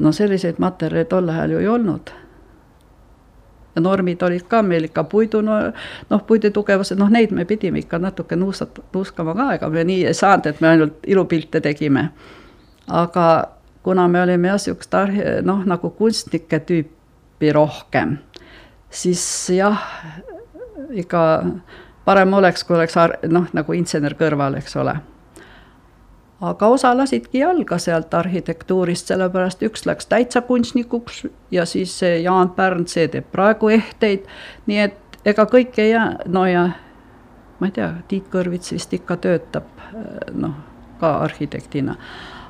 no 0.00 0.12
selliseid 0.12 0.58
materjale 0.58 1.04
tol 1.04 1.28
ajal 1.28 1.50
ju 1.50 1.58
ei 1.58 1.68
olnud. 1.68 2.10
normid 3.80 4.22
olid 4.22 4.42
ka 4.48 4.62
meil 4.62 4.84
ikka 4.84 5.04
puidu, 5.08 5.40
no 5.40 5.54
noh, 6.10 6.22
puidu 6.26 6.50
tugevused, 6.52 6.98
noh, 6.98 7.08
neid 7.08 7.30
me 7.32 7.46
pidime 7.48 7.78
ikka 7.80 7.98
natuke 8.02 8.36
nuustat-, 8.36 8.82
nuuskama 8.92 9.34
ka, 9.34 9.46
ega 9.54 9.68
me 9.72 9.84
nii 9.88 10.02
ei 10.10 10.14
saanud, 10.14 10.46
et 10.50 10.60
me 10.60 10.68
ainult 10.68 11.06
ilupilte 11.06 11.60
tegime. 11.64 12.10
aga 12.88 13.26
kuna 13.82 14.08
me 14.08 14.22
olime 14.22 14.48
jah, 14.48 14.58
niisugust 14.58 14.94
arhi-, 14.94 15.38
noh, 15.46 15.62
nagu 15.64 15.90
kunstnike 15.96 16.60
tüüpi 16.66 17.52
rohkem, 17.54 18.18
siis 18.90 19.22
jah, 19.54 19.80
ikka 20.90 21.22
parem 22.04 22.34
oleks, 22.34 22.64
kui 22.64 22.76
oleks 22.76 22.98
noh, 23.30 23.48
nagu 23.52 23.72
insener 23.72 24.18
kõrval, 24.18 24.58
eks 24.58 24.76
ole 24.76 24.98
aga 26.40 26.66
osa 26.66 26.96
lasidki 26.96 27.38
jalga 27.38 27.78
sealt 27.78 28.14
arhitektuurist, 28.14 29.10
sellepärast 29.12 29.62
üks 29.62 29.84
läks 29.86 30.06
täitsa 30.06 30.40
kunstnikuks 30.40 31.26
ja 31.50 31.66
siis 31.66 31.98
see 31.98 32.20
Jaan 32.22 32.50
Pärn, 32.56 32.86
see 32.88 33.08
teeb 33.08 33.28
praegu 33.32 33.68
ehteid, 33.68 34.24
nii 34.66 34.78
et 34.86 35.20
ega 35.24 35.44
kõik 35.44 35.78
ei 35.78 35.90
jää, 35.90 36.08
no 36.26 36.46
ja 36.48 36.70
ma 37.60 37.68
ei 37.68 37.76
tea, 37.76 37.92
Tiit 38.08 38.28
Kõrvits 38.32 38.72
vist 38.72 38.92
ikka 38.96 39.16
töötab 39.20 39.68
noh, 40.32 40.56
ka 41.00 41.16
arhitektina. 41.26 41.96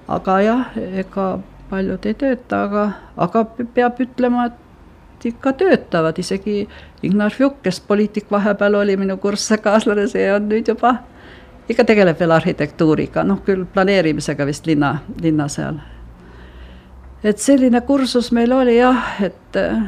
aga 0.08 0.40
jah, 0.40 0.66
ega 0.76 1.38
paljud 1.70 2.06
ei 2.06 2.14
tööta, 2.14 2.64
aga, 2.64 2.88
aga 3.16 3.44
peab 3.74 4.00
ütlema, 4.02 4.46
et 4.50 5.26
ikka 5.32 5.52
töötavad, 5.52 6.18
isegi 6.18 6.68
Ignar 7.02 7.30
Fjuk, 7.30 7.60
kes 7.62 7.80
poliitik 7.80 8.30
vahepeal 8.30 8.74
oli 8.74 8.96
minu 8.96 9.16
kursakaaslane, 9.16 10.06
see 10.08 10.30
on 10.32 10.48
nüüd 10.48 10.70
juba 10.70 10.96
ikka 11.70 11.84
tegeleb 11.86 12.18
veel 12.18 12.34
arhitektuuriga, 12.34 13.24
noh 13.24 13.42
küll 13.46 13.64
planeerimisega 13.74 14.46
vist 14.48 14.66
linna, 14.66 14.96
linna 15.22 15.48
seal. 15.48 15.78
et 17.22 17.38
selline 17.38 17.80
kursus 17.86 18.32
meil 18.32 18.52
oli 18.52 18.76
jah, 18.78 19.14
et 19.22 19.56
äh, 19.56 19.82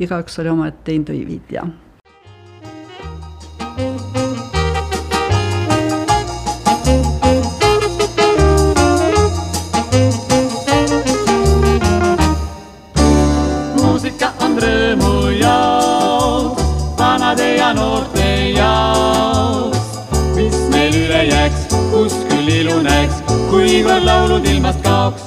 igaüks 0.00 0.38
oli 0.42 0.48
omaette 0.48 0.92
indiviid 0.92 1.52
ja 1.52 1.66
laulud 24.72 24.80
ilmast 24.80 24.82
kaoks. 24.82 25.22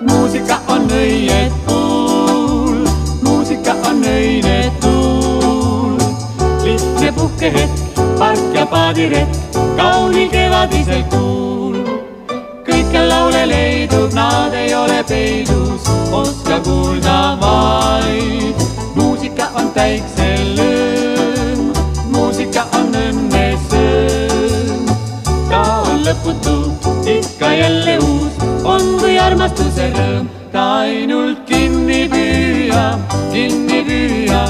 muusika 0.00 0.60
on 0.68 0.88
õie 0.88 1.50
tuul, 1.66 2.86
muusika 3.22 3.74
on 3.88 4.04
öine 4.04 4.72
tuul. 4.80 5.98
lihtne 6.62 7.12
puhkehetk, 7.12 8.00
park 8.18 8.54
ja 8.54 8.66
paadiretk 8.66 9.56
kaunil 9.76 10.28
kevadisel 10.28 11.02
kuul. 11.10 11.76
kõikjal 12.64 13.08
laule 13.08 13.46
leidub, 13.46 14.12
nad 14.12 14.52
ei 14.52 14.74
ole 14.74 15.02
peidus, 15.08 15.82
oska 16.12 16.60
kuulda 16.60 17.38
vaid. 17.40 18.54
muusika 18.94 19.50
on 19.54 19.70
päikselõõm, 19.74 20.97
lõputu 26.08 26.72
ikka 27.04 27.52
jälle 27.52 27.98
uus 27.98 28.32
on 28.64 28.84
kui 29.00 29.18
armastuse 29.20 29.88
rõõm, 29.92 30.28
ta 30.52 30.62
ainult 30.84 31.42
kinni 31.48 32.06
püüa, 32.08 32.84
kinni 33.32 33.80
püüa, 33.84 34.40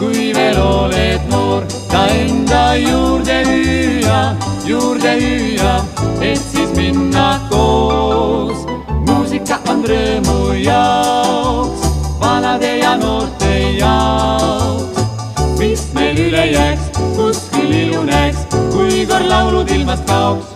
kui 0.00 0.32
veel 0.36 0.58
oled 0.60 1.24
noor, 1.30 1.64
ta 1.88 2.02
enda 2.12 2.62
juurde 2.80 3.38
hüüa, 3.48 4.18
juurde 4.68 5.14
hüüa, 5.22 5.76
et 6.20 6.42
siis 6.50 6.74
minna 6.76 7.40
koos. 7.50 8.66
muusika 9.08 9.60
on 9.72 9.84
rõõmu 9.88 10.56
jaoks, 10.60 11.86
vanade 12.20 12.74
ja 12.82 12.96
noorte 13.00 13.54
jaoks, 13.78 15.00
mis 15.62 15.86
meil 15.94 16.20
üle 16.28 16.44
jääks, 16.52 16.92
kus 17.16 17.46
küll 17.54 17.72
ilu 17.86 18.04
näeks, 18.04 18.44
kui 18.74 19.06
kord 19.08 19.32
laulud 19.32 19.72
ilmast 19.78 20.04
kaoks. 20.12 20.55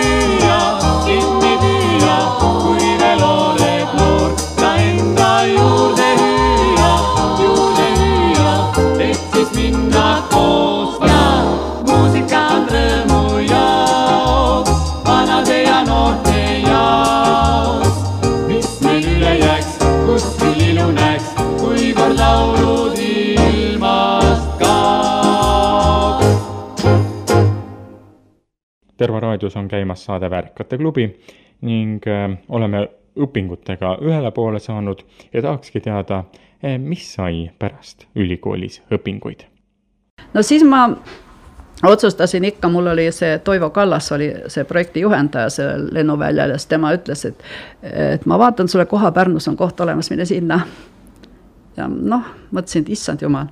Terva 29.01 29.19
raadios 29.19 29.55
on 29.57 29.67
käimas 29.67 30.05
saade 30.05 30.29
Väärikate 30.29 30.77
klubi 30.77 31.07
ning 31.61 32.07
äh, 32.07 32.37
oleme 32.49 32.87
õpingutega 33.17 33.97
ühele 34.05 34.31
poole 34.31 34.59
saanud 34.59 35.01
ja 35.33 35.41
tahakski 35.41 35.81
teada, 35.83 36.23
mis 36.79 37.07
sai 37.15 37.49
pärast 37.59 38.05
ülikoolis 38.15 38.79
õpinguid? 38.93 39.43
no 40.33 40.43
siis 40.45 40.63
ma 40.63 40.85
otsustasin 41.83 42.45
ikka, 42.45 42.69
mul 42.69 42.87
oli 42.87 43.11
see 43.11 43.39
Toivo 43.39 43.69
Kallas 43.69 44.11
oli 44.11 44.31
see 44.47 44.63
projekti 44.63 45.01
juhendaja 45.01 45.49
sellel 45.49 45.87
lennuväljal 45.91 46.53
ja 46.53 46.57
siis 46.57 46.69
tema 46.71 46.93
ütles, 46.95 47.25
et 47.25 47.43
et 47.81 48.25
ma 48.25 48.39
vaatan 48.39 48.69
sulle 48.69 48.85
koha 48.85 49.11
Pärnus 49.11 49.47
on 49.47 49.57
koht 49.57 49.79
olemas, 49.79 50.09
mine 50.09 50.25
sinna. 50.25 50.61
ja 51.77 51.87
noh, 51.87 52.25
mõtlesin, 52.51 52.85
et 52.85 52.89
issand 52.89 53.21
jumal, 53.21 53.47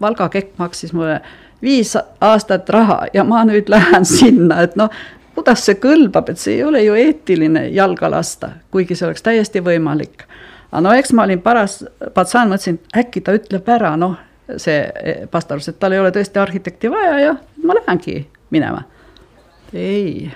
Valga 0.00 0.28
Kekk 0.28 0.58
maksis 0.58 0.92
mulle 0.92 1.20
viis 1.62 1.96
aastat 2.20 2.68
raha 2.68 3.06
ja 3.14 3.24
ma 3.24 3.44
nüüd 3.44 3.68
lähen 3.68 4.04
sinna, 4.08 4.62
et 4.64 4.76
noh, 4.76 4.90
kuidas 5.34 5.64
see 5.66 5.78
kõlbab, 5.80 6.32
et 6.32 6.40
see 6.40 6.58
ei 6.58 6.64
ole 6.66 6.82
ju 6.84 6.96
eetiline 6.98 7.66
jalga 7.74 8.10
lasta, 8.12 8.54
kuigi 8.70 8.96
see 8.98 9.08
oleks 9.08 9.24
täiesti 9.24 9.62
võimalik. 9.64 10.26
aga 10.70 10.82
no 10.86 10.92
eks 10.96 11.12
ma 11.12 11.24
olin 11.28 11.40
paras 11.42 11.80
patsaan, 12.14 12.50
mõtlesin, 12.52 12.80
äkki 12.96 13.22
ta 13.24 13.34
ütleb 13.38 13.68
ära, 13.68 13.96
noh, 13.96 14.18
see 14.56 15.26
pastorus, 15.30 15.68
et 15.70 15.78
tal 15.78 15.94
ei 15.94 16.02
ole 16.02 16.10
tõesti 16.14 16.40
arhitekti 16.42 16.90
vaja 16.90 17.18
ja 17.20 17.34
ma 17.64 17.76
lähengi 17.78 18.26
minema. 18.50 18.82
ei, 19.72 20.30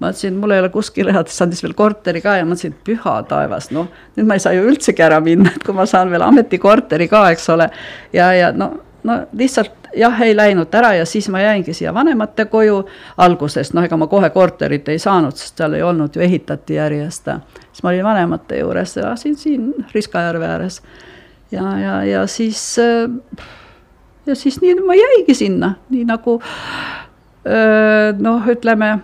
ma 0.00 0.10
ütlesin, 0.10 0.36
mul 0.40 0.56
ei 0.56 0.64
ole 0.64 0.70
kuskil 0.74 1.08
elada, 1.08 1.30
siis 1.30 1.44
andis 1.46 1.62
veel 1.64 1.76
korteri 1.78 2.20
ka 2.24 2.36
ja 2.40 2.48
mõtlesin, 2.48 2.74
püha 2.84 3.20
taevas, 3.28 3.70
noh, 3.74 3.88
nüüd 4.16 4.28
ma 4.28 4.36
ei 4.36 4.42
saa 4.42 4.56
ju 4.56 4.66
üldsegi 4.68 5.04
ära 5.06 5.20
minna, 5.24 5.54
et 5.54 5.64
kui 5.64 5.76
ma 5.76 5.86
saan 5.86 6.10
veel 6.10 6.26
ametikorteri 6.26 7.08
ka, 7.08 7.28
eks 7.36 7.48
ole. 7.54 7.70
ja, 8.12 8.32
ja 8.36 8.50
no, 8.52 8.72
no 9.06 9.16
lihtsalt 9.32 9.90
jah, 9.96 10.20
ei 10.22 10.36
läinud 10.36 10.74
ära 10.74 10.92
ja 10.94 11.06
siis 11.06 11.28
ma 11.32 11.40
jäingi 11.40 11.74
siia 11.74 11.94
vanemate 11.94 12.46
koju 12.50 12.80
alguses, 13.22 13.72
noh, 13.74 13.84
ega 13.86 13.96
ma 13.96 14.08
kohe 14.10 14.30
korterit 14.34 14.88
ei 14.92 14.98
saanud, 15.02 15.36
sest 15.38 15.58
seal 15.58 15.76
ei 15.78 15.84
olnud 15.86 16.16
ju, 16.16 16.22
ehitati 16.22 16.78
järjest. 16.78 17.30
siis 17.72 17.82
ma 17.82 17.92
olin 17.92 18.04
vanemate 18.04 18.58
juures, 18.60 18.96
elasin 18.96 19.36
siin 19.36 19.72
Riskajärve 19.94 20.46
ääres. 20.46 20.82
ja, 21.50 21.78
ja, 21.78 22.04
ja 22.04 22.26
siis, 22.26 22.76
ja 24.26 24.34
siis 24.34 24.60
nii 24.60 24.80
ma 24.80 24.94
jäigi 24.94 25.34
sinna, 25.34 25.74
nii 25.90 26.04
nagu 26.04 26.40
noh, 28.18 28.48
ütleme 28.52 28.98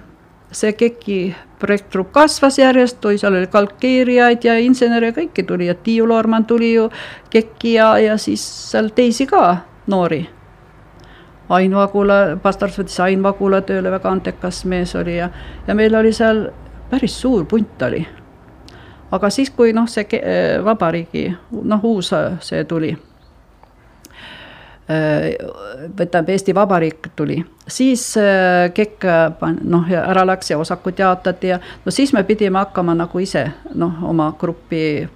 see 0.53 0.73
KEK-i 0.77 1.35
projektgrupp 1.63 2.13
kasvas 2.13 2.59
järjest, 2.59 3.05
seal 3.17 3.37
oli 3.39 3.47
kalkeerijaid 3.47 4.45
ja 4.45 4.59
insenere 4.59 5.13
ja 5.13 5.17
kõiki 5.17 5.47
tuli 5.47 5.71
ja 5.71 5.75
Tiiu 5.75 6.09
Loormann 6.09 6.45
tuli 6.45 6.75
ju 6.75 6.89
KEK-i 7.31 7.77
ja, 7.79 7.93
ja 7.99 8.17
siis 8.19 8.43
seal 8.71 8.91
teisi 8.95 9.27
ka 9.31 9.72
noori 9.87 10.23
Ain 11.53 11.75
Vagula, 11.75 12.37
pastor 12.43 12.71
võttis 12.73 13.01
Ain 13.03 13.23
Vagula 13.23 13.61
tööle, 13.67 13.91
väga 13.93 14.11
andekas 14.11 14.63
mees 14.65 14.95
oli 14.97 15.19
ja, 15.19 15.29
ja 15.67 15.75
meil 15.77 15.95
oli 15.99 16.13
seal 16.17 16.47
päris 16.91 17.19
suur 17.21 17.45
punt 17.49 17.83
oli. 17.83 18.07
aga 19.13 19.31
siis, 19.31 19.51
kui 19.51 19.73
noh, 19.73 19.89
see 19.89 20.21
vabariigi, 20.65 21.27
noh, 21.53 21.85
uus 21.85 22.13
see 22.41 22.65
tuli, 22.65 22.95
tähendab 24.87 26.29
Eesti 26.29 26.55
Vabariik 26.55 27.11
tuli, 27.17 27.43
siis 27.69 28.15
KEK 28.75 29.05
noh, 29.63 29.91
ära 29.91 30.25
läks 30.27 30.51
ja 30.51 30.59
osakud 30.59 30.99
jaotati 30.99 31.53
ja 31.53 31.59
no 31.85 31.93
siis 31.93 32.13
me 32.13 32.25
pidime 32.25 32.59
hakkama 32.59 32.95
nagu 32.95 33.19
ise 33.19 33.45
noh, 33.75 34.03
oma 34.09 34.33
gruppi 34.39 35.09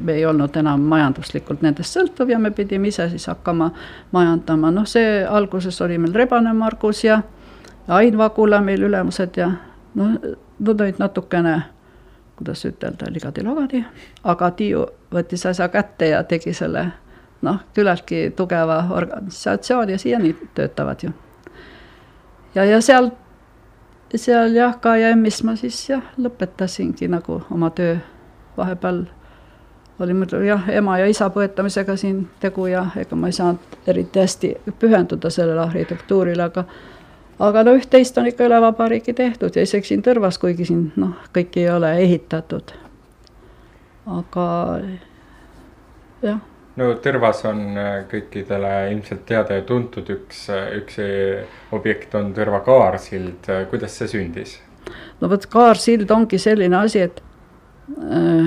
me 0.00 0.12
ei 0.12 0.26
olnud 0.26 0.56
enam 0.56 0.80
majanduslikult 0.88 1.62
nendest 1.62 1.96
sõltuv 1.96 2.30
ja 2.30 2.38
me 2.38 2.50
pidime 2.50 2.88
ise 2.88 3.08
siis 3.10 3.26
hakkama 3.30 3.70
majandama, 4.12 4.70
noh, 4.70 4.86
see 4.88 5.20
alguses 5.26 5.80
oli 5.84 5.98
meil 5.98 6.14
Rebane 6.14 6.52
Margus 6.52 7.04
ja 7.04 7.22
Ain 7.88 8.18
Vagula 8.18 8.60
meil 8.60 8.82
ülemused 8.82 9.36
ja 9.36 9.50
noh, 9.94 10.16
nad 10.58 10.80
olid 10.80 10.98
natukene, 10.98 11.56
kuidas 12.36 12.64
ütelda, 12.64 13.10
ligadi-lagadi, 13.10 13.84
aga 14.24 14.50
Tiiu 14.56 14.86
võttis 15.12 15.46
asja 15.46 15.68
kätte 15.68 16.12
ja 16.12 16.22
tegi 16.24 16.54
selle 16.54 16.86
noh, 17.42 17.58
küllaltki 17.74 18.30
tugeva 18.36 18.84
organisatsiooni 18.90 19.92
ja 19.92 19.98
siiani 19.98 20.36
töötavad 20.54 21.02
ju. 21.02 21.10
ja, 22.54 22.64
ja 22.64 22.80
seal, 22.80 23.10
seal 24.14 24.54
jah, 24.56 24.78
KM-is 24.80 25.42
ma 25.42 25.56
siis 25.56 25.80
jah, 25.88 26.04
lõpetasingi 26.16 27.10
nagu 27.10 27.42
oma 27.50 27.70
töö 27.70 27.98
vahepeal 28.56 29.04
oli 30.02 30.14
muidugi 30.14 30.46
jah, 30.46 30.68
ema 30.68 30.98
ja 30.98 31.06
isa 31.06 31.28
põetamisega 31.30 31.96
siin 31.96 32.24
tegu 32.40 32.66
ja 32.66 32.86
ega 32.98 33.16
ma 33.16 33.30
ei 33.30 33.36
saanud 33.36 33.76
eriti 33.86 34.20
hästi 34.20 34.50
pühenduda 34.78 35.30
sellele 35.30 35.60
arhitektuurile, 35.62 36.42
aga 36.42 36.64
aga 37.42 37.64
no 37.66 37.74
üht-teist 37.78 38.18
on 38.18 38.26
ikka 38.30 38.46
üle 38.48 38.60
vabariigi 38.62 39.14
tehtud 39.14 39.56
ja 39.56 39.66
isegi 39.66 39.92
siin 39.92 40.02
Tõrvas, 40.02 40.38
kuigi 40.42 40.66
siin 40.68 40.88
noh, 40.96 41.14
kõik 41.34 41.58
ei 41.60 41.68
ole 41.70 41.92
ehitatud. 42.02 42.74
aga 44.18 44.46
jah. 46.22 46.42
no 46.76 46.92
Tõrvas 47.06 47.44
on 47.50 47.64
kõikidele 48.10 48.74
ilmselt 48.92 49.26
teada 49.26 49.60
ja 49.60 49.66
tuntud 49.66 50.10
üks, 50.10 50.46
üks 50.82 51.02
objekt 51.72 52.14
on 52.18 52.34
Tõrva 52.34 52.64
kaarsild, 52.66 53.50
kuidas 53.70 53.98
see 53.98 54.16
sündis? 54.16 54.60
no 55.20 55.30
vot, 55.30 55.46
kaarsild 55.46 56.10
ongi 56.10 56.38
selline 56.42 56.82
asi, 56.82 57.06
et 57.06 57.22
Äh, 57.22 57.31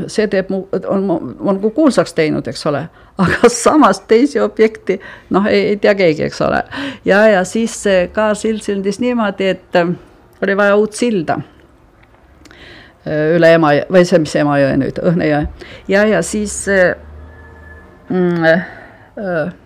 see 0.07 0.27
teeb 0.31 0.49
mu, 0.49 0.61
on, 0.87 1.09
on 1.11 1.57
nagu 1.57 1.69
kuulsaks 1.75 2.13
teinud, 2.15 2.47
eks 2.47 2.65
ole, 2.69 2.85
aga 3.23 3.49
samas 3.51 4.01
teisi 4.09 4.39
objekti 4.39 4.99
noh, 5.35 5.47
ei, 5.51 5.75
tea 5.81 5.95
keegi, 5.95 6.25
eks 6.29 6.41
ole. 6.45 6.61
ja, 7.05 7.21
ja 7.31 7.43
siis 7.47 7.77
ka 8.15 8.33
sild 8.37 8.63
sündis 8.65 8.99
niimoodi, 9.03 9.51
et 9.55 9.79
äh, 9.79 9.91
oli 10.43 10.57
vaja 10.57 10.75
uut 10.79 10.93
silda. 10.93 11.39
Äh, 13.05 13.35
üle 13.35 13.51
Emajõe 13.57 13.85
või 13.91 14.05
see, 14.07 14.21
mis 14.23 14.35
Emajõe 14.39 14.77
nüüd, 14.81 15.01
Õhnejõe 15.11 15.43
ja, 15.91 16.05
ja 16.15 16.21
siis 16.25 16.57
mm, 18.09 18.45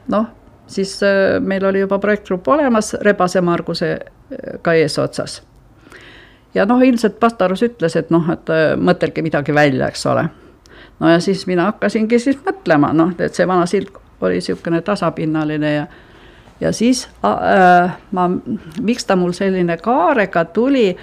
noh, 0.09 0.31
siis 0.69 0.97
meil 1.41 1.65
oli 1.65 1.85
juba 1.85 1.99
projektgrupp 2.01 2.47
olemas 2.55 2.93
Rebase 3.05 3.41
Margusega 3.41 4.75
eesotsas 4.81 5.39
ja 6.53 6.65
noh, 6.65 6.81
ilmselt 6.81 7.19
Pastarus 7.19 7.63
ütles, 7.65 7.95
et 7.95 8.11
noh, 8.13 8.29
et 8.33 8.51
äh, 8.53 8.73
mõtelge 8.77 9.23
midagi 9.25 9.55
välja, 9.55 9.89
eks 9.89 10.05
ole. 10.09 10.27
no 10.99 11.09
ja 11.09 11.19
siis 11.19 11.45
mina 11.47 11.69
hakkasingi 11.69 12.19
siis 12.19 12.39
mõtlema, 12.45 12.93
noh, 12.93 13.13
et 13.19 13.35
see 13.35 13.47
vana 13.47 13.65
sild 13.69 13.93
oli 14.21 14.39
niisugune 14.39 14.81
tasapinnaline 14.81 15.73
ja 15.73 15.87
ja 16.61 16.73
siis 16.75 17.07
äh, 17.25 17.97
ma, 18.11 18.29
miks 18.81 19.05
ta 19.05 19.15
mul 19.15 19.31
selline 19.31 19.77
kaarega 19.77 20.45
tuli, 20.45 20.97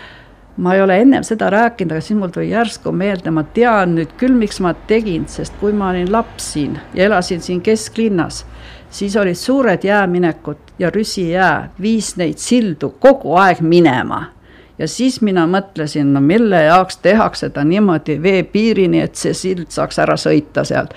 ma 0.56 0.74
ei 0.74 0.82
ole 0.82 0.98
ennem 1.00 1.24
seda 1.24 1.48
rääkinud, 1.52 1.94
aga 1.94 2.04
siis 2.04 2.18
mul 2.18 2.32
tuli 2.32 2.50
järsku 2.50 2.92
meelde, 2.92 3.32
ma 3.32 3.44
tean 3.56 3.94
nüüd 3.96 4.12
küll, 4.20 4.36
miks 4.36 4.60
ma 4.60 4.74
tegin, 4.88 5.24
sest 5.28 5.56
kui 5.60 5.72
ma 5.72 5.90
olin 5.94 6.12
laps 6.12 6.52
siin 6.52 6.78
ja 6.94 7.08
elasin 7.08 7.40
siin 7.40 7.62
kesklinnas, 7.64 8.44
siis 8.90 9.16
olid 9.16 9.36
suured 9.36 9.84
jääminekud 9.84 10.76
ja 10.78 10.90
rüsijää 10.92 11.70
viis 11.80 12.16
neid 12.20 12.38
sildu 12.38 12.92
kogu 13.00 13.36
aeg 13.40 13.60
minema 13.64 14.26
ja 14.78 14.88
siis 14.88 15.20
mina 15.20 15.46
mõtlesin, 15.46 16.12
no 16.12 16.20
mille 16.20 16.62
jaoks 16.66 16.98
tehakse 17.02 17.50
ta 17.50 17.64
niimoodi 17.64 18.18
veepiirini, 18.22 19.00
et 19.00 19.14
see 19.16 19.34
sild 19.34 19.70
saaks 19.72 19.98
ära 20.02 20.16
sõita 20.20 20.64
sealt. 20.64 20.94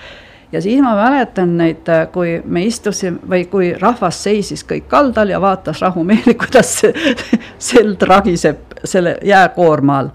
ja 0.52 0.60
siis 0.60 0.80
ma 0.82 0.94
mäletan 0.98 1.56
neid, 1.56 1.86
kui 2.12 2.40
me 2.44 2.64
istusime 2.66 3.18
või 3.30 3.44
kui 3.50 3.72
rahvas 3.78 4.22
seisis 4.22 4.64
kõik 4.64 4.88
kaldal 4.88 5.30
ja 5.30 5.40
vaatas 5.40 5.80
rahumeeli, 5.80 6.34
kuidas 6.42 6.74
see 6.80 7.16
seld 7.70 8.02
ragiseb 8.02 8.80
selle 8.84 9.18
jääkoorma 9.22 9.98
all. 9.98 10.10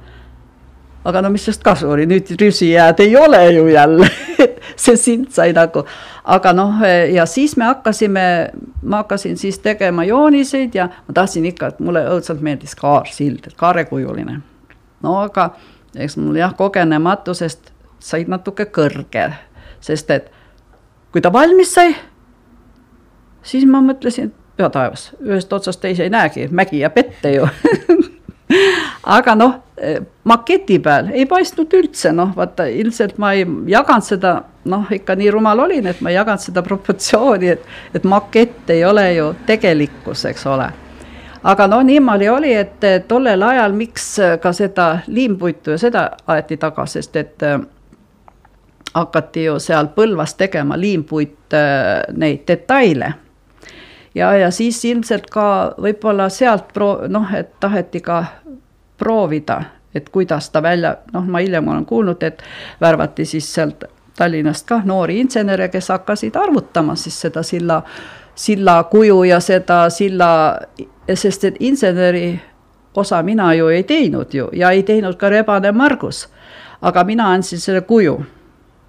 Aga 1.05 1.21
no 1.21 1.29
mis 1.29 1.43
sellest 1.45 1.63
kasu 1.63 1.89
oli, 1.93 2.07
nüüd 2.09 2.31
rüsijääd 2.41 2.99
ei 2.99 3.15
ole 3.17 3.51
ju 3.53 3.67
jälle 3.67 4.09
see 4.85 4.97
sild 4.99 5.29
sai 5.35 5.53
nagu, 5.55 5.85
aga 6.23 6.53
noh, 6.55 6.81
ja 7.13 7.25
siis 7.29 7.55
me 7.57 7.69
hakkasime, 7.69 8.25
ma 8.83 9.03
hakkasin 9.03 9.37
siis 9.37 9.59
tegema 9.63 10.05
jooniseid 10.07 10.75
ja 10.75 10.89
ma 11.07 11.15
tahtsin 11.21 11.45
ikka, 11.51 11.73
et 11.73 11.79
mulle 11.79 12.05
õudselt 12.15 12.43
meeldis 12.45 12.75
kaarsild, 12.79 13.51
kaarekujuline. 13.59 14.39
no 15.03 15.17
aga 15.21 15.51
eks 15.95 16.17
mul 16.17 16.35
jah, 16.39 16.53
kogenematusest 16.57 17.71
said 17.99 18.29
natuke 18.31 18.67
kõrge, 18.73 19.29
sest 19.83 20.11
et 20.13 20.31
kui 21.11 21.23
ta 21.23 21.31
valmis 21.33 21.71
sai, 21.73 21.95
siis 23.45 23.65
ma 23.69 23.81
mõtlesin, 23.85 24.33
püha 24.57 24.69
taevas, 24.71 25.09
ühest 25.23 25.53
otsast 25.53 25.81
teise 25.83 26.05
ei 26.05 26.11
näegi, 26.13 26.47
mägi 26.51 26.81
jääb 26.83 26.99
ette 27.01 27.31
ju 27.37 27.47
aga 29.05 29.35
noh, 29.35 29.53
maketi 30.23 30.79
peal 30.79 31.11
ei 31.13 31.25
paistnud 31.29 31.73
üldse, 31.77 32.11
noh, 32.15 32.31
vaata 32.35 32.65
ilmselt 32.71 33.17
ma 33.21 33.33
ei 33.35 33.45
jaganud 33.69 34.07
seda, 34.07 34.35
noh, 34.71 34.87
ikka 34.91 35.17
nii 35.19 35.29
rumal 35.35 35.65
olin, 35.65 35.87
et 35.91 36.01
ma 36.01 36.11
ei 36.11 36.17
jaganud 36.17 36.41
seda 36.41 36.63
proportsiooni, 36.69 37.53
et, 37.55 37.69
et 37.93 38.07
makett 38.07 38.73
ei 38.73 38.85
ole 38.85 39.05
ju 39.13 39.29
tegelikkus, 39.45 40.25
eks 40.31 40.47
ole. 40.51 40.69
aga 41.43 41.67
no 41.67 41.81
niimoodi 41.85 42.29
oli, 42.29 42.53
et 42.53 42.87
tollel 43.07 43.43
ajal, 43.43 43.73
miks 43.77 44.15
ka 44.41 44.53
seda 44.53 44.87
liimpuitu 45.07 45.75
ja 45.75 45.77
seda 45.77 46.09
aeti 46.27 46.57
taga, 46.57 46.85
sest 46.89 47.15
et 47.15 47.45
hakati 48.95 49.43
ju 49.43 49.59
seal 49.59 49.91
Põlvas 49.95 50.33
tegema 50.39 50.77
liimpuit 50.79 51.53
neid 52.15 52.47
detaile 52.47 53.13
ja, 54.15 54.33
ja 54.33 54.51
siis 54.51 54.79
ilmselt 54.85 55.29
ka 55.31 55.47
võib-olla 55.81 56.29
sealt 56.33 56.71
pro-, 56.73 57.07
noh, 57.11 57.27
et 57.35 57.51
taheti 57.59 58.01
ka 58.03 58.23
proovida, 58.97 59.61
et 59.95 60.09
kuidas 60.09 60.49
ta 60.49 60.63
välja, 60.63 60.95
noh, 61.13 61.25
ma 61.25 61.39
hiljem 61.39 61.67
olen 61.67 61.85
kuulnud, 61.85 62.23
et 62.23 62.43
värvati 62.81 63.25
siis 63.25 63.53
sealt 63.53 63.83
Tallinnast 64.15 64.63
ka 64.67 64.79
noori 64.85 65.19
insenere, 65.19 65.67
kes 65.67 65.89
hakkasid 65.91 66.35
arvutama 66.39 66.95
siis 66.95 67.17
seda 67.21 67.43
silla, 67.43 67.81
silla 68.35 68.83
kuju 68.83 69.23
ja 69.27 69.39
seda 69.43 69.89
silla, 69.89 70.29
sest 71.13 71.43
et 71.43 71.57
inseneri 71.59 72.39
osa 72.95 73.19
mina 73.23 73.53
ju 73.53 73.67
ei 73.67 73.83
teinud 73.83 74.33
ju 74.33 74.47
ja 74.53 74.71
ei 74.71 74.83
teinud 74.83 75.17
ka 75.19 75.29
Rebane 75.29 75.71
Margus. 75.71 76.27
aga 76.81 77.03
mina 77.03 77.31
andsin 77.33 77.59
selle 77.59 77.81
kuju 77.81 78.25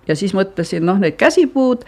ja 0.08 0.16
siis 0.16 0.34
mõtlesin, 0.34 0.84
noh, 0.86 0.98
need 0.98 1.16
käsipuud 1.18 1.84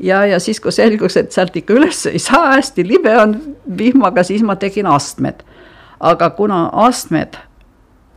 ja, 0.00 0.24
ja 0.26 0.38
siis, 0.40 0.60
kui 0.60 0.72
selgus, 0.72 1.16
et 1.16 1.32
sealt 1.32 1.56
ikka 1.56 1.76
üles 1.78 2.04
ei 2.10 2.18
saa, 2.18 2.54
hästi 2.56 2.86
libe 2.88 3.16
on 3.18 3.36
vihmaga, 3.78 4.22
siis 4.22 4.42
ma 4.42 4.56
tegin 4.56 4.86
astmed. 4.86 5.42
aga 6.00 6.30
kuna 6.30 6.68
astmed, 6.72 7.36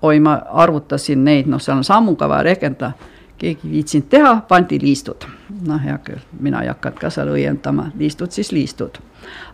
oi, 0.02 0.20
ma 0.20 0.42
arvutasin 0.64 1.24
neid, 1.26 1.48
noh, 1.50 1.62
seal 1.62 1.78
on 1.78 1.86
sammuga 1.88 2.30
vaja 2.30 2.44
rehkendada, 2.52 2.92
keegi 3.38 3.68
ei 3.68 3.72
viitsinud 3.72 4.08
teha, 4.10 4.34
pandi 4.48 4.80
liistud. 4.82 5.28
noh, 5.66 5.84
hea 5.84 5.98
küll, 6.04 6.24
mina 6.40 6.62
ei 6.64 6.72
hakanud 6.72 7.00
ka 7.02 7.10
seal 7.14 7.32
õiendama, 7.34 7.92
liistud 7.98 8.32
siis 8.32 8.52
liistud. 8.52 8.98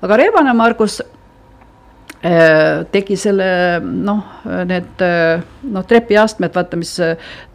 aga 0.02 0.18
Rebane 0.18 0.54
Margus 0.54 1.02
äh, 1.02 2.86
tegi 2.92 3.16
selle 3.20 3.46
noh, 3.84 4.24
need 4.66 5.06
noh, 5.64 5.86
trepiastmed, 5.88 6.56
vaata, 6.56 6.80
mis 6.80 6.96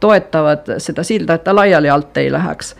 toetavad 0.00 0.76
seda 0.78 1.04
silda, 1.04 1.34
et 1.34 1.44
ta 1.44 1.56
laiali 1.56 1.90
alt 1.90 2.16
ei 2.16 2.32
läheks 2.32 2.74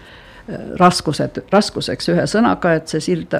raskused, 0.80 1.42
raskuseks 1.52 2.09
ühesõnaga, 2.09 2.78
et 2.78 2.88
see 2.88 3.00
sild 3.04 3.34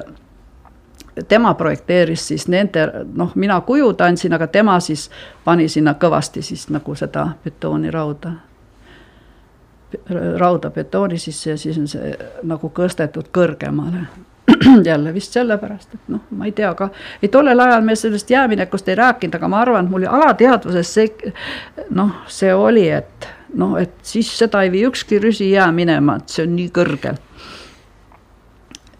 tema 1.27 1.53
projekteeris 1.53 2.27
siis 2.27 2.47
nende, 2.47 2.85
noh, 3.15 3.31
mina 3.35 3.61
kujud 3.61 4.01
andsin, 4.01 4.33
aga 4.33 4.47
tema 4.47 4.79
siis 4.79 5.09
pani 5.45 5.69
sinna 5.69 5.95
kõvasti 5.99 6.41
siis 6.41 6.67
nagu 6.69 6.95
seda 6.95 7.27
betoonirauda, 7.43 8.31
rauda 10.37 10.69
betooni 10.69 11.17
sisse 11.17 11.49
ja 11.49 11.57
siis 11.57 11.77
on 11.77 11.87
see 11.87 12.15
nagu 12.43 12.71
kõstetud 12.75 13.31
kõrgemale. 13.33 14.07
jälle 14.85 15.13
vist 15.13 15.33
sellepärast, 15.33 15.93
et 15.93 16.07
noh, 16.09 16.23
ma 16.33 16.45
ei 16.45 16.51
tea 16.51 16.71
ka, 16.73 16.89
ei 17.21 17.29
tollel 17.29 17.59
ajal 17.59 17.83
me 17.85 17.95
sellest 17.95 18.29
jääminekust 18.29 18.87
ei 18.89 18.95
rääkinud, 18.95 19.35
aga 19.35 19.47
ma 19.47 19.59
arvan, 19.61 19.85
et 19.85 19.91
mul 19.91 20.07
alateadvuses 20.09 20.93
see 20.93 21.33
noh, 21.93 22.15
see 22.27 22.53
oli, 22.53 22.87
et 22.89 23.27
noh, 23.53 23.75
et 23.77 23.93
siis 24.01 24.31
seda 24.39 24.63
ei 24.65 24.71
vii 24.73 24.85
ükski 24.89 25.19
rüsi 25.21 25.51
jää 25.51 25.69
minema, 25.71 26.17
et 26.17 26.33
see 26.33 26.47
on 26.47 26.55
nii 26.55 26.69
kõrgel. 26.73 27.19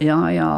Ja, 0.01 0.19
ja, 0.31 0.49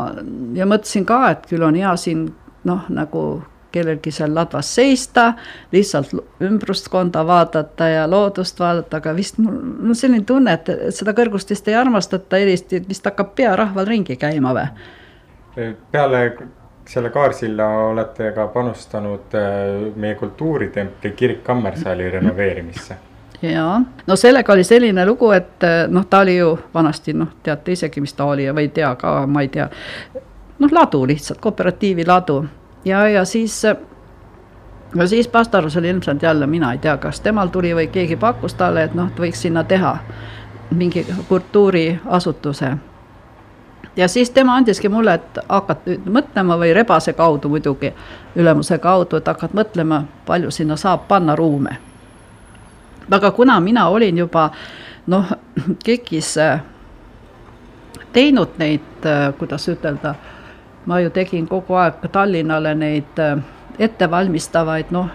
ja 0.54 0.68
mõtlesin 0.70 1.06
ka, 1.06 1.24
et 1.32 1.48
küll 1.50 1.64
on 1.66 1.76
hea 1.76 1.96
siin 2.00 2.28
noh, 2.68 2.86
nagu 2.90 3.24
kellelgi 3.72 4.12
seal 4.12 4.34
ladvas 4.36 4.68
seista, 4.76 5.34
lihtsalt 5.72 6.12
ümbrustkonda 6.44 7.24
vaadata 7.28 7.88
ja 7.88 8.08
loodust 8.10 8.60
vaadata, 8.60 9.00
aga 9.00 9.14
vist 9.16 9.38
mul 9.40 9.92
on 9.92 9.96
selline 9.96 10.26
tunne, 10.28 10.58
et 10.58 10.96
seda 10.96 11.14
kõrgust 11.18 11.54
vist 11.54 11.68
ei 11.72 11.78
armastata 11.80 12.42
eriti, 12.42 12.82
et 12.82 12.90
vist 12.90 13.06
hakkab 13.08 13.32
pea 13.36 13.56
rahval 13.56 13.88
ringi 13.88 14.18
käima 14.20 14.56
või? 14.58 14.66
peale 15.92 16.20
selle 16.88 17.10
Kaarsilla 17.12 17.68
olete 17.92 18.32
ka 18.36 18.48
panustanud 18.52 19.36
äh, 19.36 19.96
meie 19.96 20.16
kultuuritempli 20.16 21.12
kirik 21.12 21.44
Kammersaali 21.44 22.10
renoveerimisse 22.10 22.98
jaa, 23.42 23.82
no 24.08 24.16
sellega 24.16 24.54
oli 24.54 24.64
selline 24.64 25.06
lugu, 25.06 25.32
et 25.32 25.64
eh, 25.64 25.88
noh, 25.88 26.06
ta 26.06 26.20
oli 26.20 26.38
ju 26.38 26.60
vanasti 26.74 27.14
noh, 27.14 27.28
teate 27.44 27.72
isegi, 27.72 28.02
mis 28.02 28.14
ta 28.14 28.26
oli 28.26 28.46
ja 28.46 28.54
või 28.54 28.68
ei 28.68 28.74
tea 28.76 28.96
ka, 28.96 29.26
ma 29.28 29.42
ei 29.42 29.48
tea. 29.48 29.70
noh, 30.60 30.72
ladu 30.72 31.06
lihtsalt, 31.08 31.40
kooperatiivi 31.42 32.06
ladu 32.08 32.46
ja, 32.86 33.08
ja 33.08 33.26
siis. 33.26 33.64
no 34.94 35.08
siis 35.08 35.28
Pastarus 35.28 35.78
oli 35.78 35.90
ilmselt 35.90 36.24
jälle, 36.24 36.48
mina 36.48 36.72
ei 36.72 36.78
tea, 36.78 36.98
kas 36.98 37.22
temal 37.22 37.48
tuli 37.48 37.76
või 37.76 37.88
keegi 37.88 38.16
pakkus 38.16 38.54
talle, 38.54 38.84
et 38.84 38.94
noh, 38.94 39.08
et 39.08 39.20
võiks 39.20 39.42
sinna 39.42 39.64
teha 39.64 39.98
mingi 40.72 41.06
kultuuriasutuse 41.30 42.72
ja 43.96 44.08
siis 44.08 44.30
tema 44.30 44.56
andiski 44.56 44.90
mulle, 44.90 45.14
et 45.14 45.40
hakkad 45.50 45.86
nüüd 45.86 46.10
mõtlema 46.20 46.58
või 46.58 46.74
rebase 46.74 47.14
kaudu 47.14 47.50
muidugi, 47.50 47.94
ülemuse 48.36 48.78
kaudu, 48.78 49.18
et 49.18 49.28
hakkad 49.28 49.56
mõtlema, 49.58 50.04
palju 50.26 50.52
sinna 50.52 50.76
saab 50.76 51.08
panna 51.08 51.36
ruume 51.36 51.91
aga 53.10 53.32
kuna 53.32 53.60
mina 53.60 53.88
olin 53.90 54.18
juba 54.18 54.50
noh, 55.08 55.26
KIK-is 55.86 56.38
äh, 56.38 56.62
teinud 58.14 58.58
neid, 58.58 59.06
äh, 59.06 59.34
kuidas 59.38 59.68
ütelda, 59.70 60.16
ma 60.86 61.00
ju 61.00 61.10
tegin 61.10 61.48
kogu 61.48 61.78
aeg 61.80 62.06
Tallinnale 62.12 62.76
neid 62.76 63.20
äh, 63.20 63.38
ettevalmistavaid 63.80 64.92
noh, 64.92 65.10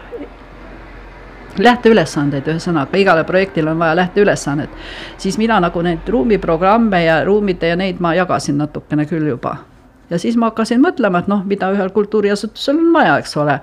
lähteülesandeid, 1.56 2.48
ühesõnaga 2.52 2.98
igale 3.00 3.24
projektile 3.24 3.70
on 3.72 3.78
vaja 3.80 3.96
lähteülesannet, 3.96 4.70
siis 5.18 5.38
mina 5.40 5.60
nagu 5.60 5.80
neid 5.82 6.08
ruumiprogramme 6.08 7.04
ja 7.04 7.22
ruumide 7.24 7.72
ja 7.72 7.76
neid 7.80 8.02
ma 8.04 8.12
jagasin 8.14 8.58
natukene 8.60 9.06
küll 9.08 9.28
juba. 9.28 9.56
ja 10.10 10.18
siis 10.18 10.36
ma 10.36 10.50
hakkasin 10.50 10.82
mõtlema, 10.82 11.22
et 11.22 11.28
noh, 11.28 11.44
mida 11.44 11.70
ühel 11.72 11.90
kultuuriasutusel 11.90 12.76
on 12.76 12.92
vaja, 12.92 13.18
eks 13.18 13.36
ole. 13.36 13.60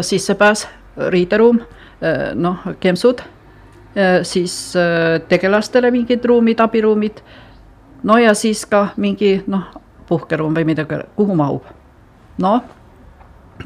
sissepääs, 0.00 0.68
riideruum 1.10 1.60
Äh, 1.60 1.83
noh, 2.34 2.56
kempsud, 2.80 3.20
äh, 3.96 4.22
siis 4.22 4.76
äh, 4.76 5.20
tegelastele 5.28 5.90
mingid 5.90 6.24
ruumid, 6.24 6.60
abiruumid. 6.60 7.20
no 8.02 8.18
ja 8.18 8.34
siis 8.34 8.66
ka 8.66 8.88
mingi 8.96 9.42
noh, 9.46 9.64
puhkeruum 10.08 10.54
või 10.54 10.64
midagi, 10.64 11.00
kuhu 11.16 11.34
mahub. 11.34 11.62
noh, 12.38 12.62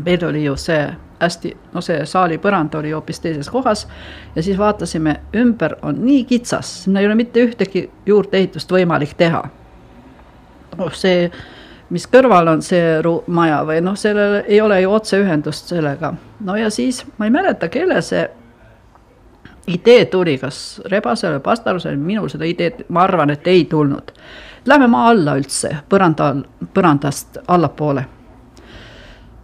meil 0.04 0.24
oli 0.24 0.44
ju 0.44 0.56
see 0.56 0.86
hästi, 1.20 1.56
no 1.72 1.80
see 1.80 2.04
saali 2.06 2.38
põrand 2.38 2.74
oli 2.78 2.90
hoopis 2.90 3.20
teises 3.20 3.50
kohas 3.50 3.88
ja 4.36 4.42
siis 4.42 4.58
vaatasime, 4.58 5.16
ümber 5.34 5.76
on 5.82 6.04
nii 6.04 6.24
kitsas, 6.24 6.84
sinna 6.84 7.00
ei 7.00 7.06
ole 7.06 7.14
mitte 7.14 7.42
ühtegi 7.42 7.88
juurdeehitust 8.06 8.70
võimalik 8.72 9.16
teha. 9.16 9.42
noh, 10.78 10.92
see, 10.94 11.30
mis 11.90 12.06
kõrval 12.06 12.48
on 12.52 12.62
see 12.62 12.98
maja 13.26 13.62
või 13.64 13.80
noh, 13.80 13.96
sellel 13.96 14.42
ei 14.46 14.60
ole 14.60 14.80
ju 14.82 14.92
otseühendust 14.92 15.70
sellega 15.72 16.12
no 16.44 16.56
ja 16.56 16.70
siis 16.70 17.04
ma 17.18 17.28
ei 17.28 17.32
mäleta, 17.34 17.68
kelle 17.68 18.02
see 18.02 18.26
idee 19.68 20.04
tuli, 20.04 20.38
kas 20.38 20.80
Rebasele 20.84 21.40
Pastarusele, 21.40 21.96
minul 21.96 22.28
seda 22.32 22.46
ideed, 22.48 22.86
ma 22.88 23.02
arvan, 23.04 23.30
et 23.30 23.46
ei 23.46 23.64
tulnud. 23.68 24.12
Lähme 24.66 24.86
maa 24.88 25.10
alla 25.12 25.34
üldse, 25.36 25.74
põranda 25.88 26.30
all, 26.32 26.42
põrandast 26.74 27.38
allapoole. 27.48 28.04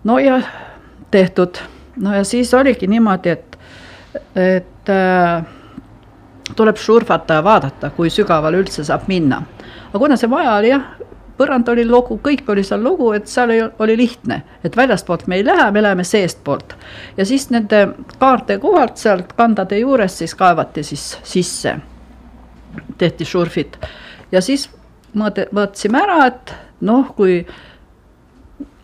no 0.04 0.18
ja 0.18 0.40
tehtud, 1.10 1.60
no 1.96 2.14
ja 2.14 2.24
siis 2.24 2.54
oligi 2.54 2.86
niimoodi, 2.86 3.28
et, 3.28 3.58
et 4.36 4.90
äh, 4.92 5.44
tuleb 6.56 6.76
šurfata 6.76 7.34
ja 7.34 7.44
vaadata, 7.44 7.90
kui 7.90 8.10
sügavale 8.10 8.60
üldse 8.60 8.84
saab 8.84 9.08
minna. 9.08 9.42
aga 9.88 9.98
kuna 9.98 10.16
see 10.16 10.28
maja 10.28 10.56
oli 10.56 10.72
jah, 10.72 10.84
põrand 11.38 11.68
oli 11.68 11.84
lugu, 11.88 12.18
kõik 12.22 12.48
oli 12.52 12.64
seal 12.66 12.82
lugu, 12.84 13.10
et 13.16 13.26
seal 13.30 13.50
ei, 13.54 13.62
oli 13.82 13.96
lihtne, 13.98 14.40
et 14.64 14.76
väljastpoolt 14.76 15.26
me 15.26 15.40
ei 15.40 15.44
lähe, 15.46 15.70
me 15.70 15.82
läheme 15.82 16.04
seestpoolt. 16.04 16.76
ja 17.16 17.26
siis 17.26 17.48
nende 17.50 17.88
kaarte 18.18 18.58
kohalt 18.58 18.96
sealt 18.96 19.32
kandade 19.32 19.78
juurest 19.78 20.22
siis 20.22 20.34
kaevati 20.34 20.82
siis 20.82 21.18
sisse, 21.22 21.76
tehti 22.98 23.24
šurfid 23.24 23.78
ja 24.32 24.40
siis 24.40 24.68
mõõde, 25.14 25.48
mõõtsime 25.52 26.02
ära, 26.02 26.26
et 26.26 26.54
noh, 26.80 27.14
kui 27.16 27.40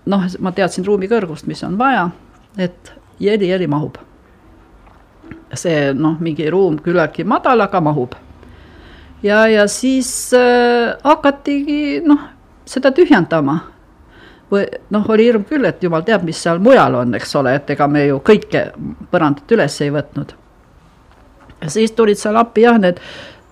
noh, 0.07 0.27
ma 0.39 0.53
teadsin 0.53 0.87
ruumi 0.87 1.09
kõrgust, 1.11 1.47
mis 1.47 1.63
on 1.67 1.79
vaja, 1.79 2.09
et 2.59 2.95
jeli, 3.21 3.51
jeli 3.51 3.67
mahub. 3.67 3.99
see 5.55 5.93
noh, 5.95 6.19
mingi 6.21 6.51
ruum 6.51 6.79
küllaltki 6.79 7.25
madal, 7.25 7.61
aga 7.61 7.81
mahub 7.81 8.15
ja, 9.23 9.47
ja 9.49 9.67
siis 9.69 10.35
äh, 10.35 10.97
hakatigi 11.05 12.01
noh, 12.07 12.21
seda 12.71 12.93
tühjendama. 12.95 13.59
või 14.51 14.65
noh, 14.91 15.05
oli 15.15 15.29
hirm 15.29 15.45
küll, 15.47 15.65
et 15.65 15.83
jumal 15.83 16.03
teab, 16.03 16.25
mis 16.27 16.39
seal 16.43 16.59
mujal 16.59 16.95
on, 16.99 17.15
eks 17.15 17.35
ole, 17.39 17.55
et 17.55 17.69
ega 17.71 17.87
me 17.87 18.07
ju 18.07 18.17
kõike 18.19 18.65
põrandat 19.11 19.53
üles 19.55 19.81
ei 19.81 19.91
võtnud. 19.95 20.35
siis 21.67 21.93
tulid 21.93 22.19
seal 22.19 22.37
appi 22.37 22.67
jah, 22.67 22.79
need 22.79 23.01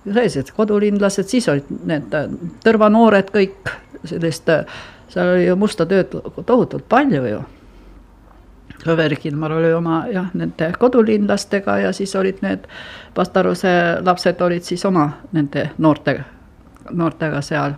sellised 0.05 0.51
kodulindlased, 0.55 1.27
siis 1.27 1.47
olid 1.49 1.67
need 1.85 2.15
tõrvanoored 2.63 3.31
kõik 3.31 3.71
sellist 4.03 4.49
seal 5.09 5.33
oli 5.33 5.47
ju 5.47 5.55
musta 5.55 5.85
tööd 5.85 6.13
tohutult 6.45 6.85
palju 6.89 7.23
ju. 7.25 7.39
Kõver 8.79 9.15
Kilmar 9.19 9.51
oli 9.51 9.73
oma 9.75 10.05
jah, 10.07 10.29
nende 10.33 10.71
kodulinlastega 10.79 11.77
ja 11.83 11.91
siis 11.93 12.15
olid 12.15 12.39
need 12.45 12.67
Pastaruse 13.15 13.71
lapsed 14.05 14.41
olid 14.41 14.63
siis 14.63 14.85
oma 14.87 15.09
nende 15.35 15.69
noorte, 15.77 16.15
noortega 16.91 17.41
seal. 17.43 17.75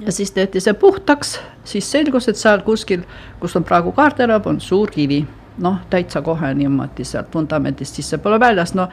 Ja 0.00 0.12
siis 0.12 0.30
tehti 0.30 0.60
see 0.60 0.74
puhtaks, 0.74 1.40
siis 1.64 1.90
selgus, 1.90 2.28
et 2.28 2.36
seal 2.36 2.62
kuskil, 2.66 3.02
kus 3.40 3.56
on 3.56 3.64
praegu 3.64 3.92
kaardelab, 3.92 4.46
on 4.46 4.60
suur 4.60 4.90
kivi. 4.90 5.26
Noh, 5.58 5.80
täitsa 5.90 6.20
kohe 6.22 6.52
niimoodi 6.54 7.02
sealt 7.04 7.32
vundamendist 7.34 7.96
sissepoole 7.98 8.36
väljas, 8.40 8.76
no 8.78 8.84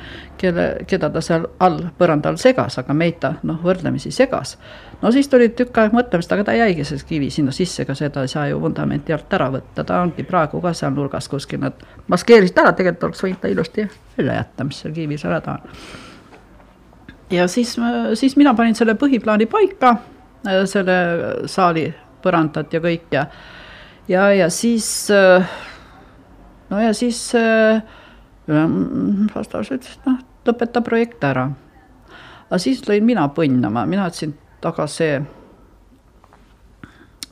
kelle, 0.42 0.64
keda 0.90 1.12
ta 1.14 1.22
seal 1.22 1.44
all 1.62 1.84
põrandal 2.00 2.40
segas, 2.42 2.80
aga 2.82 2.94
meid 2.98 3.20
ta 3.22 3.36
noh, 3.46 3.60
võrdlemisi 3.62 4.10
segas. 4.12 4.56
no 5.02 5.12
siis 5.14 5.30
tuli 5.30 5.52
tükk 5.54 5.78
aega 5.78 5.94
mõtlemist, 5.94 6.34
aga 6.34 6.44
ta 6.48 6.56
jäigi 6.58 6.88
see 6.90 7.06
kivi 7.06 7.30
sinna 7.30 7.54
sisse, 7.54 7.84
ega 7.84 7.94
seda 7.94 8.24
ei 8.26 8.34
saa 8.34 8.48
ju 8.50 8.58
vundamenti 8.62 9.14
alt 9.14 9.34
ära 9.38 9.52
võtta, 9.54 9.86
ta 9.86 10.02
ongi 10.02 10.26
praegu 10.26 10.62
ka 10.62 10.74
seal 10.74 10.98
nurgas 10.98 11.30
kuskil, 11.30 11.62
nad 11.62 11.86
maskeerisid 12.08 12.58
ära, 12.58 12.74
tegelikult 12.74 13.12
oleks 13.12 13.24
võinud 13.28 13.42
ta 13.46 13.54
ilusti 13.54 13.88
välja 14.18 14.40
jätta, 14.42 14.66
mis 14.66 14.82
seal 14.82 14.98
kivi 14.98 15.22
seal 15.22 15.38
häda 15.38 15.60
on. 15.60 15.80
ja 17.38 17.48
siis, 17.48 17.78
siis 18.14 18.38
mina 18.42 18.58
panin 18.58 18.74
selle 18.76 18.98
põhiplaani 18.98 19.46
paika, 19.46 20.00
selle 20.70 20.98
saali 21.50 21.88
põrandat 22.24 22.74
ja 22.74 22.82
kõik 22.84 23.14
ja 23.14 23.26
ja, 24.08 24.30
ja 24.34 24.50
siis 24.54 24.88
no 26.70 26.82
ja 26.82 26.94
siis 26.94 27.22
vastavas 28.46 29.72
ütles, 29.74 29.98
et 29.98 30.06
noh, 30.06 30.20
lõpeta 30.46 30.82
projekt 30.86 31.24
ära. 31.26 31.50
aga 32.50 32.60
siis 32.62 32.84
lõin 32.88 33.06
mina 33.06 33.28
põnnama, 33.34 33.86
mina 33.90 34.08
ütlesin 34.10 34.36
taga 34.62 34.88
see 34.90 35.20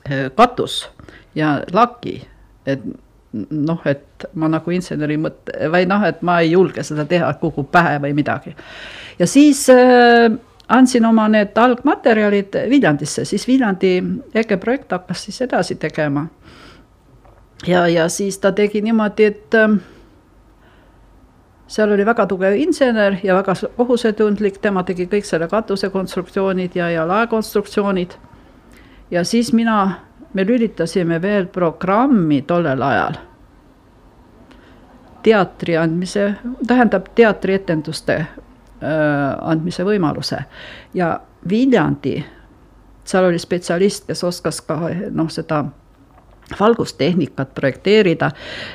äh, 0.10 0.30
katus 0.38 0.84
ja 1.36 1.62
laki, 1.74 2.20
et 2.66 2.82
noh, 3.34 3.82
et 3.90 4.26
ma 4.38 4.48
nagu 4.52 4.72
inseneri 4.74 5.18
mõtte 5.18 5.70
või 5.74 5.88
noh, 5.90 6.04
et 6.06 6.22
ma 6.22 6.40
ei 6.44 6.52
julge 6.54 6.84
seda 6.86 7.06
teha, 7.10 7.32
kukub 7.42 7.72
pähe 7.74 8.00
või 8.04 8.14
midagi. 8.18 8.56
ja 9.20 9.28
siis 9.30 9.70
äh, 9.74 10.32
andsin 10.70 11.06
oma 11.06 11.28
need 11.28 11.58
algmaterjalid 11.58 12.56
Viljandisse, 12.70 13.26
siis 13.26 13.48
Viljandi 13.48 14.04
EKE 14.36 14.58
projekt 14.58 14.92
hakkas 14.92 15.24
siis 15.24 15.42
edasi 15.42 15.76
tegema 15.76 16.28
ja, 17.68 17.88
ja 17.88 18.10
siis 18.10 18.38
ta 18.40 18.52
tegi 18.52 18.82
niimoodi, 18.82 19.26
et 19.26 19.56
ähm, 19.56 19.76
seal 21.68 21.92
oli 21.92 22.06
väga 22.06 22.26
tugev 22.28 22.56
insener 22.58 23.18
ja 23.24 23.36
väga 23.36 23.56
kohusetundlik, 23.78 24.60
tema 24.62 24.84
tegi 24.84 25.08
kõik 25.12 25.28
selle 25.28 25.48
katuse 25.52 25.90
konstruktsioonid 25.90 26.76
ja, 26.76 26.90
ja 26.90 27.08
laekonstruktsioonid. 27.08 28.18
ja 29.12 29.24
siis 29.24 29.54
mina, 29.54 29.92
me 30.34 30.46
lülitasime 30.46 31.22
veel 31.22 31.46
programmi 31.46 32.42
tollel 32.42 32.82
ajal. 32.82 33.14
teatri 35.24 35.78
andmise, 35.78 36.34
tähendab 36.68 37.06
teatrietenduste 37.16 38.26
andmise 38.84 39.86
võimaluse. 39.88 40.44
Ja 40.94 41.14
Viljandi, 41.50 42.18
seal 43.06 43.30
oli 43.30 43.40
spetsialist, 43.40 44.08
kes 44.08 44.24
oskas 44.24 44.62
ka 44.66 44.78
noh, 45.12 45.32
seda 45.32 45.64
valgustehnikat 46.60 47.54
projekteerida. 47.56 48.32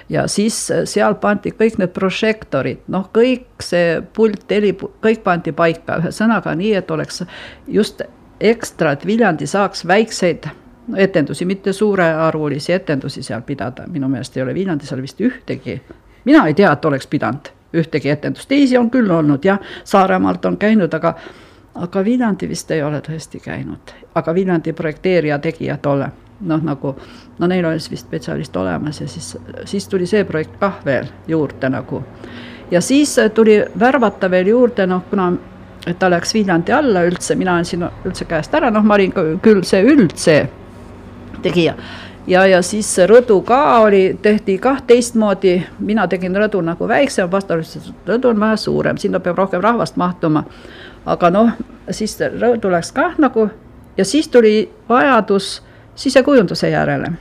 Ja 0.09 0.27
siis 0.29 0.57
seal 0.85 1.15
pandi 1.21 1.53
kõik 1.57 1.79
need 1.79 1.93
prožektorid, 1.97 2.85
noh, 2.93 3.09
kõik 3.15 3.65
see 3.65 3.99
pult, 4.15 4.47
heli, 4.51 4.73
kõik 4.75 5.23
pandi 5.25 5.53
paika, 5.53 6.01
ühesõnaga 6.03 6.55
nii, 6.59 6.73
et 6.81 6.91
oleks 6.91 7.23
just 7.67 8.03
ekstra, 8.41 8.95
et 8.95 9.07
Viljandi 9.07 9.47
saaks 9.47 9.85
väikseid 9.87 10.49
etendusi, 10.97 11.45
mitte 11.45 11.73
suurearvulisi 11.73 12.73
etendusi 12.73 13.23
seal 13.23 13.43
pidada, 13.47 13.87
minu 13.87 14.09
meelest 14.09 14.37
ei 14.37 14.43
ole 14.43 14.55
Viljandi 14.57 14.89
seal 14.89 15.03
vist 15.05 15.21
ühtegi, 15.21 15.81
mina 16.25 16.47
ei 16.49 16.55
tea, 16.55 16.73
et 16.73 16.85
oleks 16.85 17.07
pidanud 17.07 17.53
ühtegi 17.75 18.11
etendust, 18.11 18.49
teisi 18.49 18.79
on 18.79 18.91
küll 18.91 19.11
olnud 19.11 19.45
jah, 19.45 19.59
Saaremaalt 19.85 20.45
on 20.45 20.57
käinud, 20.57 20.95
aga 20.95 21.15
aga 21.79 22.05
Viljandi 22.05 22.49
vist 22.49 22.71
ei 22.75 22.83
ole 22.83 23.01
tõesti 23.05 23.41
käinud, 23.41 23.93
aga 24.15 24.35
Viljandi 24.35 24.73
projekteerija, 24.73 25.39
tegija 25.39 25.77
tolle 25.83 26.11
noh, 26.41 26.63
nagu 26.63 26.95
no 27.39 27.47
neil 27.51 27.67
oli 27.67 27.81
siis 27.81 27.91
vist 27.91 28.07
spetsialist 28.07 28.57
olemas 28.57 29.01
ja 29.01 29.09
siis, 29.09 29.37
siis 29.65 29.89
tuli 29.89 30.07
see 30.07 30.25
projekt 30.25 30.59
kah 30.61 30.79
veel 30.85 31.07
juurde 31.29 31.69
nagu. 31.69 32.03
ja 32.71 32.81
siis 32.81 33.17
tuli 33.35 33.65
värvata 33.81 34.31
veel 34.31 34.47
juurde, 34.47 34.87
noh, 34.87 35.03
kuna 35.11 35.33
et 35.87 35.99
ta 35.99 36.11
läks 36.11 36.35
Viljandi 36.35 36.73
alla 36.73 37.05
üldse, 37.07 37.35
mina 37.35 37.57
andsin 37.57 37.87
üldse 38.05 38.25
käest 38.25 38.55
ära, 38.55 38.71
noh, 38.71 38.85
ma 38.85 38.95
olin 38.95 39.13
küll 39.43 39.63
see 39.65 39.83
üldse 39.83 40.39
tegija 41.43 41.75
ja, 42.29 42.47
ja 42.47 42.63
siis 42.63 42.91
rõdu 43.09 43.41
ka 43.43 43.79
oli, 43.81 44.19
tehti 44.23 44.59
kah 44.59 44.83
teistmoodi, 44.87 45.63
mina 45.79 46.07
tegin 46.09 46.37
rõdu 46.37 46.61
nagu 46.65 46.89
väiksem, 46.89 47.29
et 47.29 47.93
rõdu 48.07 48.29
on 48.29 48.41
vähe 48.41 48.57
suurem, 48.57 48.99
sinna 48.99 49.21
peab 49.21 49.39
rohkem 49.39 49.61
rahvast 49.61 49.97
mahtuma. 49.97 50.45
aga 51.07 51.31
noh, 51.31 51.51
siis 51.91 52.19
rõdu 52.21 52.71
läks 52.71 52.93
kah 52.93 53.15
nagu 53.19 53.49
ja 53.97 54.05
siis 54.05 54.29
tuli 54.29 54.71
vajadus 54.89 55.63
sisekujunduse 55.95 56.71
järele. 56.71 57.13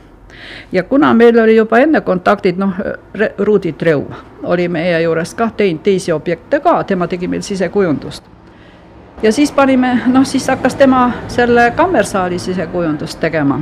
ja 0.71 0.83
kuna 0.83 1.13
meil 1.13 1.39
oli 1.39 1.55
juba 1.55 1.77
enne 1.77 2.01
kontaktid, 2.01 2.57
noh, 2.57 2.73
Rudi 3.37 3.73
Treu 3.73 4.05
oli 4.43 4.67
meie 4.67 5.01
juures 5.01 5.33
kah 5.33 5.53
teinud 5.53 5.83
teisi 5.83 6.11
objekte 6.11 6.59
ka, 6.59 6.83
tema 6.83 7.07
tegi 7.07 7.27
meil 7.27 7.41
sisekujundust. 7.41 8.23
ja 9.21 9.31
siis 9.31 9.51
panime, 9.51 9.99
noh, 10.07 10.25
siis 10.25 10.47
hakkas 10.47 10.75
tema 10.75 11.11
selle 11.27 11.71
kammersaali 11.75 12.39
sisekujundust 12.39 13.19
tegema. 13.19 13.61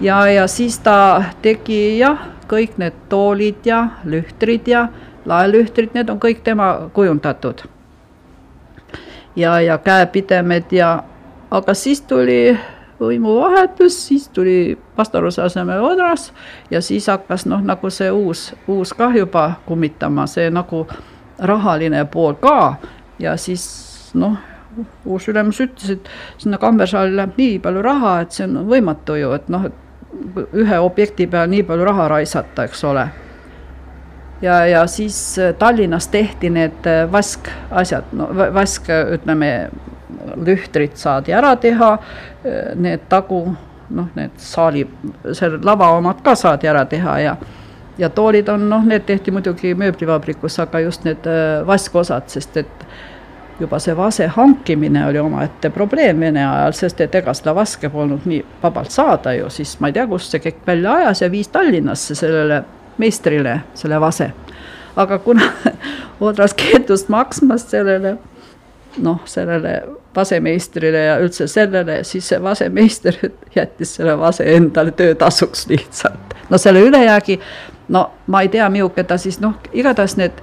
Ja, 0.00 0.26
ja 0.30 0.46
siis 0.46 0.78
ta 0.78 1.22
tegi 1.42 1.98
jah, 1.98 2.18
kõik 2.48 2.78
need 2.78 2.96
toolid 3.08 3.66
ja 3.66 3.88
lühtrid 4.04 4.68
ja 4.68 4.88
laelühtrid, 5.28 5.92
need 5.94 6.10
on 6.10 6.20
kõik 6.20 6.42
tema 6.44 6.90
kujundatud. 6.92 7.62
ja, 9.36 9.60
ja 9.60 9.78
käepidemed 9.78 10.72
ja, 10.72 11.02
aga 11.50 11.74
siis 11.74 12.00
tuli 12.00 12.58
võimuvahetus, 13.00 14.06
siis 14.08 14.28
tuli 14.28 14.78
Pastoruse 14.96 15.42
asemel 15.42 15.84
Odras 15.84 16.32
ja 16.70 16.80
siis 16.82 17.06
hakkas 17.06 17.46
noh, 17.46 17.62
nagu 17.62 17.90
see 17.90 18.10
uus, 18.10 18.54
uus 18.66 18.92
kah 18.92 19.14
juba 19.14 19.52
kummitama, 19.66 20.26
see 20.26 20.50
nagu 20.50 20.86
rahaline 21.38 22.04
pool 22.04 22.34
ka 22.34 22.74
ja 23.18 23.36
siis 23.36 24.10
noh, 24.14 24.36
uus 25.04 25.28
ülemus 25.28 25.60
ütles, 25.60 25.90
et 25.90 26.10
sinna 26.38 26.58
Kammersaali 26.58 27.14
läheb 27.16 27.38
nii 27.38 27.58
palju 27.62 27.82
raha, 27.82 28.20
et 28.22 28.34
see 28.34 28.46
on 28.48 28.64
võimatu 28.70 29.18
ju, 29.18 29.30
et 29.36 29.48
noh, 29.52 29.68
et 29.70 29.87
ühe 30.54 30.78
objekti 30.78 31.26
peale 31.26 31.50
nii 31.52 31.64
palju 31.68 31.84
raha 31.84 32.08
raisata, 32.08 32.64
eks 32.64 32.84
ole. 32.84 33.08
ja, 34.42 34.66
ja 34.66 34.86
siis 34.86 35.36
Tallinnas 35.58 36.08
tehti 36.08 36.50
need 36.50 36.86
vaskasjad, 37.12 38.12
no 38.12 38.28
vask, 38.54 38.88
ütleme 39.14 39.70
lühtrid 40.36 40.96
saadi 40.96 41.32
ära 41.32 41.56
teha, 41.56 41.96
need 42.74 43.08
tagu, 43.08 43.42
noh, 43.90 44.10
need 44.14 44.36
saali, 44.36 44.86
selle 45.32 45.60
lava 45.64 45.90
omad 45.98 46.22
ka 46.24 46.34
saadi 46.38 46.68
ära 46.70 46.84
teha 46.88 47.18
ja 47.20 47.36
ja 47.98 48.10
toolid 48.10 48.48
on 48.48 48.68
noh, 48.70 48.84
need 48.86 49.06
tehti 49.06 49.32
muidugi 49.34 49.74
mööblivabrikus, 49.78 50.58
aga 50.62 50.80
just 50.86 51.04
need 51.06 51.26
äh, 51.26 51.66
vaskosad, 51.66 52.28
sest 52.30 52.56
et 52.62 52.84
juba 53.60 53.78
see 53.82 53.96
vase 53.96 54.26
hankimine 54.26 55.06
oli 55.06 55.18
omaette 55.18 55.70
probleem 55.70 56.20
Vene 56.20 56.44
ajal, 56.46 56.72
sest 56.72 57.00
et 57.00 57.14
ega 57.14 57.34
seda 57.34 57.54
vaske 57.54 57.90
polnud 57.90 58.26
nii 58.28 58.44
vabalt 58.62 58.94
saada 58.94 59.34
ju, 59.34 59.50
siis 59.50 59.76
ma 59.80 59.90
ei 59.90 59.96
tea, 59.96 60.06
kust 60.06 60.34
see 60.34 60.42
kõik 60.44 60.62
välja 60.66 60.94
ajas 61.02 61.22
ja 61.22 61.30
viis 61.30 61.48
Tallinnasse 61.48 62.14
sellele 62.18 62.62
meistrile 62.98 63.60
selle 63.74 64.00
vase. 64.00 64.30
aga 64.96 65.18
kuna 65.18 65.50
Odras 66.20 66.54
keeldus 66.54 67.08
maksmast 67.08 67.70
sellele 67.70 68.16
noh, 69.02 69.20
sellele 69.24 69.82
vasemeistrile 70.16 70.98
ja 70.98 71.18
üldse 71.22 71.46
sellele, 71.46 72.02
siis 72.04 72.28
see 72.28 72.42
vasemeister 72.42 73.16
jättis 73.56 73.94
selle 73.98 74.18
vase 74.18 74.46
endale 74.54 74.90
töötasuks 74.90 75.66
lihtsalt. 75.68 76.34
no 76.50 76.58
selle 76.58 76.80
ülejäägi, 76.80 77.40
no 77.88 78.10
ma 78.26 78.42
ei 78.42 78.48
tea, 78.48 78.68
milline 78.70 79.04
ta 79.04 79.18
siis 79.18 79.40
noh, 79.40 79.58
igatahes 79.72 80.16
need 80.16 80.42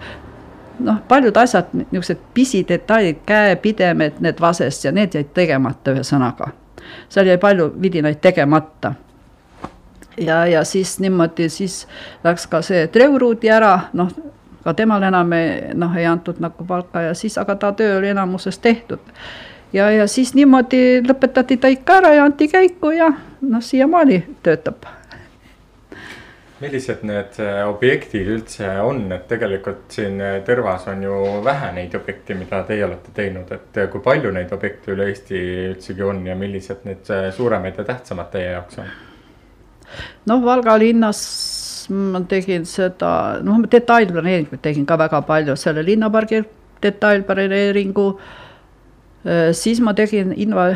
noh, 0.79 0.99
paljud 1.07 1.37
asjad, 1.37 1.71
niisugused 1.73 2.21
pisidetailid, 2.33 3.23
käepidemed, 3.25 4.19
need 4.19 4.41
vasest 4.41 4.85
ja 4.85 4.91
need 4.91 5.15
jäid 5.15 5.33
tegemata, 5.33 5.95
ühesõnaga. 5.95 6.51
seal 7.09 7.27
jäi 7.27 7.37
palju 7.37 7.71
vidinaid 7.81 8.21
tegemata. 8.21 8.93
ja, 10.17 10.45
ja 10.45 10.63
siis 10.63 10.99
niimoodi, 10.99 11.49
siis 11.49 11.87
läks 12.23 12.47
ka 12.47 12.61
see 12.61 12.87
Treuruudi 12.87 13.49
ära, 13.49 13.79
noh 13.93 14.11
ka 14.65 14.73
temale 14.73 15.07
enam 15.07 15.33
ei, 15.37 15.73
noh, 15.77 15.93
ei 15.97 16.05
antud 16.09 16.39
nagu 16.41 16.65
palka 16.65 17.01
ja 17.01 17.13
siis, 17.13 17.37
aga 17.37 17.55
ta 17.55 17.71
töö 17.77 17.97
oli 17.99 18.09
enamuses 18.09 18.57
tehtud. 18.59 18.99
ja, 19.73 19.91
ja 19.91 20.07
siis 20.07 20.33
niimoodi 20.33 21.01
lõpetati 21.05 21.57
ta 21.61 21.69
ikka 21.69 21.99
ära 22.01 22.13
ja 22.13 22.25
anti 22.25 22.47
käiku 22.47 22.89
ja 22.95 23.11
noh, 23.41 23.61
siiamaani 23.61 24.23
töötab. 24.43 24.87
Millised 26.59 27.03
need 27.03 27.39
äh, 27.43 27.61
objektid 27.67 28.29
üldse 28.31 28.67
on, 28.83 29.03
et 29.11 29.25
tegelikult 29.27 29.91
siin 29.91 30.21
äh, 30.23 30.37
Tõrvas 30.47 30.85
on 30.91 31.01
ju 31.03 31.15
vähe 31.43 31.71
neid 31.75 31.95
objekte, 31.97 32.37
mida 32.39 32.61
teie 32.67 32.85
olete 32.87 33.11
teinud, 33.15 33.51
et 33.51 33.79
äh, 33.81 33.89
kui 33.91 34.03
palju 34.03 34.31
neid 34.35 34.53
objekte 34.55 34.93
üle 34.95 35.09
Eesti 35.11 35.41
üldsegi 35.73 36.05
on 36.05 36.23
ja 36.27 36.37
millised 36.39 36.87
need 36.87 37.11
suuremad 37.35 37.81
ja 37.81 37.87
tähtsamad 37.91 38.31
teie 38.31 38.53
jaoks 38.53 38.79
on? 38.83 38.93
noh, 40.31 40.41
Valga 40.45 40.77
linnas 40.79 41.21
ma 41.91 42.23
tegin 42.29 42.63
seda, 42.65 43.11
noh, 43.45 43.59
detailplaneeringut 43.71 44.63
tegin 44.63 44.87
ka 44.87 44.97
väga 44.99 45.21
palju, 45.27 45.57
selle 45.59 45.83
linnapargi 45.85 46.41
detailplaneeringu. 46.81 48.07
siis 49.57 49.79
ma 49.81 49.93
tegin 49.93 50.33
Inva, 50.37 50.67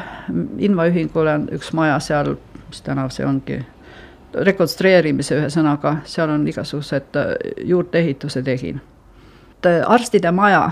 Invaühingule 0.58 1.36
üks 1.58 1.74
maja 1.74 2.00
seal, 2.02 2.36
mis 2.68 2.82
tänav 2.86 3.10
see 3.14 3.26
ongi 3.26 3.60
rekonstrueerimise 4.34 5.38
ühesõnaga, 5.40 5.96
seal 6.06 6.30
on 6.30 6.48
igasugused 6.48 7.18
äh, 7.18 7.34
juurdeehituse 7.66 8.44
tegin. 8.46 8.82
Äh, 9.66 9.82
arstide 9.86 10.32
maja, 10.32 10.70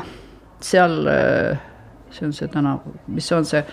seal, 0.62 0.98
äh, 1.08 1.60
see 2.12 2.28
on 2.28 2.34
see 2.34 2.48
tänav, 2.54 2.86
mis 3.08 3.32
on 3.32 3.46
see 3.46 3.64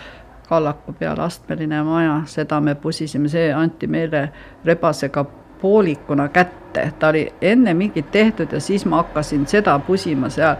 kallaku 0.48 0.92
peal 0.98 1.20
astmeline 1.24 1.82
maja, 1.84 2.18
seda 2.26 2.60
me 2.60 2.74
pusisime, 2.74 3.28
see 3.28 3.52
anti 3.52 3.86
meile 3.86 4.28
rebasega 4.64 5.24
poolikuna 5.60 6.28
kätte, 6.28 6.90
ta 6.98 7.08
oli 7.08 7.28
enne 7.40 7.74
mingit 7.74 8.10
tehtud 8.10 8.52
ja 8.52 8.60
siis 8.60 8.84
ma 8.84 8.96
hakkasin 8.96 9.46
seda 9.46 9.78
pusima 9.78 10.28
seal 10.28 10.56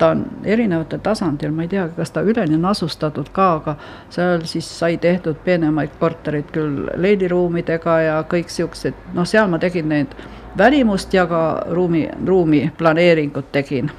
ta 0.00 0.08
on 0.14 0.24
erinevatel 0.44 0.98
tasandil, 0.98 1.52
ma 1.52 1.62
ei 1.62 1.68
tea, 1.68 1.84
kas 1.96 2.10
ta 2.10 2.22
üleni 2.24 2.56
on 2.56 2.64
asustatud 2.64 3.28
ka, 3.36 3.48
aga 3.58 3.74
seal 4.10 4.46
siis 4.48 4.68
sai 4.78 4.96
tehtud 4.96 5.36
peenemaid 5.44 5.92
korterid 6.00 6.48
küll 6.54 6.86
leiliruumidega 6.96 7.96
ja 8.06 8.14
kõik 8.30 8.48
siuksed, 8.48 8.96
noh, 9.14 9.28
seal 9.28 9.50
ma 9.52 9.60
tegin 9.60 9.90
neid 9.92 10.16
välimust 10.58 11.14
ja 11.14 11.26
ka 11.28 11.42
ruumi, 11.68 12.06
ruumi 12.26 12.62
planeeringut 12.78 13.52
tegin. 13.52 13.92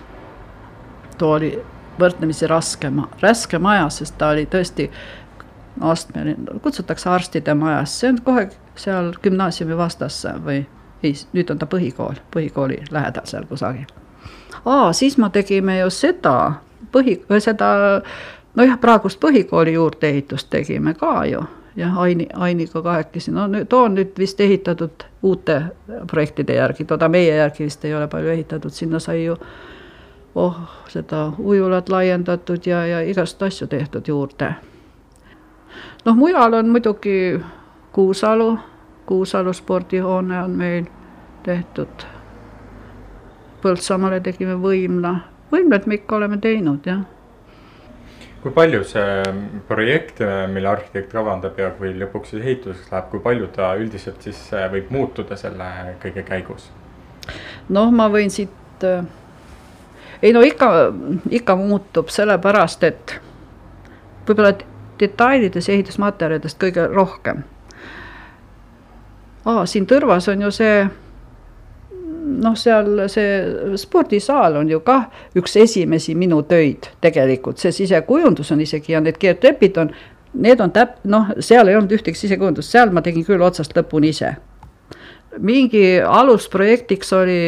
too 1.18 1.32
oli 1.38 1.54
võrdlemisi 2.00 2.48
raske, 2.50 2.92
raske 3.22 3.60
maja, 3.60 3.90
sest 3.94 4.18
ta 4.18 4.34
oli 4.34 4.48
tõesti 4.50 4.90
astmeline, 5.82 6.60
kutsutakse 6.66 7.10
arstide 7.10 7.54
majas, 7.54 8.00
see 8.00 8.10
on 8.10 8.22
kohe 8.26 8.50
seal 8.76 9.14
gümnaasiumi 9.24 9.78
vastas 9.78 10.24
või 10.46 10.66
ei, 11.04 11.14
nüüd 11.34 11.54
on 11.54 11.62
ta 11.62 11.70
põhikool, 11.70 12.26
põhikooli 12.34 12.84
lähedal 12.90 13.30
seal 13.30 13.46
kusagil 13.46 14.01
aa, 14.66 14.94
siis 14.94 15.18
me 15.18 15.30
tegime 15.30 15.80
ju 15.80 15.90
seda 15.90 16.54
põhi, 16.92 17.18
seda 17.40 18.02
nojah, 18.56 18.78
praegust 18.80 19.20
põhikooli 19.20 19.74
juurdeehitust 19.74 20.50
tegime 20.50 20.94
ka 20.94 21.26
ju. 21.26 21.44
Jah, 21.76 22.00
Aini, 22.00 22.28
Ainiga 22.34 22.82
kahekesi, 22.84 23.32
no 23.32 23.46
nüüd 23.48 23.70
too 23.72 23.86
on 23.88 23.94
nüüd 23.96 24.18
vist 24.20 24.42
ehitatud 24.44 25.06
uute 25.24 25.62
projektide 26.12 26.58
järgi, 26.58 26.84
toda 26.86 27.08
meie 27.08 27.36
järgi 27.36 27.64
vist 27.64 27.86
ei 27.86 27.96
ole 27.96 28.10
palju 28.12 28.34
ehitatud, 28.34 28.76
sinna 28.76 29.00
sai 29.00 29.24
ju 29.24 29.38
oh, 30.36 30.58
seda 30.92 31.32
ujulat 31.40 31.90
laiendatud 31.90 32.68
ja, 32.68 32.86
ja 32.86 33.00
igast 33.02 33.44
asju 33.44 33.68
tehtud 33.68 34.08
juurde. 34.08 34.54
noh, 36.06 36.16
mujal 36.16 36.54
on 36.54 36.70
muidugi 36.70 37.40
Kuusalu, 37.92 38.58
Kuusalu 39.06 39.54
spordihoone 39.54 40.44
on 40.44 40.52
meil 40.52 40.86
tehtud 41.44 42.04
Põltsamaale 43.62 44.22
tegime 44.26 44.56
võimla, 44.58 45.16
võimlat 45.52 45.86
me 45.86 46.00
ikka 46.00 46.18
oleme 46.18 46.40
teinud, 46.42 46.86
jah. 46.88 47.04
kui 48.42 48.54
palju 48.56 48.82
see 48.90 49.34
projekt, 49.68 50.24
mille 50.50 50.70
arhitekt 50.70 51.12
kavandab 51.14 51.60
ja 51.62 51.70
kui 51.78 51.92
lõpuks 51.94 52.34
siis 52.34 52.42
ehituseks 52.42 52.90
läheb, 52.92 53.10
kui 53.12 53.22
palju 53.22 53.50
ta 53.54 53.76
üldiselt 53.78 54.24
siis 54.26 54.40
äh, 54.58 54.66
võib 54.72 54.90
muutuda 54.90 55.38
selle 55.38 55.68
kõige 56.02 56.24
käigus? 56.26 56.72
noh, 57.70 57.92
ma 57.94 58.10
võin 58.10 58.34
siit, 58.34 58.86
äh, 58.88 59.06
ei 60.22 60.34
no 60.34 60.42
ikka, 60.42 60.72
ikka 61.30 61.56
muutub 61.60 62.10
sellepärast, 62.10 62.84
et 62.90 63.16
võib-olla 64.28 64.56
detailides 65.02 65.70
ja 65.70 65.78
ehitusmaterjalidest 65.78 66.60
kõige 66.62 66.88
rohkem. 66.90 67.44
aa, 69.46 69.66
siin 69.66 69.86
Tõrvas 69.90 70.30
on 70.34 70.42
ju 70.46 70.52
see 70.54 70.76
noh, 72.42 72.56
seal 72.58 73.04
see 73.12 73.76
spordisaal 73.80 74.60
on 74.62 74.70
ju 74.72 74.80
kah 74.86 75.08
üks 75.38 75.58
esimesi 75.60 76.16
minu 76.16 76.42
töid 76.48 76.90
tegelikult, 77.04 77.62
see 77.62 77.74
sisekujundus 77.76 78.52
on 78.56 78.64
isegi 78.64 78.96
ja 78.96 79.02
need 79.04 79.20
keertrepid 79.22 79.78
on, 79.82 79.92
need 80.34 80.64
on 80.64 80.74
täp-, 80.76 81.02
noh, 81.04 81.34
seal 81.40 81.68
ei 81.68 81.78
olnud 81.80 81.92
ühtegi 81.98 82.20
sisekujundust, 82.20 82.72
seal 82.72 82.94
ma 82.94 83.04
tegin 83.06 83.26
küll 83.28 83.44
otsast 83.44 83.76
lõpuni 83.78 84.14
ise. 84.16 84.36
mingi 85.40 86.02
alusprojektiks 86.04 87.14
oli 87.16 87.42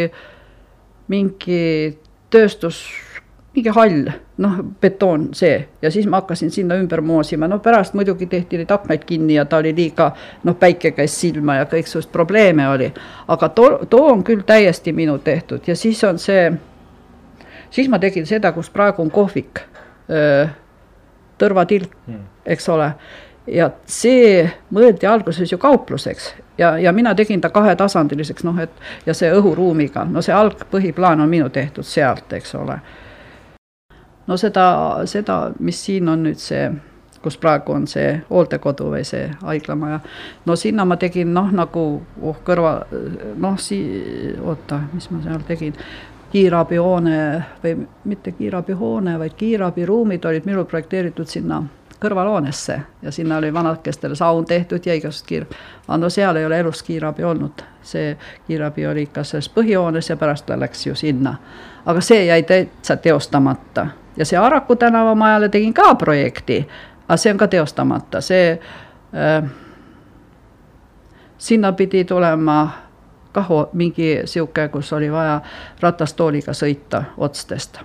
mingi 1.12 1.98
tööstus 2.32 2.80
mingi 3.56 3.70
hall, 3.70 4.10
noh, 4.38 4.54
betoon 4.82 5.28
see. 5.38 5.68
Ja 5.82 5.92
siis 5.92 6.08
ma 6.10 6.22
hakkasin 6.22 6.52
sinna 6.52 6.76
ümber 6.76 7.02
moosima, 7.02 7.48
no 7.48 7.60
pärast 7.60 7.94
muidugi 7.94 8.26
tehti 8.26 8.58
neid 8.58 8.72
aknaid 8.72 9.06
kinni 9.06 9.36
ja 9.38 9.46
ta 9.46 9.60
oli 9.62 9.76
liiga, 9.76 10.12
noh, 10.44 10.58
päike 10.60 10.92
käis 10.98 11.20
silma 11.22 11.60
ja 11.60 11.68
kõiksugust 11.70 12.12
probleeme 12.12 12.68
oli. 12.70 12.92
aga 13.28 13.50
too, 13.50 13.86
too 13.90 14.08
on 14.12 14.24
küll 14.24 14.42
täiesti 14.46 14.94
minu 14.94 15.18
tehtud. 15.18 15.62
Ja 15.68 15.76
siis 15.76 16.04
on 16.04 16.20
see, 16.20 16.52
siis 17.70 17.90
ma 17.90 18.00
tegin 18.00 18.26
seda, 18.26 18.52
kus 18.52 18.70
praegu 18.70 19.02
on 19.02 19.12
kohvik, 19.12 19.62
tõrvatilk, 21.38 21.94
hmm. 22.08 22.26
eks 22.46 22.70
ole. 22.70 22.90
Ja 23.48 23.70
see 23.86 24.50
mõeldi 24.74 25.06
alguses 25.08 25.52
ju 25.52 25.58
kaupluseks. 25.58 26.34
Ja, 26.58 26.78
ja 26.78 26.92
mina 26.94 27.16
tegin 27.16 27.42
ta 27.42 27.50
kahetasandiliseks, 27.50 28.44
noh 28.44 28.60
et 28.62 29.06
ja 29.06 29.14
see 29.14 29.30
õhuruumiga, 29.34 30.08
no 30.10 30.22
see 30.22 30.34
algpõhiplaan 30.34 31.22
on 31.22 31.30
minu 31.30 31.50
tehtud 31.50 31.86
sealt, 31.86 32.34
eks 32.34 32.56
ole 32.56 32.82
no 34.28 34.38
seda, 34.38 34.66
seda, 35.06 35.52
mis 35.60 35.86
siin 35.86 36.10
on 36.10 36.24
nüüd 36.28 36.40
see, 36.40 36.72
kus 37.24 37.38
praegu 37.38 37.76
on 37.76 37.88
see 37.88 38.16
hooldekodu 38.30 38.90
või 38.96 39.04
see 39.08 39.28
haiglamaja, 39.42 40.00
no 40.46 40.56
sinna 40.60 40.86
ma 40.86 40.98
tegin 41.00 41.34
noh, 41.34 41.52
nagu 41.52 41.86
oh 42.22 42.42
kõrva, 42.46 42.74
noh, 43.36 43.60
sii-, 43.60 44.36
oota, 44.44 44.82
mis 44.94 45.10
ma 45.12 45.22
seal 45.24 45.46
tegin, 45.48 45.78
kiirabihoone 46.34 47.20
või 47.64 47.78
mitte 48.10 48.34
kiirabihoone, 48.34 49.20
vaid 49.22 49.38
kiirabiruumid 49.38 50.26
olid 50.26 50.50
minul 50.50 50.66
projekteeritud 50.66 51.30
sinna 51.30 51.62
kõrvalhoonesse 52.04 52.80
ja 53.02 53.12
sinna 53.12 53.38
oli 53.38 53.54
vanakestele 53.54 54.16
saun 54.16 54.46
tehtud 54.46 54.86
ja 54.86 54.96
igasugust 54.98 55.28
kiir-. 55.30 55.46
aga 55.88 55.98
no 55.98 56.10
seal 56.10 56.36
ei 56.36 56.46
ole 56.46 56.60
elus 56.60 56.84
kiirabi 56.84 57.24
olnud, 57.24 57.64
see 57.82 58.18
kiirabi 58.48 58.88
oli 58.88 59.08
ikka 59.08 59.24
selles 59.24 59.50
põhihoones 59.50 60.10
ja 60.10 60.18
pärast 60.18 60.46
ta 60.46 60.60
läks 60.60 60.88
ju 60.88 60.96
sinna. 60.96 61.36
aga 61.86 62.02
see 62.02 62.26
jäi 62.26 62.44
täitsa 62.44 62.98
teostamata 62.98 63.88
ja 64.18 64.26
see 64.26 64.38
Araku 64.38 64.76
tänava 64.76 65.16
majale 65.16 65.50
tegin 65.50 65.74
ka 65.74 65.96
projekti, 65.96 66.68
aga 67.08 67.18
see 67.18 67.32
on 67.32 67.38
ka 67.38 67.48
teostamata, 67.48 68.22
see 68.22 68.60
äh,, 69.16 69.50
sinna 71.38 71.72
pidi 71.72 72.06
tulema 72.06 72.70
kah 73.34 73.48
mingi 73.74 74.22
sihuke, 74.26 74.68
kus 74.68 74.94
oli 74.94 75.12
vaja 75.12 75.42
ratastooliga 75.82 76.54
sõita 76.54 77.04
otstest. 77.18 77.80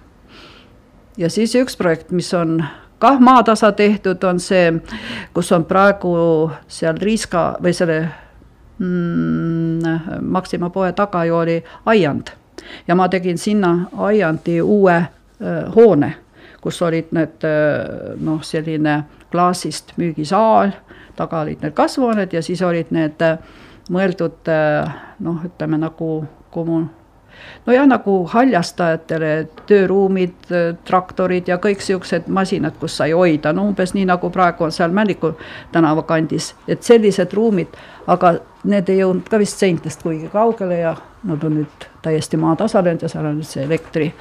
ja 1.17 1.31
siis 1.31 1.55
üks 1.55 1.77
projekt, 1.77 2.11
mis 2.11 2.35
on 2.35 2.65
kah 2.99 3.21
maatasa 3.21 3.73
tehtud, 3.73 4.25
on 4.25 4.41
see, 4.41 4.73
kus 5.35 5.53
on 5.53 5.65
praegu 5.65 6.51
seal 6.69 6.99
Riiska 7.01 7.57
või 7.63 7.73
selle 7.75 8.01
mm, 8.79 10.21
Maxima 10.21 10.71
poe 10.71 10.93
taga 10.93 11.25
ju 11.25 11.37
oli 11.37 11.63
aiand 11.87 12.35
ja 12.89 12.95
ma 12.95 13.09
tegin 13.09 13.39
sinna 13.39 13.89
aiandi 13.97 14.61
uue 14.63 15.03
hoone, 15.75 16.13
kus 16.61 16.83
olid 16.83 17.13
need 17.17 17.47
äh, 17.47 18.15
noh, 18.21 18.43
selline 18.43 19.03
klaasist 19.33 19.95
müügisaal, 20.01 20.73
taga 21.17 21.43
olid 21.45 21.63
need 21.63 21.75
kasvuhooned 21.77 22.33
ja 22.33 22.43
siis 22.43 22.63
olid 22.63 22.91
need 22.95 23.23
äh, 23.23 23.39
mõeldud 23.89 24.51
noh, 25.25 25.45
ütleme 25.49 25.79
nagu 25.81 26.09
kommun-, 26.53 26.91
nojah, 27.67 27.87
nagu 27.89 28.19
haljastajatele 28.29 29.33
tööruumid, 29.69 30.51
traktorid 30.89 31.49
ja 31.49 31.59
kõik 31.63 31.83
siuksed 31.85 32.29
masinad, 32.33 32.77
kus 32.81 32.99
sai 33.01 33.13
hoida, 33.17 33.53
no 33.57 33.69
umbes 33.71 33.95
nii 33.97 34.07
nagu 34.09 34.31
praegu 34.35 34.69
on 34.69 34.75
seal 34.75 34.95
Männiku 34.95 35.35
tänava 35.73 36.05
kandis, 36.09 36.53
et 36.69 36.83
sellised 36.87 37.35
ruumid, 37.37 37.77
aga 38.07 38.39
need 38.69 38.91
ei 38.91 39.03
jõudnud 39.03 39.29
ka 39.31 39.41
vist 39.41 39.61
seintest 39.61 40.03
kuigi 40.03 40.31
kaugele 40.33 40.83
ja 40.83 40.97
nad 41.29 41.45
on 41.45 41.61
nüüd 41.61 41.89
täiesti 42.03 42.39
maatasa 42.41 42.83
löönud 42.85 43.03
ja 43.03 43.11
seal 43.11 43.27
on 43.27 43.39
nüüd 43.41 43.49
see 43.49 43.65
elektri 43.65 44.13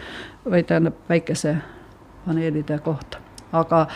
või 0.52 0.64
tähendab 0.64 0.98
päikesepaneelide 1.08 2.80
koht, 2.84 3.20
aga 3.52 3.88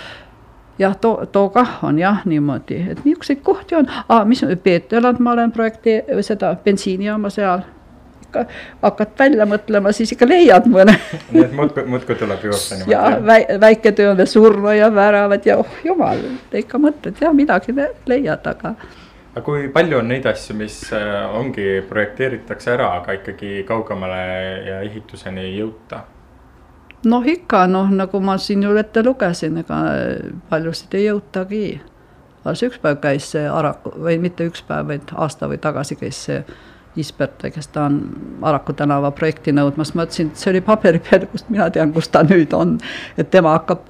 jah, 0.80 0.96
too, 0.98 1.26
too 1.32 1.50
kah 1.50 1.84
on 1.84 2.00
jah 2.00 2.26
niimoodi, 2.26 2.80
et 2.92 3.06
niisuguseid 3.06 3.44
kohti 3.44 3.76
on 3.76 3.88
ah,, 4.10 4.26
mis 4.26 4.46
Peeterland, 4.64 5.20
ma 5.20 5.32
olen 5.32 5.52
projekti, 5.52 6.02
seda 6.22 6.56
bensiinijaama 6.66 7.30
seal 7.30 7.64
ikka 8.32 8.46
hakkad 8.82 9.12
välja 9.20 9.46
mõtlema, 9.46 9.92
siis 9.92 10.14
ikka 10.16 10.28
leiad 10.30 10.68
mõne 10.72 10.96
nii 11.34 11.44
et 11.44 11.54
muudkui, 11.56 11.84
muudkui 11.84 12.16
tuleb 12.16 12.48
juurde 12.48 12.80
niimoodi. 12.80 12.94
ja 12.94 13.20
väi, 13.26 13.60
väiketööne 13.60 14.26
surma 14.26 14.74
ja 14.78 14.92
väravad 14.96 15.46
ja 15.46 15.58
oh 15.60 15.78
jumal, 15.84 16.24
ikka 16.54 16.80
mõtled 16.80 17.20
jah, 17.22 17.36
midagi 17.36 17.76
leiad, 18.08 18.48
aga 18.48 18.76
aga 19.32 19.44
kui 19.46 19.68
palju 19.74 20.00
on 20.00 20.10
neid 20.12 20.26
asju, 20.28 20.56
mis 20.60 20.80
äh, 20.96 21.36
ongi, 21.36 21.68
projekteeritakse 21.90 22.74
ära, 22.74 22.94
aga 23.02 23.20
ikkagi 23.20 23.62
kaugemale 23.68 24.24
ja 24.68 24.82
ehituseni 24.88 25.46
ei 25.46 25.54
jõuta? 25.60 26.04
Noh, 27.04 27.28
ikka 27.28 27.66
noh, 27.68 27.90
nagu 27.90 28.20
ma 28.20 28.38
siin 28.38 28.64
ju 28.64 28.76
ette 28.78 29.04
lugesin, 29.04 29.58
ega 29.62 29.80
paljusid 30.50 30.98
ei 30.98 31.08
jõutagi. 31.08 31.64
alles 32.46 32.64
üks 32.66 32.80
päev 32.82 32.98
käis 33.02 33.32
see 33.32 33.46
Araku 33.50 33.94
või 34.02 34.18
mitte 34.22 34.46
üks 34.50 34.64
päev, 34.66 34.88
vaid 34.88 35.12
aasta 35.14 35.50
või 35.50 35.60
tagasi 35.62 35.96
käis 35.96 36.24
see 36.26 36.44
Isbert, 36.96 37.46
kes 37.54 37.68
ta 37.72 37.86
on 37.88 38.00
Araku 38.42 38.74
tänava 38.74 39.12
projekti 39.16 39.54
nõudmas, 39.56 39.94
ma 39.96 40.04
ütlesin, 40.04 40.32
et 40.32 40.42
see 40.42 40.50
oli 40.52 40.62
paberi 40.62 41.00
peal, 41.00 41.28
kust 41.32 41.50
mina 41.50 41.70
tean, 41.72 41.94
kus 41.94 42.10
ta 42.12 42.24
nüüd 42.28 42.54
on. 42.54 42.80
et 43.18 43.30
tema 43.32 43.54
hakkab 43.60 43.86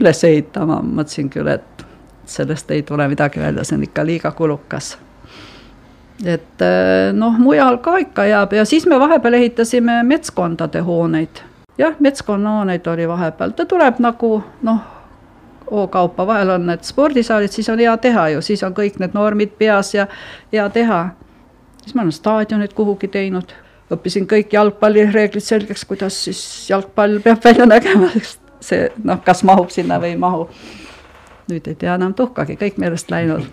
üles 0.00 0.24
ehitama, 0.24 0.80
mõtlesin 0.82 1.28
küll, 1.30 1.48
et 1.48 1.84
sellest 2.28 2.70
ei 2.70 2.82
tule 2.82 3.08
midagi 3.08 3.40
välja, 3.40 3.64
see 3.64 3.76
on 3.78 3.84
ikka 3.86 4.06
liiga 4.06 4.32
kulukas. 4.32 4.96
et 6.24 6.64
noh, 7.14 7.38
mujal 7.38 7.78
ka 7.78 7.98
ikka 8.02 8.24
jääb 8.26 8.52
ja 8.52 8.64
siis 8.64 8.86
me 8.86 8.98
vahepeal 8.98 9.38
ehitasime 9.38 10.02
metskondade 10.02 10.80
hooneid 10.82 11.47
jah, 11.78 11.94
metskonnahooneid 11.98 12.86
oli 12.86 13.08
vahepeal, 13.08 13.50
ta 13.50 13.66
tuleb 13.66 13.98
nagu 13.98 14.42
noh, 14.62 14.80
O-kaupa, 15.70 16.26
vahel 16.26 16.50
on 16.50 16.66
need 16.66 16.84
spordisaalid, 16.84 17.52
siis 17.52 17.68
on 17.68 17.78
hea 17.78 17.96
teha 18.00 18.28
ju, 18.32 18.42
siis 18.42 18.62
on 18.64 18.72
kõik 18.74 18.96
need 19.02 19.12
normid 19.12 19.50
peas 19.58 19.92
ja 19.94 20.06
hea 20.52 20.68
teha. 20.72 21.08
siis 21.82 21.94
ma 21.94 22.02
olen 22.02 22.12
staadionid 22.12 22.72
kuhugi 22.72 23.08
teinud, 23.08 23.52
õppisin 23.92 24.24
kõik 24.28 24.52
jalgpallireeglid 24.52 25.44
selgeks, 25.44 25.84
kuidas 25.84 26.24
siis 26.24 26.40
jalgpall 26.70 27.20
peab 27.20 27.44
välja 27.44 27.66
nägema, 27.66 28.08
see 28.68 28.88
noh, 29.04 29.20
kas 29.24 29.44
mahub 29.44 29.70
sinna 29.70 30.00
või 30.00 30.14
ei 30.14 30.16
mahu. 30.16 30.48
nüüd 31.48 31.68
ei 31.68 31.74
tea 31.74 31.94
enam 31.94 32.14
tuhkagi, 32.14 32.56
kõik 32.56 32.80
meelest 32.80 33.10
läinud 33.10 33.44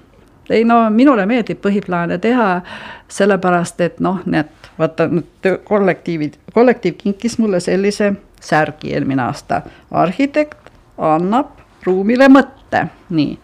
ei 0.50 0.64
no 0.64 0.90
minule 0.90 1.26
meeldib 1.26 1.62
põhiplaane 1.62 2.18
teha, 2.22 2.62
sellepärast 3.08 3.82
et 3.82 4.00
noh, 4.00 4.20
need 4.26 4.52
vaata 4.80 5.08
need 5.08 5.50
kollektiivid, 5.64 6.34
kollektiiv 6.54 6.96
kinkis 6.98 7.38
mulle 7.40 7.60
sellise 7.60 8.14
särgi 8.42 8.94
eelmine 8.94 9.24
aasta. 9.24 9.62
arhitekt 9.92 10.72
annab 10.98 11.48
ruumile 11.84 12.28
mõtte, 12.30 12.88
nii. 13.10 13.38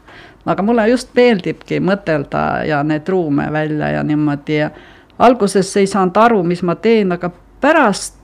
aga 0.45 0.64
mulle 0.64 0.88
just 0.89 1.10
meeldibki 1.16 1.80
mõtelda 1.80 2.64
ja 2.68 2.84
need 2.84 3.08
ruume 3.08 3.52
välja 3.52 3.89
ja 3.89 4.04
niimoodi 4.04 4.58
ja 4.58 4.70
alguses 5.20 5.78
ei 5.78 5.88
saanud 5.88 6.18
aru, 6.18 6.43
mis 6.43 6.64
ma 6.64 6.76
teen, 6.76 7.12
aga 7.12 7.32
pärast 7.62 8.16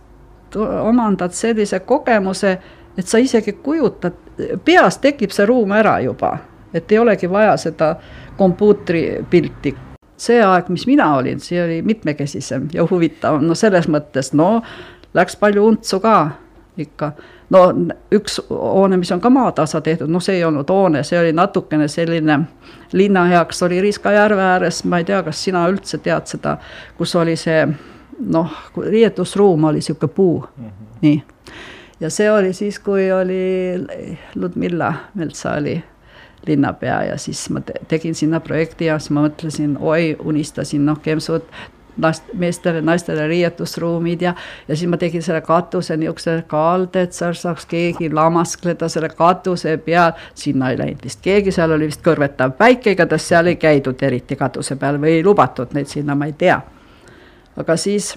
omandad 0.82 1.32
sellise 1.32 1.80
kogemuse, 1.80 2.58
et 2.98 3.08
sa 3.08 3.18
isegi 3.18 3.54
kujutad, 3.64 4.14
peas 4.66 4.98
tekib 4.98 5.32
see 5.32 5.46
ruum 5.46 5.72
ära 5.72 6.00
juba, 6.02 6.38
et 6.74 6.92
ei 6.92 7.00
olegi 7.00 7.30
vaja 7.30 7.58
seda 7.58 7.96
kompuutripilti 8.38 9.76
see 10.18 10.42
aeg, 10.42 10.70
mis 10.74 10.88
mina 10.90 11.12
olin, 11.16 11.40
see 11.40 11.62
oli 11.64 11.82
mitmekesisem 11.86 12.70
ja 12.74 12.86
huvitavam, 12.90 13.46
no 13.46 13.56
selles 13.56 13.88
mõttes, 13.92 14.34
no 14.34 14.62
läks 15.14 15.38
palju 15.38 15.66
untsu 15.66 16.00
ka 16.02 16.18
ikka. 16.78 17.12
no 17.50 17.62
üks 18.14 18.40
hoone, 18.50 18.98
mis 18.98 19.12
on 19.12 19.22
ka 19.22 19.30
maatasa 19.30 19.82
tehtud, 19.82 20.10
no 20.12 20.20
see 20.20 20.40
ei 20.40 20.44
olnud 20.46 20.70
hoone, 20.70 21.04
see 21.08 21.20
oli 21.20 21.34
natukene 21.34 21.88
selline 21.88 22.40
linna 22.94 23.26
heaks, 23.32 23.64
oli 23.64 23.82
Riiska 23.82 24.12
järve 24.12 24.42
ääres, 24.42 24.84
ma 24.84 25.00
ei 25.02 25.08
tea, 25.08 25.22
kas 25.24 25.44
sina 25.44 25.68
üldse 25.70 26.02
tead 26.04 26.28
seda, 26.28 26.58
kus 26.98 27.16
oli 27.16 27.36
see 27.40 27.64
noh, 28.20 28.54
riietusruum 28.84 29.70
oli 29.70 29.82
niisugune 29.82 30.14
puu 30.14 30.40
mm, 30.42 30.66
-hmm. 30.66 30.98
nii. 31.02 31.24
ja 32.00 32.10
see 32.10 32.32
oli 32.32 32.54
siis, 32.54 32.80
kui 32.80 33.12
oli 33.12 33.86
Ludmilla 34.36 34.94
Meltsa 35.16 35.54
oli 35.54 35.84
linnapea 36.48 37.04
ja 37.12 37.18
siis 37.18 37.50
ma 37.50 37.62
te 37.62 37.74
tegin 37.88 38.16
sinna 38.16 38.40
projekti 38.40 38.86
ja 38.86 39.00
siis 39.00 39.12
ma 39.16 39.28
mõtlesin, 39.28 39.78
oi, 39.80 40.16
unistasin, 40.20 40.86
noh, 40.86 41.00
kempsud, 41.04 41.46
last, 42.02 42.24
meestele, 42.34 42.82
naistele 42.82 43.28
riietusruumid 43.28 44.22
ja, 44.22 44.34
ja 44.68 44.76
siis 44.76 44.90
ma 44.90 44.98
tegin 44.98 45.24
selle 45.24 45.42
katuse 45.42 45.98
niisuguse 45.98 46.44
kalde, 46.48 47.08
et 47.08 47.18
seal 47.18 47.34
saaks 47.38 47.66
keegi 47.66 48.10
lamaskleda 48.14 48.90
selle 48.90 49.10
katuse 49.10 49.78
peal. 49.78 50.12
sinna 50.36 50.72
ei 50.72 50.78
läinud 50.78 51.04
vist 51.04 51.22
keegi, 51.22 51.52
seal 51.52 51.72
oli 51.72 51.90
vist 51.90 52.06
kõrvetav 52.06 52.54
päike, 52.58 52.92
igatahes 52.92 53.28
seal 53.28 53.52
ei 53.52 53.56
käidud 53.56 54.04
eriti 54.04 54.36
katuse 54.36 54.76
peal 54.76 55.02
või 55.02 55.18
ei 55.18 55.26
lubatud 55.26 55.74
neid 55.74 55.88
sinna, 55.88 56.16
ma 56.16 56.26
ei 56.26 56.34
tea. 56.38 56.62
aga 57.58 57.78
siis 57.78 58.16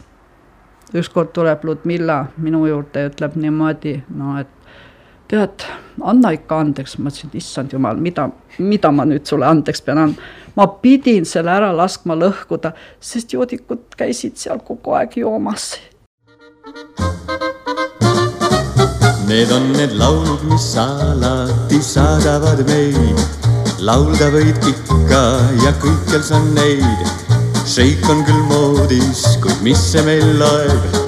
ükskord 0.94 1.32
tuleb 1.32 1.64
Ludmilla 1.64 2.24
minu 2.36 2.66
juurde 2.66 3.00
ja 3.06 3.10
ütleb 3.10 3.36
niimoodi, 3.38 4.00
no 4.14 4.38
et 4.40 4.59
tead, 5.30 5.64
anna 6.02 6.32
ikka 6.34 6.60
andeks, 6.64 6.96
ma 6.98 7.10
ütlesin, 7.10 7.30
issand 7.38 7.74
jumal, 7.74 7.98
mida, 8.02 8.28
mida 8.58 8.90
ma 8.94 9.06
nüüd 9.08 9.28
sulle 9.28 9.46
andeks 9.46 9.82
pean 9.86 10.02
andma. 10.06 10.30
ma 10.56 10.66
pidin 10.82 11.24
selle 11.24 11.52
ära 11.54 11.70
laskma 11.76 12.16
lõhkuda, 12.18 12.72
sest 13.00 13.32
joodikud 13.36 13.94
käisid 13.96 14.36
seal 14.36 14.58
kogu 14.66 14.96
aeg 14.98 15.14
joomas. 15.22 15.76
Need 19.30 19.52
on 19.54 19.70
need 19.76 19.94
laulud, 19.94 20.42
mis 20.50 20.72
alati 20.76 21.78
saadavad 21.78 22.64
meid. 22.66 23.22
laulda 23.78 24.32
võid 24.34 24.66
ikka 24.72 25.22
ja 25.64 25.72
kõikjal 25.84 26.24
sa 26.32 26.42
neid. 26.50 27.06
šeik 27.70 28.02
on 28.10 28.24
küll 28.26 28.42
moodis, 28.50 29.22
kuid 29.44 29.62
mis 29.62 29.92
see 29.92 30.02
meil 30.02 30.26
loeb 30.42 30.99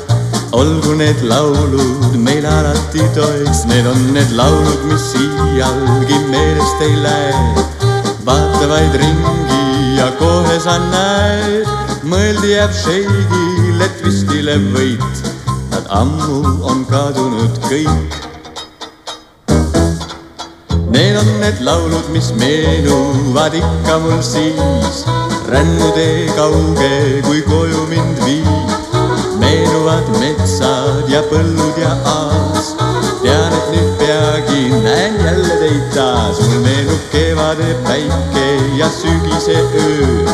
olgu 0.53 0.93
need 0.97 1.21
laulud 1.33 2.17
meil 2.27 2.45
alati 2.47 3.05
toeks, 3.17 3.65
need 3.71 3.87
on 3.87 4.01
need 4.17 4.31
laulud, 4.37 4.83
mis 4.91 5.07
iialgi 5.17 6.19
meelest 6.33 6.83
ei 6.87 6.97
lähe. 7.05 7.65
vaata 8.27 8.69
vaid 8.73 8.95
ringi 9.03 9.97
ja 9.99 10.09
kohe 10.21 10.59
sa 10.61 10.77
näed, 10.79 11.69
mõeldi 12.05 12.53
jääb 12.55 12.75
šeigil, 12.85 13.81
et 13.87 14.05
vist 14.05 14.31
hiljem 14.31 14.69
võit. 14.77 15.25
Nad 15.73 15.89
ammu 16.01 16.43
on 16.71 16.85
kadunud 16.91 17.59
kõik. 17.69 18.19
Need 20.93 21.17
on 21.17 21.31
need 21.41 21.63
laulud, 21.65 22.13
mis 22.13 22.29
meenuvad 22.37 23.57
ikka 23.57 23.97
mul 24.05 24.21
siis, 24.21 25.07
rännutee 25.49 26.29
kauge, 26.37 26.93
kui 27.25 27.41
koju 27.49 27.89
mind 27.89 28.21
viib 28.27 28.62
meenuvad 29.53 30.07
metsad 30.21 31.09
ja 31.13 31.21
põllud 31.29 31.77
ja 31.81 31.93
aas. 32.09 32.73
tean, 33.23 33.53
et 33.57 33.69
nüüd 33.75 33.91
peagi 34.01 34.63
näen 34.85 35.19
jälle 35.25 35.57
teid 35.61 35.85
taas, 35.95 36.41
mul 36.41 36.63
meenub 36.65 37.03
kevade 37.13 37.75
päike 37.87 38.47
ja 38.79 38.89
sügise 38.97 39.59
öö. 39.83 40.25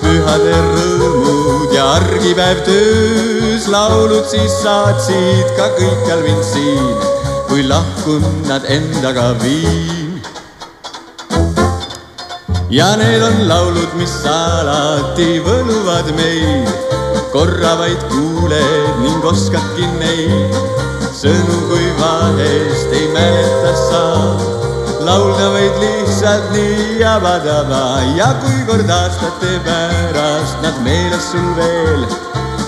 pühade 0.00 0.56
rõõmud 0.70 1.74
ja 1.76 1.84
argipäev 1.98 2.64
töös, 2.64 3.68
laulud 3.68 4.24
siis 4.32 4.56
saatsid 4.62 5.52
ka 5.58 5.68
kõikjal 5.76 6.24
mind 6.24 6.44
siin, 6.52 7.06
kui 7.50 7.66
lahkun 7.68 8.24
nad 8.48 8.64
endaga 8.64 9.34
viin 9.44 10.20
ja 12.70 12.94
need 12.96 13.22
on 13.22 13.48
laulud, 13.48 13.92
mis 14.00 14.20
alati 14.32 15.36
võluvad 15.44 16.14
meid 16.16 17.05
korra 17.32 17.74
vaid 17.80 18.02
kuuled 18.10 19.00
ning 19.02 19.24
oskadki 19.24 19.86
neid 20.00 20.56
sõnu, 21.16 21.56
kui 21.70 21.88
vahest 22.00 22.92
ei 22.92 23.08
mäleta 23.14 23.72
sa. 23.86 24.04
laulda 25.06 25.48
võid 25.54 25.80
lihtsalt 25.80 26.50
nii 26.52 27.00
jabadaba 27.00 27.82
ja 28.18 28.32
kui 28.42 28.64
kord 28.68 28.90
aastate 28.90 29.56
pärast 29.66 30.62
nad 30.64 30.80
meeles 30.84 31.30
sul 31.32 31.48
veel. 31.58 32.06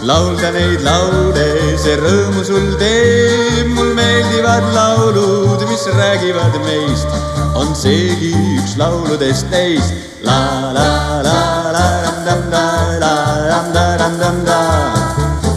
laulda 0.08 0.52
neid 0.56 0.84
laule, 0.86 1.48
see 1.76 1.98
rõõmu 2.00 2.44
sul 2.46 2.72
teeb, 2.80 3.74
mul 3.76 3.92
meeldivad 4.18 4.74
laulud, 4.74 5.68
mis 5.68 5.86
räägivad 5.86 6.54
meist, 6.64 7.08
on 7.54 7.74
seegi 7.74 8.34
üks 8.58 8.76
lauludest 8.76 9.46
neist. 9.50 9.94
la 10.22 10.72
la 10.74 11.22
la 11.22 11.38
la 11.74 11.86
ram 12.02 12.18
dam 12.26 12.42
da, 12.50 12.64
la 13.02 13.14
ram 13.50 13.72
da 13.74 13.84
ram 14.00 14.18
dam 14.18 14.38
da, 14.44 14.58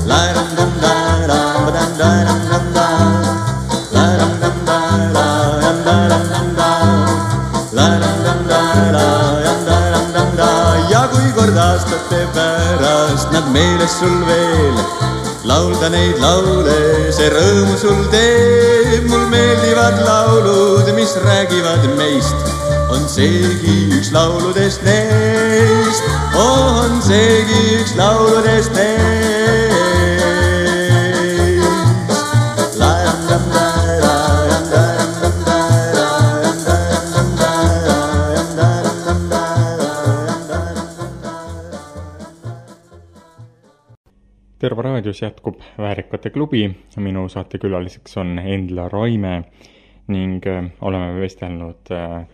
la 0.05 0.20
ram 0.36 0.49
dam 0.57 0.72
da 0.82 0.93
ram 1.32 1.66
dam 1.74 1.97
da 1.97 2.09
ram 2.28 2.41
dam 2.51 2.66
da, 2.76 2.88
la 3.95 4.05
ram 4.20 4.34
dam 4.41 4.57
da 4.66 4.78
la 5.16 5.28
ram 5.64 5.84
da 5.86 5.95
ram 6.12 6.26
dam 6.34 6.53
da, 6.59 6.72
la 7.78 7.88
ram 8.03 8.18
dam 8.26 8.39
da 8.51 8.62
la 8.97 9.07
ram 9.45 9.66
da 9.66 9.80
ram 9.93 10.07
dam 10.14 10.36
da. 10.38 10.51
Ja 10.91 11.07
kui 11.12 11.32
kord 11.38 11.57
aastate 11.57 12.28
pärast 12.36 13.32
nad 13.34 13.53
meeles 13.53 13.97
sul 13.99 14.18
veel 14.30 15.20
laulda 15.43 15.89
neid 15.89 16.19
laule, 16.21 16.77
see 17.13 17.29
rõõmu 17.33 17.77
sul 17.79 18.05
teeb, 18.13 19.07
mul 19.09 19.25
meeldivad 19.31 20.01
laulud, 20.05 20.93
mis 20.97 21.15
räägivad 21.25 21.87
meist. 21.97 22.49
On 22.91 23.07
seegi 23.09 23.87
üks 23.97 24.11
lauludest 24.13 24.83
neist, 24.85 26.07
on 26.37 27.01
seegi 27.05 27.61
üks 27.79 27.95
lauludest 27.99 28.75
neist. 28.77 29.30
Terva 44.62 44.84
raadios 44.86 45.22
jätkub 45.22 45.55
Väärikate 45.78 46.30
klubi, 46.30 46.68
minu 47.01 47.24
saatekülaliseks 47.30 48.18
on 48.22 48.36
Endla 48.39 48.84
Raime 48.93 49.32
ning 50.14 50.45
äh, 50.45 50.68
oleme 50.86 51.16
vestelnud 51.18 51.89
äh, 51.89 52.28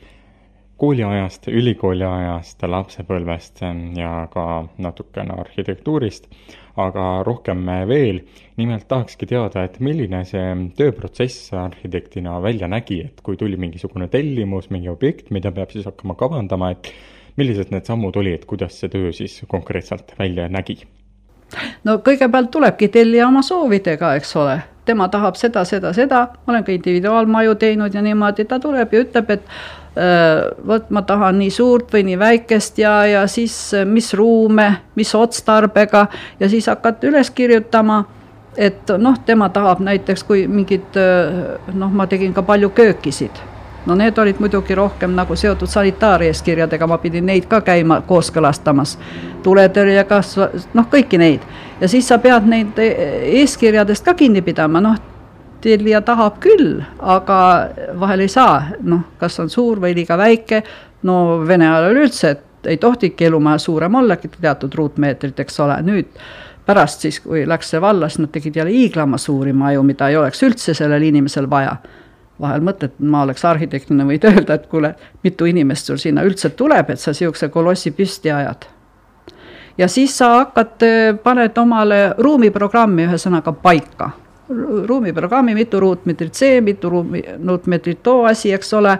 kooliajast, 0.78 1.48
ülikooli 1.48 2.04
ajast, 2.04 2.66
lapsepõlvest 2.68 3.64
ja 3.96 4.12
ka 4.34 4.44
natukene 4.84 5.38
arhitektuurist, 5.40 6.28
aga 6.76 7.06
rohkem 7.24 7.64
veel. 7.88 8.20
nimelt 8.58 8.88
tahakski 8.88 9.26
teada, 9.26 9.64
et 9.64 9.80
milline 9.80 10.26
see 10.26 10.52
tööprotsess 10.76 11.54
arhitektina 11.54 12.42
välja 12.44 12.68
nägi, 12.68 13.00
et 13.08 13.24
kui 13.24 13.38
tuli 13.38 13.56
mingisugune 13.56 14.12
tellimus, 14.12 14.68
mingi 14.70 14.90
objekt, 14.90 15.32
mida 15.32 15.52
peab 15.52 15.72
siis 15.72 15.88
hakkama 15.88 16.20
kavandama, 16.20 16.72
et 16.76 16.92
millised 17.38 17.72
need 17.72 17.88
sammud 17.88 18.20
olid, 18.20 18.44
kuidas 18.46 18.84
see 18.84 18.92
töö 18.92 19.16
siis 19.16 19.46
konkreetselt 19.48 20.12
välja 20.20 20.52
nägi? 20.52 20.82
No 21.88 22.00
kõigepealt 22.06 22.52
tulebki 22.52 22.90
tellija 22.94 23.28
oma 23.28 23.42
soovidega, 23.46 24.14
eks 24.20 24.36
ole, 24.36 24.60
tema 24.86 25.08
tahab 25.12 25.40
seda, 25.40 25.64
seda, 25.66 25.94
seda, 25.94 26.28
ma 26.46 26.54
olen 26.54 26.68
ka 26.68 26.74
individuaalmaju 26.76 27.56
teinud 27.56 27.96
ja 27.96 28.04
niimoodi, 28.04 28.46
ta 28.46 28.60
tuleb 28.60 28.94
ja 28.94 29.04
ütleb, 29.06 29.34
et 29.38 29.44
äh, 29.98 30.44
vot 30.68 30.90
ma 30.90 31.04
tahan 31.08 31.40
nii 31.40 31.52
suurt 31.54 31.94
või 31.94 32.06
nii 32.12 32.20
väikest 32.20 32.80
ja, 32.84 33.00
ja 33.08 33.26
siis 33.32 33.58
mis 33.86 34.14
ruume, 34.14 34.70
mis 34.96 35.16
otstarbega. 35.16 36.08
Ja 36.40 36.50
siis 36.50 36.68
hakkad 36.68 37.04
üles 37.08 37.32
kirjutama 37.32 38.04
et 38.58 38.90
noh, 38.98 39.20
tema 39.26 39.50
tahab 39.54 39.84
näiteks, 39.86 40.24
kui 40.26 40.48
mingid 40.50 40.98
noh, 41.74 41.94
ma 41.94 42.08
tegin 42.10 42.34
ka 42.34 42.42
palju 42.44 42.72
köökisid 42.74 43.44
no 43.88 43.96
need 43.96 44.18
olid 44.18 44.40
muidugi 44.44 44.76
rohkem 44.76 45.16
nagu 45.16 45.36
seotud 45.36 45.70
sanitaareeskirjadega, 45.72 46.88
ma 46.88 46.98
pidin 47.02 47.26
neid 47.26 47.48
ka 47.50 47.62
käima 47.62 48.02
kooskõlastamas. 48.08 48.98
tuletõrjega, 49.44 50.22
noh, 50.74 50.88
kõiki 50.92 51.18
neid. 51.18 51.46
ja 51.82 51.88
siis 51.88 52.08
sa 52.08 52.18
pead 52.18 52.48
neid 52.48 52.80
eeskirjadest 52.80 54.06
ka 54.06 54.14
kinni 54.14 54.42
pidama, 54.42 54.82
noh, 54.82 54.98
tellija 55.62 56.02
tahab 56.02 56.40
küll, 56.40 56.82
aga 57.00 57.70
vahel 58.00 58.26
ei 58.26 58.28
saa, 58.28 58.62
noh, 58.82 59.08
kas 59.18 59.40
on 59.40 59.50
suur 59.50 59.80
või 59.80 59.96
liiga 59.96 60.18
väike, 60.18 60.64
no 61.04 61.40
Vene 61.48 61.70
ajal 61.70 61.92
üleüldse, 61.92 62.30
et 62.30 62.68
ei 62.68 62.78
tohtigi 62.78 63.26
elumaja 63.26 63.58
suurem 63.58 63.96
ollagi 63.96 64.30
teatud 64.42 64.74
ruutmeetrit, 64.76 65.40
eks 65.40 65.60
ole, 65.60 65.80
nüüd 65.82 66.12
pärast 66.68 67.06
siis, 67.06 67.22
kui 67.24 67.46
läks 67.48 67.70
see 67.72 67.82
valla, 67.82 68.10
siis 68.10 68.26
nad 68.26 68.32
tegid 68.34 68.56
jälle 68.60 68.74
hiiglama 68.74 69.18
suuri 69.18 69.54
maju, 69.54 69.84
mida 69.88 70.10
ei 70.10 70.18
oleks 70.20 70.44
üldse 70.44 70.74
sellel 70.76 71.06
inimesel 71.08 71.50
vaja 71.50 71.78
vahel 72.42 72.64
mõtled, 72.66 72.98
ma 73.00 73.24
oleks 73.26 73.46
arhitektina, 73.46 74.06
võid 74.08 74.26
öelda, 74.30 74.58
et 74.58 74.68
kuule, 74.72 74.94
mitu 75.24 75.48
inimest 75.50 75.90
sul 75.90 76.00
sinna 76.02 76.26
üldse 76.28 76.52
tuleb, 76.58 76.90
et 76.94 77.02
sa 77.02 77.14
niisuguse 77.14 77.50
kolossi 77.54 77.92
püsti 77.92 78.32
ajad. 78.34 78.68
ja 79.78 79.88
siis 79.88 80.18
sa 80.18 80.30
hakkad, 80.40 80.86
paned 81.24 81.58
omale 81.58 82.00
ruumiprogrammi 82.18 83.06
ühesõnaga 83.06 83.54
paika. 83.54 84.12
ruumiprogrammi, 84.88 85.54
mitu 85.56 85.80
ruutmeetrit 85.80 86.36
see, 86.36 86.62
mitu 86.62 86.90
ruumi, 86.90 87.24
ruutmeetrit 87.48 88.04
too 88.04 88.26
asi, 88.26 88.54
eks 88.54 88.74
ole, 88.74 88.98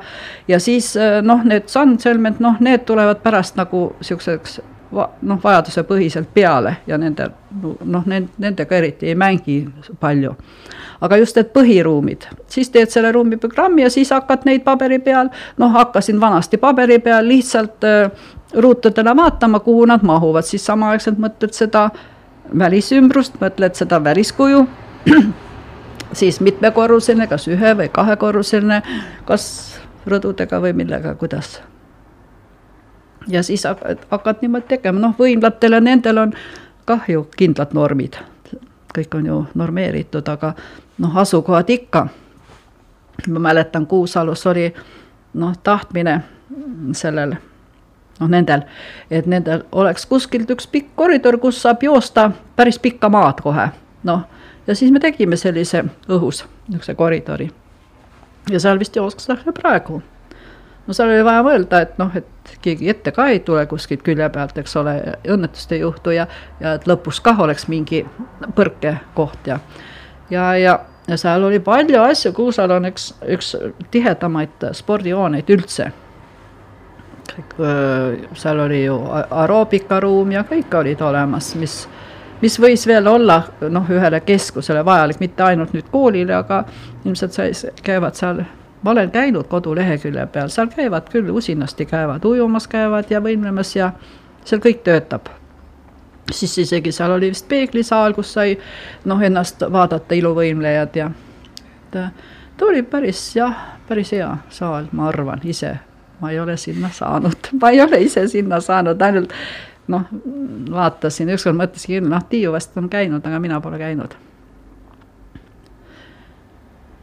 ja 0.48 0.60
siis 0.60 0.96
noh, 1.22 1.44
need 1.44 1.70
sandselmed, 1.72 2.40
noh, 2.40 2.60
need 2.60 2.84
tulevad 2.86 3.22
pärast 3.24 3.56
nagu 3.56 3.94
niisuguseks 4.00 4.60
noh, 4.92 5.40
vajadusepõhiselt 5.44 6.30
peale 6.34 6.78
ja 6.88 6.98
nende 6.98 7.30
noh, 7.86 8.06
nendega 8.08 8.76
eriti 8.78 9.12
ei 9.12 9.16
mängi 9.16 9.60
palju. 10.00 10.34
Aga 11.02 11.18
just 11.22 11.38
need 11.38 11.52
põhiruumid, 11.54 12.26
siis 12.50 12.72
teed 12.74 12.90
selle 12.90 13.12
ruumiprogrammi 13.14 13.84
ja 13.84 13.90
siis 13.94 14.10
hakkad 14.16 14.48
neid 14.50 14.64
paberi 14.66 15.00
peal, 15.04 15.30
noh, 15.62 15.72
hakkasin 15.76 16.22
vanasti 16.22 16.58
paberi 16.58 16.98
peal 17.04 17.28
lihtsalt 17.28 17.86
äh, 17.86 18.10
ruutudena 18.54 19.16
vaatama, 19.16 19.60
kuhu 19.60 19.86
nad 19.86 20.06
mahuvad, 20.08 20.48
siis 20.48 20.66
samaaegselt 20.66 21.20
mõtled 21.22 21.54
seda 21.54 21.90
välisümbrust, 22.58 23.38
mõtled 23.42 23.76
seda 23.76 24.04
väliskuju. 24.04 24.66
Siis 26.18 26.38
mitmekorruseline, 26.40 27.26
kas 27.28 27.50
ühe 27.52 27.74
või 27.76 27.90
kahekorruseline, 27.92 28.78
kas 29.28 29.48
rõdudega 30.08 30.62
või 30.64 30.72
millega, 30.74 31.12
kuidas. 31.20 31.58
Ja 33.28 33.44
siis 33.44 33.64
hakkad, 34.10 34.36
niimoodi 34.42 34.66
tegema, 34.68 35.00
noh, 35.00 35.16
võimlatel 35.20 35.78
ja 35.78 35.82
nendel 35.82 36.18
on 36.18 36.34
kah 36.86 37.10
ju 37.10 37.28
kindlad 37.38 37.74
normid, 37.74 38.20
kõik 38.96 39.16
on 39.20 39.26
ju 39.26 39.42
normeeritud, 39.56 40.28
aga 40.28 40.54
noh, 40.98 41.18
asukohad 41.18 41.70
ikka. 41.70 42.08
ma 43.28 43.40
mäletan, 43.40 43.88
Kuusalus 43.88 44.46
oli 44.48 44.74
noh, 45.34 45.58
tahtmine 45.64 46.22
sellel 46.92 47.36
noh, 48.20 48.30
nendel, 48.30 48.62
et 49.12 49.26
nendel 49.26 49.64
oleks 49.72 50.06
kuskilt 50.06 50.50
üks 50.52 50.68
pikk 50.68 50.96
koridor, 50.96 51.38
kus 51.42 51.62
saab 51.62 51.84
joosta 51.84 52.32
päris 52.56 52.80
pikka 52.80 53.10
maad 53.10 53.42
kohe, 53.44 53.70
noh. 54.04 54.22
ja 54.68 54.76
siis 54.76 54.92
me 54.92 55.00
tegime 55.00 55.38
sellise 55.38 55.84
õhus 56.10 56.46
niisuguse 56.68 56.96
koridori. 56.96 57.52
ja 58.50 58.60
seal 58.60 58.80
vist 58.80 58.96
jookstakse 58.96 59.52
praegu. 59.52 60.02
No 60.88 60.96
seal 60.96 61.12
oli 61.12 61.26
vaja 61.26 61.44
mõelda, 61.46 61.82
et 61.84 61.98
noh, 62.00 62.14
et 62.16 62.58
keegi 62.64 62.90
ette 62.90 63.12
ka 63.12 63.28
ei 63.34 63.42
tule 63.46 63.66
kuskilt 63.68 64.04
külje 64.06 64.30
pealt, 64.34 64.58
eks 64.58 64.76
ole, 64.80 64.96
õnnetust 65.28 65.72
ei 65.76 65.84
juhtu 65.84 66.16
ja, 66.16 66.28
ja 66.64 66.78
et 66.80 66.88
lõpus 66.88 67.20
kah 67.24 67.40
oleks 67.44 67.68
mingi 67.72 68.06
põrkekoht 68.56 69.52
ja 69.52 69.60
ja, 70.30 70.56
ja, 70.58 70.80
ja 71.08 71.18
seal 71.18 71.44
oli 71.44 71.60
palju 71.60 72.02
asju, 72.02 72.34
Kuusal 72.34 72.72
on 72.72 72.90
üks, 72.92 73.12
üks 73.28 73.56
tihedamaid 73.92 74.70
spordihooneid 74.74 75.50
üldse. 75.56 75.92
seal 78.34 78.60
oli 78.60 78.84
ju 78.86 78.98
aeroobikaruum 79.12 80.32
ja 80.32 80.44
kõik 80.48 80.74
olid 80.80 81.02
olemas, 81.02 81.54
mis, 81.56 81.88
mis 82.42 82.60
võis 82.60 82.88
veel 82.88 83.08
olla 83.08 83.42
noh, 83.70 83.90
ühele 83.90 84.22
keskusele 84.26 84.86
vajalik, 84.86 85.20
mitte 85.20 85.44
ainult 85.44 85.74
nüüd 85.74 85.92
koolile, 85.92 86.36
aga 86.36 86.64
ilmselt 87.06 87.34
sai, 87.34 87.52
käivad 87.84 88.16
seal 88.16 88.42
ma 88.82 88.92
olen 88.92 89.12
käinud 89.12 89.48
kodulehekülje 89.48 90.28
peal, 90.32 90.54
seal 90.54 90.70
käivad 90.74 91.10
küll, 91.12 91.30
usinasti 91.30 91.86
käivad, 91.86 92.26
ujumas 92.26 92.68
käivad 92.68 93.12
ja 93.12 93.22
võimlemas 93.24 93.76
ja 93.76 93.92
seal 94.46 94.62
kõik 94.64 94.84
töötab 94.86 95.30
siis 96.32 96.58
isegi 96.58 96.92
seal 96.92 97.12
oli 97.12 97.30
vist 97.30 97.48
peeglisaal, 97.48 98.14
kus 98.14 98.34
sai 98.34 98.58
noh, 99.06 99.22
ennast 99.24 99.64
vaadata 99.72 100.16
iluvõimlejad 100.16 101.00
ja 101.00 101.10
ta, 101.92 102.10
ta 102.58 102.66
oli 102.66 102.84
päris 102.84 103.22
jah, 103.36 103.56
päris 103.88 104.12
hea 104.12 104.30
saal, 104.50 104.90
ma 104.92 105.08
arvan 105.08 105.42
ise. 105.44 105.78
ma 106.20 106.32
ei 106.32 106.40
ole 106.40 106.58
sinna 106.58 106.90
saanud, 106.94 107.52
ma 107.62 107.70
ei 107.70 107.82
ole 107.82 108.02
ise 108.02 108.28
sinna 108.28 108.60
saanud, 108.62 109.02
ainult 109.02 109.34
noh, 109.88 110.08
vaatasin, 110.72 111.30
ükskord 111.30 111.56
mõtlesin 111.56 112.00
küll, 112.00 112.10
noh, 112.10 112.24
Tiiu 112.30 112.52
vast 112.52 112.78
on 112.78 112.90
käinud, 112.90 113.26
aga 113.26 113.40
mina 113.40 113.62
pole 113.62 113.78
käinud. 113.80 114.18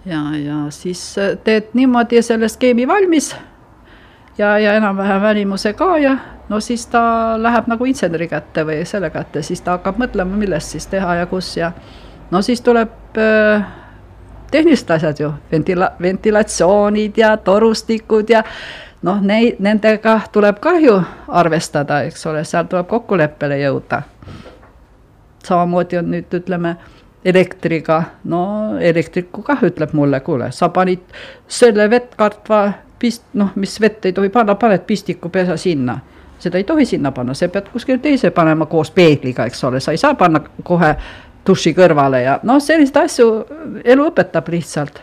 Ja, 0.07 0.22
ja 0.36 0.57
siis 0.70 1.16
teed 1.44 1.74
niimoodi 1.74 2.22
selle 2.22 2.48
skeemi 2.48 2.88
valmis. 2.88 3.36
Ja, 4.38 4.59
ja 4.59 4.72
enam-vähem 4.74 5.22
välimuse 5.22 5.72
ka 5.72 5.98
ja 5.98 6.16
no 6.48 6.61
siis 6.61 6.86
ta 6.86 7.02
läheb 7.36 7.68
nagu 7.70 7.84
inseneri 7.84 8.28
kätte 8.28 8.64
või 8.66 8.80
selle 8.84 9.11
kätte, 9.11 9.42
siis 9.42 9.61
ta 9.62 9.78
hakkab 9.78 10.00
mõtlema, 10.02 10.36
millest 10.36 10.74
siis 10.74 10.86
teha 10.90 11.14
ja 11.14 11.26
kus 11.30 11.57
ja 11.57 11.72
no 12.30 12.42
siis 12.42 12.61
tuleb 12.61 13.18
äh, 13.18 13.66
tehnilised 14.50 14.91
asjad 14.91 15.20
ju, 15.20 15.30
ventila-, 15.53 15.92
ventilatsioonid 16.03 17.16
ja 17.18 17.37
torustikud 17.37 18.30
ja 18.30 18.42
noh, 19.03 19.20
neid, 19.20 19.61
nendega 19.62 20.20
tuleb 20.33 20.58
ka 20.61 20.76
ju 20.83 20.99
arvestada, 21.29 22.03
eks 22.08 22.26
ole, 22.26 22.45
seal 22.45 22.66
tuleb 22.70 22.88
kokkuleppele 22.88 23.58
jõuda. 23.62 24.03
samamoodi 25.45 25.99
on 25.99 26.11
nüüd 26.11 26.34
ütleme 26.34 26.76
elektriga, 27.25 28.03
no 28.25 28.79
elektriku 28.80 29.42
kah 29.42 29.63
ütleb 29.64 29.92
mulle, 29.96 30.21
kuule, 30.21 30.51
sa 30.53 30.68
panid 30.68 31.05
selle 31.49 31.87
vettkartva 31.91 32.64
pist-, 32.99 33.30
noh, 33.33 33.55
mis 33.57 33.79
vett 33.80 34.05
ei 34.05 34.13
tohi 34.13 34.29
panna, 34.29 34.59
paned 34.61 34.84
pistikupesa 34.87 35.57
sinna 35.57 35.99
seda 36.45 36.59
ei 36.59 36.64
tohi 36.64 36.84
sinna 36.84 37.13
panna, 37.13 37.34
sa 37.34 37.49
pead 37.49 37.68
kuskile 37.72 37.99
teise 37.99 38.30
panema 38.34 38.67
koos 38.67 38.91
peegliga, 38.91 39.46
eks 39.49 39.64
ole, 39.64 39.80
sa 39.80 39.95
ei 39.95 40.01
saa 40.01 40.14
panna 40.18 40.42
kohe 40.63 40.91
duši 41.46 41.75
kõrvale 41.76 42.22
ja 42.25 42.38
noh, 42.42 42.61
selliseid 42.63 43.01
asju 43.05 43.29
elu 43.84 44.09
õpetab 44.11 44.49
lihtsalt. 44.53 45.03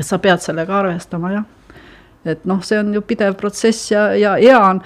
sa 0.00 0.18
pead 0.18 0.38
sellega 0.38 0.78
arvestama, 0.78 1.32
jah. 1.32 1.44
et 2.24 2.44
noh, 2.44 2.62
see 2.62 2.78
on 2.78 2.92
ju 2.94 3.02
pidev 3.02 3.34
protsess 3.40 3.90
ja, 3.90 4.12
ja 4.14 4.36
hea 4.36 4.58
on, 4.60 4.82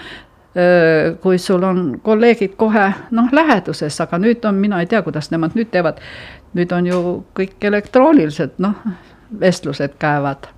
kui 1.23 1.39
sul 1.41 1.63
on 1.65 1.85
kolleegid 2.05 2.59
kohe 2.61 2.91
noh, 3.11 3.31
läheduses, 3.33 4.01
aga 4.05 4.19
nüüd 4.21 4.45
on, 4.45 4.59
mina 4.61 4.83
ei 4.83 4.91
tea, 4.91 5.01
kuidas 5.03 5.31
nemad 5.33 5.57
nüüd 5.57 5.71
teevad, 5.73 6.03
nüüd 6.59 6.75
on 6.77 6.91
ju 6.91 6.99
kõik 7.39 7.65
elektroonilised, 7.71 8.59
noh, 8.61 8.75
vestlused 9.41 9.97
käivad 10.03 10.51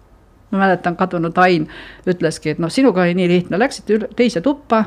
ma 0.55 0.59
mäletan, 0.59 0.97
kadunud 0.97 1.39
Ain 1.39 1.69
ütleski, 2.07 2.55
et 2.55 2.59
noh, 2.63 2.71
sinuga 2.71 3.03
oli 3.03 3.15
nii 3.19 3.29
lihtne, 3.29 3.59
läksid 3.59 4.09
teise 4.17 4.41
tuppa, 4.41 4.85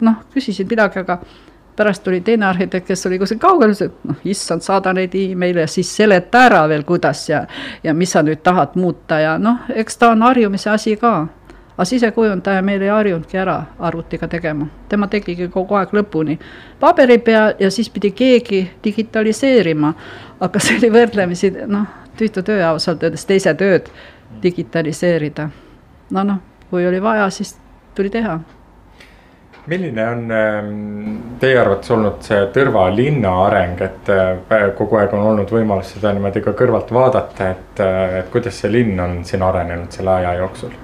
noh, 0.00 0.22
küsisid 0.32 0.70
midagi, 0.70 1.02
aga 1.04 1.18
pärast 1.76 2.04
tuli 2.04 2.20
teine 2.24 2.46
arhitekt, 2.46 2.86
kes 2.88 3.06
oli 3.06 3.18
kuskil 3.20 3.40
kaugel, 3.40 3.74
ütles, 3.74 3.90
et 3.90 4.08
noh, 4.08 4.20
issand, 4.24 4.64
saada 4.64 4.92
neid 4.96 5.14
email'e 5.20 5.66
siis 5.68 5.90
seleta 5.96 6.46
ära 6.48 6.64
veel, 6.68 6.86
kuidas 6.88 7.26
ja, 7.28 7.44
ja 7.84 7.94
mis 7.94 8.14
sa 8.16 8.24
nüüd 8.24 8.40
tahad 8.46 8.78
muuta 8.80 9.20
ja 9.20 9.36
noh, 9.38 9.66
eks 9.74 10.00
ta 10.00 10.14
on 10.14 10.24
harjumise 10.24 10.70
asi 10.72 10.96
ka. 11.00 11.26
Aga 11.76 11.84
sisekujundaja 11.84 12.62
meil 12.62 12.82
ei 12.82 12.88
harjunudki 12.88 13.38
ära 13.38 13.56
arvutiga 13.78 14.28
tegema, 14.28 14.66
tema 14.88 15.08
tegigi 15.12 15.48
kogu 15.52 15.76
aeg 15.76 15.92
lõpuni 15.92 16.38
paberi 16.80 17.18
peal 17.18 17.54
ja 17.60 17.70
siis 17.70 17.90
pidi 17.90 18.10
keegi 18.10 18.62
digitaliseerima. 18.84 19.94
aga 20.40 20.60
see 20.60 20.78
oli 20.78 20.90
võrdlemisi 20.92 21.52
noh, 21.66 21.86
tüütu 22.16 22.42
töö 22.42 22.64
ausalt 22.70 23.02
öeldes 23.02 23.26
teise 23.26 23.54
tööd 23.54 23.88
digitaliseerida. 24.42 25.50
no 26.10 26.24
noh, 26.24 26.42
kui 26.70 26.86
oli 26.86 27.02
vaja, 27.02 27.30
siis 27.30 27.56
tuli 27.94 28.10
teha 28.10 28.40
milline 29.66 30.08
on 30.08 30.30
ähm, 30.30 31.16
teie 31.40 31.58
arvates 31.58 31.90
olnud 31.90 32.22
see 32.22 32.38
Tõrva 32.54 32.86
linna 32.94 33.32
areng, 33.46 33.80
et 33.82 34.10
äh, 34.14 34.68
kogu 34.78 35.00
aeg 35.00 35.14
on 35.16 35.26
olnud 35.32 35.50
võimalus 35.50 35.90
seda 35.96 36.12
niimoodi 36.14 36.42
ka 36.44 36.54
kõrvalt 36.56 36.92
vaadata, 36.94 37.50
et, 37.50 37.80
äh, 37.82 38.18
et 38.20 38.30
kuidas 38.32 38.62
see 38.62 38.70
linn 38.72 39.00
on 39.02 39.24
siin 39.26 39.42
arenenud 39.42 39.90
selle 39.92 40.14
aja 40.20 40.36
jooksul? 40.40 40.74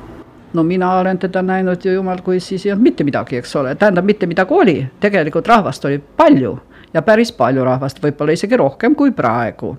No 0.52 0.62
mina 0.62 0.94
olen 0.98 1.18
teda 1.18 1.42
näinud 1.42 1.84
ju 1.84 1.92
jumal, 1.92 2.20
kui 2.24 2.40
siis 2.40 2.66
ei 2.66 2.72
olnud 2.72 2.82
mitte 2.82 3.04
midagi, 3.04 3.36
eks 3.36 3.56
ole, 3.56 3.74
tähendab 3.74 4.04
mitte 4.04 4.26
midagi 4.26 4.54
oli, 4.54 4.76
tegelikult 5.00 5.48
rahvast 5.48 5.84
oli 5.84 5.98
palju 6.16 6.58
ja 6.94 7.02
päris 7.02 7.32
palju 7.32 7.64
rahvast, 7.64 8.02
võib-olla 8.02 8.32
isegi 8.36 8.56
rohkem 8.56 8.94
kui 8.94 9.12
praegu. 9.16 9.76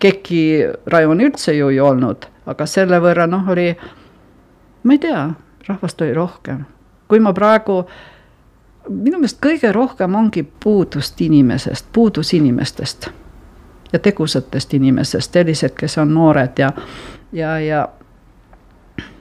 Keki 0.00 0.40
rajoni 0.90 1.28
üldse 1.28 1.54
ju 1.54 1.68
ei 1.72 1.80
olnud, 1.80 2.26
aga 2.46 2.66
selle 2.66 2.98
võrra 3.00 3.26
noh, 3.30 3.48
oli, 3.52 3.68
ma 4.82 4.96
ei 4.96 4.98
tea, 4.98 5.28
rahvast 5.68 6.02
oli 6.02 6.14
rohkem. 6.14 6.64
kui 7.08 7.20
ma 7.20 7.32
praegu 7.36 7.84
minu 8.88 9.18
meelest 9.18 9.38
kõige 9.44 9.72
rohkem 9.72 10.14
ongi 10.14 10.42
puudust 10.42 11.20
inimesest, 11.20 11.86
puudus 11.92 12.32
inimestest 12.32 13.08
ja 13.92 13.98
tegusatest 13.98 14.74
inimesest, 14.74 15.32
sellised, 15.32 15.76
kes 15.78 15.98
on 15.98 16.14
noored 16.14 16.58
ja, 16.58 16.72
ja, 17.32 17.58
ja 17.60 17.88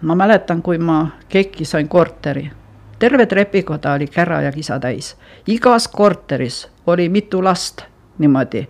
ma 0.01 0.15
mäletan, 0.15 0.61
kui 0.61 0.77
ma 0.77 1.07
KEK-i 1.29 1.65
sain 1.65 1.87
korteri, 1.87 2.51
terve 2.99 3.25
trepikoda 3.25 3.93
oli 3.93 4.07
kära 4.07 4.41
ja 4.41 4.51
kisa 4.51 4.79
täis, 4.79 5.15
igas 5.47 5.87
korteris 5.87 6.69
oli 6.87 7.09
mitu 7.09 7.43
last 7.43 7.81
niimoodi. 8.17 8.67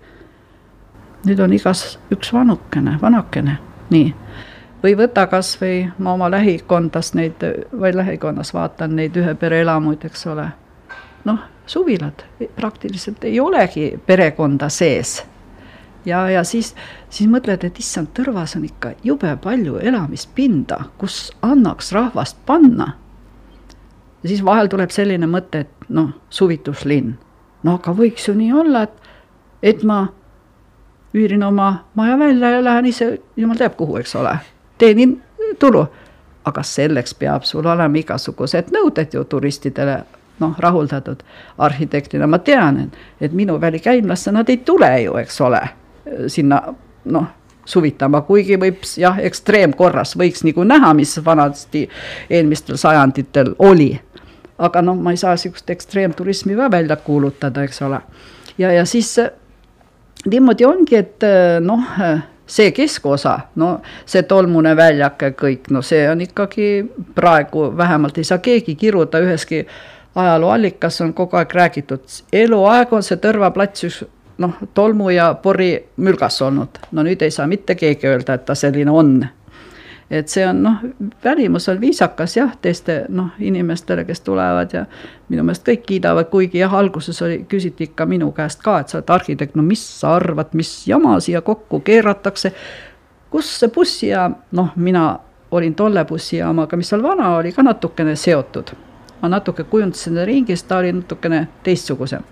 nüüd 1.26 1.40
on 1.40 1.54
igas 1.54 2.00
üks 2.12 2.34
vanukene, 2.34 2.98
vanakene, 3.02 3.58
nii. 3.90 4.16
Või 4.84 4.98
võta 5.00 5.24
kasvõi 5.32 5.92
ma 5.98 6.14
oma 6.14 6.28
lähikondas 6.32 7.14
neid 7.16 7.46
või 7.72 7.94
lähikonnas 7.96 8.54
vaatan 8.54 8.96
neid 8.96 9.16
ühe 9.16 9.36
pere 9.40 9.62
elamuid, 9.62 10.04
eks 10.04 10.28
ole. 10.28 10.50
Noh, 11.24 11.40
suvilad. 11.66 12.26
Praktiliselt 12.56 13.24
ei 13.24 13.40
olegi 13.40 13.94
perekonda 14.06 14.70
sees. 14.70 15.24
ja, 16.06 16.30
ja 16.30 16.44
siis, 16.44 16.76
siis 17.14 17.30
mõtled, 17.30 17.64
et 17.64 17.80
issand, 17.80 18.10
Tõrvas 18.18 18.56
on 18.58 18.66
ikka 18.66 18.94
jube 19.06 19.30
palju 19.44 19.78
elamispinda, 19.82 20.80
kus 20.98 21.28
annaks 21.46 21.92
rahvast 21.94 22.38
panna. 22.46 22.94
ja 24.24 24.30
siis 24.30 24.44
vahel 24.46 24.68
tuleb 24.68 24.92
selline 24.92 25.28
mõte, 25.28 25.66
et 25.66 25.90
noh, 25.90 26.10
suvituslinn. 26.30 27.18
no 27.64 27.76
aga 27.76 27.94
võiks 27.94 28.28
ju 28.28 28.34
nii 28.34 28.54
olla, 28.54 28.84
et, 28.84 29.10
et 29.64 29.84
ma 29.84 30.08
üürin 31.14 31.44
oma 31.44 31.86
maja 31.94 32.18
välja 32.20 32.50
ja 32.50 32.64
lähen 32.64 32.86
ise, 32.86 33.20
jumal 33.36 33.58
teab 33.58 33.76
kuhu, 33.78 33.98
eks 33.98 34.16
ole, 34.16 34.38
teenin 34.78 35.22
tulu. 35.60 35.86
aga 36.46 36.64
selleks 36.64 37.14
peab 37.16 37.46
sul 37.48 37.66
olema 37.66 37.98
igasugused 37.98 38.74
nõuded 38.76 39.14
ju 39.14 39.24
turistidele 39.24 40.02
noh, 40.40 40.56
rahuldatud 40.60 41.22
arhitektina, 41.58 42.28
ma 42.28 42.40
tean, 42.40 42.90
et, 43.22 43.32
minu 43.32 43.62
välikäimlasse 43.62 44.32
nad 44.32 44.50
ei 44.50 44.58
tule 44.58 44.90
ju, 45.02 45.16
eks 45.22 45.42
ole, 45.42 45.62
sinna 46.28 46.62
noh, 47.06 47.28
suvitama, 47.66 48.22
kuigi 48.28 48.58
võib 48.60 48.84
jah, 49.00 49.20
ekstreemkorras 49.24 50.18
võiks 50.20 50.44
nagu 50.44 50.66
näha, 50.68 50.94
mis 50.98 51.16
vanasti 51.26 51.86
eelmistel 52.30 52.78
sajanditel 52.78 53.54
oli. 53.60 53.94
aga 54.58 54.82
noh, 54.82 54.96
ma 54.96 55.12
ei 55.12 55.18
saa 55.18 55.38
sihukest 55.38 55.70
ekstreemturismi 55.70 56.56
ka 56.56 56.72
välja 56.72 56.96
kuulutada, 56.96 57.64
eks 57.64 57.82
ole. 57.82 58.02
ja, 58.58 58.72
ja 58.72 58.86
siis 58.86 59.16
niimoodi 60.26 60.66
ongi, 60.66 60.96
et 60.96 61.26
noh 61.62 61.88
see 62.46 62.72
keskosa, 62.72 63.40
no 63.56 63.78
see 64.06 64.24
tolmune 64.28 64.76
väljak 64.76 65.22
ja 65.22 65.32
kõik, 65.32 65.70
no 65.72 65.82
see 65.82 66.04
on 66.10 66.22
ikkagi 66.22 66.70
praegu 67.16 67.70
vähemalt 67.78 68.18
ei 68.18 68.28
saa 68.28 68.42
keegi 68.44 68.76
kiruda 68.76 69.22
üheski 69.24 69.64
ajalooallikas 70.16 71.02
on 71.02 71.14
kogu 71.14 71.40
aeg 71.40 71.56
räägitud, 71.56 72.04
eluaeg 72.34 72.94
on 72.94 73.04
see 73.04 73.18
Tõrva 73.22 73.50
plats 73.56 73.88
üks 73.88 74.04
noh, 74.38 74.54
tolmu 74.74 75.10
ja 75.10 75.34
pori 75.34 75.86
mülgas 75.98 76.42
olnud. 76.42 76.80
no 76.92 77.04
nüüd 77.04 77.22
ei 77.22 77.32
saa 77.32 77.48
mitte 77.48 77.76
keegi 77.76 78.08
öelda, 78.08 78.34
et 78.34 78.46
ta 78.46 78.56
selline 78.56 78.92
on. 78.92 79.26
et 80.12 80.30
see 80.30 80.46
on 80.48 80.64
noh, 80.64 80.78
välimus 81.24 81.70
on 81.70 81.82
viisakas 81.82 82.38
jah, 82.38 82.56
teiste 82.62 83.06
noh, 83.10 83.34
inimestele, 83.40 84.06
kes 84.06 84.22
tulevad 84.22 84.74
ja 84.74 84.86
minu 85.30 85.44
meelest 85.44 85.68
kõik 85.68 85.86
kiidavad, 85.88 86.30
kuigi 86.30 86.62
jah, 86.62 86.74
alguses 86.74 87.22
oli, 87.22 87.46
küsiti 87.50 87.90
ikka 87.90 88.06
minu 88.06 88.32
käest 88.32 88.62
ka, 88.62 88.80
et 88.80 88.90
sa 88.90 89.00
oled 89.00 89.10
arhitekt, 89.10 89.56
no 89.56 89.64
mis 89.64 89.84
sa 90.00 90.16
arvad, 90.16 90.54
mis 90.54 90.88
jama 90.88 91.20
siia 91.20 91.42
kokku 91.42 91.80
keeratakse. 91.80 92.54
kus 93.30 93.60
see 93.60 93.70
bussijaam, 93.70 94.36
noh, 94.52 94.74
mina 94.76 95.20
olin 95.52 95.76
tolle 95.76 96.06
bussijaamaga, 96.06 96.78
mis 96.78 96.90
seal 96.90 97.04
vana 97.04 97.36
oli, 97.38 97.52
ka 97.52 97.64
natukene 97.64 98.16
seotud 98.16 98.76
ma 99.24 99.30
natuke 99.32 99.64
kujundasin 99.64 100.20
ringi, 100.28 100.56
sest 100.56 100.68
ta 100.68 100.78
oli 100.78 100.92
natukene 100.92 101.48
teistsugusem. 101.64 102.24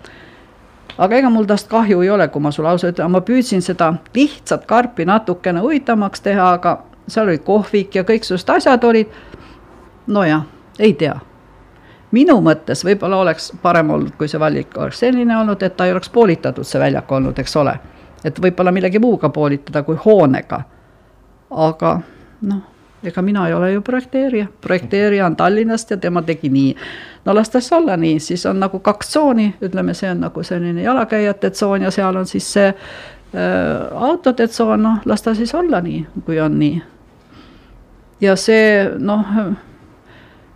Aga 0.98 1.16
ega 1.16 1.30
mul 1.30 1.46
tast 1.46 1.68
kahju 1.70 2.02
ei 2.02 2.10
ole, 2.10 2.28
kui 2.28 2.42
ma 2.42 2.52
sulle 2.52 2.70
ausalt 2.70 2.96
ütlen, 2.96 3.12
ma 3.12 3.22
püüdsin 3.26 3.62
seda 3.62 3.94
lihtsat 4.16 4.66
karpi 4.66 5.06
natukene 5.06 5.64
huvitavamaks 5.64 6.22
teha, 6.22 6.52
aga 6.58 6.78
seal 7.08 7.28
oli 7.28 7.42
kohvik 7.46 7.96
ja 7.96 8.04
kõiksugused 8.08 8.56
asjad 8.56 8.84
olid. 8.84 9.08
nojah, 10.08 10.44
ei 10.80 10.94
tea. 10.94 11.20
minu 12.12 12.42
mõttes 12.42 12.84
võib-olla 12.86 13.18
oleks 13.18 13.52
parem 13.62 13.90
olnud, 13.90 14.16
kui 14.18 14.28
see 14.28 14.40
valik 14.40 14.78
oleks 14.78 15.00
selline 15.00 15.38
olnud, 15.38 15.64
et 15.64 15.78
ta 15.78 15.86
ei 15.86 15.92
oleks 15.92 16.10
poolitatud, 16.10 16.64
see 16.64 16.80
väljak 16.80 17.12
olnud, 17.12 17.40
eks 17.40 17.56
ole. 17.56 17.80
et 18.24 18.42
võib-olla 18.42 18.72
millegi 18.72 19.00
muuga 19.00 19.30
poolitada 19.30 19.84
kui 19.84 19.96
hoonega. 20.06 20.62
aga 21.52 22.00
noh 22.42 22.72
ega 23.04 23.22
mina 23.22 23.48
ei 23.48 23.54
ole 23.54 23.72
ju 23.72 23.82
projekteerija, 23.82 24.48
projekteerija 24.62 25.26
on 25.26 25.36
Tallinnast 25.36 25.92
ja 25.92 25.98
tema 25.98 26.22
tegi 26.22 26.50
nii. 26.50 26.76
no 27.26 27.36
las 27.36 27.50
ta 27.50 27.60
siis 27.60 27.74
olla 27.74 27.98
nii, 27.98 28.20
siis 28.20 28.46
on 28.46 28.60
nagu 28.60 28.80
kaks 28.80 29.10
tsooni, 29.10 29.56
ütleme, 29.62 29.94
see 29.94 30.12
on 30.12 30.20
nagu 30.20 30.44
selline 30.44 30.82
jalakäijate 30.82 31.50
tsoon 31.50 31.82
ja 31.82 31.92
seal 31.92 32.16
on 32.16 32.26
siis 32.26 32.54
see 32.54 32.68
äh, 32.68 32.76
autode 33.92 34.48
tsoon, 34.48 34.84
noh, 34.84 35.02
las 35.06 35.22
ta 35.22 35.36
siis 35.36 35.56
olla 35.56 35.82
nii, 35.82 36.06
kui 36.26 36.40
on 36.40 36.60
nii. 36.60 36.82
ja 38.22 38.36
see 38.36 38.90
noh, 38.98 39.26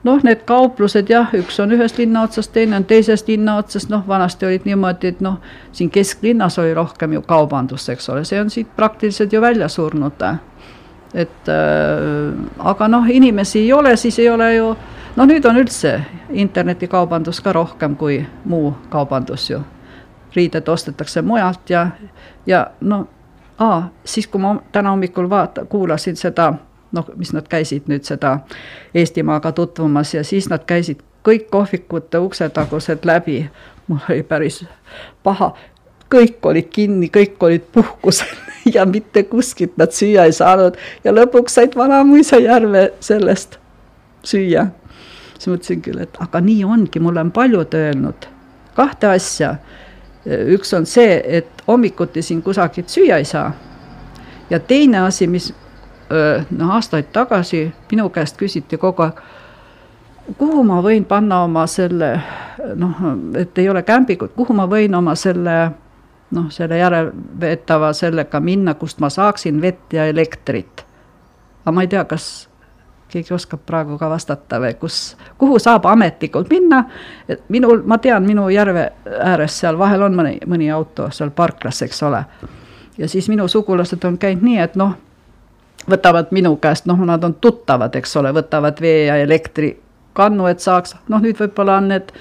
noh, 0.06 0.24
need 0.24 0.46
kauplused 0.46 1.10
jah, 1.10 1.34
üks 1.34 1.60
on 1.64 1.74
ühest 1.74 1.98
linna 1.98 2.24
otsast, 2.28 2.54
teine 2.54 2.78
on 2.78 2.86
teisest 2.86 3.28
linna 3.28 3.58
otsast, 3.58 3.90
noh, 3.90 4.04
vanasti 4.08 4.46
olid 4.46 4.68
niimoodi, 4.70 5.16
et 5.16 5.22
noh, 5.26 5.40
siin 5.72 5.90
kesklinnas 5.90 6.60
oli 6.62 6.74
rohkem 6.78 7.18
ju 7.18 7.22
kaubandust, 7.26 7.90
eks 7.90 8.10
ole, 8.14 8.26
see 8.26 8.42
on 8.42 8.54
siit 8.54 8.70
praktiliselt 8.76 9.34
ju 9.34 9.42
välja 9.42 9.70
surnud 9.70 10.22
et 11.14 11.50
äh, 11.50 12.34
aga 12.60 12.88
noh, 12.88 13.08
inimesi 13.10 13.60
ei 13.60 13.74
ole, 13.74 13.96
siis 13.98 14.20
ei 14.20 14.30
ole 14.30 14.56
ju, 14.56 14.76
no 15.16 15.26
nüüd 15.26 15.46
on 15.46 15.58
üldse 15.58 16.00
internetikaubandus 16.30 17.42
ka 17.42 17.54
rohkem 17.54 17.96
kui 17.96 18.26
muu 18.46 18.74
kaubandus 18.90 19.50
ju. 19.50 19.62
riided 20.36 20.68
ostetakse 20.68 21.22
mujalt 21.22 21.70
ja, 21.70 21.88
ja 22.46 22.68
no 22.82 23.08
aa, 23.60 23.90
siis 24.06 24.28
kui 24.28 24.42
ma 24.42 24.56
täna 24.72 24.90
hommikul 24.90 25.30
vaata-, 25.30 25.66
kuulasin 25.66 26.16
seda, 26.16 26.54
noh, 26.92 27.06
mis 27.16 27.34
nad 27.34 27.48
käisid 27.48 27.88
nüüd 27.88 28.04
seda 28.04 28.40
Eestimaaga 28.94 29.52
tutvumas 29.52 30.14
ja 30.14 30.24
siis 30.24 30.50
nad 30.50 30.66
käisid 30.68 31.00
kõik 31.26 31.48
kohvikute 31.50 32.20
uksetagused 32.20 33.06
läbi. 33.06 33.50
mul 33.88 34.00
oli 34.10 34.24
päris 34.24 34.66
paha, 35.24 35.54
kõik 36.10 36.38
olid 36.44 36.70
kinni, 36.70 37.10
kõik 37.14 37.36
olid 37.40 37.64
puhkusel 37.72 38.45
ja 38.76 38.86
mitte 38.86 39.24
kuskilt 39.24 39.78
nad 39.78 39.94
süüa 39.94 40.26
ei 40.26 40.34
saanud 40.36 40.78
ja 41.04 41.14
lõpuks 41.14 41.58
said 41.60 41.76
Vana-Mõisa 41.78 42.40
järve 42.42 42.90
sellest 43.00 43.60
süüa. 44.24 44.68
siis 45.38 45.52
mõtlesin 45.52 45.82
küll, 45.82 46.00
et 46.02 46.18
aga 46.20 46.42
nii 46.42 46.64
ongi, 46.66 47.00
mulle 47.00 47.22
on 47.22 47.32
paljud 47.32 47.74
öelnud 47.74 48.30
kahte 48.76 49.08
asja. 49.08 49.56
üks 50.26 50.74
on 50.74 50.86
see, 50.86 51.22
et 51.26 51.64
hommikuti 51.68 52.22
siin 52.22 52.42
kusagilt 52.42 52.90
süüa 52.90 53.18
ei 53.18 53.26
saa. 53.26 53.52
ja 54.50 54.60
teine 54.60 55.00
asi, 55.00 55.28
mis 55.28 55.54
noh, 56.50 56.72
aastaid 56.72 57.12
tagasi 57.12 57.72
minu 57.92 58.10
käest 58.10 58.38
küsiti 58.38 58.78
kogu 58.78 59.02
aeg 59.02 59.22
kuhu 60.38 60.64
ma 60.64 60.82
võin 60.82 61.06
panna 61.06 61.44
oma 61.44 61.68
selle 61.68 62.16
noh, 62.76 63.02
et 63.38 63.58
ei 63.58 63.70
ole 63.70 63.84
kämbikut, 63.84 64.34
kuhu 64.36 64.54
ma 64.54 64.66
võin 64.70 64.96
oma 64.96 65.16
selle 65.16 65.58
noh, 66.36 66.50
selle 66.54 66.78
järelveetava 66.78 67.94
sellega 67.94 68.40
minna, 68.40 68.76
kust 68.80 69.00
ma 69.04 69.10
saaksin 69.10 69.62
vett 69.62 69.94
ja 69.94 70.06
elektrit. 70.12 70.86
aga 71.64 71.72
ma 71.72 71.82
ei 71.86 71.88
tea, 71.88 72.04
kas 72.06 72.48
keegi 73.10 73.34
oskab 73.34 73.62
praegu 73.66 73.98
ka 73.98 74.10
vastata 74.10 74.60
või 74.60 74.74
kus, 74.80 75.16
kuhu 75.38 75.60
saab 75.60 75.86
ametlikult 75.86 76.50
minna, 76.52 76.84
minul, 77.50 77.84
ma 77.88 77.98
tean, 78.02 78.26
minu 78.28 78.50
järve 78.50 78.90
ääres 79.06 79.60
seal 79.60 79.78
vahel 79.80 80.04
on 80.08 80.18
mõni, 80.18 80.38
mõni 80.48 80.70
auto 80.74 81.10
seal 81.16 81.32
parklas, 81.36 81.82
eks 81.86 82.04
ole. 82.04 82.26
ja 82.98 83.10
siis 83.10 83.30
minu 83.30 83.48
sugulased 83.48 84.04
on 84.04 84.18
käinud 84.18 84.44
nii, 84.44 84.60
et 84.60 84.76
noh, 84.76 84.96
võtavad 85.90 86.32
minu 86.32 86.56
käest, 86.62 86.86
noh, 86.90 87.00
nad 87.06 87.24
on 87.24 87.38
tuttavad, 87.42 87.96
eks 87.96 88.16
ole, 88.18 88.34
võtavad 88.34 88.82
vee 88.82 89.06
ja 89.06 89.18
elektrikannu, 89.22 90.48
et 90.50 90.60
saaks, 90.60 90.96
noh, 91.08 91.22
nüüd 91.22 91.40
võib-olla 91.40 91.78
on 91.78 91.94
need 91.94 92.12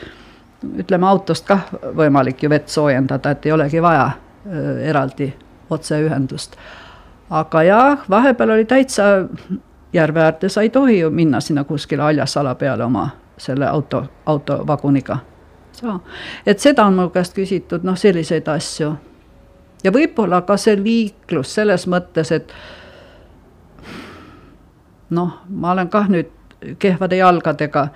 ütleme 0.79 1.07
autost 1.07 1.47
kah 1.47 1.67
võimalik 1.97 2.43
ju 2.43 2.51
vett 2.51 2.69
soojendada, 2.69 3.31
et 3.31 3.47
ei 3.47 3.53
olegi 3.53 3.83
vaja 3.83 4.07
äh, 4.07 4.89
eraldi 4.89 5.33
otseühendust. 5.71 6.57
aga 7.31 7.63
jah, 7.63 8.05
vahepeal 8.11 8.51
oli 8.51 8.65
täitsa 8.65 9.03
järve 9.93 10.21
äärde, 10.21 10.49
sa 10.49 10.63
ei 10.63 10.71
tohi 10.71 10.99
ju 10.99 11.11
minna 11.11 11.41
sinna 11.41 11.65
kuskile 11.65 12.03
haljasala 12.03 12.55
peale 12.55 12.85
oma 12.85 13.09
selle 13.37 13.67
auto, 13.69 14.05
autovaguniga. 14.27 15.19
et 16.47 16.59
seda 16.59 16.85
on 16.85 16.95
mu 16.95 17.09
käest 17.11 17.35
küsitud, 17.35 17.83
noh, 17.83 17.97
selliseid 17.99 18.49
asju. 18.49 18.95
ja 19.85 19.93
võib-olla 19.93 20.43
ka 20.43 20.57
see 20.57 20.77
liiklus 20.83 21.55
selles 21.55 21.87
mõttes, 21.87 22.33
et 22.33 22.53
noh, 25.11 25.41
ma 25.49 25.73
olen 25.73 25.89
kah 25.89 26.09
nüüd 26.09 26.31
kehvade 26.79 27.17
jalgadega, 27.17 27.89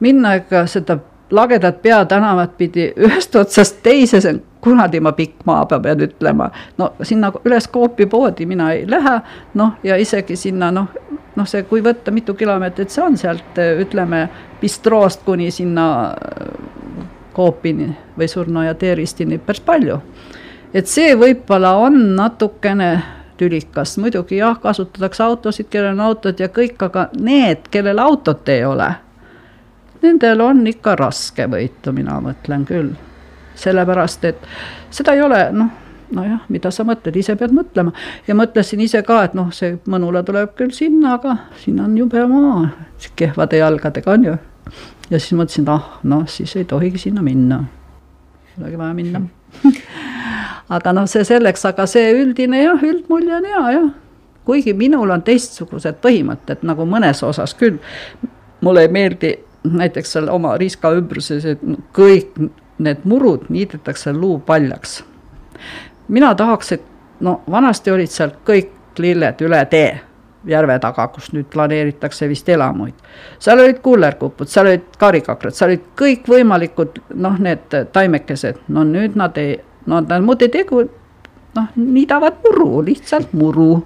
minna 0.00 0.34
ikka 0.34 0.66
seda 0.66 0.98
lagedat 1.30 1.82
peatänavat 1.82 2.56
pidi 2.58 2.92
ühest 2.96 3.36
otsast 3.36 3.82
teise, 3.82 4.20
see 4.20 4.32
on 4.32 4.40
kunadima 4.60 5.12
pikk 5.12 5.44
maa, 5.46 5.66
pean 5.66 6.00
ütlema. 6.00 6.50
no 6.78 6.92
sinna 7.02 7.32
üles 7.44 7.68
Coopi 7.72 8.06
poodi 8.06 8.46
mina 8.46 8.72
ei 8.72 8.84
lähe, 8.90 9.20
noh, 9.54 9.72
ja 9.82 9.96
isegi 9.96 10.36
sinna 10.36 10.70
noh, 10.70 10.88
noh, 11.36 11.46
see, 11.46 11.62
kui 11.62 11.82
võtta, 11.84 12.10
mitu 12.10 12.34
kilomeetrit 12.34 12.90
see 12.90 13.04
on 13.04 13.16
sealt, 13.18 13.58
ütleme, 13.84 14.26
bistroost 14.60 15.24
kuni 15.24 15.50
sinna 15.50 15.86
Coopini 17.36 17.88
või 18.18 18.28
Surnuaia 18.28 18.74
teeristini 18.74 19.38
päris 19.38 19.62
palju. 19.64 20.00
et 20.74 20.86
see 20.86 21.14
võib-olla 21.16 21.76
on 21.78 22.16
natukene 22.16 22.90
tülikas, 23.40 23.96
muidugi 23.98 24.36
jah, 24.36 24.58
kasutatakse 24.60 25.22
autosid, 25.24 25.70
kellel 25.70 25.94
on 25.94 26.00
autod 26.10 26.40
ja 26.40 26.48
kõik, 26.48 26.76
aga 26.82 27.08
need, 27.16 27.70
kellel 27.70 27.98
autot 27.98 28.48
ei 28.48 28.64
ole 28.64 28.90
nendel 30.02 30.40
on 30.40 30.66
ikka 30.66 30.96
raske 30.98 31.46
võitu, 31.50 31.92
mina 31.92 32.20
mõtlen 32.24 32.66
küll. 32.68 32.90
sellepärast, 33.60 34.24
et 34.24 34.44
seda 34.90 35.12
ei 35.12 35.22
ole, 35.22 35.40
noh, 35.52 35.68
nojah, 36.14 36.44
mida 36.48 36.70
sa 36.72 36.84
mõtled, 36.86 37.16
ise 37.16 37.36
pead 37.36 37.52
mõtlema. 37.54 37.92
ja 38.26 38.34
mõtlesin 38.34 38.80
ise 38.80 39.02
ka, 39.02 39.22
et 39.24 39.34
noh, 39.34 39.50
see 39.52 39.78
Mõnula 39.90 40.22
tuleb 40.26 40.54
küll 40.58 40.72
sinna, 40.74 41.14
aga 41.18 41.36
siin 41.62 41.80
on 41.80 41.96
jube 41.98 42.26
maa, 42.26 42.68
kehvade 43.16 43.60
jalgadega 43.60 44.12
on 44.12 44.24
ju. 44.24 44.38
ja 45.10 45.18
siis 45.18 45.36
mõtlesin, 45.38 45.68
et 45.68 45.74
ah, 45.74 45.98
noh, 46.02 46.26
siis 46.28 46.56
ei 46.56 46.64
tohigi 46.64 46.98
sinna 46.98 47.22
minna. 47.22 47.64
ei 48.48 48.62
olegi 48.62 48.78
vaja 48.78 48.94
minna 48.94 49.22
aga 50.76 50.92
noh, 50.94 51.08
see 51.10 51.24
selleks, 51.26 51.64
aga 51.68 51.86
see 51.90 52.12
üldine 52.14 52.62
jah, 52.62 52.82
üldmulje 52.82 53.36
on 53.36 53.48
hea 53.50 53.64
jah. 53.76 53.88
kuigi 54.46 54.74
minul 54.74 55.10
on 55.10 55.22
teistsugused 55.22 56.00
põhimõtted 56.02 56.64
nagu 56.66 56.86
mõnes 56.88 57.22
osas 57.26 57.54
küll. 57.54 57.78
mulle 58.60 58.86
ei 58.86 58.92
meeldi 58.92 59.36
näiteks 59.64 60.12
seal 60.12 60.28
oma 60.28 60.56
riska 60.58 60.92
ümbruses, 60.96 61.44
et 61.44 61.62
kõik 61.96 62.36
need 62.78 63.04
murud 63.04 63.48
niidetakse 63.48 64.12
luupaljaks. 64.12 65.04
mina 66.08 66.34
tahaks, 66.34 66.72
et 66.72 66.82
no 67.20 67.40
vanasti 67.50 67.90
olid 67.90 68.10
seal 68.10 68.32
kõik 68.46 68.98
lilled 68.98 69.40
üle 69.40 69.64
tee 69.70 70.00
järve 70.46 70.78
taga, 70.80 71.06
kus 71.12 71.32
nüüd 71.32 71.48
planeeritakse 71.52 72.28
vist 72.28 72.48
elamuid. 72.48 72.94
seal 73.38 73.60
olid 73.60 73.80
kullerkupud, 73.82 74.48
seal 74.48 74.66
olid 74.66 74.86
karikakrad, 74.98 75.54
seal 75.54 75.70
olid 75.70 75.84
kõikvõimalikud 76.00 77.00
noh, 77.14 77.38
need 77.38 77.76
taimekesed, 77.92 78.64
no 78.68 78.84
nüüd 78.84 79.16
nad 79.20 79.36
ei, 79.38 79.58
no 79.86 80.00
nad 80.00 80.24
muud 80.24 80.42
ei 80.42 80.48
tegu, 80.48 80.86
noh, 81.56 81.68
niidavad 81.76 82.40
muru, 82.44 82.84
lihtsalt 82.86 83.32
muru 83.32 83.84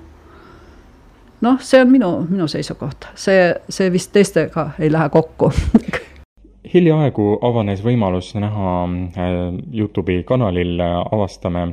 noh, 1.41 1.61
see 1.61 1.81
on 1.81 1.91
minu, 1.91 2.11
minu 2.31 2.49
seisukoht, 2.49 3.09
see, 3.15 3.55
see 3.69 3.93
vist 3.93 4.13
teistega 4.13 4.71
ei 4.79 4.93
lähe 4.93 5.09
kokku 5.09 5.53
hiljaaegu 6.75 7.27
avanes 7.45 7.83
võimalus 7.85 8.33
näha 8.39 8.73
äh, 8.85 9.37
Youtube'i 9.75 10.25
kanalil 10.27 10.81
äh, 10.81 10.97
avastame 11.13 11.69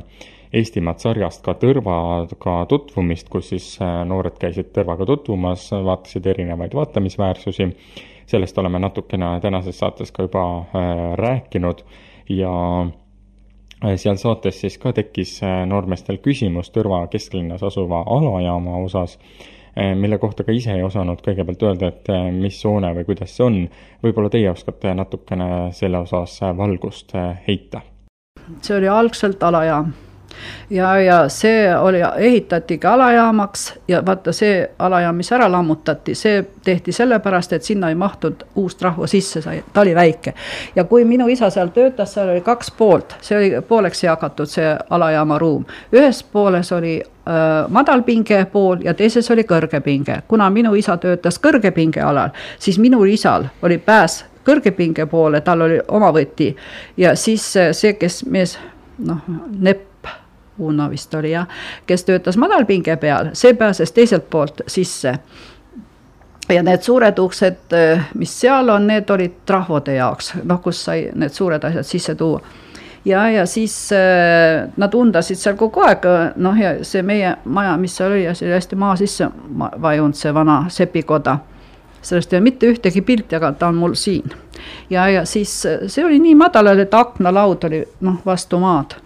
Eestimaad 0.52 1.00
sarjast 1.00 1.40
ka 1.46 1.54
Tõrvaga 1.56 2.58
tutvumist, 2.68 3.30
kus 3.32 3.52
siis 3.54 3.68
äh, 3.80 4.02
noored 4.08 4.36
käisid 4.40 4.68
Tõrvaga 4.76 5.06
tutvumas, 5.08 5.70
vaatasid 5.72 6.26
erinevaid 6.34 6.76
vaatamisväärsusi. 6.76 7.70
sellest 8.26 8.58
oleme 8.58 8.78
natukene 8.78 9.40
tänases 9.40 9.78
saates 9.78 10.12
ka 10.12 10.22
juba 10.22 10.64
rääkinud 11.18 11.82
ja 12.28 12.52
seal 13.96 14.16
saates 14.20 14.60
siis 14.60 14.78
ka 14.78 14.92
tekkis 14.92 15.40
noormeestel 15.66 16.20
küsimus 16.22 16.70
Tõrva 16.70 17.06
kesklinnas 17.10 17.62
asuva 17.66 18.04
alajaama 18.06 18.76
osas 18.84 19.18
Eh, 19.76 19.94
mille 19.96 20.18
kohta 20.18 20.44
ka 20.44 20.52
ise 20.52 20.74
ei 20.76 20.82
osanud 20.84 21.22
kõigepealt 21.24 21.62
öelda, 21.64 21.88
et 21.88 22.08
mis 22.36 22.58
hoone 22.68 22.90
või 22.92 23.06
kuidas 23.08 23.32
see 23.32 23.44
on. 23.46 23.54
võib-olla 24.04 24.28
teie 24.28 24.50
oskate 24.50 24.92
natukene 24.94 25.46
selle 25.72 26.02
osas 26.04 26.34
valgust 26.56 27.16
heita? 27.46 27.80
see 28.60 28.76
oli 28.76 28.88
algselt 28.88 29.42
alajaam 29.42 29.94
ja, 30.70 30.98
ja 31.00 31.28
see 31.28 31.76
oli, 31.76 32.00
ehitatigi 32.16 32.86
alajaamaks 32.86 33.74
ja 33.88 34.02
vaata 34.06 34.32
see 34.32 34.70
alajaam, 34.78 35.16
mis 35.16 35.32
ära 35.32 35.50
lammutati, 35.52 36.14
see 36.14 36.44
tehti 36.64 36.92
sellepärast, 36.92 37.52
et 37.52 37.62
sinna 37.62 37.88
ei 37.88 37.94
mahtunud 37.94 38.44
uust 38.56 38.82
rahva 38.82 39.06
sisse, 39.06 39.42
sai, 39.42 39.62
ta 39.72 39.80
oli 39.80 39.94
väike. 39.94 40.34
ja 40.76 40.84
kui 40.84 41.04
minu 41.04 41.28
isa 41.28 41.50
seal 41.50 41.68
töötas, 41.68 42.14
seal 42.14 42.28
oli 42.28 42.40
kaks 42.40 42.70
poolt, 42.70 43.16
see 43.20 43.38
oli 43.38 43.62
pooleks 43.68 44.04
jagatud, 44.04 44.48
see 44.48 44.76
alajaama 44.90 45.38
ruum. 45.38 45.64
ühes 45.92 46.24
pooles 46.32 46.72
oli 46.72 47.00
äh, 47.02 47.68
madalpinge 47.68 48.44
pool 48.52 48.84
ja 48.84 48.94
teises 48.94 49.30
oli 49.30 49.42
kõrgepinge. 49.42 50.22
kuna 50.28 50.50
minu 50.50 50.74
isa 50.74 50.96
töötas 50.96 51.38
kõrgepingealal, 51.38 52.30
siis 52.58 52.78
minul 52.78 53.08
isal 53.08 53.48
oli 53.62 53.78
pääs 53.78 54.24
kõrgepinge 54.44 55.06
poole, 55.06 55.40
tal 55.40 55.60
oli 55.60 55.80
omavõti 55.88 56.56
ja 56.96 57.16
siis 57.16 57.52
see, 57.72 57.92
kes 57.94 58.24
mees 58.26 58.58
noh, 58.98 59.22
nepp 59.58 59.91
Uno 60.62 60.88
vist 60.90 61.14
oli 61.14 61.32
jah, 61.32 61.48
kes 61.86 62.04
töötas 62.08 62.38
madalpinge 62.38 62.96
peal, 62.96 63.32
see 63.38 63.54
pääses 63.58 63.92
teiselt 63.92 64.30
poolt 64.30 64.62
sisse. 64.66 65.18
ja 66.48 66.62
need 66.62 66.82
suured 66.82 67.18
uksed, 67.18 67.74
mis 68.18 68.32
seal 68.40 68.68
on, 68.68 68.86
need 68.86 69.10
olid 69.10 69.38
trahvode 69.46 69.94
jaoks, 69.94 70.34
noh, 70.44 70.60
kus 70.60 70.84
sai 70.84 71.08
need 71.14 71.32
suured 71.32 71.64
asjad 71.64 71.86
sisse 71.86 72.14
tuua 72.14 72.42
ja, 73.04 73.30
ja 73.30 73.46
siis 73.46 73.92
äh, 73.92 74.68
nad 74.76 74.94
undasid 74.94 75.38
seal 75.38 75.56
kogu 75.58 75.82
aeg, 75.86 76.06
noh, 76.36 76.58
ja 76.58 76.74
see 76.86 77.02
meie 77.06 77.36
maja, 77.44 77.76
mis 77.80 77.96
seal 77.96 78.12
oli 78.12 78.26
see 78.34 78.48
oli 78.48 78.56
hästi 78.56 78.78
maa 78.78 78.96
sisse 78.96 79.28
vajunud, 79.82 80.18
see 80.18 80.34
vana 80.34 80.64
sepikoda. 80.68 81.38
sellest 82.02 82.32
ei 82.32 82.36
ole 82.36 82.44
mitte 82.44 82.66
ühtegi 82.66 83.00
pilti, 83.02 83.36
aga 83.36 83.52
ta 83.52 83.68
on 83.68 83.74
mul 83.78 83.94
siin. 83.94 84.32
ja, 84.90 85.08
ja 85.08 85.24
siis 85.24 85.62
see 85.86 86.04
oli 86.04 86.18
nii 86.18 86.34
madalal, 86.34 86.78
et 86.78 86.94
aknalaud 86.94 87.64
oli 87.64 87.84
noh, 88.00 88.20
vastu 88.26 88.58
maad 88.58 88.98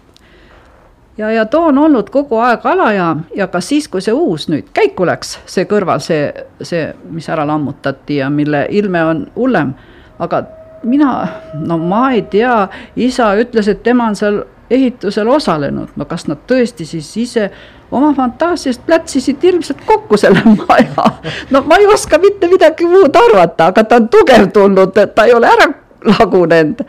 ja, 1.17 1.31
ja 1.31 1.45
too 1.45 1.65
on 1.65 1.77
olnud 1.77 2.09
kogu 2.09 2.37
aeg 2.37 2.65
alajaam 2.65 3.23
ja 3.35 3.47
ka 3.47 3.61
siis, 3.61 3.87
kui 3.87 4.01
see 4.01 4.13
uus 4.13 4.47
nüüd 4.51 4.69
käiku 4.73 5.05
läks, 5.07 5.37
see 5.45 5.65
kõrval, 5.69 6.01
see, 6.03 6.29
see, 6.61 6.91
mis 7.11 7.29
ära 7.29 7.47
lammutati 7.47 8.21
ja 8.21 8.29
mille 8.29 8.65
ilme 8.69 9.03
on 9.03 9.23
hullem, 9.35 9.73
aga 10.19 10.43
mina, 10.83 11.13
no 11.53 11.77
ma 11.77 12.11
ei 12.11 12.21
tea, 12.21 12.67
isa 12.95 13.33
ütles, 13.39 13.67
et 13.71 13.83
tema 13.83 14.11
on 14.11 14.15
seal 14.15 14.43
ehitusel 14.69 15.27
osalenud, 15.31 15.95
no 15.95 16.05
kas 16.05 16.27
nad 16.27 16.43
tõesti 16.47 16.85
siis 16.85 17.09
ise 17.17 17.49
oma 17.91 18.11
fantaasiast 18.13 18.83
plätsisid 18.85 19.43
ilmselt 19.43 19.81
kokku 19.87 20.17
selle 20.19 20.43
maja. 20.67 21.11
no 21.51 21.63
ma 21.63 21.79
ei 21.79 21.87
oska 21.87 22.19
mitte 22.19 22.49
midagi 22.51 22.85
muud 22.85 23.15
arvata, 23.15 23.71
aga 23.71 23.83
ta 23.83 24.01
on 24.01 24.09
tugev 24.11 24.49
tulnud, 24.53 24.97
ta 25.15 25.25
ei 25.25 25.33
ole 25.33 25.47
ära 25.47 25.69
lagunenud. 26.19 26.85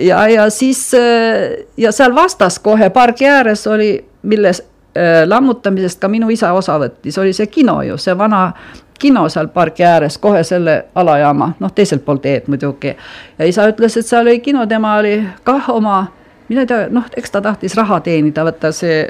ja, 0.00 0.28
ja 0.28 0.50
siis 0.50 0.94
äh, 0.94 1.66
ja 1.76 1.92
seal 1.92 2.14
vastas 2.14 2.58
kohe 2.58 2.90
pargi 2.90 3.26
ääres 3.26 3.66
oli, 3.66 4.04
milles 4.22 4.62
äh, 4.96 5.22
lammutamisest 5.26 6.00
ka 6.00 6.08
minu 6.08 6.30
isa 6.30 6.52
osa 6.52 6.78
võttis, 6.78 7.18
oli 7.20 7.32
see 7.32 7.46
kino 7.46 7.82
ju, 7.82 7.98
see 7.98 8.18
vana 8.18 8.52
kino 8.98 9.28
seal 9.28 9.48
pargi 9.52 9.84
ääres, 9.84 10.18
kohe 10.18 10.42
selle 10.44 10.84
alajaama, 10.94 11.52
noh, 11.60 11.72
teiselt 11.74 12.04
poolt 12.04 12.22
teed 12.22 12.48
muidugi. 12.48 12.96
ja 13.38 13.46
isa 13.46 13.68
ütles, 13.68 13.96
et 13.98 14.06
seal 14.06 14.26
oli 14.26 14.40
kino, 14.40 14.66
tema 14.66 14.96
oli 14.96 15.18
kah 15.44 15.70
oma, 15.70 16.06
mina 16.48 16.64
ei 16.64 16.70
tea, 16.70 16.86
noh, 16.90 17.08
eks 17.16 17.30
ta 17.30 17.42
tahtis 17.42 17.76
raha 17.76 18.00
teenida, 18.00 18.44
vaata 18.44 18.72
see 18.72 19.02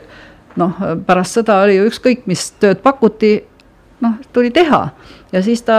noh, 0.57 0.79
pärast 1.07 1.39
sõda 1.39 1.61
oli 1.67 1.77
ju 1.77 1.91
ükskõik, 1.91 2.25
mis 2.31 2.49
tööd 2.63 2.81
pakuti, 2.83 3.37
noh, 4.01 4.17
tuli 4.33 4.51
teha 4.55 4.89
ja 5.35 5.43
siis 5.43 5.63
ta 5.67 5.75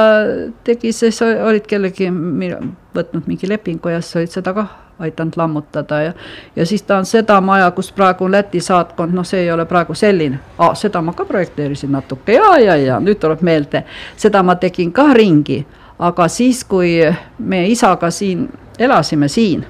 tegi, 0.68 0.92
siis 0.92 1.22
olid 1.24 1.68
kellegi 1.68 2.10
võtnud 2.96 3.30
mingi 3.30 3.48
lepingu 3.50 3.94
ja 3.94 4.02
siis 4.04 4.20
olid 4.22 4.36
seda 4.36 4.54
kah 4.54 4.74
aidanud 5.00 5.34
lammutada 5.36 6.02
ja, 6.02 6.14
ja 6.56 6.66
siis 6.66 6.84
ta 6.84 6.98
on 6.98 7.06
seda 7.06 7.40
maja, 7.42 7.72
kus 7.72 7.92
praegu 7.92 8.28
Läti 8.32 8.60
saatkond, 8.60 9.14
noh, 9.16 9.26
see 9.28 9.44
ei 9.44 9.52
ole 9.52 9.66
praegu 9.66 9.96
selline. 9.96 10.40
Ah,, 10.58 10.76
seda 10.76 11.02
ma 11.02 11.14
ka 11.14 11.26
projekteerisin 11.26 11.92
natuke. 11.92 12.34
Ja, 12.34 12.58
ja, 12.60 12.76
ja 12.76 13.00
nüüd 13.04 13.20
tuleb 13.20 13.44
meelde, 13.44 13.84
seda 14.18 14.44
ma 14.44 14.56
tegin 14.56 14.94
ka 14.96 15.10
ringi, 15.14 15.66
aga 16.00 16.28
siis, 16.32 16.64
kui 16.64 16.98
me 17.40 17.66
isaga 17.68 18.12
siin 18.12 18.48
elasime 18.80 19.28
siin, 19.28 19.66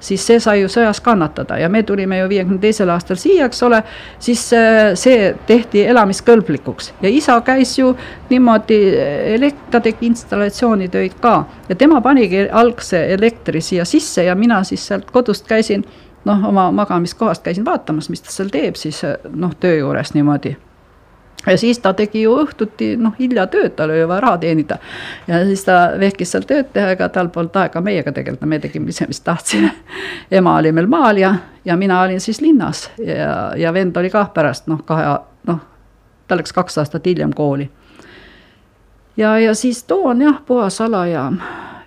siis 0.00 0.26
see 0.26 0.40
sai 0.40 0.60
ju 0.62 0.68
sõjas 0.72 1.00
kannatada 1.04 1.58
ja 1.60 1.68
me 1.68 1.82
tulime 1.82 2.18
ju 2.18 2.28
viiekümne 2.28 2.60
teisel 2.62 2.90
aastal 2.90 3.18
siia, 3.20 3.46
eks 3.46 3.62
ole, 3.66 3.82
siis 4.18 4.46
äh, 4.56 4.92
see 4.98 5.32
tehti 5.46 5.84
elamiskõlblikuks. 5.92 6.92
Ja 7.02 7.12
isa 7.12 7.38
käis 7.46 7.76
ju 7.78 7.94
niimoodi, 8.30 8.80
ta 9.70 9.80
tegi 9.80 10.10
installatsioonitöid 10.10 11.18
ka. 11.20 11.44
Ja 11.68 11.76
tema 11.76 12.00
panigi 12.00 12.46
algse 12.52 13.04
elektri 13.14 13.60
siia 13.60 13.84
sisse 13.84 14.24
ja 14.24 14.34
mina 14.34 14.62
siis 14.64 14.86
sealt 14.86 15.10
kodust 15.10 15.46
käisin 15.48 15.84
noh, 16.24 16.48
oma 16.48 16.70
magamiskohast 16.72 17.42
käisin 17.42 17.64
vaatamas, 17.64 18.10
mis 18.10 18.24
ta 18.24 18.32
seal 18.32 18.50
teeb 18.52 18.76
siis 18.80 19.02
noh, 19.34 19.54
töö 19.60 19.78
juures 19.82 20.14
niimoodi 20.14 20.56
ja 21.46 21.58
siis 21.58 21.78
ta 21.78 21.92
tegi 21.94 22.22
ju 22.22 22.34
õhtuti 22.42 22.94
noh, 23.00 23.14
hilja 23.18 23.46
tööd, 23.50 23.72
tal 23.76 23.90
oli 23.90 24.04
vaja 24.08 24.20
raha 24.20 24.38
teenida. 24.38 24.78
ja 25.26 25.44
siis 25.44 25.64
ta 25.64 25.78
vehkis 26.00 26.32
seal 26.32 26.44
tööd 26.48 26.72
teha, 26.72 26.92
ega 26.96 27.08
tal 27.08 27.30
polnud 27.32 27.56
aega 27.56 27.80
meiega 27.80 28.12
tegeleda, 28.12 28.46
me 28.46 28.58
tegime 28.58 28.92
ise, 28.92 29.06
mis 29.08 29.20
tahtsime. 29.20 29.72
ema 30.30 30.56
oli 30.56 30.72
meil 30.72 30.86
maal 30.86 31.16
ja, 31.16 31.34
ja 31.64 31.76
mina 31.76 32.02
olin 32.02 32.20
siis 32.20 32.40
linnas 32.40 32.90
ja, 32.98 33.56
ja 33.56 33.72
vend 33.72 33.96
oli 33.96 34.10
kah 34.10 34.32
pärast 34.34 34.68
noh, 34.68 34.84
kahe 34.84 35.18
noh, 35.48 35.64
ta 36.28 36.36
läks 36.36 36.52
kaks 36.52 36.78
aastat 36.78 37.06
hiljem 37.06 37.32
kooli. 37.32 37.70
ja, 39.16 39.38
ja 39.38 39.54
siis 39.54 39.84
toon 39.84 40.22
jah, 40.22 40.42
puhas 40.46 40.80
ala 40.80 41.06
ja 41.06 41.30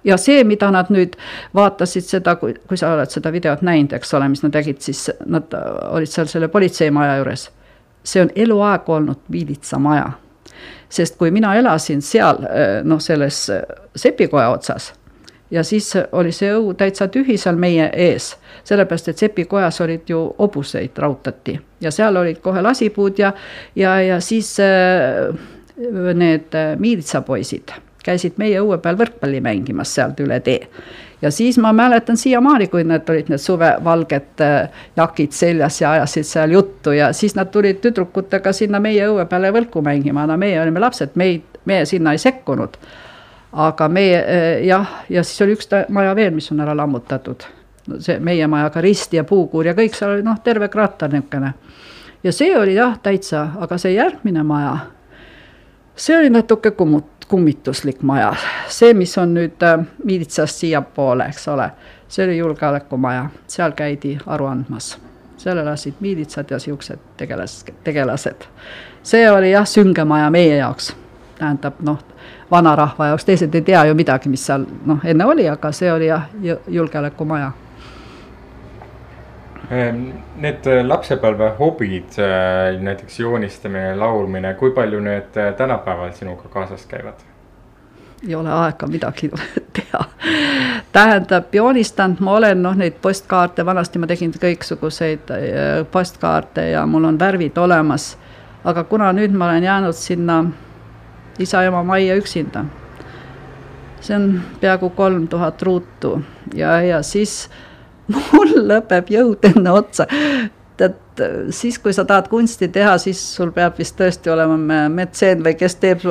ja 0.03 0.17
see, 0.17 0.43
mida 0.43 0.67
nad 0.71 0.89
nüüd 0.91 1.13
vaatasid 1.55 2.03
seda, 2.03 2.35
kui, 2.35 2.55
kui 2.67 2.77
sa 2.77 2.91
oled 2.93 3.11
seda 3.11 3.31
videot 3.31 3.61
näinud, 3.61 3.93
eks 3.93 4.13
ole, 4.13 4.27
mis 4.27 4.43
nad 4.43 4.51
tegid, 4.51 4.81
siis 4.83 5.07
nad 5.25 5.53
olid 5.89 6.11
seal 6.11 6.27
selle 6.27 6.49
politseimaja 6.51 7.21
juures 7.21 7.51
see 8.03 8.21
on 8.21 8.29
eluaeg 8.35 8.89
olnud 8.89 9.19
Viilitsa 9.31 9.79
maja. 9.79 10.11
sest 10.89 11.15
kui 11.17 11.31
mina 11.31 11.55
elasin 11.55 12.01
seal 12.01 12.43
noh, 12.83 12.99
selles 13.01 13.47
sepikoja 13.95 14.49
otsas 14.49 14.93
ja 15.53 15.63
siis 15.63 15.93
oli 16.11 16.31
see 16.31 16.51
õu 16.53 16.73
täitsa 16.77 17.07
tühi 17.13 17.37
seal 17.37 17.57
meie 17.59 17.89
ees, 17.93 18.33
sellepärast 18.65 19.11
et 19.11 19.21
sepikojas 19.21 19.81
olid 19.85 20.09
ju 20.09 20.21
hobuseid 20.39 20.97
raudtati 20.97 21.59
ja 21.81 21.91
seal 21.91 22.17
olid 22.17 22.41
kohe 22.41 22.61
lasipuud 22.61 23.19
ja, 23.21 23.33
ja, 23.75 23.99
ja 24.01 24.19
siis 24.21 24.55
äh, 24.59 25.33
need 26.13 26.57
miilitsapoisid 26.79 27.73
käisid 28.03 28.37
meie 28.41 28.59
õue 28.61 28.77
peal 28.83 28.97
võrkpalli 28.99 29.41
mängimas 29.43 29.93
sealt 29.95 30.19
üle 30.23 30.39
tee 30.43 30.67
ja 31.23 31.31
siis 31.31 31.57
ma 31.57 31.73
mäletan 31.73 32.17
siiamaani, 32.17 32.67
kui 32.67 32.83
need 32.83 33.09
olid 33.09 33.29
need 33.31 33.39
suvevalged 33.39 34.41
äh, 34.43 34.69
jakid 34.95 35.31
seljas 35.31 35.79
ja 35.81 35.91
ajasid 35.91 36.27
seal 36.27 36.51
juttu 36.51 36.91
ja 36.91 37.13
siis 37.13 37.35
nad 37.35 37.51
tulid 37.51 37.79
tüdrukutega 37.83 38.51
sinna 38.53 38.79
meie 38.83 39.07
õue 39.07 39.23
peale 39.31 39.53
võlku 39.55 39.81
mängima, 39.85 40.27
no 40.27 40.37
meie 40.37 40.59
olime 40.61 40.83
lapsed, 40.83 41.15
meid, 41.15 41.61
meie 41.65 41.85
sinna 41.87 42.11
ei 42.11 42.19
sekkunud. 42.19 42.77
aga 43.53 43.87
meie 43.89 44.17
äh, 44.19 44.65
jah, 44.67 44.89
ja 45.09 45.23
siis 45.23 45.41
oli 45.41 45.55
üks 45.55 45.69
maja 45.89 46.15
veel, 46.15 46.33
mis 46.35 46.51
on 46.51 46.59
ära 46.59 46.75
lammutatud. 46.75 47.43
see 47.99 48.19
meie 48.19 48.47
majaga 48.47 48.81
risti 48.81 49.17
ja 49.17 49.23
puukuur 49.23 49.65
ja 49.65 49.73
kõik 49.73 49.95
seal 49.95 50.17
oli 50.17 50.23
noh, 50.23 50.39
terve 50.43 50.67
krater 50.67 51.11
niisugune. 51.11 51.53
ja 52.23 52.31
see 52.31 52.57
oli 52.57 52.75
jah, 52.75 52.99
täitsa, 53.03 53.47
aga 53.59 53.77
see 53.77 53.95
järgmine 53.95 54.43
maja, 54.43 54.77
see 55.95 56.17
oli 56.17 56.29
natuke 56.29 56.71
kummut-, 56.71 57.12
kummituslik 57.25 58.01
maja. 58.01 58.35
see, 58.67 58.93
mis 58.93 59.17
on 59.17 59.33
nüüd 59.33 59.63
äh, 59.63 59.85
miilitsast 60.03 60.63
siiapoole, 60.63 61.25
eks 61.25 61.47
ole, 61.47 61.69
see 62.07 62.25
oli 62.25 62.37
julgeolekumaja, 62.37 63.25
seal 63.47 63.71
käidi 63.71 64.17
aru 64.25 64.45
andmas. 64.45 64.97
seal 65.37 65.57
elasid 65.57 65.93
miilitsad 65.99 66.51
ja 66.51 66.59
siuksed 66.59 66.99
tegelas, 67.17 67.65
tegelased. 67.83 68.47
see 69.03 69.31
oli 69.31 69.51
jah, 69.51 69.67
sünge 69.67 70.05
maja 70.05 70.29
meie 70.29 70.57
jaoks, 70.57 70.95
tähendab 71.39 71.81
noh, 71.81 71.99
vanarahva 72.51 73.07
jaoks, 73.07 73.25
teised 73.25 73.55
ei 73.55 73.61
tea 73.61 73.85
ju 73.85 73.95
midagi, 73.95 74.29
mis 74.29 74.45
seal 74.45 74.65
noh, 74.85 74.99
enne 75.03 75.25
oli, 75.25 75.49
aga 75.49 75.71
see 75.71 75.91
oli 75.91 76.07
jah, 76.07 76.29
julgeolekumaja 76.67 77.51
need 79.71 80.67
äh, 80.67 80.81
lapsepõlve 80.85 81.53
hobid, 81.59 82.17
äh, 82.19 82.79
näiteks 82.83 83.19
joonistamine, 83.19 83.95
laulmine, 83.95 84.53
kui 84.59 84.73
palju 84.75 84.99
need 85.03 85.37
äh, 85.39 85.53
tänapäeval 85.57 86.11
sinuga 86.13 86.49
kaasas 86.49 86.85
käivad? 86.85 87.21
ei 88.27 88.35
ole 88.35 88.51
aega 88.51 88.87
midagi 88.87 89.27
teha. 89.75 90.03
tähendab, 90.91 91.55
joonistanud 91.55 92.19
ma 92.23 92.37
olen 92.37 92.61
noh, 92.63 92.75
neid 92.75 92.99
postkaarte, 93.01 93.65
vanasti 93.65 93.99
ma 93.99 94.07
tegin 94.07 94.31
kõiksuguseid 94.31 95.33
postkaarte 95.91 96.69
ja 96.69 96.85
mul 96.87 97.03
on 97.03 97.19
värvid 97.19 97.57
olemas. 97.57 98.17
aga 98.63 98.83
kuna 98.83 99.11
nüüd 99.13 99.35
ma 99.35 99.49
olen 99.49 99.63
jäänud 99.63 99.95
sinna 99.95 100.45
isa 101.39 101.63
ema 101.63 101.83
majja 101.83 102.15
üksinda, 102.15 102.65
see 103.99 104.15
on 104.15 104.41
peaaegu 104.61 104.89
kolm 104.89 105.27
tuhat 105.27 105.61
ruutu 105.61 106.21
ja, 106.55 106.81
ja 106.81 107.01
siis 107.03 107.49
mul 108.11 108.55
lõpeb 108.71 109.11
jõud 109.13 109.45
enne 109.51 109.71
otsa. 109.71 110.07
tead, 110.77 111.23
siis 111.53 111.77
kui 111.79 111.93
sa 111.93 112.05
tahad 112.05 112.27
kunsti 112.31 112.67
teha, 112.67 112.97
siis 112.97 113.21
sul 113.35 113.51
peab 113.53 113.77
vist 113.77 113.95
tõesti 113.99 114.31
olema 114.33 114.87
metseen 114.89 115.43
või 115.45 115.55
kes 115.59 115.75
teeb 115.75 116.05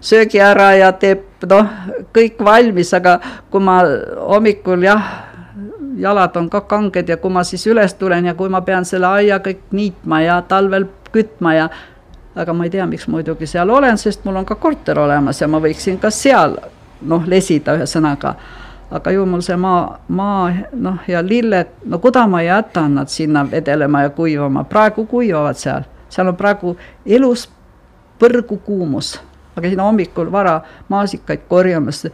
söögi 0.00 0.40
ära 0.40 0.72
ja 0.78 0.92
teeb 0.92 1.44
noh, 1.50 1.68
kõik 2.14 2.40
valmis, 2.44 2.92
aga 2.94 3.18
kui 3.50 3.60
ma 3.60 3.80
hommikul 4.30 4.86
jah, 4.86 5.10
jalad 5.98 6.36
on 6.38 6.48
ka 6.50 6.62
kanged 6.70 7.08
ja 7.08 7.18
kui 7.18 7.34
ma 7.34 7.44
siis 7.44 7.66
üles 7.66 7.94
tulen 7.98 8.30
ja 8.30 8.34
kui 8.38 8.48
ma 8.48 8.62
pean 8.62 8.86
selle 8.88 9.10
aia 9.10 9.40
kõik 9.44 9.68
niitma 9.74 10.22
ja 10.22 10.40
talvel 10.48 10.86
kütma 11.12 11.54
ja 11.54 11.68
aga 12.38 12.54
ma 12.54 12.64
ei 12.64 12.70
tea, 12.70 12.86
miks 12.86 13.08
muidugi 13.10 13.48
seal 13.50 13.70
olen, 13.70 13.98
sest 13.98 14.24
mul 14.24 14.38
on 14.38 14.46
ka 14.46 14.54
korter 14.54 14.98
olemas 14.98 15.40
ja 15.42 15.48
ma 15.50 15.60
võiksin 15.62 15.98
ka 15.98 16.10
seal 16.14 16.54
noh, 17.02 17.26
lesida 17.26 17.74
ühesõnaga 17.78 18.34
aga 18.90 19.12
ju 19.12 19.26
mul 19.26 19.42
see 19.44 19.56
maa, 19.56 19.98
maa 20.08 20.48
noh, 20.72 20.98
ja 21.08 21.22
lilled, 21.22 21.68
no 21.84 21.98
kuda 21.98 22.26
ma 22.26 22.42
jätan 22.42 22.94
nad 22.94 23.08
sinna 23.12 23.44
vedelema 23.50 24.02
ja 24.02 24.10
kuivama, 24.10 24.64
praegu 24.64 25.06
kuivavad 25.06 25.56
seal, 25.60 25.84
seal 26.08 26.28
on 26.28 26.36
praegu 26.36 26.76
elus 27.06 27.48
põrgukuumus. 28.18 29.18
ma 29.56 29.62
käisin 29.62 29.80
hommikul 29.80 30.32
vara 30.32 30.60
maasikaid 30.88 31.40
korjamas. 31.48 32.06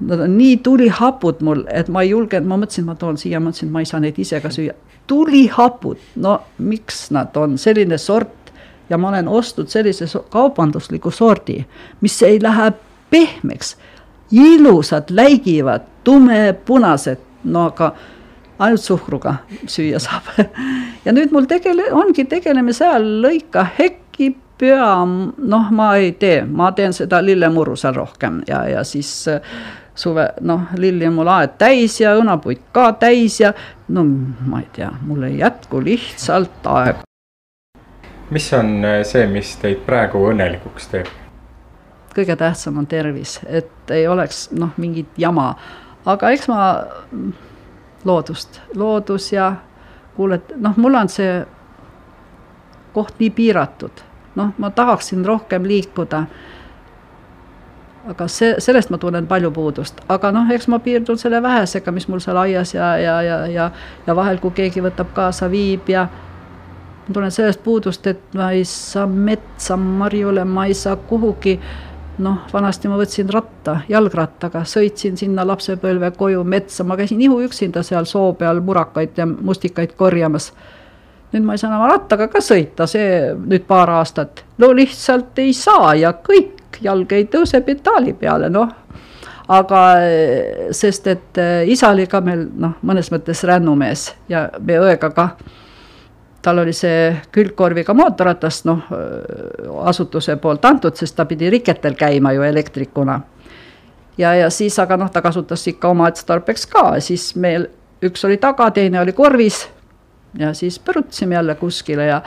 Nad 0.00 0.20
on 0.20 0.36
nii 0.38 0.56
tulihapud 0.56 1.40
mul, 1.40 1.64
et 1.72 1.88
ma 1.88 2.02
ei 2.02 2.10
julgenud, 2.10 2.48
ma 2.48 2.58
mõtlesin, 2.60 2.84
ma 2.84 2.94
toon 2.94 3.16
siia, 3.18 3.40
mõtlesin, 3.40 3.70
ma 3.72 3.80
ei 3.80 3.88
saa 3.88 4.00
neid 4.00 4.18
ise 4.18 4.40
ka 4.40 4.48
süüa. 4.52 4.74
tulihapud, 5.06 5.98
no 6.16 6.40
miks 6.58 7.10
nad 7.10 7.36
on 7.36 7.58
selline 7.58 7.98
sort 7.98 8.52
ja 8.90 8.98
ma 8.98 9.08
olen 9.08 9.28
ostnud 9.28 9.68
sellise 9.68 10.06
kaubandusliku 10.30 11.10
sordi, 11.10 11.64
mis 12.00 12.22
ei 12.22 12.42
lähe 12.42 12.72
pehmeks 13.10 13.76
ilusad, 14.30 15.10
läigivad, 15.10 15.86
tumepunased, 16.04 17.18
no 17.44 17.66
aga 17.70 17.92
ainult 18.58 18.80
suhkruga 18.80 19.34
süüa 19.68 20.00
saab 20.00 20.32
ja 21.04 21.14
nüüd 21.14 21.32
mul 21.34 21.48
tegele-, 21.50 21.92
ongi, 21.94 22.24
tegeleme 22.28 22.74
seal, 22.76 23.06
lõika 23.24 23.66
hekki, 23.78 24.32
pea, 24.58 24.92
noh, 25.04 25.72
ma 25.76 25.90
ei 26.00 26.14
tee, 26.20 26.40
ma 26.48 26.70
teen 26.76 26.94
seda 26.96 27.20
lillemurru 27.24 27.76
seal 27.76 27.96
rohkem 27.96 28.40
ja, 28.48 28.62
ja 28.70 28.84
siis 28.88 29.10
äh, 29.28 29.42
suve, 29.94 30.30
noh, 30.40 30.70
lilli 30.80 31.08
on 31.08 31.18
mul 31.18 31.32
aed 31.32 31.58
täis 31.60 31.98
ja 32.00 32.14
õunapuid 32.16 32.64
ka 32.72 32.90
täis 33.00 33.40
ja 33.42 33.52
no 33.92 34.06
ma 34.06 34.62
ei 34.64 34.70
tea, 34.72 34.90
mul 35.04 35.28
ei 35.28 35.38
jätku 35.42 35.82
lihtsalt 35.84 36.66
aega. 36.72 37.04
mis 38.30 38.48
on 38.56 38.80
äh, 38.84 39.02
see, 39.04 39.28
mis 39.30 39.56
teid 39.60 39.84
praegu 39.86 40.24
õnnelikuks 40.32 40.90
teeb? 40.94 41.12
Kõige 42.16 42.36
tähtsam 42.36 42.78
on 42.80 42.86
tervis, 42.88 43.38
et 43.46 43.90
ei 43.92 44.08
oleks 44.08 44.48
noh, 44.56 44.72
mingit 44.76 45.18
jama. 45.20 45.54
aga 46.06 46.30
eks 46.30 46.48
ma 46.48 46.60
loodust, 48.04 48.60
loodus 48.74 49.32
ja 49.32 49.52
kuule, 50.16 50.40
noh, 50.56 50.76
mul 50.76 50.94
on 50.94 51.08
see 51.12 51.40
koht 52.96 53.18
nii 53.20 53.30
piiratud, 53.30 54.04
noh, 54.34 54.52
ma 54.58 54.70
tahaksin 54.70 55.24
rohkem 55.26 55.66
liikuda. 55.68 56.24
aga 58.06 58.28
see, 58.30 58.54
sellest 58.62 58.90
ma 58.94 58.98
tunnen 59.02 59.26
palju 59.26 59.50
puudust, 59.50 59.98
aga 60.08 60.30
noh, 60.32 60.50
eks 60.54 60.68
ma 60.70 60.78
piirdun 60.78 61.18
selle 61.18 61.40
vähesega, 61.42 61.90
mis 61.92 62.06
mul 62.08 62.20
seal 62.22 62.38
aias 62.38 62.74
ja, 62.74 62.92
ja, 63.02 63.16
ja, 63.22 63.38
ja, 63.50 63.70
ja 64.06 64.14
vahel, 64.16 64.38
kui 64.38 64.54
keegi 64.54 64.84
võtab 64.84 65.10
kaasa, 65.14 65.50
viib 65.50 65.90
ja 65.90 66.06
ma 67.08 67.14
tunnen 67.14 67.34
sellest 67.34 67.64
puudust, 67.64 68.06
et 68.06 68.22
ma 68.38 68.52
ei 68.54 68.64
saa 68.64 69.06
metsa, 69.10 69.76
marjule, 69.76 70.44
ma 70.44 70.68
ei 70.70 70.74
saa 70.74 70.96
kuhugi 70.96 71.58
noh, 72.22 72.38
vanasti 72.52 72.88
ma 72.88 72.96
võtsin 73.00 73.28
ratta, 73.32 73.80
jalgrattaga, 73.90 74.62
sõitsin 74.68 75.16
sinna 75.20 75.44
lapsepõlve 75.46 76.12
koju 76.16 76.44
metsa, 76.48 76.84
ma 76.84 76.96
käisin 76.96 77.20
ihuüksinda 77.26 77.82
seal 77.86 78.08
soo 78.08 78.32
peal 78.38 78.62
murakaid 78.64 79.18
ja 79.18 79.26
mustikaid 79.26 79.96
korjamas. 79.96 80.52
nüüd 81.32 81.44
ma 81.44 81.54
ei 81.54 81.58
saa 81.58 81.72
enam 81.72 81.88
rattaga 81.90 82.28
ka 82.32 82.40
sõita, 82.40 82.86
see 82.86 83.34
nüüd 83.36 83.66
paar 83.68 83.90
aastat, 83.98 84.44
no 84.58 84.70
lihtsalt 84.72 85.38
ei 85.42 85.52
saa 85.52 85.94
ja 85.98 86.14
kõik, 86.24 86.78
jalg 86.80 87.12
ei 87.12 87.26
tõuse 87.32 87.60
pedaali 87.64 88.12
peale, 88.12 88.48
noh. 88.48 88.72
aga 89.48 89.82
sest, 90.70 91.06
et 91.06 91.38
isa 91.66 91.90
oli 91.90 92.06
ka 92.06 92.20
meil 92.20 92.48
noh, 92.56 92.78
mõnes 92.82 93.10
mõttes 93.12 93.44
rännumees 93.44 94.12
ja 94.28 94.48
me 94.58 94.80
õega 94.80 95.10
ka 95.10 95.28
tal 96.46 96.62
oli 96.62 96.72
see 96.76 97.08
külgkorviga 97.34 97.94
mootorratas, 97.96 98.60
noh, 98.68 98.84
asutuse 99.90 100.36
poolt 100.38 100.64
antud, 100.68 100.94
sest 100.94 101.16
ta 101.18 101.26
pidi 101.26 101.50
riketel 101.50 101.96
käima 101.98 102.32
ju 102.36 102.44
elektrikuna. 102.46 103.20
ja, 104.18 104.34
ja 104.34 104.50
siis, 104.50 104.78
aga 104.78 104.96
noh, 104.96 105.10
ta 105.10 105.22
kasutas 105.22 105.66
ikka 105.66 105.90
oma 105.90 106.06
otstarbeks 106.06 106.66
ka, 106.70 106.84
siis 107.00 107.32
meil 107.36 107.66
üks 108.06 108.24
oli 108.28 108.36
taga, 108.38 108.70
teine 108.70 109.00
oli 109.00 109.12
korvis 109.16 109.64
ja 110.38 110.52
siis 110.54 110.78
põrutasime 110.78 111.34
jälle 111.34 111.54
kuskile 111.54 112.06
ja 112.06 112.20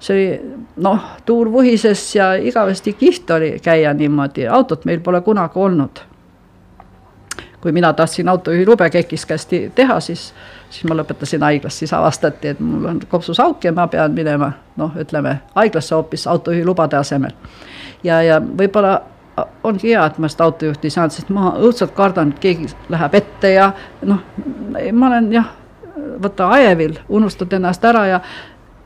see 0.00 0.16
oli 0.16 0.54
noh, 0.76 1.00
tuul 1.26 1.52
vuhises 1.52 2.02
ja 2.16 2.32
igavesti 2.34 2.92
kihvt 2.92 3.30
oli 3.30 3.50
käia 3.62 3.94
niimoodi, 3.94 4.48
autot 4.48 4.84
meil 4.84 5.00
pole 5.00 5.20
kunagi 5.20 5.58
olnud. 5.58 6.00
kui 7.60 7.72
mina 7.72 7.92
tahtsin 7.92 8.28
autojuhi 8.28 8.66
lube 8.66 8.90
Kekis 8.90 9.26
kästi 9.26 9.72
teha, 9.74 10.00
siis, 10.00 10.32
siis 10.70 10.86
ma 10.88 10.96
lõpetasin 10.96 11.42
haiglas, 11.42 11.78
siis 11.78 11.92
avastati, 11.92 12.54
et 12.54 12.60
mul 12.60 12.86
on 12.88 13.00
kopsus 13.10 13.40
auk 13.40 13.64
ja 13.64 13.72
ma 13.72 13.86
pean 13.90 14.14
minema 14.14 14.52
noh, 14.80 14.96
ütleme 14.98 15.40
haiglasse 15.54 15.94
hoopis 15.94 16.26
autojuhi 16.30 16.64
lubade 16.64 16.96
asemel. 16.96 17.32
ja, 18.04 18.22
ja 18.22 18.40
võib-olla 18.40 19.00
ongi 19.64 19.90
hea, 19.90 20.04
et 20.06 20.18
ma 20.18 20.28
seda 20.28 20.44
autojuhti 20.44 20.86
ei 20.88 20.94
saanud, 20.94 21.14
sest 21.14 21.30
ma 21.34 21.54
õudselt 21.58 21.94
kardan, 21.96 22.34
et 22.34 22.42
keegi 22.42 22.70
läheb 22.92 23.14
ette 23.14 23.52
ja 23.54 23.72
noh, 24.06 24.22
ma 24.92 25.10
olen 25.10 25.32
jah 25.32 25.50
võta 26.22 26.48
ajevil, 26.56 26.98
unustad 27.08 27.52
ennast 27.52 27.84
ära 27.84 28.06
ja 28.06 28.20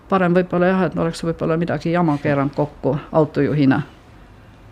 parem 0.08 0.34
võib-olla 0.36 0.70
jah, 0.70 0.84
et 0.86 0.98
oleks 0.98 1.24
võib-olla 1.24 1.56
midagi 1.60 1.92
jama 1.92 2.18
keeranud 2.22 2.54
kokku 2.56 2.96
autojuhina. 3.12 3.82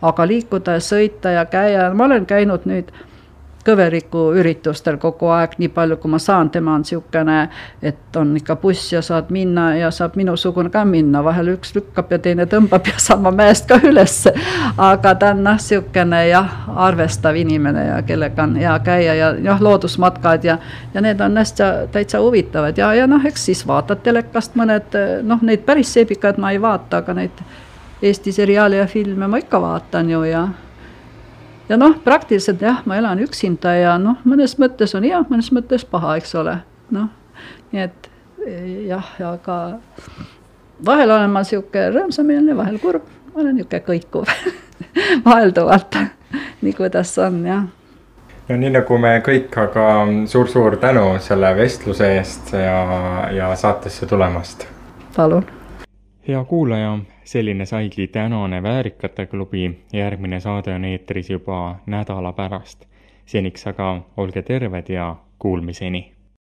aga 0.03 0.27
liikuda 0.27 0.73
ja 0.73 0.81
sõita 0.81 1.31
ja 1.31 1.45
käia, 1.47 1.95
ma 1.95 2.05
olen 2.05 2.27
käinud 2.27 2.65
nüüd 2.67 2.91
kõveriku 3.65 4.25
üritustel 4.39 4.97
kogu 5.03 5.31
aeg, 5.33 5.55
nii 5.59 5.71
palju 5.75 5.97
kui 6.03 6.11
ma 6.11 6.19
saan, 6.23 6.51
tema 6.51 6.75
on 6.75 6.83
niisugune, 6.83 7.37
et 7.83 8.17
on 8.17 8.35
ikka 8.37 8.57
buss 8.61 8.93
ja 8.93 9.03
saad 9.03 9.31
minna 9.35 9.69
ja 9.77 9.91
saab 9.95 10.17
minusugune 10.19 10.71
ka 10.71 10.85
minna, 10.89 11.23
vahel 11.25 11.53
üks 11.55 11.75
lükkab 11.77 12.11
ja 12.13 12.19
teine 12.23 12.47
tõmbab 12.51 12.91
ja 12.91 12.99
saab 13.07 13.23
ma 13.27 13.33
mäest 13.43 13.69
ka 13.71 13.79
ülesse. 13.83 14.35
aga 14.77 15.15
ta 15.15 15.33
on 15.37 15.45
noh, 15.45 15.59
niisugune 15.59 16.23
jah, 16.29 16.53
arvestav 16.89 17.39
inimene 17.39 17.87
ja 17.87 18.03
kellega 18.07 18.43
on 18.43 18.57
hea 18.59 18.79
käia 18.85 19.15
ja 19.15 19.33
jah, 19.39 19.63
loodusmatkad 19.63 20.45
ja, 20.45 20.59
ja 20.95 21.05
need 21.05 21.21
on 21.21 21.37
hästi 21.39 21.71
täitsa 21.93 22.21
huvitavad 22.21 22.79
ja, 22.79 22.93
ja 22.95 23.07
noh, 23.07 23.25
eks 23.27 23.47
siis 23.51 23.67
vaatad 23.67 24.03
telekast 24.03 24.59
mõned 24.59 24.99
noh, 25.23 25.43
neid 25.43 25.67
päris 25.67 25.93
seebikaid 25.95 26.41
ma 26.43 26.51
ei 26.53 26.63
vaata, 26.63 27.03
aga 27.03 27.15
neid 27.23 27.45
Eesti 28.03 28.33
seriaale 28.35 28.81
ja 28.81 28.87
filme 28.91 29.29
ma 29.31 29.39
ikka 29.39 29.61
vaatan 29.63 30.09
ju 30.11 30.25
ja 30.27 30.49
ja 31.73 31.81
noh, 31.81 31.97
praktiliselt 32.05 32.61
jah, 32.63 32.83
ma 32.85 33.01
elan 33.01 33.23
üksinda 33.25 33.73
ja 33.79 33.97
noh, 34.01 34.21
mõnes 34.29 34.59
mõttes 34.61 34.93
on 34.99 35.09
hea, 35.09 35.23
mõnes 35.31 35.49
mõttes 35.57 35.87
paha, 35.89 36.19
eks 36.21 36.35
ole, 36.37 36.59
noh, 36.93 37.09
nii 37.73 37.85
et 37.87 38.11
jah, 38.91 39.13
aga 39.33 39.59
vahel 40.85 41.15
olen 41.15 41.33
ma 41.33 41.45
niisugune 41.45 41.89
rõõmsameelne, 41.95 42.57
vahel 42.59 42.81
kurb, 42.83 43.07
ma 43.33 43.41
olen 43.45 43.57
niisugune 43.57 43.87
kõikuv 43.89 44.29
vahelduvalt, 45.29 45.97
nii 46.61 46.77
kuidas 46.77 47.17
on, 47.25 47.41
jah 47.49 47.65
no 48.49 48.59
nii 48.59 48.75
nagu 48.75 48.99
me 49.01 49.15
kõik, 49.25 49.55
aga 49.65 49.89
suur-suur 50.29 50.77
tänu 50.83 51.07
selle 51.25 51.55
vestluse 51.57 52.13
eest 52.19 52.53
ja, 52.59 52.79
ja 53.33 53.55
saatesse 53.57 54.07
tulemast. 54.11 54.67
palun. 55.17 55.47
Hea 56.29 56.45
kuulaja 56.45 56.99
selline 57.25 57.67
saigi 57.67 58.07
tänane 58.07 58.63
Väärikate 58.63 59.27
klubi, 59.27 59.79
järgmine 59.93 60.41
saade 60.41 60.75
on 60.75 60.85
eetris 60.85 61.31
juba 61.31 61.77
nädala 61.87 62.33
pärast. 62.33 62.85
seniks 63.27 63.67
aga 63.67 64.03
olge 64.17 64.43
terved 64.43 64.89
ja 64.89 65.17
kuulmiseni 65.39 66.13